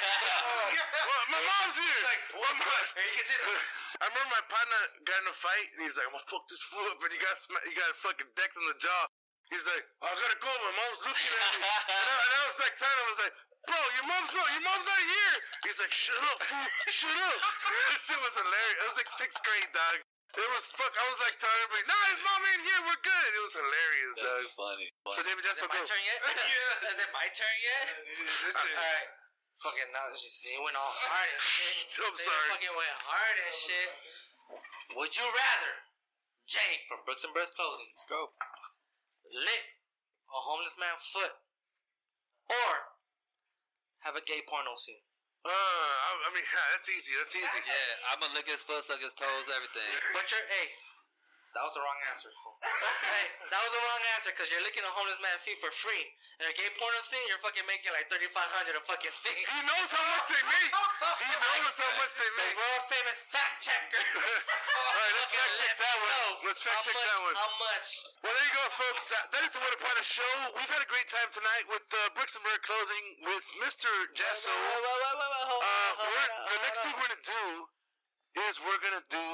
oh, 0.45 1.09
well, 1.09 1.23
my 1.33 1.41
mom's 1.41 1.77
here. 1.81 2.01
Like, 2.05 2.21
one 2.45 2.57
mom. 2.61 2.85
I 3.95 4.05
remember 4.11 4.29
my 4.29 4.45
partner 4.53 4.81
got 5.09 5.19
in 5.25 5.27
a 5.31 5.37
fight, 5.37 5.67
and 5.73 5.81
he's 5.89 5.97
like, 5.97 6.07
I'm 6.11 6.15
gonna 6.15 6.29
fuck 6.29 6.45
this 6.53 6.61
fool 6.69 6.85
up, 6.93 7.01
and 7.01 7.13
he 7.15 7.19
got 7.23 7.35
sma- 7.41 7.65
he 7.65 7.73
got 7.73 7.89
fucking 7.97 8.29
decked 8.37 8.59
in 8.61 8.65
the 8.69 8.77
jaw. 8.77 9.03
He's 9.49 9.65
like, 9.65 9.85
oh, 10.05 10.11
I 10.11 10.15
gotta 10.21 10.41
go. 10.43 10.51
My 10.53 10.73
mom's 10.85 11.01
looking 11.01 11.33
at 11.33 11.49
me, 11.57 11.65
and 11.65 12.07
I, 12.13 12.17
and 12.29 12.33
I 12.33 12.43
was 12.45 12.59
like, 12.61 12.75
I 12.77 13.05
was 13.09 13.21
like. 13.25 13.35
Bro, 13.65 13.81
your 13.97 14.07
mom's 14.07 14.31
no, 14.35 14.43
your 14.53 14.65
mom's 14.65 14.87
not 14.87 15.01
here. 15.03 15.35
He's 15.65 15.81
like, 15.81 15.93
shut 15.95 16.21
up, 16.21 16.39
fool, 16.45 16.69
shut 16.89 17.17
up. 17.17 17.39
that 17.93 18.01
shit 18.05 18.21
was 18.21 18.35
hilarious. 18.37 18.79
It 18.81 18.87
was 18.93 18.97
like 19.01 19.11
sixth 19.17 19.41
grade, 19.41 19.71
dog. 19.73 19.97
It 20.35 20.51
was 20.51 20.67
fuck. 20.67 20.91
I 20.91 21.05
was 21.09 21.19
like 21.23 21.39
telling 21.39 21.61
everybody, 21.63 21.87
nah, 21.87 22.05
his 22.11 22.21
mom 22.27 22.41
ain't 22.43 22.65
here. 22.67 22.81
We're 22.91 23.03
good. 23.07 23.29
It 23.39 23.43
was 23.47 23.55
hilarious, 23.55 24.13
dog. 24.19 24.27
That's 24.27 24.55
funny. 24.59 24.89
So 24.91 25.23
funny. 25.23 25.25
David 25.31 25.43
Is 25.47 25.59
it 25.63 25.71
my 25.71 25.79
go. 25.79 25.87
turn 25.87 26.03
yet? 26.05 26.19
Yeah. 26.55 26.91
Is 26.91 26.99
it 26.99 27.11
my 27.15 27.27
turn 27.31 27.57
yet? 27.63 27.85
Alright. 28.59 29.09
Fucking 29.63 29.91
now, 29.95 30.11
she 30.19 30.51
he 30.51 30.59
went 30.59 30.75
all 30.75 30.91
hard 31.07 31.31
and 31.31 31.39
shit. 31.39 31.87
I'm 32.03 32.11
They 32.11 32.27
sorry. 32.27 32.49
fucking 32.59 32.75
went 32.75 32.97
hard 33.07 33.37
and 33.39 33.55
shit. 33.55 33.89
Would 34.99 35.15
you 35.15 35.25
rather 35.31 35.73
Jay 36.45 36.83
from 36.91 37.01
Brooks 37.07 37.23
and 37.25 37.33
Berg 37.33 37.49
Clothing 37.55 37.87
Let's 37.89 38.05
go. 38.05 38.35
lick 39.31 39.65
a 40.29 40.39
homeless 40.43 40.75
man 40.77 40.99
foot 40.99 41.33
or 42.51 42.94
have 44.05 44.15
a 44.15 44.25
gay 44.25 44.45
porno 44.45 44.77
scene? 44.77 45.01
Uh, 45.45 45.53
I, 45.53 46.11
I 46.25 46.29
mean, 46.33 46.45
yeah, 46.45 46.67
that's 46.77 46.89
easy. 46.89 47.13
That's 47.21 47.37
easy. 47.37 47.61
Yeah, 47.65 48.13
I'm 48.13 48.21
gonna 48.21 48.33
lick 48.37 48.49
his 48.49 48.65
foot, 48.65 48.85
suck 48.85 49.01
his 49.01 49.13
toes, 49.13 49.49
everything. 49.53 49.89
But 50.17 50.25
you're, 50.33 50.45
hey, 50.49 50.73
that 51.55 51.63
was 51.63 51.75
the 51.79 51.83
wrong 51.83 52.01
answer, 52.11 52.29
fool. 52.43 52.59
hey, 53.15 53.27
that 53.51 53.61
was 53.63 53.73
the 53.73 53.83
wrong 53.83 54.03
answer 54.19 54.31
because 54.35 54.51
you're 54.51 54.63
licking 54.67 54.83
a 54.83 54.91
homeless 54.91 55.19
man 55.23 55.39
feet 55.43 55.59
for 55.63 55.71
free. 55.71 56.05
And 56.43 56.51
a 56.51 56.55
gay 56.59 56.67
porno 56.75 56.99
scene, 56.99 57.23
you're 57.31 57.39
fucking 57.39 57.63
making 57.71 57.95
like 57.95 58.11
3500 58.11 58.75
a 58.75 58.83
fucking 58.83 59.15
scene. 59.15 59.39
He 59.47 59.61
knows 59.63 59.91
how 59.95 60.03
much 60.19 60.27
they 60.35 60.43
make. 60.43 60.73
He 60.75 61.31
knows 61.47 61.75
how 61.79 61.93
much 62.03 62.13
they 62.19 62.27
The 62.27 62.39
make. 62.43 62.55
world 62.59 62.83
famous 62.91 63.19
fact 63.31 63.63
checker. 63.63 64.03
All 64.19 64.99
right, 64.99 65.15
let's 65.15 65.31
fact 65.31 65.55
check 65.63 65.75
that 65.79 65.97
one. 66.03 66.43
Let's 66.43 66.63
fact 66.67 66.83
check 66.83 66.97
much, 66.99 67.07
that 67.07 67.21
one. 67.23 67.35
How 67.39 67.51
much? 67.63 67.87
Well, 68.27 68.35
there 68.35 68.47
you 68.51 68.55
go, 68.59 68.67
folks. 68.75 69.07
That, 69.15 69.25
that 69.31 69.43
is 69.47 69.55
the 69.55 69.63
What 69.63 69.71
Upon 69.79 69.95
a 69.95 70.03
Show. 70.05 70.33
We've 70.59 70.71
had 70.75 70.83
a 70.83 70.91
great 70.91 71.07
time 71.07 71.31
tonight 71.31 71.65
with 71.71 71.87
uh, 71.95 72.11
Brooks 72.19 72.35
and 72.35 72.43
Berg 72.43 72.61
Clothing 72.67 73.05
with 73.31 73.47
Mr. 73.63 73.87
Hold 73.87 74.51
Uh, 74.51 75.71
on, 75.71 75.95
hold 75.95 76.11
we're, 76.11 76.29
on, 76.35 76.51
the 76.51 76.59
next 76.67 76.79
thing 76.83 76.93
we're 76.99 77.07
gonna 77.07 77.23
do 77.23 77.45
is 78.49 78.59
we're 78.59 78.83
gonna 78.83 79.07
do 79.07 79.27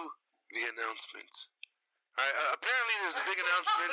the 0.53 0.63
announcements. 0.75 1.49
All 2.21 2.29
right. 2.29 2.37
Uh, 2.37 2.57
apparently, 2.61 2.95
there's 3.01 3.17
a 3.17 3.25
big 3.25 3.41
announcement. 3.41 3.89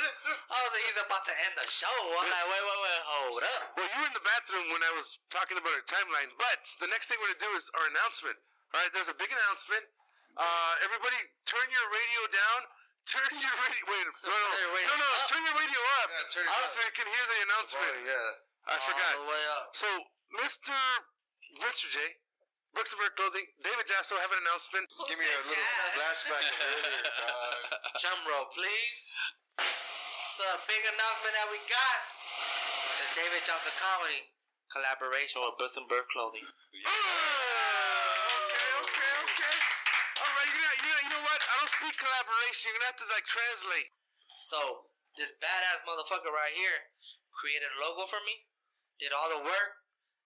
I 0.52 0.58
was 0.60 0.70
like, 0.76 0.84
he's 0.84 1.00
about 1.00 1.24
to 1.24 1.34
end 1.48 1.56
the 1.56 1.64
show. 1.64 1.88
I'm 1.88 2.28
like, 2.28 2.44
wait, 2.52 2.60
wait, 2.60 2.80
wait, 2.84 3.00
hold 3.08 3.40
up. 3.40 3.62
Well, 3.80 3.88
you 3.88 3.96
were 4.04 4.08
in 4.12 4.16
the 4.16 4.26
bathroom 4.28 4.68
when 4.68 4.84
I 4.84 4.92
was 4.92 5.16
talking 5.32 5.56
about 5.56 5.72
our 5.72 5.86
timeline, 5.88 6.28
but 6.36 6.60
the 6.84 6.92
next 6.92 7.08
thing 7.08 7.16
we're 7.24 7.32
gonna 7.32 7.40
do 7.48 7.52
is 7.56 7.72
our 7.72 7.88
announcement. 7.88 8.36
All 8.76 8.84
right. 8.84 8.92
There's 8.92 9.08
a 9.08 9.16
big 9.16 9.32
announcement. 9.32 9.88
Uh, 10.36 10.72
everybody, 10.84 11.16
turn 11.48 11.64
your 11.72 11.86
radio 11.88 12.20
down. 12.28 12.60
Turn 13.08 13.32
your 13.40 13.54
radio. 13.64 13.84
Wait, 13.88 14.04
no, 14.28 14.36
no, 14.36 14.48
Turn 14.52 14.60
your 14.60 14.74
radio 14.76 14.92
no, 14.92 15.00
no. 15.00 15.08
up. 15.16 15.28
Turn 15.32 15.40
your 15.48 15.56
radio 15.56 15.80
up. 16.04 16.08
Yeah, 16.12 16.28
turn 16.28 16.44
it 16.44 16.52
up. 16.52 16.68
so 16.68 16.78
you 16.84 16.92
can 16.92 17.08
hear 17.08 17.24
the 17.24 17.38
announcement. 17.48 17.88
Well, 17.88 18.12
yeah. 18.12 18.68
I 18.68 18.76
forgot. 18.84 19.12
The 19.16 19.24
way 19.24 19.44
up. 19.56 19.72
So, 19.72 19.88
Mr. 20.36 20.76
Mr. 21.64 21.88
J, 21.88 21.96
Brooks 22.74 22.92
and 22.94 23.00
Berg 23.00 23.14
Clothing, 23.16 23.46
David 23.64 23.86
Jasso 23.88 24.14
have 24.20 24.30
an 24.32 24.38
announcement. 24.44 24.86
Give 25.08 25.18
me 25.18 25.26
a 25.26 25.40
little 25.48 25.64
flashback 25.96 26.44
of 26.46 26.56
earlier, 26.62 27.02
dog. 27.18 27.56
Drum 27.98 28.20
roll, 28.28 28.46
please. 28.54 29.00
So, 30.38 30.44
a 30.46 30.60
big 30.70 30.82
announcement 30.86 31.34
that 31.34 31.48
we 31.50 31.58
got 31.66 31.98
is 33.02 33.10
David 33.18 33.42
Johnson 33.42 33.74
Comedy 33.82 34.30
collaboration 34.70 35.42
with 35.42 35.58
Brooks 35.58 35.74
and 35.80 35.88
Berg 35.90 36.06
Clothing. 36.14 36.46
okay, 36.46 36.54
okay, 38.84 39.12
okay. 39.26 39.56
All 40.22 40.30
right, 40.38 40.46
you 40.52 40.60
know, 40.62 40.74
you 40.78 40.86
know, 40.92 41.00
you 41.08 41.12
know 41.18 41.24
what? 41.26 41.40
I 41.42 41.54
don't 41.58 41.72
speak 41.72 41.96
collaboration. 41.98 42.70
You're 42.70 42.78
gonna 42.78 42.92
have 42.94 43.00
to 43.02 43.08
like 43.10 43.26
translate. 43.26 43.90
So, 44.38 44.86
this 45.18 45.34
badass 45.42 45.82
motherfucker 45.82 46.30
right 46.30 46.54
here 46.54 46.94
created 47.34 47.74
a 47.74 47.78
logo 47.82 48.06
for 48.06 48.22
me, 48.22 48.46
did 49.02 49.10
all 49.10 49.26
the 49.34 49.42
work, 49.42 49.70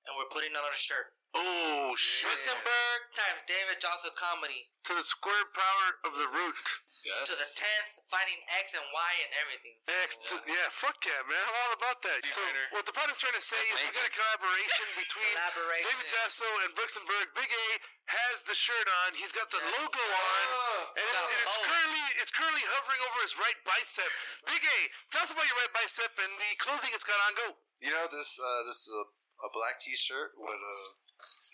and 0.05 0.12
we're 0.20 0.28
putting 0.28 0.53
it 0.53 0.61
on 0.61 0.68
a 0.68 0.76
shirt. 0.76 1.16
Oh 1.33 1.97
shit! 1.97 2.28
Wittenberg 2.28 3.01
times 3.16 3.41
David 3.49 3.80
Johnson 3.80 4.12
Comedy 4.12 4.68
To 4.85 4.93
the 4.93 5.05
square 5.05 5.49
power 5.57 5.89
of 6.05 6.12
the 6.16 6.28
root. 6.28 6.61
Yes. 7.03 7.26
to 7.26 7.35
the 7.35 7.51
10th, 7.59 7.99
finding 8.14 8.39
X 8.62 8.78
and 8.78 8.87
Y 8.95 9.11
and 9.26 9.30
everything. 9.43 9.74
X 10.07 10.14
to- 10.30 10.39
yeah, 10.47 10.70
fuck 10.70 11.03
yeah, 11.03 11.18
man. 11.26 11.35
I'm 11.35 11.57
all 11.66 11.72
about 11.74 11.99
that. 12.07 12.22
So, 12.30 12.39
what 12.70 12.87
the 12.87 12.95
pilot's 12.95 13.18
trying 13.18 13.35
to 13.35 13.43
say 13.43 13.59
is 13.74 13.83
we 13.83 13.91
got 13.91 14.07
a 14.07 14.14
collaboration 14.14 14.87
between 15.03 15.35
Collaboration. 15.35 15.83
David 15.91 16.07
Jasso 16.07 16.47
and 16.62 16.70
Brooks. 16.78 16.95
Big 17.35 17.51
A 17.51 17.66
has 18.07 18.47
the 18.47 18.55
shirt 18.55 18.87
on. 19.03 19.18
He's 19.18 19.35
got 19.35 19.51
the 19.51 19.59
logo 19.59 19.99
on, 19.99 20.47
and, 20.95 21.03
it's, 21.03 21.26
and 21.26 21.41
it's 21.43 21.59
Oh. 21.59 21.66
currently 21.66 22.05
it's 22.22 22.30
currently 22.30 22.62
hovering 22.70 23.03
over 23.03 23.18
his 23.26 23.35
right 23.35 23.59
bicep. 23.66 24.07
Big 24.47 24.62
A, 24.62 24.78
tell 25.11 25.26
us 25.26 25.35
about 25.35 25.43
your 25.51 25.59
right 25.59 25.74
bicep 25.74 26.14
and 26.22 26.30
the 26.39 26.51
clothing 26.62 26.95
it's 26.95 27.03
got 27.03 27.18
on. 27.26 27.35
Go. 27.35 27.59
You 27.83 27.91
know 27.91 28.07
this. 28.14 28.39
Uh, 28.39 28.62
this 28.70 28.87
is 28.87 28.95
a, 28.95 29.05
a 29.43 29.49
black 29.51 29.83
T-shirt 29.83 30.39
with 30.39 30.55
a 30.55 30.76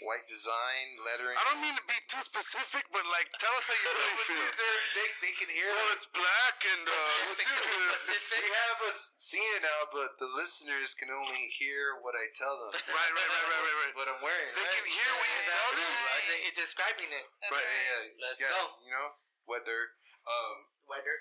white 0.07 0.27
design 0.31 0.87
lettering. 1.03 1.35
I 1.35 1.43
don't 1.51 1.63
mean 1.63 1.75
to 1.75 1.87
be 1.87 1.99
too 2.07 2.23
specific, 2.23 2.87
but 2.95 3.03
like, 3.11 3.27
tell 3.43 3.53
us 3.59 3.67
how 3.67 3.75
you 3.77 3.91
really 3.93 4.19
feel. 4.27 4.49
they're- 4.55 4.87
they 4.95 5.09
they 5.29 5.35
can 5.35 5.51
hear. 5.51 5.69
Well, 5.71 5.91
it. 5.91 5.99
it's 5.99 6.09
black 6.11 6.57
and 6.65 6.83
uh, 6.87 6.95
Pacific. 7.99 8.39
We 8.41 8.51
have 8.71 8.79
us 8.89 9.15
seeing 9.19 9.53
it 9.59 9.63
now, 9.67 9.81
but 9.91 10.17
the 10.23 10.31
listeners 10.35 10.95
can 10.95 11.11
only 11.11 11.51
hear 11.59 11.99
what 12.01 12.15
I 12.17 12.31
tell 12.35 12.55
them. 12.69 12.73
right, 12.75 13.13
right, 13.13 13.13
right, 13.15 13.47
right, 13.51 13.63
right, 13.63 13.79
right. 13.85 13.95
What 13.99 14.07
I'm 14.09 14.21
wearing. 14.23 14.53
They 14.55 14.63
right? 14.65 14.77
can 14.79 14.87
hear 14.89 15.11
what 15.19 15.29
you 15.29 15.41
tell 15.51 15.71
them. 15.75 15.93
Right. 15.93 16.41
He's 16.47 16.57
describing 16.57 17.11
it. 17.11 17.27
Right. 17.51 17.63
Yeah, 17.63 18.09
yeah. 18.09 18.25
Let's 18.25 18.39
yeah, 18.39 18.51
go. 18.55 18.63
You 18.87 18.93
know, 18.95 19.09
whether 19.47 19.97
um, 20.29 20.69
Weather. 20.89 21.17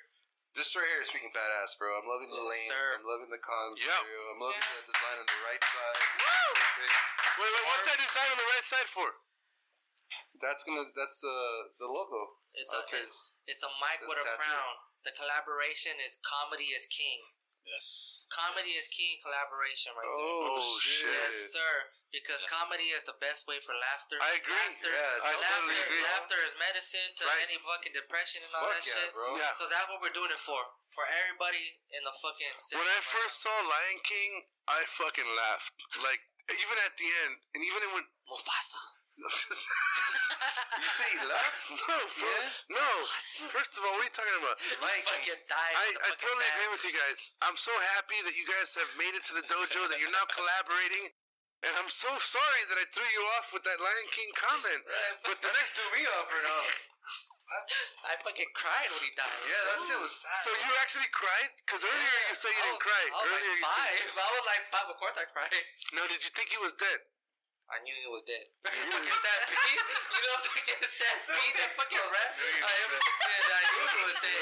This 0.58 0.74
right 0.74 0.90
here 0.90 1.02
is 1.06 1.08
speaking 1.14 1.30
badass, 1.32 1.78
bro. 1.78 1.94
I'm 2.02 2.10
loving 2.10 2.34
the 2.34 2.42
Yes, 2.42 2.50
lane. 2.52 2.70
sir. 2.74 2.86
I'm 2.98 3.06
loving 3.06 3.30
the 3.30 3.38
con. 3.38 3.78
Yep. 3.78 4.02
I'm 4.34 4.42
loving 4.42 4.58
Yeah. 4.58 4.82
the 4.82 4.90
design 4.92 5.18
on 5.22 5.28
the 5.30 5.40
right 5.46 5.62
side. 5.64 5.98
This. 6.82 6.94
Wait, 7.38 7.52
wait, 7.54 7.66
what's 7.70 7.86
that 7.86 7.98
design 8.02 8.30
on 8.34 8.40
the 8.42 8.50
right 8.50 8.66
side 8.66 8.90
for? 8.90 9.08
That's 10.42 10.64
gonna. 10.66 10.90
That's 10.98 11.22
the 11.22 11.38
the 11.78 11.86
logo. 11.90 12.38
It's 12.58 12.74
uh, 12.74 12.82
a 12.82 12.90
his- 12.90 13.38
it's, 13.46 13.62
it's 13.62 13.64
a 13.64 13.72
mic 13.78 14.02
with 14.02 14.18
a 14.18 14.26
tattoo. 14.26 14.50
crown. 14.50 14.76
The 15.06 15.14
collaboration 15.14 16.02
is 16.02 16.18
comedy 16.26 16.74
is 16.74 16.86
king. 16.90 17.22
Yes. 17.66 18.26
Comedy 18.32 18.74
is 18.80 18.88
king 18.88 19.20
collaboration 19.22 19.94
right 19.94 20.08
there. 20.08 20.26
Oh, 20.58 20.80
shit. 20.82 21.12
Yes, 21.12 21.52
sir. 21.54 21.74
Because 22.08 22.40
comedy 22.48 22.96
is 22.96 23.04
the 23.04 23.14
best 23.20 23.44
way 23.52 23.60
for 23.60 23.76
laughter. 23.76 24.16
I 24.24 24.40
agree. 24.40 24.56
Laughter, 24.56 24.90
Yeah, 24.90 24.96
uh, 24.96 25.28
I 25.28 25.32
laughter, 25.36 25.44
totally 25.60 25.80
agree. 25.84 26.04
laughter 26.08 26.40
is 26.48 26.54
medicine 26.56 27.10
to 27.20 27.24
Right. 27.28 27.44
any 27.52 27.60
fucking 27.60 27.92
depression 27.94 28.42
and 28.48 28.52
all 28.56 28.64
Fuck 28.72 28.80
that 28.80 28.86
yeah, 28.88 28.96
shit. 28.96 29.12
bro. 29.14 29.36
Yeah. 29.36 29.54
So 29.60 29.68
that's 29.68 29.88
what 29.92 30.00
we're 30.00 30.16
doing 30.16 30.32
it 30.32 30.40
for. 30.40 30.62
For 30.96 31.04
everybody 31.04 31.84
in 31.92 32.02
the 32.08 32.16
fucking 32.16 32.56
city. 32.56 32.80
When 32.80 32.88
I 32.88 33.00
first 33.04 33.44
saw 33.44 33.52
Lion 33.52 34.00
King, 34.08 34.48
I 34.72 34.88
fucking 34.88 35.28
laughed. 35.36 35.76
Like, 36.00 36.24
even 36.48 36.78
at 36.88 36.96
the 36.96 37.08
end, 37.28 37.44
and 37.56 37.62
even 37.68 37.84
it 37.84 37.92
went. 37.92 38.08
Mufasa. 38.32 38.82
You 40.78 40.90
say 40.94 41.10
you 41.18 41.26
laughed? 41.28 41.64
no, 41.74 41.98
for, 42.08 42.30
Yeah? 42.30 42.78
no. 42.78 42.88
First 43.50 43.76
of 43.78 43.82
all, 43.84 43.98
what 43.98 44.06
are 44.06 44.10
you 44.10 44.14
talking 44.14 44.38
about? 44.38 44.56
Lion 44.80 45.04
King. 45.10 45.34
Died. 45.50 45.74
I, 45.76 45.88
I 46.06 46.10
totally 46.16 46.46
bat. 46.46 46.54
agree 46.54 46.70
with 46.72 46.84
you 46.86 46.94
guys. 46.94 47.34
I'm 47.42 47.58
so 47.58 47.74
happy 47.98 48.22
that 48.24 48.38
you 48.38 48.46
guys 48.46 48.78
have 48.78 48.88
made 48.96 49.18
it 49.18 49.26
to 49.28 49.34
the 49.34 49.42
dojo, 49.50 49.90
that 49.90 49.98
you're 50.00 50.14
now 50.14 50.24
collaborating. 50.38 51.12
And 51.66 51.74
I'm 51.82 51.90
so 51.90 52.10
sorry 52.22 52.62
that 52.70 52.78
I 52.78 52.86
threw 52.94 53.08
you 53.10 53.24
off 53.40 53.50
with 53.50 53.66
that 53.66 53.82
Lion 53.82 54.08
King 54.14 54.30
comment. 54.38 54.82
Right, 54.86 55.16
But 55.28 55.38
the 55.42 55.50
next 55.58 55.74
Threw 55.80 55.90
me 55.98 56.06
off 56.18 56.30
or 56.30 56.42
no? 56.46 56.60
I 58.04 58.20
fucking 58.20 58.52
cried 58.52 58.92
when 58.92 59.04
he 59.08 59.12
died. 59.16 59.40
Yeah, 59.48 59.62
that 59.72 59.80
shit 59.80 59.96
was 60.04 60.12
sad. 60.12 60.36
So 60.44 60.52
you 60.52 60.72
actually 60.84 61.08
cried? 61.16 61.48
Because 61.64 61.80
earlier 61.82 62.20
you 62.28 62.36
said 62.36 62.52
you 62.52 62.60
I 62.60 62.66
didn't 62.68 62.84
was- 62.84 62.88
cry. 62.92 63.04
I 63.08 63.16
was 63.16 63.24
Earlier 63.32 63.56
like 63.56 63.58
you 63.58 63.72
five. 63.72 63.96
said. 64.04 64.20
I 64.20 64.30
was 64.36 64.46
like 64.46 64.64
five. 64.68 64.88
Of 64.92 64.98
course 65.00 65.16
I 65.18 65.26
cried. 65.32 65.56
No, 65.96 66.04
did 66.12 66.20
you 66.22 66.32
think 66.36 66.52
he 66.52 66.60
was 66.60 66.76
dead? 66.76 67.00
I 67.68 67.84
knew 67.84 67.92
he 67.92 68.08
was 68.08 68.24
dead. 68.24 68.48
You 68.68 68.88
know 68.88 69.04
fucking 69.04 69.24
that 69.28 69.40
beat? 69.52 69.76
You 69.76 70.22
know 70.24 70.40
fucking 70.48 70.80
that 70.80 71.18
beat? 71.28 71.54
That 71.60 71.72
fucking 71.76 72.08
rap? 72.12 72.30
I, 72.32 72.74
fucking, 72.88 73.44
I 73.48 73.64
knew 73.68 73.86
he 73.92 74.02
was 74.08 74.18
dead. 74.24 74.40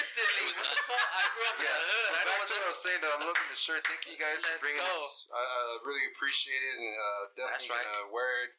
Instantly. 0.00 0.44
What 0.54 0.68
the 0.72 0.80
fuck? 0.88 1.06
I 1.12 1.22
grew 1.34 1.44
up 1.44 1.56
in 1.60 1.64
the 1.64 1.68
Yes. 1.68 1.84
hood. 1.84 2.10
I 2.14 2.20
know 2.24 2.32
Back 2.34 2.40
what 2.40 2.48
to 2.48 2.54
what 2.56 2.64
I 2.64 2.70
was 2.72 2.80
saying, 2.80 3.00
though, 3.04 3.14
I'm 3.14 3.24
loving 3.28 3.48
the 3.52 3.58
shirt. 3.60 3.80
Thank 3.84 4.02
you 4.08 4.16
guys 4.16 4.40
Let's 4.44 4.56
for 4.56 4.64
bringing 4.64 4.80
go. 4.80 4.88
this. 4.88 5.28
I 5.28 5.40
uh, 5.44 5.72
really 5.84 6.04
appreciate 6.14 6.62
it, 6.64 6.76
and 6.80 6.92
uh, 6.96 7.22
definitely 7.36 7.68
right. 7.76 7.84
gonna 7.84 8.12
wear 8.14 8.32
it. 8.48 8.50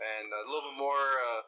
And 0.00 0.26
a 0.32 0.48
little 0.48 0.72
bit 0.72 0.78
more, 0.80 1.04
uh, 1.20 1.40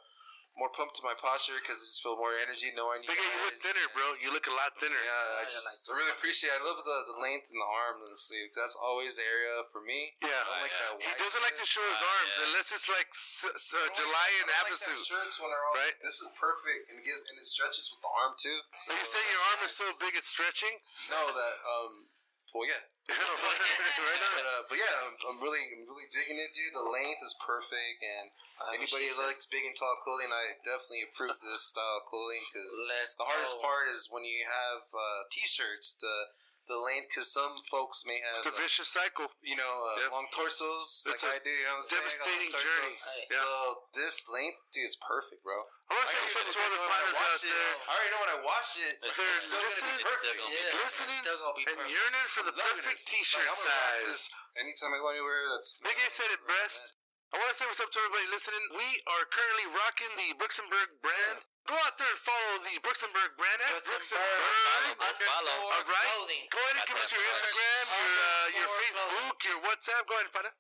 more 0.53 0.68
pumped 0.68 1.00
to 1.00 1.03
my 1.03 1.16
posture 1.16 1.57
because 1.57 1.80
I 1.80 1.84
just 1.88 2.05
feel 2.05 2.12
more 2.20 2.36
energy 2.36 2.68
knowing 2.76 3.00
you 3.00 3.09
Big 3.09 3.16
A, 3.16 3.24
you 3.24 3.40
look 3.48 3.57
thinner, 3.64 3.86
bro. 3.96 4.05
You 4.20 4.28
look 4.36 4.44
a 4.44 4.53
lot 4.53 4.76
thinner. 4.76 5.00
Yeah, 5.00 5.40
I 5.40 5.48
Yeah, 5.48 5.48
just 5.48 5.64
like- 5.64 5.80
I 5.88 5.92
really 5.96 6.12
appreciate. 6.12 6.53
it. 6.53 6.61
I 6.61 6.62
love 6.68 6.84
the, 6.84 6.98
the 7.09 7.16
length 7.16 7.48
and 7.48 7.57
the 7.57 7.70
arm 7.72 8.05
and 8.05 8.12
the 8.12 8.20
sleeve. 8.20 8.53
That's 8.53 8.76
always 8.76 9.16
the 9.16 9.24
area 9.24 9.64
for 9.72 9.80
me. 9.80 10.12
Yeah. 10.20 10.28
I 10.28 10.44
don't 10.44 10.61
like 10.61 10.76
yeah. 10.76 10.92
that. 10.92 11.09
He 11.09 11.12
doesn't 11.16 11.40
like 11.40 11.57
to 11.57 11.64
show 11.64 11.80
his 11.88 12.05
Ah, 12.05 12.12
arms 12.20 12.34
yeah. 12.36 12.46
unless 12.53 12.68
it's 12.68 12.88
like 12.92 13.09
s- 13.16 13.48
s- 13.48 13.72
uh, 13.72 13.80
I 13.80 13.88
don't 13.88 13.96
like- 13.96 13.96
July 14.05 14.12
I 14.12 14.28
and 14.44 14.46
don't 14.53 14.61
like 14.61 14.76
that 14.76 14.92
Havasu. 14.92 15.09
shirts 15.09 15.36
when 15.40 15.48
they're 15.48 15.66
all 15.72 15.76
Right. 15.80 15.96
This 16.05 16.20
is 16.20 16.28
perfect 16.36 16.82
and 16.92 17.00
it 17.00 17.05
gives 17.09 17.24
and 17.32 17.40
it 17.40 17.48
stretches 17.48 17.88
with 17.88 18.05
the 18.05 18.12
arm 18.12 18.36
too. 18.36 18.59
So 18.76 18.92
you 18.92 19.05
saying 19.09 19.28
your 19.32 19.40
arm 19.57 19.64
is 19.64 19.72
so 19.72 19.88
big 19.96 20.12
it's 20.20 20.28
stretching? 20.28 20.84
No, 21.09 21.32
that 21.32 21.55
um. 21.64 22.12
Well, 22.53 22.68
yeah. 22.68 22.84
right. 23.12 24.20
But, 24.22 24.46
uh, 24.46 24.62
but 24.70 24.76
yeah, 24.78 24.94
I'm, 25.03 25.14
I'm 25.26 25.38
really, 25.42 25.62
I'm 25.74 25.84
really 25.90 26.07
digging 26.14 26.38
it, 26.38 26.55
dude. 26.55 26.74
The 26.74 26.86
length 26.86 27.20
is 27.22 27.34
perfect, 27.42 27.98
and 28.00 28.30
Uh, 28.62 28.78
anybody 28.78 29.11
who 29.11 29.18
likes 29.26 29.44
big 29.50 29.66
and 29.66 29.74
tall 29.74 29.98
clothing, 30.07 30.30
I 30.30 30.55
definitely 30.62 31.11
approve 31.11 31.34
this 31.42 31.66
style 31.66 31.98
of 31.98 32.07
clothing 32.07 32.46
because 32.46 32.70
the 33.18 33.26
hardest 33.26 33.59
go. 33.59 33.66
part 33.66 33.90
is 33.90 34.07
when 34.11 34.22
you 34.24 34.46
have 34.46 34.86
uh, 34.94 35.26
t-shirts, 35.34 35.98
the 35.98 36.30
the 36.70 36.78
length, 36.78 37.10
because 37.10 37.28
some 37.32 37.52
folks 37.70 38.04
may 38.06 38.18
have, 38.22 38.46
It's 38.46 38.50
a 38.50 38.54
uh, 38.54 38.62
vicious 38.62 38.88
cycle. 38.88 39.26
you 39.42 39.56
know, 39.56 39.74
uh, 39.92 40.00
Yep. 40.06 40.10
long 40.12 40.26
torsos 40.32 41.02
It's 41.10 41.22
like 41.22 41.34
I 41.34 41.36
a 41.36 41.44
do. 41.44 41.50
You 41.50 41.64
know 41.66 41.82
what 41.82 41.82
I'm 41.82 41.82
saying? 41.82 41.98
A 41.98 42.04
Devastating 42.06 42.50
long 42.52 42.62
torso. 42.62 42.68
journey. 42.68 42.94
Hey. 43.02 43.22
Yeah. 43.30 43.38
So 43.42 43.50
this 43.98 44.16
length, 44.30 44.58
dude, 44.72 44.86
is 44.86 44.96
perfect, 45.02 45.42
bro. 45.42 45.58
I 45.90 45.98
want 45.98 46.06
to 46.06 46.14
say 46.14 46.22
already 46.22 46.32
what's 46.32 46.36
up 46.38 46.46
to 46.48 46.60
all 46.62 46.72
the 46.72 46.80
when 46.80 46.88
I 46.88 46.92
partners 46.92 47.16
wash 47.18 47.28
out 47.28 47.42
it. 47.42 47.52
there. 47.52 47.72
I 47.82 47.90
already 47.92 48.10
know 48.14 48.22
when 48.22 48.32
I 48.32 48.40
wash 48.46 48.70
it. 48.80 48.94
It's 49.02 49.16
They're 49.18 49.38
still 49.42 49.50
gonna 49.52 49.60
be 49.60 49.66
listening, 49.68 49.98
perfect. 50.02 50.36
gonna 50.40 50.48
be 50.48 50.62
Yeah. 50.62 50.82
listening, 50.86 51.20
Still 51.22 51.40
gonna 51.42 51.70
and 51.72 51.80
yearning 51.92 52.26
for 52.32 52.42
the 52.48 52.54
perfect 52.56 52.98
this. 53.02 53.10
t-shirt 53.12 53.42
Like, 53.44 53.52
I'm 53.52 53.58
gonna 53.58 53.76
rock 53.76 54.06
size. 54.08 54.24
Anytime 54.56 54.90
I 54.94 54.98
go 55.02 55.08
anywhere, 55.12 55.42
that's 55.52 55.70
Big 55.84 55.98
A 55.98 56.06
said 56.08 56.30
it 56.32 56.42
best. 56.48 56.94
I 57.32 57.40
want 57.40 57.48
to 57.48 57.56
say 57.56 57.64
what's 57.64 57.80
up 57.80 57.88
to 57.92 57.98
everybody 58.00 58.28
listening. 58.28 58.60
We 58.76 58.88
are 59.08 59.24
currently 59.24 59.66
rocking 59.72 60.12
the 60.20 60.36
Brooks 60.36 60.60
and 60.60 60.68
Berg 60.68 61.00
brand. 61.00 61.44
Go 61.62 61.78
out 61.78 61.94
there 61.94 62.10
and 62.10 62.18
follow 62.18 62.58
the 62.66 62.74
Brooks 62.82 63.06
and 63.06 63.14
Berg 63.14 63.38
brand 63.38 63.60
at 63.70 63.86
Brooks 63.86 64.10
and 64.10 64.18
Berg. 64.18 64.98
Brooksonburg. 64.98 65.14
Underscore 65.14 65.70
All 65.70 65.86
right. 65.86 66.08
clothing. 66.18 66.44
Go 66.50 66.58
ahead 66.58 66.76
and 66.82 66.86
give 66.90 66.98
us 66.98 67.10
your 67.14 67.22
Instagram, 67.22 67.84
your 67.86 68.12
uh, 68.18 68.46
your 68.58 68.68
Facebook, 68.82 69.36
your 69.46 69.58
WhatsApp. 69.62 70.02
Go 70.10 70.18
ahead 70.18 70.26
and 70.26 70.34
find 70.34 70.46
it. 70.50 70.56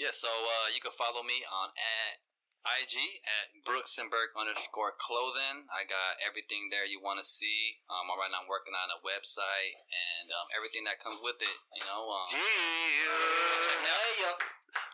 Yeah, 0.00 0.10
so 0.10 0.32
uh, 0.32 0.72
you 0.72 0.80
can 0.80 0.96
follow 0.96 1.20
me 1.22 1.44
on 1.44 1.68
at 1.76 2.24
IG 2.60 2.94
at 3.24 3.46
Brooks 3.64 3.96
and 3.96 4.12
Berg 4.12 4.36
underscore 4.36 4.92
clothing. 5.00 5.64
I 5.72 5.88
got 5.88 6.20
everything 6.20 6.68
there 6.68 6.84
you 6.84 7.00
want 7.00 7.16
to 7.20 7.26
see. 7.26 7.80
Um, 7.88 8.08
right 8.12 8.28
now 8.28 8.44
I'm 8.44 8.50
working 8.52 8.76
on 8.76 8.92
a 8.92 9.00
website 9.00 9.80
and 9.88 10.28
um, 10.28 10.46
everything 10.52 10.84
that 10.84 11.00
comes 11.00 11.18
with 11.24 11.40
it. 11.40 11.56
You 11.80 11.84
know, 11.88 12.12
um, 12.12 12.26
Yeah. 12.36 13.96
Yeah. 14.20 14.36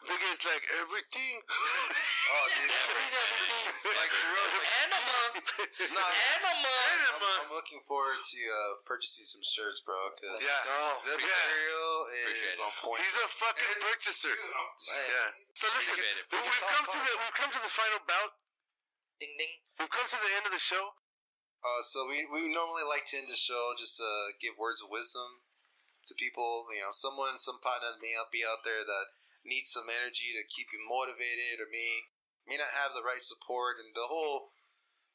Big 0.07 0.23
is 0.31 0.43
like 0.47 0.63
everything. 0.79 1.43
Oh, 2.27 2.43
dude. 2.51 2.67
like 2.67 4.11
for 4.11 4.29
real, 4.35 4.51
like, 4.51 4.67
Anima. 4.83 5.19
No, 5.95 6.03
Anima. 6.35 6.75
I'm, 7.07 7.23
I'm 7.23 7.51
looking 7.55 7.79
forward 7.87 8.19
to 8.19 8.41
uh, 8.51 8.83
purchasing 8.83 9.23
some 9.23 9.47
shirts, 9.47 9.79
bro. 9.87 9.95
Cause 10.19 10.43
Yeah. 10.43 10.51
the 11.07 11.15
Yeah. 11.23 11.23
material 11.23 12.11
is 12.19 12.59
on 12.59 12.75
point. 12.83 12.99
He's 13.07 13.15
a 13.15 13.31
fucking 13.31 13.79
purchaser. 13.79 14.35
Dude, 14.35 14.91
Yeah. 14.91 15.31
So 15.55 15.71
listen, 15.79 15.95
we- 16.03 16.35
we've 16.35 16.67
come 16.67 16.87
to 16.91 16.99
the 16.99 17.13
we've 17.15 17.39
come 17.39 17.53
to 17.57 17.65
the 17.65 17.73
final 17.73 18.05
bout. 18.05 18.37
Ding 19.17 19.33
ding. 19.41 19.65
We've 19.81 19.89
come 19.89 20.05
to 20.05 20.21
the 20.21 20.37
end 20.37 20.45
of 20.45 20.53
the 20.53 20.61
show. 20.61 20.93
Uh, 21.65 21.81
so 21.81 22.05
we, 22.05 22.29
we 22.29 22.53
normally 22.53 22.85
like 22.85 23.09
to 23.09 23.17
end 23.17 23.33
the 23.33 23.39
show 23.39 23.73
just 23.81 23.97
uh, 23.97 24.37
give 24.37 24.61
words 24.61 24.85
of 24.85 24.93
wisdom 24.93 25.41
to 26.05 26.13
people. 26.21 26.69
You 26.69 26.85
know, 26.85 26.93
someone, 26.93 27.41
some 27.41 27.65
partner 27.65 27.97
may 27.97 28.13
not 28.13 28.29
be 28.29 28.45
out 28.45 28.61
there 28.61 28.85
that 28.85 29.07
needs 29.41 29.73
some 29.73 29.89
energy 29.89 30.37
to 30.37 30.45
keep 30.53 30.69
you 30.69 30.85
motivated, 30.85 31.65
or 31.65 31.69
may 31.73 32.13
may 32.45 32.61
not 32.61 32.77
have 32.77 32.93
the 32.93 33.03
right 33.03 33.25
support. 33.25 33.81
And 33.81 33.97
the 33.97 34.13
whole 34.13 34.53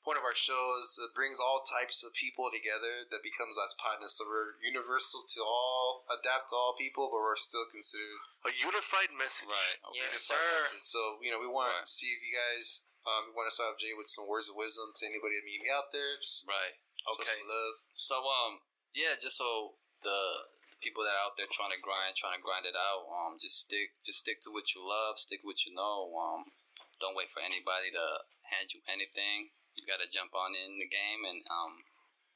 point 0.01 0.17
of 0.17 0.25
our 0.25 0.33
show 0.35 0.77
is 0.81 0.97
it 0.97 1.13
brings 1.13 1.37
all 1.37 1.61
types 1.61 2.01
of 2.01 2.09
people 2.17 2.49
together 2.49 3.05
that 3.13 3.21
becomes 3.21 3.57
us 3.57 3.73
partners. 3.77 4.17
So 4.17 4.25
we're 4.25 4.57
universal 4.65 5.21
to 5.21 5.41
all, 5.45 6.05
adapt 6.09 6.49
to 6.49 6.55
all 6.57 6.73
people, 6.73 7.09
but 7.13 7.21
we're 7.21 7.37
still 7.37 7.65
considered 7.69 8.21
A 8.45 8.51
unified 8.57 9.13
message. 9.13 9.49
right. 9.49 9.77
Okay. 9.93 10.01
Yes, 10.01 10.25
unified 10.25 10.41
sir. 10.41 10.57
message. 10.73 10.85
So 10.89 11.01
you 11.21 11.29
know, 11.29 11.37
we 11.41 11.45
want 11.49 11.73
Right. 11.77 11.85
to 11.85 11.91
see 11.91 12.11
if 12.17 12.21
you 12.25 12.33
guys. 12.33 12.85
Um, 13.01 13.29
we 13.29 13.33
want 13.33 13.49
to 13.49 13.53
start 13.53 13.73
off 13.73 13.81
Jay 13.81 13.97
with 13.97 14.05
some 14.13 14.29
words 14.29 14.45
of 14.45 14.53
wisdom 14.53 14.93
to 14.93 15.03
anybody 15.09 15.33
that 15.37 15.45
meet 15.45 15.61
me 15.65 15.69
out 15.73 15.89
there. 15.89 16.21
Just 16.21 16.45
Right. 16.45 16.77
Okay. 17.17 17.25
some 17.37 17.49
love. 17.49 17.75
So 17.97 18.15
um 18.21 18.61
yeah, 18.93 19.17
just 19.17 19.37
so 19.37 19.77
the 20.05 20.49
the 20.69 20.77
people 20.81 21.01
that 21.05 21.13
are 21.17 21.25
out 21.29 21.37
there 21.37 21.49
trying 21.49 21.73
to 21.73 21.81
grind, 21.81 22.13
trying 22.17 22.37
to 22.37 22.43
grind 22.45 22.65
it 22.69 22.77
out, 22.77 23.05
um 23.09 23.37
just 23.41 23.57
stick 23.57 23.97
just 24.05 24.21
stick 24.21 24.41
to 24.45 24.53
what 24.53 24.73
you 24.77 24.81
love, 24.85 25.17
stick 25.17 25.41
with 25.41 25.57
what 25.57 25.65
you 25.65 25.73
know. 25.73 26.09
Um 26.13 26.53
don't 27.01 27.17
wait 27.17 27.33
for 27.33 27.41
anybody 27.41 27.89
to 27.89 28.05
hand 28.53 28.69
you 28.73 28.81
anything. 28.85 29.49
You 29.75 29.87
gotta 29.87 30.09
jump 30.09 30.35
on 30.35 30.53
in 30.53 30.77
the 30.77 30.89
game 30.89 31.23
and 31.25 31.41
um 31.47 31.87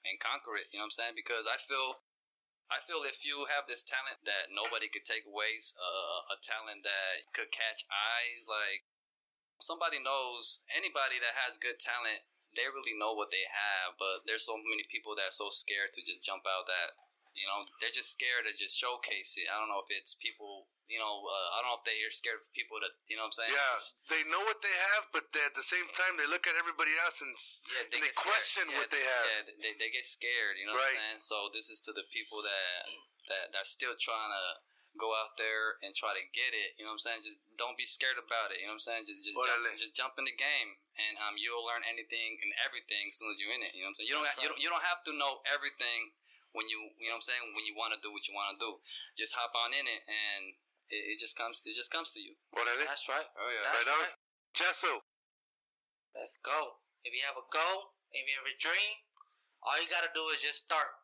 and 0.06 0.22
conquer 0.22 0.54
it, 0.62 0.70
you 0.70 0.78
know 0.78 0.86
what 0.86 0.94
I'm 0.94 1.14
saying? 1.14 1.16
Because 1.18 1.50
I 1.50 1.58
feel 1.58 2.06
I 2.70 2.82
feel 2.82 3.06
if 3.06 3.22
you 3.22 3.46
have 3.50 3.70
this 3.70 3.86
talent 3.86 4.26
that 4.26 4.50
nobody 4.50 4.90
could 4.90 5.06
take 5.06 5.22
away, 5.30 5.62
uh, 5.78 6.34
a 6.34 6.38
talent 6.42 6.82
that 6.82 7.30
could 7.30 7.54
catch 7.54 7.86
eyes, 7.94 8.50
like 8.50 8.90
somebody 9.60 10.02
knows 10.02 10.66
anybody 10.74 11.22
that 11.22 11.38
has 11.38 11.62
good 11.62 11.80
talent 11.80 12.26
they 12.56 12.68
really 12.72 12.96
know 12.96 13.12
what 13.12 13.32
they 13.32 13.48
have 13.48 13.96
but 14.00 14.24
there's 14.28 14.44
so 14.44 14.56
many 14.56 14.84
people 14.88 15.16
that 15.16 15.32
are 15.32 15.36
so 15.36 15.52
scared 15.52 15.92
to 15.92 16.04
just 16.04 16.24
jump 16.24 16.44
out 16.48 16.68
that 16.68 16.96
you 17.36 17.46
know 17.48 17.68
they're 17.84 17.94
just 17.94 18.16
scared 18.16 18.48
to 18.48 18.54
just 18.56 18.76
showcase 18.80 19.36
it 19.36 19.48
i 19.52 19.56
don't 19.60 19.68
know 19.68 19.80
if 19.84 19.92
it's 19.92 20.16
people 20.16 20.68
you 20.88 20.96
know 20.98 21.24
uh, 21.28 21.48
i 21.56 21.62
don't 21.62 21.70
know 21.76 21.80
if 21.80 21.86
they're 21.86 22.12
scared 22.14 22.40
for 22.40 22.50
people 22.56 22.80
to 22.80 22.88
you 23.12 23.20
know 23.20 23.28
what 23.28 23.36
i'm 23.36 23.40
saying 23.44 23.52
Yeah, 23.52 23.78
they 24.12 24.22
know 24.32 24.42
what 24.48 24.62
they 24.64 24.76
have, 24.96 25.10
but 25.12 25.30
they, 25.34 25.42
at 25.44 25.58
the 25.58 25.66
same 25.66 25.90
time, 25.98 26.14
they 26.16 26.30
look 26.30 26.46
at 26.46 26.54
everybody 26.56 26.94
else 27.02 27.20
and, 27.26 27.34
yeah, 27.34 27.90
and 27.90 28.00
they, 28.06 28.14
question 28.14 28.70
Yeah, 28.70 28.78
what 28.80 28.90
they 28.94 29.02
have. 29.02 29.26
Yeah, 29.26 29.42
they, 29.66 29.74
they 29.82 29.90
get 29.90 30.06
scared. 30.06 30.56
You 30.62 30.70
know 30.70 30.78
Right. 30.78 30.94
what 30.94 31.18
I'm 31.18 31.18
saying? 31.18 31.22
So 31.26 31.38
this 31.52 31.68
is 31.74 31.82
to 31.90 31.92
the 31.92 32.06
people 32.14 32.46
that 32.46 32.86
that 33.30 33.44
that 33.54 33.62
are 33.66 33.68
still 33.68 33.98
trying 33.98 34.30
to 34.30 34.46
go 34.96 35.12
out 35.12 35.36
there 35.42 35.76
and 35.84 35.92
try 35.98 36.14
to 36.16 36.24
get 36.32 36.54
it. 36.56 36.78
You 36.80 36.86
know 36.88 36.94
what 36.96 37.04
I'm 37.04 37.20
saying? 37.20 37.22
Just 37.26 37.42
don't 37.60 37.76
be 37.76 37.84
scared 37.90 38.22
about 38.22 38.54
it. 38.54 38.62
You 38.64 38.70
know 38.70 38.78
what 38.78 38.86
I'm 38.86 39.04
saying? 39.04 39.04
Just 39.10 39.26
just 39.28 39.36
jump, 39.36 39.62
just 39.82 39.96
jump 39.98 40.14
in 40.22 40.26
the 40.30 40.38
game, 40.38 40.78
and 41.02 41.18
um, 41.20 41.36
you'll 41.36 41.66
learn 41.66 41.82
anything 41.84 42.38
and 42.40 42.52
everything 42.64 43.10
as 43.12 43.18
soon 43.18 43.34
as 43.34 43.42
you're 43.42 43.52
in 43.52 43.66
it. 43.66 43.74
You 43.74 43.84
know 43.84 43.92
what 43.92 43.98
I'm 43.98 44.06
saying? 44.06 44.10
You 44.10 44.16
don't 44.22 44.30
you 44.38 44.48
don't 44.54 44.60
you 44.64 44.70
don't 44.70 44.86
have 44.86 45.02
to 45.10 45.12
know 45.18 45.42
everything 45.50 46.14
when 46.56 46.72
you 46.72 46.96
you 46.96 47.12
know 47.12 47.20
what 47.20 47.28
I'm 47.28 47.28
saying 47.28 47.44
when 47.52 47.68
you 47.68 47.76
want 47.76 47.92
to 47.92 48.00
do 48.00 48.10
what 48.16 48.24
you 48.26 48.34
want 48.34 48.56
to 48.56 48.60
do. 48.60 48.72
Just 49.20 49.36
hop 49.36 49.52
on 49.54 49.76
in 49.76 49.84
it, 49.86 50.02
and 50.08 50.56
it, 50.88 51.16
it 51.16 51.18
just 51.20 51.36
comes 51.36 51.60
it 51.68 51.76
just 51.76 51.92
comes 51.92 52.16
to 52.16 52.24
you. 52.24 52.40
Órale. 52.56 52.88
That's 52.88 53.06
right. 53.12 53.28
Oh 53.36 53.50
yeah. 53.52 53.64
That's 53.68 53.76
Right 53.84 53.92
on. 53.92 54.00
right. 54.08 54.16
Jasso. 54.56 54.94
Let's 56.16 56.40
go. 56.40 56.80
If 57.04 57.12
you 57.12 57.22
have 57.28 57.36
a 57.36 57.46
goal, 57.52 58.00
if 58.16 58.24
you 58.24 58.34
have 58.40 58.48
a 58.48 58.56
dream, 58.56 59.04
all 59.62 59.76
you 59.78 59.92
gotta 59.92 60.10
do 60.16 60.32
is 60.32 60.40
just 60.40 60.64
start. 60.66 60.96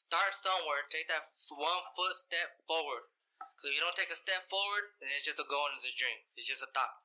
Start 0.00 0.32
somewhere. 0.32 0.88
Take 0.88 1.06
that 1.12 1.28
one 1.52 1.84
foot 1.92 2.16
step 2.16 2.56
forward. 2.64 3.12
Cause 3.60 3.72
if 3.72 3.76
you 3.76 3.84
don't 3.84 3.96
take 3.96 4.12
a 4.12 4.16
step 4.18 4.48
forward, 4.52 4.96
then 5.00 5.08
it's 5.16 5.24
just 5.24 5.40
a 5.40 5.48
goal 5.48 5.68
and 5.72 5.76
it's 5.80 5.88
a 5.88 5.92
dream. 5.96 6.24
It's 6.36 6.48
just 6.48 6.64
a 6.64 6.68
thought. 6.76 7.04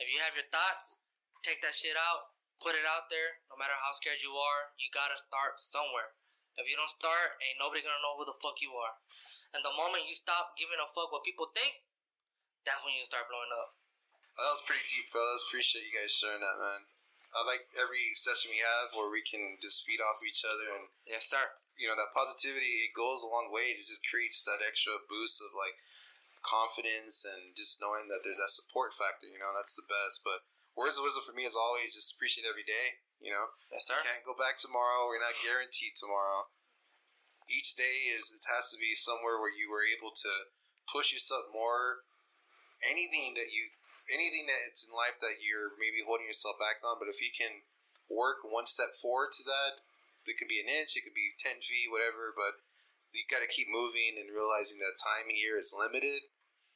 If 0.00 0.08
you 0.12 0.20
have 0.24 0.32
your 0.36 0.48
thoughts, 0.48 1.00
take 1.44 1.60
that 1.60 1.76
shit 1.76 1.92
out, 1.96 2.32
put 2.60 2.72
it 2.72 2.88
out 2.88 3.12
there. 3.12 3.44
No 3.52 3.60
matter 3.60 3.76
how 3.76 3.92
scared 3.92 4.24
you 4.24 4.32
are, 4.32 4.72
you 4.80 4.88
gotta 4.92 5.16
start 5.20 5.60
somewhere. 5.60 6.16
If 6.54 6.70
you 6.70 6.78
don't 6.78 6.90
start, 6.90 7.34
ain't 7.42 7.58
nobody 7.58 7.82
gonna 7.82 7.98
know 7.98 8.14
who 8.14 8.24
the 8.26 8.38
fuck 8.38 8.58
you 8.62 8.70
are. 8.78 8.94
And 9.54 9.62
the 9.66 9.74
moment 9.74 10.06
you 10.06 10.14
stop 10.14 10.54
giving 10.54 10.78
a 10.78 10.86
fuck 10.94 11.10
what 11.10 11.26
people 11.26 11.50
think, 11.50 11.82
that's 12.62 12.80
when 12.86 12.94
you 12.94 13.02
start 13.04 13.26
blowing 13.26 13.50
up. 13.50 13.74
That 14.38 14.50
was 14.54 14.62
pretty 14.66 14.86
deep, 14.86 15.10
fellas. 15.10 15.42
Appreciate 15.46 15.86
you 15.86 15.94
guys 15.94 16.10
sharing 16.14 16.42
that, 16.42 16.58
man. 16.58 16.90
I 17.34 17.42
like 17.42 17.66
every 17.74 18.14
session 18.14 18.54
we 18.54 18.62
have 18.62 18.94
where 18.94 19.10
we 19.10 19.18
can 19.26 19.58
just 19.58 19.82
feed 19.82 19.98
off 19.98 20.22
each 20.22 20.46
other 20.46 20.70
and 20.78 20.86
Yes, 21.02 21.26
sir. 21.26 21.42
you 21.74 21.90
know 21.90 21.98
that 21.98 22.14
positivity 22.14 22.86
it 22.86 22.94
goes 22.94 23.26
a 23.26 23.30
long 23.30 23.50
ways. 23.50 23.82
It 23.82 23.90
just 23.90 24.06
creates 24.06 24.46
that 24.46 24.62
extra 24.62 24.94
boost 25.10 25.42
of 25.42 25.50
like 25.58 25.74
confidence 26.46 27.26
and 27.26 27.56
just 27.58 27.82
knowing 27.82 28.06
that 28.06 28.22
there's 28.22 28.38
that 28.38 28.54
support 28.54 28.94
factor. 28.94 29.26
You 29.26 29.42
know 29.42 29.50
that's 29.50 29.74
the 29.74 29.86
best. 29.90 30.22
But 30.22 30.46
words 30.78 30.94
of 30.94 31.02
wisdom 31.02 31.26
for 31.26 31.34
me 31.34 31.42
is 31.42 31.58
always 31.58 31.94
just 31.94 32.14
appreciate 32.14 32.46
every 32.46 32.62
day. 32.66 33.02
You 33.24 33.32
know, 33.32 33.48
Yes, 33.72 33.88
you 33.88 33.96
can't 34.04 34.20
go 34.20 34.36
back 34.36 34.60
tomorrow. 34.60 35.08
We're 35.08 35.24
not 35.24 35.40
guaranteed 35.40 35.96
tomorrow. 35.96 36.52
Each 37.48 37.72
day 37.72 38.12
is 38.12 38.28
it 38.28 38.44
has 38.52 38.68
to 38.68 38.76
be 38.76 38.92
somewhere 38.92 39.40
where 39.40 39.52
you 39.52 39.72
were 39.72 39.80
able 39.80 40.12
to 40.12 40.32
push 40.84 41.08
yourself 41.08 41.48
more. 41.48 42.04
Anything 42.84 43.32
that 43.40 43.48
you, 43.48 43.72
anything 44.12 44.44
that 44.52 44.68
it's 44.68 44.84
in 44.84 44.92
life 44.92 45.16
that 45.24 45.40
you're 45.40 45.72
maybe 45.80 46.04
holding 46.04 46.28
yourself 46.28 46.60
back 46.60 46.84
on, 46.84 47.00
but 47.00 47.08
if 47.08 47.16
you 47.24 47.32
can 47.32 47.64
work 48.12 48.44
one 48.44 48.68
step 48.68 48.92
forward 48.92 49.32
to 49.40 49.44
that, 49.48 49.80
it 50.28 50.36
could 50.36 50.52
be 50.52 50.60
an 50.60 50.68
inch, 50.68 50.92
it 50.92 51.08
could 51.08 51.16
be 51.16 51.32
ten 51.40 51.64
feet, 51.64 51.88
whatever. 51.88 52.28
But 52.36 52.60
you 53.16 53.24
got 53.24 53.40
to 53.40 53.48
keep 53.48 53.72
moving 53.72 54.20
and 54.20 54.36
realizing 54.36 54.84
that 54.84 55.00
time 55.00 55.32
here 55.32 55.56
is 55.56 55.72
limited. 55.72 56.28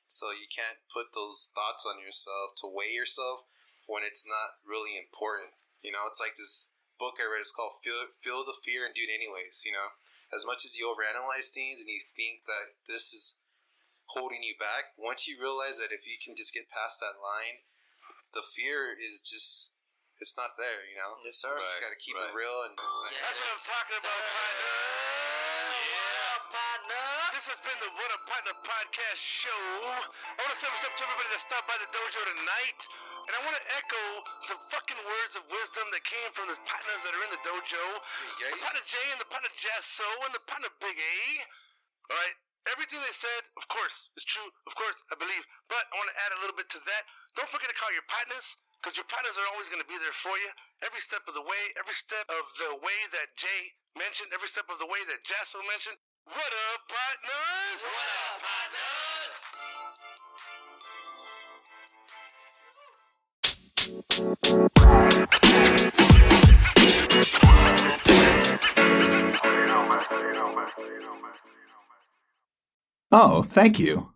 So 0.08 0.32
you 0.32 0.48
can't 0.48 0.80
put 0.88 1.12
those 1.12 1.52
thoughts 1.52 1.84
on 1.84 2.00
yourself 2.00 2.56
to 2.64 2.72
weigh 2.72 2.96
yourself 2.96 3.44
when 3.84 4.00
it's 4.00 4.24
not 4.24 4.64
really 4.64 4.96
important. 4.96 5.52
You 5.82 5.92
know, 5.94 6.04
it's 6.10 6.18
like 6.20 6.34
this 6.36 6.70
book 6.98 7.22
I 7.22 7.26
read. 7.30 7.40
It's 7.44 7.54
called 7.54 7.78
"Feel, 7.82 8.10
Feel 8.20 8.42
the 8.42 8.56
Fear 8.66 8.86
and 8.86 8.94
Do 8.94 9.02
It 9.06 9.14
Anyways." 9.14 9.62
You 9.64 9.72
know, 9.72 9.94
as 10.34 10.42
much 10.44 10.64
as 10.66 10.74
you 10.74 10.90
overanalyze 10.90 11.50
things 11.54 11.78
and 11.80 11.88
you 11.88 12.00
think 12.02 12.44
that 12.50 12.74
this 12.90 13.14
is 13.14 13.38
holding 14.16 14.42
you 14.42 14.56
back, 14.58 14.96
once 14.98 15.28
you 15.28 15.38
realize 15.38 15.78
that 15.78 15.94
if 15.94 16.08
you 16.08 16.18
can 16.18 16.34
just 16.34 16.52
get 16.56 16.66
past 16.72 16.98
that 16.98 17.20
line, 17.22 17.62
the 18.34 18.42
fear 18.42 18.90
is 18.96 19.22
just 19.22 19.74
it's 20.18 20.34
not 20.34 20.58
there. 20.58 20.82
You 20.90 20.98
know, 20.98 21.22
Yes, 21.22 21.38
sir. 21.38 21.54
you 21.54 21.62
just 21.62 21.78
got 21.78 21.94
to 21.94 22.00
keep 22.00 22.18
right. 22.18 22.30
it 22.30 22.34
real 22.34 22.66
and. 22.66 22.74
Oh, 22.74 23.06
That's 23.06 23.38
what 23.38 23.50
I'm 23.54 23.62
talking 23.62 23.98
about, 24.02 24.18
partner. 24.18 24.74
Yeah, 25.78 26.34
partner. 26.50 27.17
This 27.38 27.54
has 27.54 27.62
been 27.62 27.78
the 27.78 27.94
What 27.94 28.10
a 28.10 28.18
Partner 28.26 28.50
podcast 28.66 29.22
show. 29.22 29.62
I 29.86 30.42
want 30.42 30.50
to 30.50 30.58
say 30.58 30.66
what's 30.74 30.82
up 30.82 30.90
to 30.90 31.06
everybody 31.06 31.30
that 31.30 31.38
stopped 31.38 31.70
by 31.70 31.78
the 31.78 31.86
dojo 31.86 32.18
tonight. 32.34 32.80
And 33.30 33.32
I 33.38 33.40
want 33.46 33.54
to 33.54 33.64
echo 33.78 34.02
the 34.50 34.58
fucking 34.74 34.98
words 34.98 35.38
of 35.38 35.46
wisdom 35.46 35.86
that 35.94 36.02
came 36.02 36.34
from 36.34 36.50
the 36.50 36.58
partners 36.66 37.06
that 37.06 37.14
are 37.14 37.22
in 37.22 37.30
the 37.30 37.38
dojo. 37.46 37.84
Yeah, 38.42 38.58
The 38.58 38.58
partner 38.58 38.82
J 38.82 38.98
and 39.14 39.22
the 39.22 39.30
partner 39.30 39.54
Jasso 39.54 40.10
and 40.26 40.34
the 40.34 40.42
partner 40.50 40.66
Big 40.82 40.98
A. 40.98 41.14
All 42.10 42.18
right. 42.18 42.34
Everything 42.74 42.98
they 43.06 43.14
said, 43.14 43.46
of 43.54 43.70
course, 43.70 44.10
is 44.18 44.26
true. 44.26 44.50
Of 44.66 44.74
course, 44.74 44.98
I 45.06 45.14
believe. 45.14 45.46
But 45.70 45.86
I 45.86 46.02
want 46.02 46.10
to 46.10 46.18
add 46.26 46.34
a 46.34 46.42
little 46.42 46.58
bit 46.58 46.66
to 46.74 46.82
that. 46.90 47.06
Don't 47.38 47.46
forget 47.46 47.70
to 47.70 47.78
call 47.78 47.94
your 47.94 48.02
partners 48.10 48.58
because 48.82 48.98
your 48.98 49.06
partners 49.06 49.38
are 49.38 49.46
always 49.54 49.70
going 49.70 49.78
to 49.78 49.86
be 49.86 49.94
there 50.02 50.10
for 50.10 50.34
you 50.42 50.50
every 50.82 50.98
step 50.98 51.22
of 51.30 51.38
the 51.38 51.46
way, 51.46 51.62
every 51.78 51.94
step 51.94 52.26
of 52.34 52.50
the 52.58 52.82
way 52.82 52.98
that 53.14 53.38
Jay 53.38 53.78
mentioned, 53.94 54.34
every 54.34 54.50
step 54.50 54.66
of 54.66 54.82
the 54.82 54.90
way 54.90 55.06
that 55.06 55.22
Jasso 55.22 55.62
mentioned. 55.70 56.02
What 56.30 56.36
up, 56.36 56.80
partners? 56.88 57.80
What 57.88 58.08
up, 58.20 58.40
partners? 58.44 59.34
Oh, 73.10 73.42
thank 73.42 73.78
you. 73.78 74.12